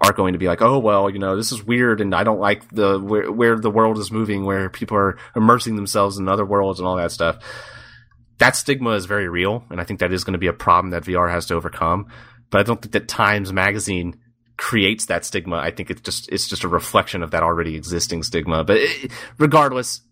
aren't 0.00 0.16
going 0.16 0.32
to 0.32 0.38
be 0.38 0.46
like, 0.46 0.62
oh 0.62 0.78
well, 0.78 1.10
you 1.10 1.18
know, 1.18 1.36
this 1.36 1.52
is 1.52 1.62
weird, 1.62 2.00
and 2.00 2.14
I 2.14 2.24
don't 2.24 2.40
like 2.40 2.68
the 2.70 2.98
where, 2.98 3.30
where 3.30 3.58
the 3.58 3.70
world 3.70 3.98
is 3.98 4.10
moving, 4.10 4.44
where 4.44 4.70
people 4.70 4.96
are 4.96 5.18
immersing 5.36 5.76
themselves 5.76 6.18
in 6.18 6.28
other 6.28 6.44
worlds 6.44 6.80
and 6.80 6.88
all 6.88 6.96
that 6.96 7.12
stuff. 7.12 7.38
that 8.38 8.56
stigma 8.56 8.90
is 8.90 9.06
very 9.06 9.28
real, 9.28 9.64
and 9.70 9.80
I 9.80 9.84
think 9.84 10.00
that 10.00 10.12
is 10.12 10.24
going 10.24 10.32
to 10.32 10.38
be 10.38 10.46
a 10.46 10.52
problem 10.52 10.90
that 10.90 11.04
VR 11.04 11.30
has 11.30 11.46
to 11.46 11.54
overcome. 11.54 12.06
But 12.50 12.60
I 12.60 12.62
don't 12.64 12.80
think 12.80 12.92
that 12.92 13.08
Times 13.08 13.52
Magazine 13.52 14.18
creates 14.56 15.06
that 15.06 15.24
stigma. 15.24 15.56
I 15.56 15.70
think 15.70 15.90
it's 15.90 16.00
just 16.00 16.28
it's 16.30 16.48
just 16.48 16.64
a 16.64 16.68
reflection 16.68 17.22
of 17.22 17.32
that 17.32 17.42
already 17.42 17.76
existing 17.76 18.22
stigma. 18.22 18.64
But 18.64 18.78
it, 18.78 19.10
regardless, 19.38 20.02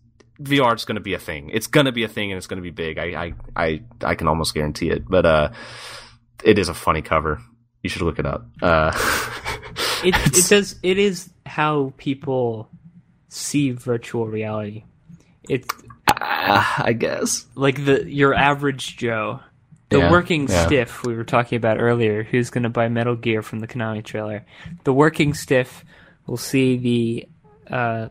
VR 0.43 0.75
is 0.75 0.85
going 0.85 0.95
to 0.95 1.01
be 1.01 1.13
a 1.13 1.19
thing. 1.19 1.49
It's 1.51 1.67
going 1.67 1.85
to 1.85 1.91
be 1.91 2.03
a 2.03 2.07
thing, 2.07 2.31
and 2.31 2.37
it's 2.37 2.47
going 2.47 2.57
to 2.57 2.63
be 2.63 2.71
big. 2.71 2.97
I, 2.97 3.23
I 3.25 3.33
I 3.55 3.81
I 4.03 4.15
can 4.15 4.27
almost 4.27 4.53
guarantee 4.53 4.89
it. 4.89 5.07
But 5.07 5.25
uh, 5.25 5.49
it 6.43 6.57
is 6.57 6.69
a 6.69 6.73
funny 6.73 7.01
cover. 7.01 7.41
You 7.83 7.89
should 7.89 8.01
look 8.03 8.19
it 8.19 8.25
up. 8.25 8.45
Uh, 8.61 8.91
it 10.03 10.15
it 10.15 10.49
does 10.49 10.75
it 10.83 10.97
is 10.97 11.29
how 11.45 11.93
people 11.97 12.69
see 13.29 13.71
virtual 13.71 14.27
reality. 14.27 14.83
It's 15.49 15.67
uh, 16.07 16.63
I 16.77 16.93
guess 16.93 17.45
like 17.55 17.83
the 17.85 18.03
your 18.09 18.33
average 18.33 18.97
Joe, 18.97 19.39
the 19.89 19.99
Yeah, 19.99 20.11
working 20.11 20.47
yeah. 20.47 20.65
stiff 20.65 21.03
we 21.03 21.15
were 21.15 21.23
talking 21.23 21.57
about 21.57 21.79
earlier, 21.79 22.23
who's 22.23 22.49
going 22.49 22.63
to 22.63 22.69
buy 22.69 22.89
Metal 22.89 23.15
Gear 23.15 23.41
from 23.41 23.59
the 23.59 23.67
Konami 23.67 24.03
trailer. 24.03 24.45
The 24.83 24.93
working 24.93 25.33
stiff 25.33 25.83
will 26.27 26.37
see 26.37 26.77
the 26.77 27.73
uh, 27.73 28.09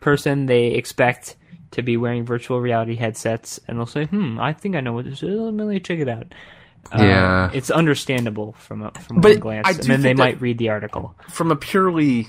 person 0.00 0.46
they 0.46 0.66
expect 0.68 1.36
to 1.72 1.82
be 1.82 1.96
wearing 1.96 2.24
virtual 2.24 2.60
reality 2.60 2.96
headsets, 2.96 3.58
and 3.66 3.78
they'll 3.78 3.86
say, 3.86 4.04
"Hmm, 4.06 4.38
I 4.40 4.52
think 4.52 4.76
I 4.76 4.80
know 4.80 4.92
what 4.92 5.04
this 5.06 5.22
is. 5.22 5.38
Let 5.40 5.52
me 5.54 5.80
check 5.80 5.98
it 6.00 6.08
out." 6.08 6.32
Uh, 6.92 7.02
Yeah. 7.02 7.50
it's 7.54 7.70
understandable 7.70 8.52
from 8.54 8.82
a, 8.82 8.90
from 9.00 9.20
But 9.20 9.32
one 9.32 9.40
glance, 9.40 9.66
I 9.68 9.70
and 9.70 9.80
then 9.84 10.02
they 10.02 10.14
might 10.14 10.40
read 10.40 10.58
the 10.58 10.68
article. 10.70 11.14
from 11.30 11.50
a 11.52 11.56
purely, 11.56 12.26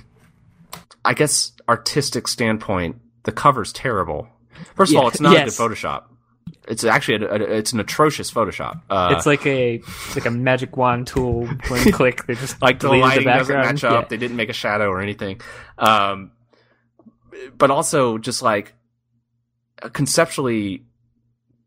I 1.04 1.14
guess, 1.14 1.52
artistic 1.68 2.28
standpoint, 2.28 2.98
the 3.24 3.32
cover's 3.32 3.74
terrible. 3.74 4.28
First 4.76 4.92
of 4.92 4.94
Yeah, 4.94 5.00
all, 5.02 5.08
it's 5.08 5.20
not 5.20 5.34
yes. 5.34 5.60
a 5.60 5.62
good 5.68 5.72
Photoshop. 5.76 6.04
It's 6.68 6.84
actually 6.86 7.26
a, 7.26 7.32
a- 7.32 7.58
it's 7.58 7.74
an 7.74 7.80
atrocious 7.82 8.32
Photoshop. 8.32 8.82
Uh, 8.90 9.14
it's 9.18 9.26
like 9.26 9.46
a 9.46 9.76
it's 9.76 10.16
like 10.16 10.26
a 10.28 10.32
magic 10.32 10.78
wand 10.78 11.08
tool. 11.08 11.46
One 11.48 11.92
click, 11.92 12.26
they 12.28 12.36
just 12.36 12.62
like 12.62 12.80
the 12.80 12.88
deleted 12.88 13.04
lighting 13.10 13.24
doesn't 13.28 13.56
match 13.56 13.84
up. 13.84 14.04
Yeah. 14.04 14.08
They 14.10 14.18
didn't 14.18 14.38
make 14.38 14.50
a 14.50 14.54
shadow 14.54 14.86
or 14.88 15.02
anything. 15.02 15.42
Um, 15.78 16.32
but 17.58 17.72
also 17.72 18.18
just 18.18 18.42
like 18.42 18.74
conceptually, 19.92 20.84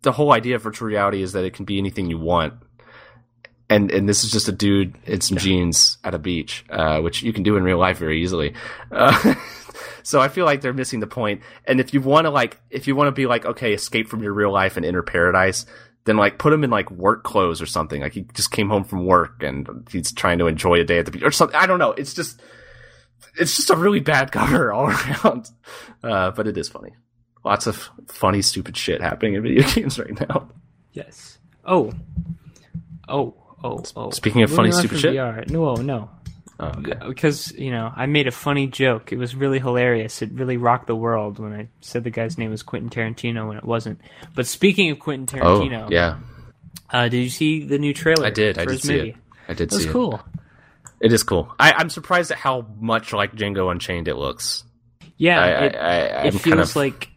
the 0.02 0.12
whole 0.12 0.32
idea 0.32 0.56
of 0.56 0.62
virtual 0.62 0.88
reality 0.88 1.22
is 1.22 1.32
that 1.32 1.44
it 1.44 1.54
can 1.54 1.64
be 1.64 1.78
anything 1.78 2.08
you 2.08 2.18
want. 2.18 2.54
And 3.68 3.90
and 3.90 4.08
this 4.08 4.22
is 4.22 4.30
just 4.30 4.48
a 4.48 4.52
dude 4.52 4.96
in 5.04 5.20
some 5.20 5.38
jeans 5.38 5.98
at 6.04 6.14
a 6.14 6.18
beach, 6.18 6.64
uh, 6.70 7.00
which 7.00 7.22
you 7.22 7.32
can 7.32 7.42
do 7.42 7.56
in 7.56 7.64
real 7.64 7.78
life 7.78 7.98
very 7.98 8.22
easily. 8.22 8.54
Uh, 8.92 9.34
so 10.04 10.20
I 10.20 10.28
feel 10.28 10.44
like 10.44 10.60
they're 10.60 10.72
missing 10.72 11.00
the 11.00 11.08
point. 11.08 11.42
And 11.64 11.80
if 11.80 11.92
you 11.92 12.00
want 12.00 12.26
to 12.26 12.30
like, 12.30 12.60
if 12.70 12.86
you 12.86 12.94
want 12.94 13.08
to 13.08 13.12
be 13.12 13.26
like, 13.26 13.44
okay, 13.44 13.72
escape 13.72 14.08
from 14.08 14.22
your 14.22 14.32
real 14.32 14.52
life 14.52 14.76
and 14.76 14.86
enter 14.86 15.02
paradise, 15.02 15.66
then 16.04 16.16
like 16.16 16.38
put 16.38 16.52
him 16.52 16.62
in 16.62 16.70
like 16.70 16.92
work 16.92 17.24
clothes 17.24 17.60
or 17.60 17.66
something. 17.66 18.02
Like 18.02 18.12
he 18.12 18.22
just 18.34 18.52
came 18.52 18.68
home 18.68 18.84
from 18.84 19.04
work 19.04 19.42
and 19.42 19.88
he's 19.90 20.12
trying 20.12 20.38
to 20.38 20.46
enjoy 20.46 20.78
a 20.78 20.84
day 20.84 20.98
at 20.98 21.04
the 21.04 21.10
beach 21.10 21.24
or 21.24 21.32
something. 21.32 21.58
I 21.58 21.66
don't 21.66 21.80
know. 21.80 21.90
It's 21.90 22.14
just, 22.14 22.40
it's 23.38 23.56
just 23.56 23.70
a 23.70 23.76
really 23.76 24.00
bad 24.00 24.32
cover 24.32 24.72
all 24.72 24.86
around. 25.24 25.50
Uh, 26.02 26.30
but 26.30 26.46
it 26.46 26.56
is 26.56 26.68
funny. 26.68 26.92
Lots 27.44 27.66
of 27.66 27.88
funny, 28.08 28.42
stupid 28.42 28.76
shit 28.76 29.00
happening 29.00 29.34
in 29.34 29.42
video 29.42 29.62
games 29.74 29.98
right 29.98 30.18
now. 30.28 30.48
Yes. 30.92 31.38
Oh. 31.64 31.92
Oh. 33.08 33.34
Oh. 33.62 33.82
Oh. 33.94 34.10
Speaking 34.10 34.42
of 34.42 34.50
funny, 34.50 34.72
stupid 34.72 34.98
shit? 34.98 35.14
VR. 35.14 35.48
No, 35.50 35.74
no. 35.76 36.10
Oh, 36.58 36.68
okay. 36.78 36.94
Because 37.06 37.52
you 37.52 37.70
know, 37.70 37.92
I 37.94 38.06
made 38.06 38.26
a 38.26 38.30
funny 38.32 38.66
joke. 38.66 39.12
It 39.12 39.18
was 39.18 39.34
really 39.36 39.58
hilarious. 39.58 40.22
It 40.22 40.32
really 40.32 40.56
rocked 40.56 40.86
the 40.86 40.96
world 40.96 41.38
when 41.38 41.52
I 41.52 41.68
said 41.82 42.02
the 42.04 42.10
guy's 42.10 42.38
name 42.38 42.50
was 42.50 42.62
Quentin 42.62 42.88
Tarantino 42.90 43.46
when 43.46 43.58
it 43.58 43.64
wasn't. 43.64 44.00
But 44.34 44.46
speaking 44.46 44.90
of 44.90 44.98
Quentin 44.98 45.38
Oh, 45.42 45.60
Tarantino, 45.60 45.90
yeah. 45.90 46.16
uh, 46.90 47.08
did 47.08 47.18
you 47.18 47.28
see 47.28 47.64
the 47.64 47.78
new 47.78 47.92
trailer? 47.92 48.26
I 48.26 48.30
did. 48.30 48.58
I 48.58 48.64
did 48.64 48.80
see 48.80 48.96
movie? 48.96 49.08
it. 49.10 49.16
I 49.48 49.52
did 49.54 49.70
It 49.70 49.74
was 49.74 49.84
see 49.84 49.90
cool. 49.90 50.14
It 50.14 50.35
is 51.00 51.22
cool. 51.22 51.52
I, 51.58 51.72
I'm 51.72 51.90
surprised 51.90 52.30
at 52.30 52.38
how 52.38 52.66
much 52.78 53.12
like 53.12 53.34
Django 53.34 53.70
Unchained 53.70 54.08
it 54.08 54.16
looks. 54.16 54.64
Yeah, 55.18 55.40
I, 55.40 55.48
it, 55.64 55.76
I, 55.76 56.26
it 56.26 56.30
feels 56.32 56.42
kind 56.42 56.60
of 56.60 56.76
like 56.76 57.08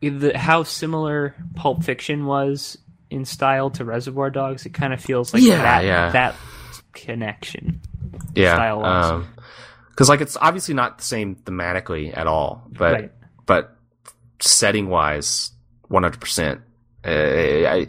the 0.00 0.36
how 0.36 0.62
similar 0.64 1.34
Pulp 1.54 1.84
Fiction 1.84 2.26
was 2.26 2.76
in 3.10 3.24
style 3.24 3.70
to 3.70 3.84
Reservoir 3.84 4.30
Dogs. 4.30 4.66
It 4.66 4.74
kind 4.74 4.92
of 4.92 5.00
feels 5.00 5.32
like 5.32 5.42
Yeah, 5.42 5.62
that 5.62 5.84
yeah. 5.84 6.10
that 6.10 6.34
connection. 6.92 7.80
yeah, 8.34 8.54
because 9.90 10.08
um, 10.08 10.12
like 10.12 10.20
it's 10.20 10.36
obviously 10.40 10.74
not 10.74 10.98
the 10.98 11.04
same 11.04 11.36
thematically 11.36 12.16
at 12.16 12.26
all, 12.26 12.66
but 12.70 12.92
Right. 12.92 13.12
but 13.46 13.76
setting 14.40 14.88
wise, 14.88 15.50
one 15.88 16.02
hundred 16.02 16.20
percent. 16.20 16.60
I, 17.04 17.86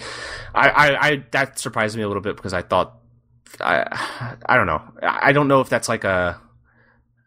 I, 0.55 0.69
I, 0.69 1.09
I, 1.09 1.23
that 1.31 1.59
surprised 1.59 1.95
me 1.95 2.01
a 2.03 2.07
little 2.07 2.21
bit 2.23 2.35
because 2.35 2.53
I 2.53 2.63
thought, 2.63 2.97
I, 3.61 4.37
I 4.45 4.57
don't 4.57 4.67
know. 4.67 4.81
I 5.01 5.31
don't 5.33 5.47
know 5.47 5.61
if 5.61 5.69
that's 5.69 5.89
like 5.89 6.03
a. 6.03 6.39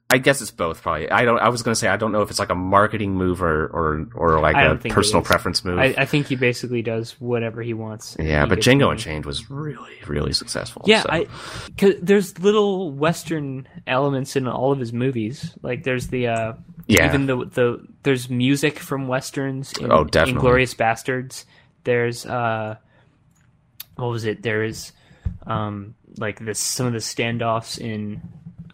I 0.09 0.19
guess 0.19 0.41
it's 0.41 0.53
both 0.53 0.83
probably. 0.83 1.11
I 1.11 1.25
don't. 1.25 1.41
I 1.41 1.49
was 1.49 1.65
gonna 1.65 1.75
say 1.75 1.89
I 1.89 1.97
don't 1.97 2.13
know 2.13 2.23
if 2.23 2.31
it's 2.31 2.39
like 2.39 2.51
a 2.51 2.55
marketing 2.55 3.15
move 3.17 3.43
or 3.43 3.67
or 3.67 4.09
or 4.15 4.41
like 4.41 4.55
a 4.55 4.63
don't 4.63 4.81
think 4.81 4.93
it 4.93 4.95
personal 4.95 5.21
preference 5.23 5.65
move. 5.65 5.81
I, 5.81 5.95
I 5.99 6.05
think 6.05 6.29
he 6.29 6.37
basically 6.37 6.81
does 6.81 7.21
whatever 7.21 7.61
he 7.61 7.75
wants. 7.75 8.17
yeah, 8.21 8.47
but 8.47 8.61
Django. 8.61 8.93
Unchained 8.93 9.27
was 9.27 9.51
really 9.51 9.91
really 10.07 10.33
successful. 10.33 10.83
Yeah, 10.87 11.03
so. 11.03 11.09
I 11.11 11.27
cause 11.77 11.95
there's 12.01 12.39
little 12.39 12.93
western 12.93 13.67
elements 13.89 14.37
in 14.37 14.47
all 14.47 14.71
of 14.71 14.79
his 14.79 14.93
movies. 14.93 15.53
Like 15.61 15.83
there's 15.83 16.07
the 16.07 16.29
uh 16.29 16.53
Yeah. 16.87 17.07
even 17.07 17.27
the 17.27 17.45
the 17.45 17.87
there's 18.05 18.31
music 18.31 18.79
from 18.79 19.09
westerns 19.09 19.73
in 19.77 19.91
Oh, 19.91 20.05
definitely. 20.05 20.41
Inglourious 20.41 20.77
Basterds. 20.77 21.47
There's 21.83 22.25
uh 22.25 22.77
what 23.97 24.07
was 24.11 24.25
it? 24.25 24.43
There 24.45 24.63
is 24.63 24.93
um 25.47 25.95
like 26.19 26.39
this 26.39 26.59
some 26.59 26.87
of 26.87 26.93
the 26.93 26.99
standoffs 26.99 27.79
in 27.79 28.23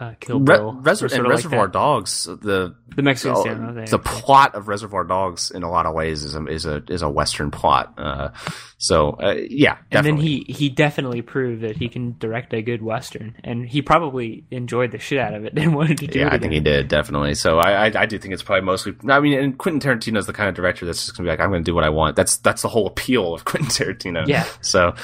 uh, 0.00 0.14
Kill 0.18 0.40
Re- 0.40 0.56
Bill. 0.56 0.72
Reser- 0.74 1.02
and 1.02 1.10
sorta 1.10 1.22
like 1.22 1.30
Reservoir. 1.30 1.68
Dogs, 1.68 2.24
the 2.24 2.74
The 2.96 3.02
Mexican 3.02 3.36
oh, 3.36 3.44
standoff. 3.44 3.74
there, 3.74 3.86
the 3.86 3.98
plot 3.98 4.54
of 4.54 4.66
Reservoir 4.66 5.04
Dogs 5.04 5.50
in 5.52 5.62
a 5.62 5.70
lot 5.70 5.86
of 5.86 5.94
ways 5.94 6.24
is 6.24 6.34
a 6.34 6.44
is 6.46 6.66
a 6.66 6.82
is 6.88 7.02
a 7.02 7.08
western 7.08 7.50
plot. 7.52 7.94
Uh, 7.96 8.30
so 8.78 9.10
uh, 9.10 9.36
yeah, 9.48 9.78
and 9.92 10.04
then 10.04 10.16
he 10.16 10.44
he 10.48 10.68
definitely 10.68 11.22
proved 11.22 11.62
that 11.62 11.76
he 11.76 11.88
can 11.88 12.16
direct 12.18 12.52
a 12.52 12.62
good 12.62 12.82
western, 12.82 13.36
and 13.44 13.68
he 13.68 13.80
probably 13.80 14.44
enjoyed 14.50 14.90
the 14.90 14.98
shit 14.98 15.18
out 15.18 15.34
of 15.34 15.44
it 15.44 15.52
and 15.56 15.74
wanted 15.74 15.98
to 15.98 16.08
do 16.08 16.18
yeah, 16.18 16.26
it. 16.26 16.32
I 16.32 16.38
think 16.38 16.52
he 16.52 16.60
did 16.60 16.88
definitely. 16.88 17.34
So 17.34 17.58
I, 17.58 17.86
I 17.86 18.02
I 18.02 18.06
do 18.06 18.18
think 18.18 18.34
it's 18.34 18.42
probably 18.42 18.64
mostly. 18.64 18.94
I 19.08 19.20
mean, 19.20 19.38
and 19.38 19.56
Quentin 19.56 19.80
Tarantino 19.80 20.18
is 20.18 20.26
the 20.26 20.32
kind 20.32 20.48
of 20.48 20.56
director 20.56 20.84
that's 20.84 21.04
just 21.04 21.16
gonna 21.16 21.28
be 21.28 21.30
like, 21.30 21.40
I'm 21.40 21.50
gonna 21.50 21.62
do 21.62 21.74
what 21.76 21.84
I 21.84 21.90
want. 21.90 22.16
That's 22.16 22.38
that's 22.38 22.62
the 22.62 22.68
whole 22.68 22.88
appeal 22.88 23.34
of 23.34 23.44
Quentin 23.44 23.70
Tarantino. 23.70 24.26
Yeah. 24.26 24.46
So, 24.62 24.94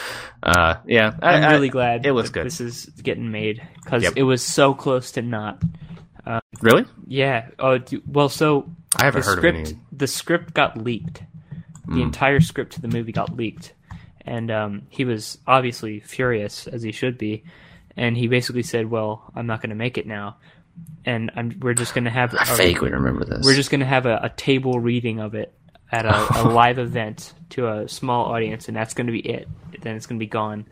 uh, 0.43 0.77
yeah, 0.87 1.17
I, 1.23 1.35
I'm 1.35 1.45
I- 1.45 1.53
really 1.53 1.69
glad 1.69 2.07
it 2.07 2.13
that 2.13 2.15
good. 2.31 2.47
This 2.47 2.61
is 2.61 2.87
getting 3.03 3.31
made 3.31 3.63
because 3.83 4.03
Yep. 4.03 4.13
it 4.17 4.23
was 4.23 4.43
so 4.43 4.75
close 4.75 5.13
to 5.13 5.23
not. 5.23 5.63
Really, 6.61 6.85
Yeah. 7.07 7.49
Oh, 7.59 7.79
do- 7.79 8.03
well, 8.07 8.29
so 8.29 8.71
I 8.97 9.05
haven't 9.05 9.23
the 9.23 9.27
heard 9.27 9.39
script 9.39 9.59
of 9.59 9.67
any. 9.73 9.81
the 9.93 10.07
script 10.07 10.55
got 10.55 10.77
leaked. 10.77 11.23
The 11.87 12.03
entire 12.03 12.41
script 12.41 12.75
to 12.75 12.83
the 12.83 12.89
movie 12.89 13.13
got 13.13 13.35
leaked, 13.35 13.73
and 14.27 14.51
um, 14.51 14.83
he 14.91 15.07
was 15.07 15.39
obviously 15.47 16.01
furious 16.01 16.67
as 16.67 16.83
he 16.83 16.93
should 16.93 17.17
be. 17.17 17.45
And 17.97 18.15
he 18.15 18.29
basically 18.29 18.63
said, 18.63 18.91
"Well, 18.91 19.33
I'm 19.35 19.47
not 19.47 19.63
going 19.63 19.71
to 19.71 19.77
make 19.77 19.97
it 19.97 20.07
now, 20.07 20.37
and 21.07 21.31
I'm, 21.35 21.59
we're 21.63 21.73
just 21.73 21.95
going 21.95 22.05
to 22.05 22.11
have 22.11 22.35
I 22.35 22.43
a- 22.53 22.57
vaguely 22.57 22.91
remember 22.91 23.25
this. 23.25 23.43
we're 23.43 23.55
just 23.55 23.71
going 23.71 23.81
to 23.81 23.87
have 23.87 24.05
a, 24.05 24.21
a 24.25 24.29
table 24.29 24.79
reading 24.81 25.19
of 25.19 25.35
it 25.35 25.55
at 25.93 26.05
a, 26.07 26.43
a 26.43 26.49
live 26.53 26.79
event 26.79 27.33
to 27.51 27.69
a 27.69 27.89
small 27.89 28.27
audience, 28.27 28.69
and 28.69 28.77
that's 28.77 28.95
going 28.95 29.07
to 29.07 29.13
be 29.13 29.21
it. 29.21 29.49
Then 29.81 29.97
it's 29.97 30.07
going 30.07 30.19
to 30.19 30.23
be 30.25 30.29
gone. 30.29 30.67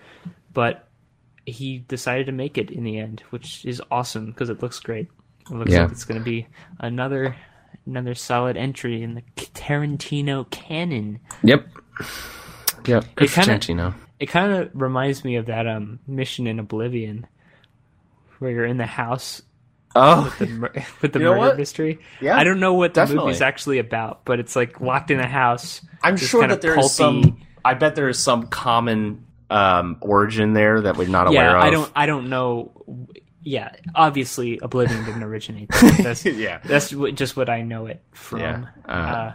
But 0.52 0.88
he 1.44 1.78
decided 1.78 2.26
to 2.26 2.32
make 2.32 2.59
it 2.59 2.70
in 2.70 2.84
the 2.84 2.98
end, 2.98 3.22
which 3.30 3.64
is 3.64 3.80
awesome 3.90 4.26
because 4.26 4.51
it 4.51 4.62
looks 4.62 4.80
great. 4.80 5.09
It 5.51 5.55
looks 5.55 5.70
Yeah. 5.72 5.82
like 5.82 5.93
it's 5.93 6.05
going 6.05 6.20
to 6.20 6.24
be 6.24 6.47
another 6.80 7.36
another 7.86 8.14
solid 8.16 8.56
entry 8.56 9.02
in 9.02 9.14
the 9.14 9.22
Tarantino 9.36 10.51
canon. 10.51 11.20
Yep. 11.44 11.66
Yep. 12.86 13.05
Good 13.14 13.24
It 13.28 13.30
kinda- 13.32 13.59
Tarantino. 13.59 13.94
It 14.18 14.26
kind 14.26 14.51
of 14.52 14.70
reminds 14.74 15.24
me 15.24 15.36
of 15.36 15.47
that 15.47 15.66
um 15.68 15.98
mission 16.06 16.47
in 16.47 16.59
Oblivion, 16.59 17.26
where 18.38 18.51
you're 18.51 18.64
in 18.64 18.78
the 18.78 18.86
house 18.86 19.43
Oh, 19.97 20.35
the 20.39 20.47
mur- 20.47 20.73
with 21.02 21.12
the 21.12 21.18
You 21.18 21.24
know 21.27 21.31
murder 21.32 21.40
what? 21.48 21.56
mystery. 21.59 21.98
Yeah, 22.20 22.36
I 22.36 22.44
don't 22.44 22.60
know 22.60 22.74
what 22.74 22.94
the 22.94 23.01
definitely. 23.01 23.27
movie's 23.28 23.40
actually 23.43 23.78
about, 23.78 24.24
but 24.24 24.39
it's 24.40 24.55
like 24.56 24.81
locked 24.81 25.10
in 25.10 25.18
a 25.20 25.27
house. 25.27 25.81
I'm 26.02 26.16
sure 26.16 26.47
that 26.47 26.60
there 26.62 26.78
is 26.78 26.86
pulpy- 26.86 27.23
some. 27.24 27.40
I 27.64 27.74
bet 27.74 27.94
there 27.97 28.09
is 28.09 28.18
some 28.18 28.47
common 28.48 29.24
um, 29.51 29.97
origin 30.01 30.52
there 30.52 30.82
that 30.82 30.97
we're 30.97 31.09
not 31.09 31.27
aware 31.28 31.44
Yeah, 31.51 31.56
of. 31.59 31.62
I 31.64 31.70
don't. 31.70 31.93
I 31.97 32.06
don't 32.06 32.28
know. 32.28 32.73
Yeah, 33.43 33.70
obviously, 33.94 34.59
Oblivion 34.60 35.05
didn't 35.05 35.23
originate. 35.23 35.68
That. 35.70 35.98
That's 36.02 36.24
yeah, 36.24 36.59
that's 36.64 36.93
what, 36.93 37.14
just 37.14 37.36
what 37.36 37.48
I 37.48 37.62
know 37.62 37.86
it 37.86 38.02
from. 38.12 38.40
Yeah, 38.40 38.64
uh, 38.89 38.90
Uh, 38.90 39.32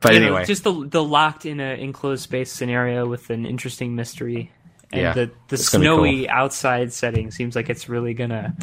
but 0.00 0.14
you 0.14 0.20
know, 0.20 0.26
anyway, 0.26 0.44
just 0.44 0.62
the 0.64 0.86
the 0.88 1.02
locked 1.02 1.44
in 1.44 1.58
a 1.60 1.74
enclosed 1.82 2.22
space 2.22 2.52
scenario 2.52 3.06
with 3.08 3.30
an 3.30 3.44
interesting 3.44 3.96
mystery, 3.96 4.52
and 4.92 5.00
Yeah, 5.02 5.12
the 5.14 5.26
the 5.48 5.54
it's 5.54 5.68
gonna 5.68 5.82
snowy 5.84 6.28
outside 6.28 6.92
setting 6.92 7.30
seems 7.32 7.56
like 7.56 7.68
it's 7.70 7.88
really 7.88 8.14
gonna. 8.14 8.54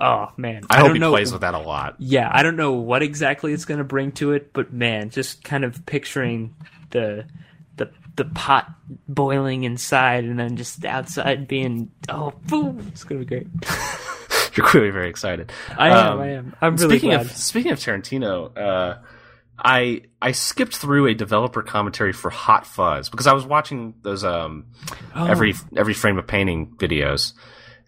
Oh 0.00 0.30
man, 0.36 0.62
I, 0.70 0.76
hope 0.78 0.86
don't 0.88 0.96
he 0.96 1.00
know. 1.00 1.10
plays 1.10 1.32
with 1.32 1.40
that 1.40 1.54
a 1.54 1.58
lot. 1.58 1.96
Yeah, 1.98 2.30
I 2.32 2.42
don't 2.42 2.56
know 2.56 2.72
what 2.74 3.02
exactly 3.02 3.52
it's 3.52 3.64
going 3.64 3.78
to 3.78 3.84
bring 3.84 4.12
to 4.12 4.32
it, 4.32 4.52
but 4.52 4.72
man, 4.72 5.10
just 5.10 5.42
kind 5.44 5.64
of 5.64 5.84
picturing 5.86 6.54
the 6.90 7.24
the 8.16 8.24
pot 8.24 8.68
boiling 9.06 9.62
inside 9.62 10.24
and 10.24 10.40
then 10.40 10.56
just 10.56 10.84
outside 10.84 11.46
being 11.46 11.88
oh 12.08 12.32
boom 12.48 12.84
it's 12.88 13.04
gonna 13.04 13.20
be 13.20 13.24
great 13.24 13.46
You're 14.56 14.66
clearly 14.66 14.90
very 14.90 15.08
excited. 15.08 15.52
i 15.78 15.88
am 15.90 15.96
Um, 16.14 16.20
i 16.20 16.26
am 16.30 16.56
i'm 16.60 16.74
really 16.74 16.96
speaking 16.96 17.10
glad 17.10 17.20
of 17.26 17.30
speaking 17.30 17.70
of 17.70 17.78
Tarantino, 17.78 18.58
uh, 18.58 18.98
I 19.56 20.02
I 20.20 20.32
skipped 20.32 20.74
through 20.74 21.06
a 21.06 21.14
developer 21.14 21.62
commentary 21.62 22.12
for 22.12 22.28
Hot 22.28 22.66
Fuzz 22.66 23.08
because 23.08 23.28
I 23.28 23.34
was 23.34 23.46
watching 23.46 23.94
those 24.02 24.24
um 24.24 24.66
Oh. 25.14 25.26
every 25.26 25.54
every 25.76 25.94
frame 25.94 26.18
of 26.18 26.26
painting 26.26 26.74
videos, 26.76 27.34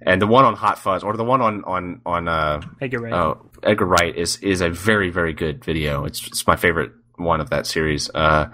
and 0.02 0.20
the 0.20 0.26
one 0.26 0.44
on 0.44 0.54
Hot 0.54 0.78
Fuzz 0.78 1.02
or 1.02 1.16
the 1.16 1.24
one 1.24 1.40
on 1.40 1.64
on 1.64 2.00
on 2.06 2.28
uh 2.28 2.60
Edgar 2.80 3.00
Wright. 3.00 3.12
oh, 3.12 3.50
Edgar 3.62 3.86
Wright 3.86 4.16
is 4.16 4.36
is 4.38 4.60
a 4.60 4.70
very 4.70 5.10
very 5.10 5.32
good 5.32 5.64
video. 5.64 6.04
It's 6.04 6.26
it's 6.26 6.46
my 6.46 6.56
favorite 6.56 6.92
one 7.16 7.40
of 7.40 7.50
that 7.50 7.66
series, 7.66 8.08
uh, 8.14 8.50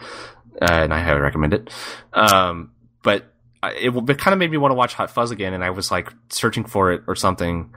and 0.60 0.92
I 0.92 1.00
highly 1.00 1.20
recommend 1.20 1.54
it. 1.54 1.70
Um, 2.12 2.72
but 3.02 3.32
it, 3.62 3.94
it 3.94 4.18
kind 4.18 4.32
of 4.32 4.38
made 4.38 4.50
me 4.50 4.56
want 4.56 4.72
to 4.72 4.76
watch 4.76 4.94
Hot 4.94 5.10
Fuzz 5.10 5.30
again, 5.30 5.54
and 5.54 5.62
I 5.62 5.70
was 5.70 5.90
like 5.90 6.12
searching 6.30 6.64
for 6.64 6.92
it 6.92 7.02
or 7.06 7.14
something, 7.14 7.72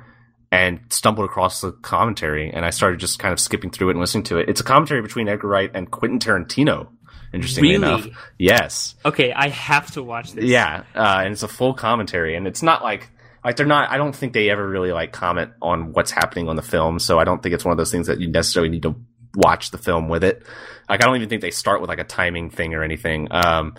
and 0.51 0.79
stumbled 0.89 1.25
across 1.25 1.61
the 1.61 1.71
commentary, 1.71 2.51
and 2.51 2.65
I 2.65 2.71
started 2.71 2.99
just 2.99 3.19
kind 3.19 3.31
of 3.31 3.39
skipping 3.39 3.69
through 3.69 3.89
it 3.89 3.91
and 3.91 3.99
listening 3.99 4.23
to 4.25 4.37
it. 4.39 4.49
It's 4.49 4.61
a 4.61 4.63
commentary 4.63 5.01
between 5.01 5.27
Edgar 5.29 5.47
Wright 5.47 5.69
and 5.73 5.89
Quentin 5.91 6.19
Tarantino. 6.19 6.87
Interestingly 7.31 7.77
Really? 7.77 7.85
enough, 7.85 8.07
yes, 8.39 8.95
okay 9.05 9.31
i 9.31 9.49
have 9.49 9.91
to 9.91 10.01
watch 10.01 10.31
this 10.33 10.45
yeah, 10.45 10.81
uh, 10.95 11.21
and 11.23 11.31
it's 11.31 11.43
a 11.43 11.47
full 11.47 11.75
commentary, 11.75 12.35
and 12.35 12.47
it's 12.47 12.63
not 12.63 12.81
like 12.81 13.07
like 13.43 13.55
they're 13.55 13.65
not. 13.65 13.89
I 13.89 13.97
don't 13.97 14.15
think 14.15 14.33
they 14.33 14.49
ever 14.49 14.67
really 14.67 14.91
like 14.91 15.11
comment 15.11 15.51
on 15.61 15.93
what's 15.93 16.11
happening 16.11 16.49
on 16.49 16.55
the 16.55 16.61
film, 16.61 16.99
so 16.99 17.19
I 17.19 17.23
don't 17.23 17.41
think 17.41 17.53
it's 17.53 17.65
one 17.65 17.71
of 17.71 17.77
those 17.77 17.91
things 17.91 18.07
that 18.07 18.19
you 18.19 18.27
necessarily 18.27 18.69
need 18.69 18.83
to 18.83 18.95
watch 19.35 19.71
the 19.71 19.77
film 19.77 20.09
with 20.09 20.23
it. 20.23 20.43
Like 20.89 21.01
I 21.01 21.05
don't 21.05 21.15
even 21.15 21.29
think 21.29 21.41
they 21.41 21.51
start 21.51 21.81
with 21.81 21.89
like 21.89 21.99
a 21.99 22.03
timing 22.03 22.49
thing 22.49 22.73
or 22.73 22.83
anything. 22.83 23.27
Um, 23.31 23.75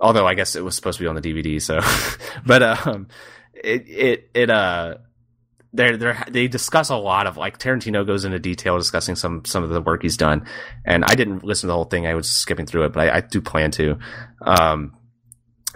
although 0.00 0.26
I 0.26 0.34
guess 0.34 0.56
it 0.56 0.64
was 0.64 0.74
supposed 0.74 0.98
to 0.98 1.04
be 1.04 1.08
on 1.08 1.14
the 1.14 1.20
DVD, 1.20 1.60
so 1.62 1.80
but 2.46 2.62
um, 2.62 3.08
it 3.54 3.88
it 3.88 4.30
it 4.34 4.50
uh. 4.50 4.96
They're, 5.72 5.96
they're, 5.96 6.24
they 6.28 6.48
discuss 6.48 6.90
a 6.90 6.96
lot 6.96 7.28
of 7.28 7.36
like 7.36 7.56
Tarantino 7.56 8.04
goes 8.04 8.24
into 8.24 8.40
detail 8.40 8.76
discussing 8.76 9.14
some 9.14 9.44
some 9.44 9.62
of 9.62 9.70
the 9.70 9.80
work 9.80 10.02
he's 10.02 10.16
done, 10.16 10.46
and 10.84 11.04
I 11.04 11.14
didn't 11.14 11.44
listen 11.44 11.60
to 11.60 11.66
the 11.68 11.74
whole 11.74 11.84
thing. 11.84 12.08
I 12.08 12.14
was 12.14 12.28
skipping 12.28 12.66
through 12.66 12.86
it, 12.86 12.92
but 12.92 13.08
I, 13.08 13.18
I 13.18 13.20
do 13.20 13.40
plan 13.40 13.70
to. 13.72 13.96
Um, 14.40 14.96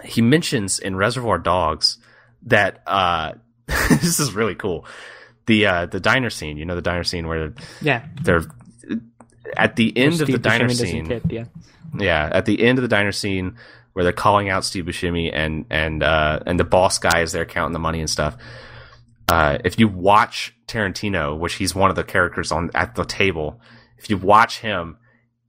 he 0.03 0.21
mentions 0.21 0.79
in 0.79 0.97
Reservoir 0.97 1.37
Dogs 1.37 1.97
that 2.45 2.81
uh, 2.87 3.33
this 3.67 4.19
is 4.19 4.33
really 4.33 4.55
cool. 4.55 4.85
The 5.45 5.65
uh, 5.65 5.85
the 5.85 5.99
diner 5.99 6.29
scene, 6.29 6.57
you 6.57 6.65
know, 6.65 6.75
the 6.75 6.81
diner 6.81 7.03
scene 7.03 7.27
where 7.27 7.53
yeah 7.81 8.05
they're 8.23 8.43
at 9.55 9.75
the 9.75 9.95
end 9.97 10.21
of 10.21 10.27
the 10.27 10.39
diner 10.39 10.65
Buscemi 10.65 10.75
scene. 10.75 11.05
tip, 11.05 11.23
yeah 11.29 11.45
Yeah, 11.97 12.29
at 12.31 12.45
the 12.45 12.63
end 12.63 12.77
of 12.77 12.81
the 12.81 12.87
diner 12.87 13.11
scene 13.11 13.57
where 13.93 14.03
they're 14.03 14.13
calling 14.13 14.49
out 14.49 14.65
Steve 14.65 14.85
Buscemi 14.85 15.31
and 15.33 15.65
and 15.69 16.03
uh, 16.03 16.39
and 16.45 16.59
the 16.59 16.63
boss 16.63 16.97
guy 16.99 17.21
is 17.21 17.31
there 17.31 17.45
counting 17.45 17.73
the 17.73 17.79
money 17.79 17.99
and 17.99 18.09
stuff. 18.09 18.37
Uh, 19.27 19.57
if 19.63 19.79
you 19.79 19.87
watch 19.87 20.55
Tarantino, 20.67 21.37
which 21.37 21.55
he's 21.55 21.73
one 21.73 21.89
of 21.89 21.95
the 21.95 22.03
characters 22.03 22.51
on 22.51 22.69
at 22.75 22.95
the 22.95 23.05
table, 23.05 23.59
if 23.97 24.09
you 24.09 24.17
watch 24.17 24.59
him, 24.59 24.97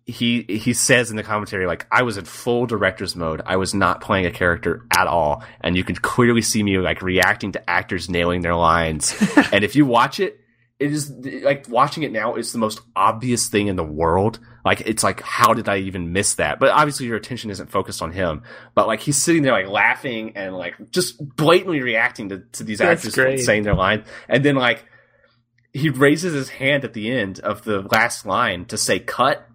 he 0.06 0.42
he 0.48 0.72
says 0.72 1.10
in 1.10 1.16
the 1.16 1.24
commentary 1.24 1.66
like 1.66 1.84
I 1.90 2.02
was 2.02 2.16
in 2.16 2.24
full 2.24 2.66
director's 2.66 3.16
mode. 3.16 3.42
I 3.44 3.56
was 3.56 3.74
not 3.74 4.00
playing 4.00 4.26
a 4.26 4.30
character 4.30 4.86
at 4.96 5.08
all, 5.08 5.42
and 5.60 5.76
you 5.76 5.82
can 5.82 5.96
clearly 5.96 6.42
see 6.42 6.62
me 6.62 6.78
like 6.78 7.02
reacting 7.02 7.52
to 7.52 7.70
actors 7.70 8.08
nailing 8.08 8.42
their 8.42 8.54
lines. 8.54 9.14
and 9.52 9.64
if 9.64 9.74
you 9.74 9.84
watch 9.84 10.20
it, 10.20 10.38
it 10.78 10.92
is 10.92 11.10
like 11.42 11.68
watching 11.68 12.04
it 12.04 12.12
now 12.12 12.36
is 12.36 12.52
the 12.52 12.58
most 12.58 12.80
obvious 12.94 13.48
thing 13.48 13.66
in 13.66 13.74
the 13.74 13.84
world. 13.84 14.38
Like 14.64 14.82
it's 14.82 15.02
like 15.02 15.22
how 15.22 15.54
did 15.54 15.68
I 15.68 15.78
even 15.78 16.12
miss 16.12 16.34
that? 16.34 16.60
But 16.60 16.70
obviously 16.70 17.06
your 17.06 17.16
attention 17.16 17.50
isn't 17.50 17.70
focused 17.70 18.00
on 18.00 18.12
him. 18.12 18.44
But 18.76 18.86
like 18.86 19.00
he's 19.00 19.20
sitting 19.20 19.42
there 19.42 19.52
like 19.52 19.68
laughing 19.68 20.36
and 20.36 20.54
like 20.54 20.74
just 20.92 21.16
blatantly 21.36 21.82
reacting 21.82 22.28
to, 22.28 22.44
to 22.52 22.62
these 22.62 22.78
That's 22.78 23.00
actors 23.00 23.14
great. 23.16 23.40
saying 23.40 23.64
their 23.64 23.74
line, 23.74 24.04
and 24.28 24.44
then 24.44 24.54
like 24.54 24.84
he 25.72 25.90
raises 25.90 26.32
his 26.32 26.48
hand 26.48 26.84
at 26.84 26.94
the 26.94 27.10
end 27.10 27.40
of 27.40 27.64
the 27.64 27.82
last 27.90 28.24
line 28.24 28.66
to 28.66 28.78
say 28.78 28.98
cut, 28.98 29.46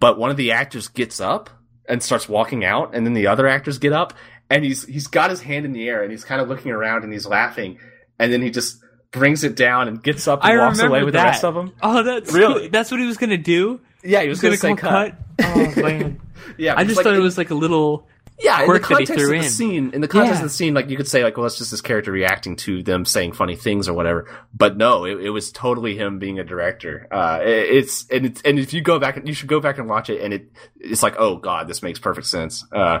but 0.00 0.18
one 0.18 0.30
of 0.30 0.36
the 0.36 0.52
actors 0.52 0.88
gets 0.88 1.20
up 1.20 1.50
and 1.88 2.02
starts 2.02 2.28
walking 2.28 2.64
out, 2.64 2.94
and 2.94 3.06
then 3.06 3.14
the 3.14 3.26
other 3.26 3.46
actors 3.46 3.78
get 3.78 3.92
up, 3.92 4.12
and 4.50 4.64
he's 4.64 4.84
he's 4.86 5.06
got 5.06 5.30
his 5.30 5.40
hand 5.42 5.64
in 5.64 5.72
the 5.72 5.88
air 5.88 6.02
and 6.02 6.10
he's 6.10 6.24
kind 6.24 6.40
of 6.40 6.48
looking 6.48 6.70
around 6.72 7.04
and 7.04 7.12
he's 7.12 7.26
laughing, 7.26 7.78
and 8.18 8.32
then 8.32 8.42
he 8.42 8.50
just 8.50 8.78
brings 9.10 9.42
it 9.44 9.56
down 9.56 9.88
and 9.88 10.02
gets 10.02 10.28
up 10.28 10.44
and 10.44 10.52
I 10.52 10.64
walks 10.66 10.80
away 10.80 11.02
with 11.02 11.14
that. 11.14 11.20
the 11.22 11.26
rest 11.28 11.44
of 11.44 11.54
them. 11.54 11.72
oh 11.82 12.02
that's 12.02 12.30
Really? 12.32 12.68
that's 12.68 12.90
what 12.90 13.00
he 13.00 13.06
was 13.06 13.16
gonna 13.16 13.38
do 13.38 13.80
Yeah, 14.04 14.20
he 14.22 14.28
was 14.28 14.38
he 14.42 14.48
was 14.50 14.60
going 14.60 14.76
gonna 14.76 14.90
say 15.06 15.14
cut. 15.16 15.16
cut 15.38 15.76
oh 15.78 15.82
man 15.82 16.20
Yeah, 16.58 16.74
i 16.76 16.84
just 16.84 16.96
like, 16.96 17.04
thought 17.04 17.14
it 17.14 17.16
in- 17.16 17.22
was 17.22 17.38
like 17.38 17.48
a 17.50 17.54
little 17.54 18.06
yeah, 18.40 18.56
in 18.56 18.60
the 18.60 18.66
quirk 18.66 18.82
that 18.82 18.88
he 18.88 19.06
context 19.06 19.22
of 19.24 19.28
the 19.30 19.34
in. 19.36 19.42
scene, 19.44 19.90
in 19.94 20.00
the 20.00 20.08
context 20.08 20.34
Yeah. 20.40 20.44
of 20.44 20.50
the 20.50 20.54
scene, 20.54 20.74
like 20.74 20.88
you 20.90 20.96
could 20.96 21.08
say, 21.08 21.24
like, 21.24 21.36
well, 21.36 21.44
that's 21.44 21.58
just 21.58 21.70
this 21.70 21.80
character 21.80 22.12
reacting 22.12 22.56
to 22.56 22.82
them 22.82 23.04
saying 23.04 23.32
funny 23.32 23.56
things 23.56 23.88
or 23.88 23.94
whatever. 23.94 24.28
But 24.54 24.76
no, 24.76 25.04
it, 25.04 25.20
it 25.20 25.30
was 25.30 25.50
totally 25.52 25.96
him 25.96 26.18
being 26.18 26.38
a 26.38 26.44
director. 26.44 27.08
Uh, 27.10 27.40
it, 27.42 27.48
it's 27.76 28.06
and 28.10 28.26
it's 28.26 28.42
and 28.42 28.58
if 28.58 28.72
you 28.72 28.80
go 28.80 28.98
back, 28.98 29.16
and 29.16 29.26
you 29.26 29.34
should 29.34 29.48
go 29.48 29.60
back 29.60 29.78
and 29.78 29.88
watch 29.88 30.08
it, 30.10 30.20
and 30.20 30.32
it 30.32 30.50
it's 30.78 31.02
like, 31.02 31.16
oh 31.18 31.36
god, 31.36 31.68
this 31.68 31.82
makes 31.82 31.98
perfect 31.98 32.26
sense. 32.26 32.64
Uh, 32.72 33.00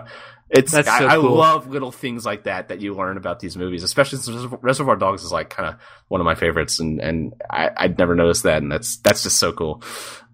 it's 0.50 0.72
That's 0.72 0.88
I, 0.88 0.98
so 1.00 1.06
I 1.08 1.16
cool. 1.16 1.34
love 1.34 1.68
little 1.68 1.92
things 1.92 2.24
like 2.24 2.44
that 2.44 2.68
that 2.68 2.80
you 2.80 2.94
learn 2.94 3.18
about 3.18 3.38
these 3.38 3.54
movies, 3.54 3.82
especially 3.82 4.16
since 4.18 4.34
Reservoir- 4.34 4.58
Reservoir 4.62 4.96
Dogs 4.96 5.22
is 5.22 5.30
like 5.30 5.50
kind 5.50 5.68
of 5.68 5.80
one 6.08 6.22
of 6.22 6.24
my 6.24 6.34
favorites, 6.36 6.80
and 6.80 7.00
and 7.00 7.34
I, 7.50 7.68
I'd 7.76 7.98
never 7.98 8.14
noticed 8.14 8.44
that, 8.44 8.62
and 8.62 8.72
that's 8.72 8.96
that's 8.96 9.22
just 9.22 9.38
so 9.38 9.52
cool. 9.52 9.82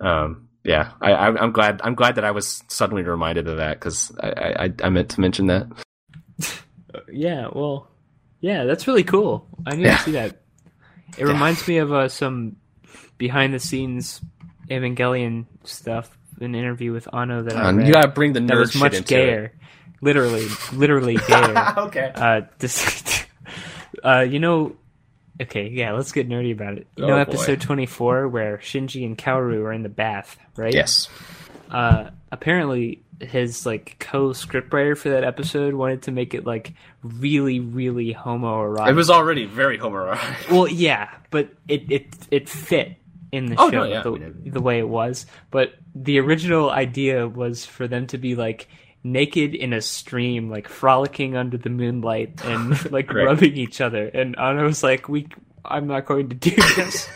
Um, 0.01 0.49
yeah, 0.65 0.93
I, 1.01 1.13
I, 1.13 1.27
I'm 1.43 1.53
glad. 1.53 1.81
I'm 1.85 1.95
glad 1.95 2.15
that 2.17 2.25
I 2.25 2.31
was 2.33 2.63
suddenly 2.69 3.03
reminded 3.03 3.47
of 3.49 3.59
that 3.59 3.79
because 3.79 4.11
I, 4.19 4.65
I, 4.67 4.73
I 4.83 4.89
meant 4.91 5.11
to 5.11 5.21
mention 5.21 5.47
that. 5.49 5.67
yeah 7.13 7.49
well 7.53 7.89
yeah 8.41 8.65
that's 8.65 8.87
really 8.87 9.03
cool 9.05 9.47
i 9.67 9.75
need 9.75 9.85
Yeah. 9.87 9.97
to 9.97 10.03
see 10.05 10.13
that 10.13 10.43
it 11.19 11.25
reminds 11.25 11.67
me 11.67 11.79
of 11.79 11.93
uh, 11.93 12.09
some 12.09 12.57
behind 13.19 13.53
the 13.55 13.59
scenes 13.59 14.21
evangelion 14.71 15.47
stuff 15.65 16.17
an 16.41 16.55
interview 16.55 16.93
with 16.93 17.07
Anno 17.15 17.43
that 17.43 17.57
I 17.57 17.69
Um, 17.69 17.77
read 17.79 17.87
you 17.87 17.93
gotta 17.93 18.09
bring 18.09 18.33
the 18.33 18.41
that 18.41 18.53
nerd 18.53 18.59
was 18.59 18.73
shit 18.73 18.81
much 18.81 18.95
into 18.95 19.09
gayer 19.09 19.53
literally 20.01 20.47
literally 20.73 21.17
gayer 21.29 21.75
okay. 21.79 22.13
uh, 22.15 22.43
this, 22.59 23.25
uh, 24.05 24.21
you 24.21 24.39
know, 24.41 24.77
okay, 25.41 25.69
yeah, 25.69 25.93
let's 25.93 26.13
get 26.13 26.29
nerdy 26.29 26.53
about 26.53 26.79
it. 26.79 26.87
You 26.97 27.05
Oh, 27.05 27.09
know, 27.09 27.15
boy. 27.17 27.21
episode 27.21 27.61
twenty-four 27.61 28.29
where 28.29 28.59
Shinji 28.59 29.05
and 29.05 29.17
Kaoru 29.19 29.63
are 29.65 29.73
in 29.73 29.83
the 29.83 29.89
bath, 29.89 30.37
right? 30.57 30.73
Yes. 30.75 31.09
Uh, 31.71 32.11
apparently, 32.31 33.03
his 33.21 33.65
like 33.67 33.97
co-scriptwriter 33.99 34.97
for 34.97 35.09
that 35.11 35.25
episode 35.25 35.75
wanted 35.75 36.03
to 36.03 36.13
make 36.13 36.35
it 36.35 36.45
like 36.47 36.75
really, 37.03 37.61
really 37.61 38.15
homoerotic. 38.15 38.89
It 38.89 38.95
was 38.95 39.11
already 39.11 39.47
very 39.47 39.79
homoerotic. 39.79 40.51
well, 40.51 40.69
yeah, 40.69 41.11
but 41.31 41.51
it 41.69 41.91
it 41.91 42.17
it 42.31 42.49
fit 42.49 42.97
in 43.33 43.47
the 43.47 43.57
Oh, 43.59 43.71
show 43.71 43.79
no, 43.79 43.85
yeah, 43.85 44.03
the, 44.03 44.51
the 44.51 44.61
way 44.61 44.79
it 44.79 44.89
was. 44.89 45.27
But 45.51 45.75
the 45.95 46.21
original 46.21 46.71
idea 46.71 47.27
was 47.27 47.65
for 47.67 47.89
them 47.89 48.07
to 48.09 48.19
be 48.19 48.35
like 48.37 48.69
naked 49.05 49.55
in 49.55 49.73
a 49.73 49.81
stream, 49.81 50.49
like 50.51 50.67
frolicking 50.69 51.37
under 51.37 51.59
the 51.59 51.69
moonlight 51.71 52.45
and 52.45 52.71
like 52.93 53.07
Great. 53.07 53.25
rubbing 53.27 53.57
each 53.57 53.81
other. 53.81 54.07
And 54.09 54.37
Anno 54.39 54.65
was 54.65 54.83
like, 54.83 55.09
"We, 55.09 55.29
I'm 55.65 55.87
not 55.87 56.07
going 56.07 56.31
to 56.31 56.35
do 56.35 56.51
this." 56.77 57.09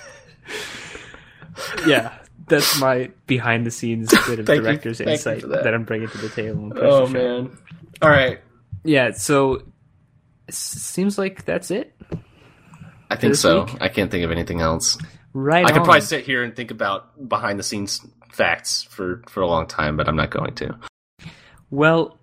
yeah. 1.86 2.15
That's 2.47 2.81
my 2.81 3.10
behind 3.27 3.66
the 3.66 3.70
scenes 3.70 4.09
bit 4.27 4.39
of 4.39 4.47
director's 4.47 5.02
insight 5.02 5.43
for 5.43 5.48
that. 5.48 5.74
I'm 5.74 5.85
bringing 5.85 6.09
to 6.09 6.16
the 6.19 6.31
table. 6.31 6.73
Oh 6.77 7.06
Show. 7.06 7.12
man. 7.12 7.59
All 8.01 8.09
right. 8.09 8.40
Yeah, 8.85 9.10
so 9.10 9.65
it 10.47 10.55
seems 10.55 11.19
like 11.19 11.44
that's 11.44 11.70
it. 11.70 11.94
I 13.10 13.16
think 13.16 13.35
so. 13.35 13.65
week? 13.65 13.77
I 13.82 13.89
can't 13.89 14.10
think 14.10 14.24
of 14.24 14.31
anything 14.31 14.62
else. 14.62 14.97
Right 15.35 15.62
I 15.65 15.69
could 15.73 15.81
on. 15.81 15.85
probably 15.85 16.01
sit 16.01 16.24
here 16.24 16.43
and 16.43 16.56
think 16.56 16.70
about 16.70 17.28
behind 17.28 17.59
the 17.59 17.62
scenes 17.62 18.01
facts 18.32 18.82
for 18.85 19.23
for 19.28 19.43
a 19.43 19.47
long 19.47 19.66
time, 19.66 19.98
but 19.98 20.09
I'm 20.09 20.16
not 20.16 20.31
going 20.31 20.55
to. 20.55 20.78
Well, 21.70 22.19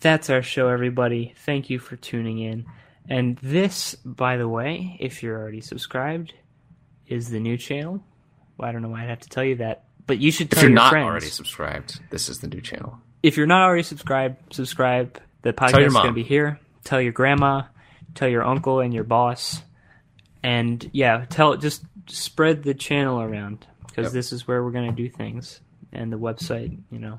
that's 0.00 0.30
our 0.30 0.42
show, 0.42 0.68
everybody. 0.68 1.34
Thank 1.44 1.70
you 1.70 1.78
for 1.78 1.96
tuning 1.96 2.38
in. 2.40 2.66
And 3.08 3.36
this, 3.38 3.94
by 4.04 4.36
the 4.36 4.48
way, 4.48 4.96
if 5.00 5.22
you're 5.22 5.38
already 5.38 5.60
subscribed, 5.60 6.34
is 7.06 7.30
the 7.30 7.40
new 7.40 7.56
channel. 7.56 8.02
Well, 8.56 8.68
I 8.68 8.72
don't 8.72 8.82
know 8.82 8.88
why 8.88 9.02
I'd 9.02 9.08
have 9.08 9.20
to 9.20 9.28
tell 9.28 9.44
you 9.44 9.56
that, 9.56 9.84
but 10.06 10.18
you 10.18 10.30
should 10.30 10.52
If 10.52 10.60
you're 10.62 10.70
your 10.70 10.76
not 10.76 10.90
friends. 10.90 11.06
already 11.06 11.26
subscribed, 11.26 12.00
this 12.10 12.28
is 12.28 12.38
the 12.40 12.48
new 12.48 12.60
channel. 12.60 12.98
if 13.22 13.36
you're 13.36 13.46
not 13.46 13.62
already 13.62 13.82
subscribed, 13.82 14.54
subscribe. 14.54 15.20
The 15.42 15.52
podcast 15.52 15.86
is 15.86 15.92
going 15.92 16.06
to 16.06 16.12
be 16.12 16.22
here. 16.22 16.58
Tell 16.84 17.00
your 17.00 17.12
grandma, 17.12 17.62
tell 18.14 18.28
your 18.28 18.44
uncle 18.44 18.80
and 18.80 18.94
your 18.94 19.04
boss, 19.04 19.60
and 20.42 20.88
yeah, 20.92 21.24
tell 21.28 21.56
just 21.56 21.84
spread 22.08 22.62
the 22.62 22.74
channel 22.74 23.20
around 23.20 23.66
because 23.86 24.06
Yep. 24.06 24.12
this 24.12 24.32
is 24.32 24.46
where 24.48 24.62
we're 24.62 24.70
going 24.70 24.90
to 24.90 24.96
do 24.96 25.08
things. 25.08 25.60
And 25.92 26.12
the 26.12 26.18
website, 26.18 26.78
you 26.90 26.98
know, 26.98 27.18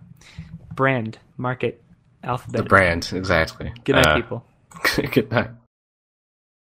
brand, 0.76 1.18
market, 1.38 1.82
alphabet. 2.24 2.64
The 2.64 2.70
brand, 2.70 3.12
exactly. 3.14 3.72
Good 3.84 3.96
night, 3.96 4.08
Uh, 4.08 4.16
people. 4.16 4.46
good 5.12 5.32
night. 5.32 5.50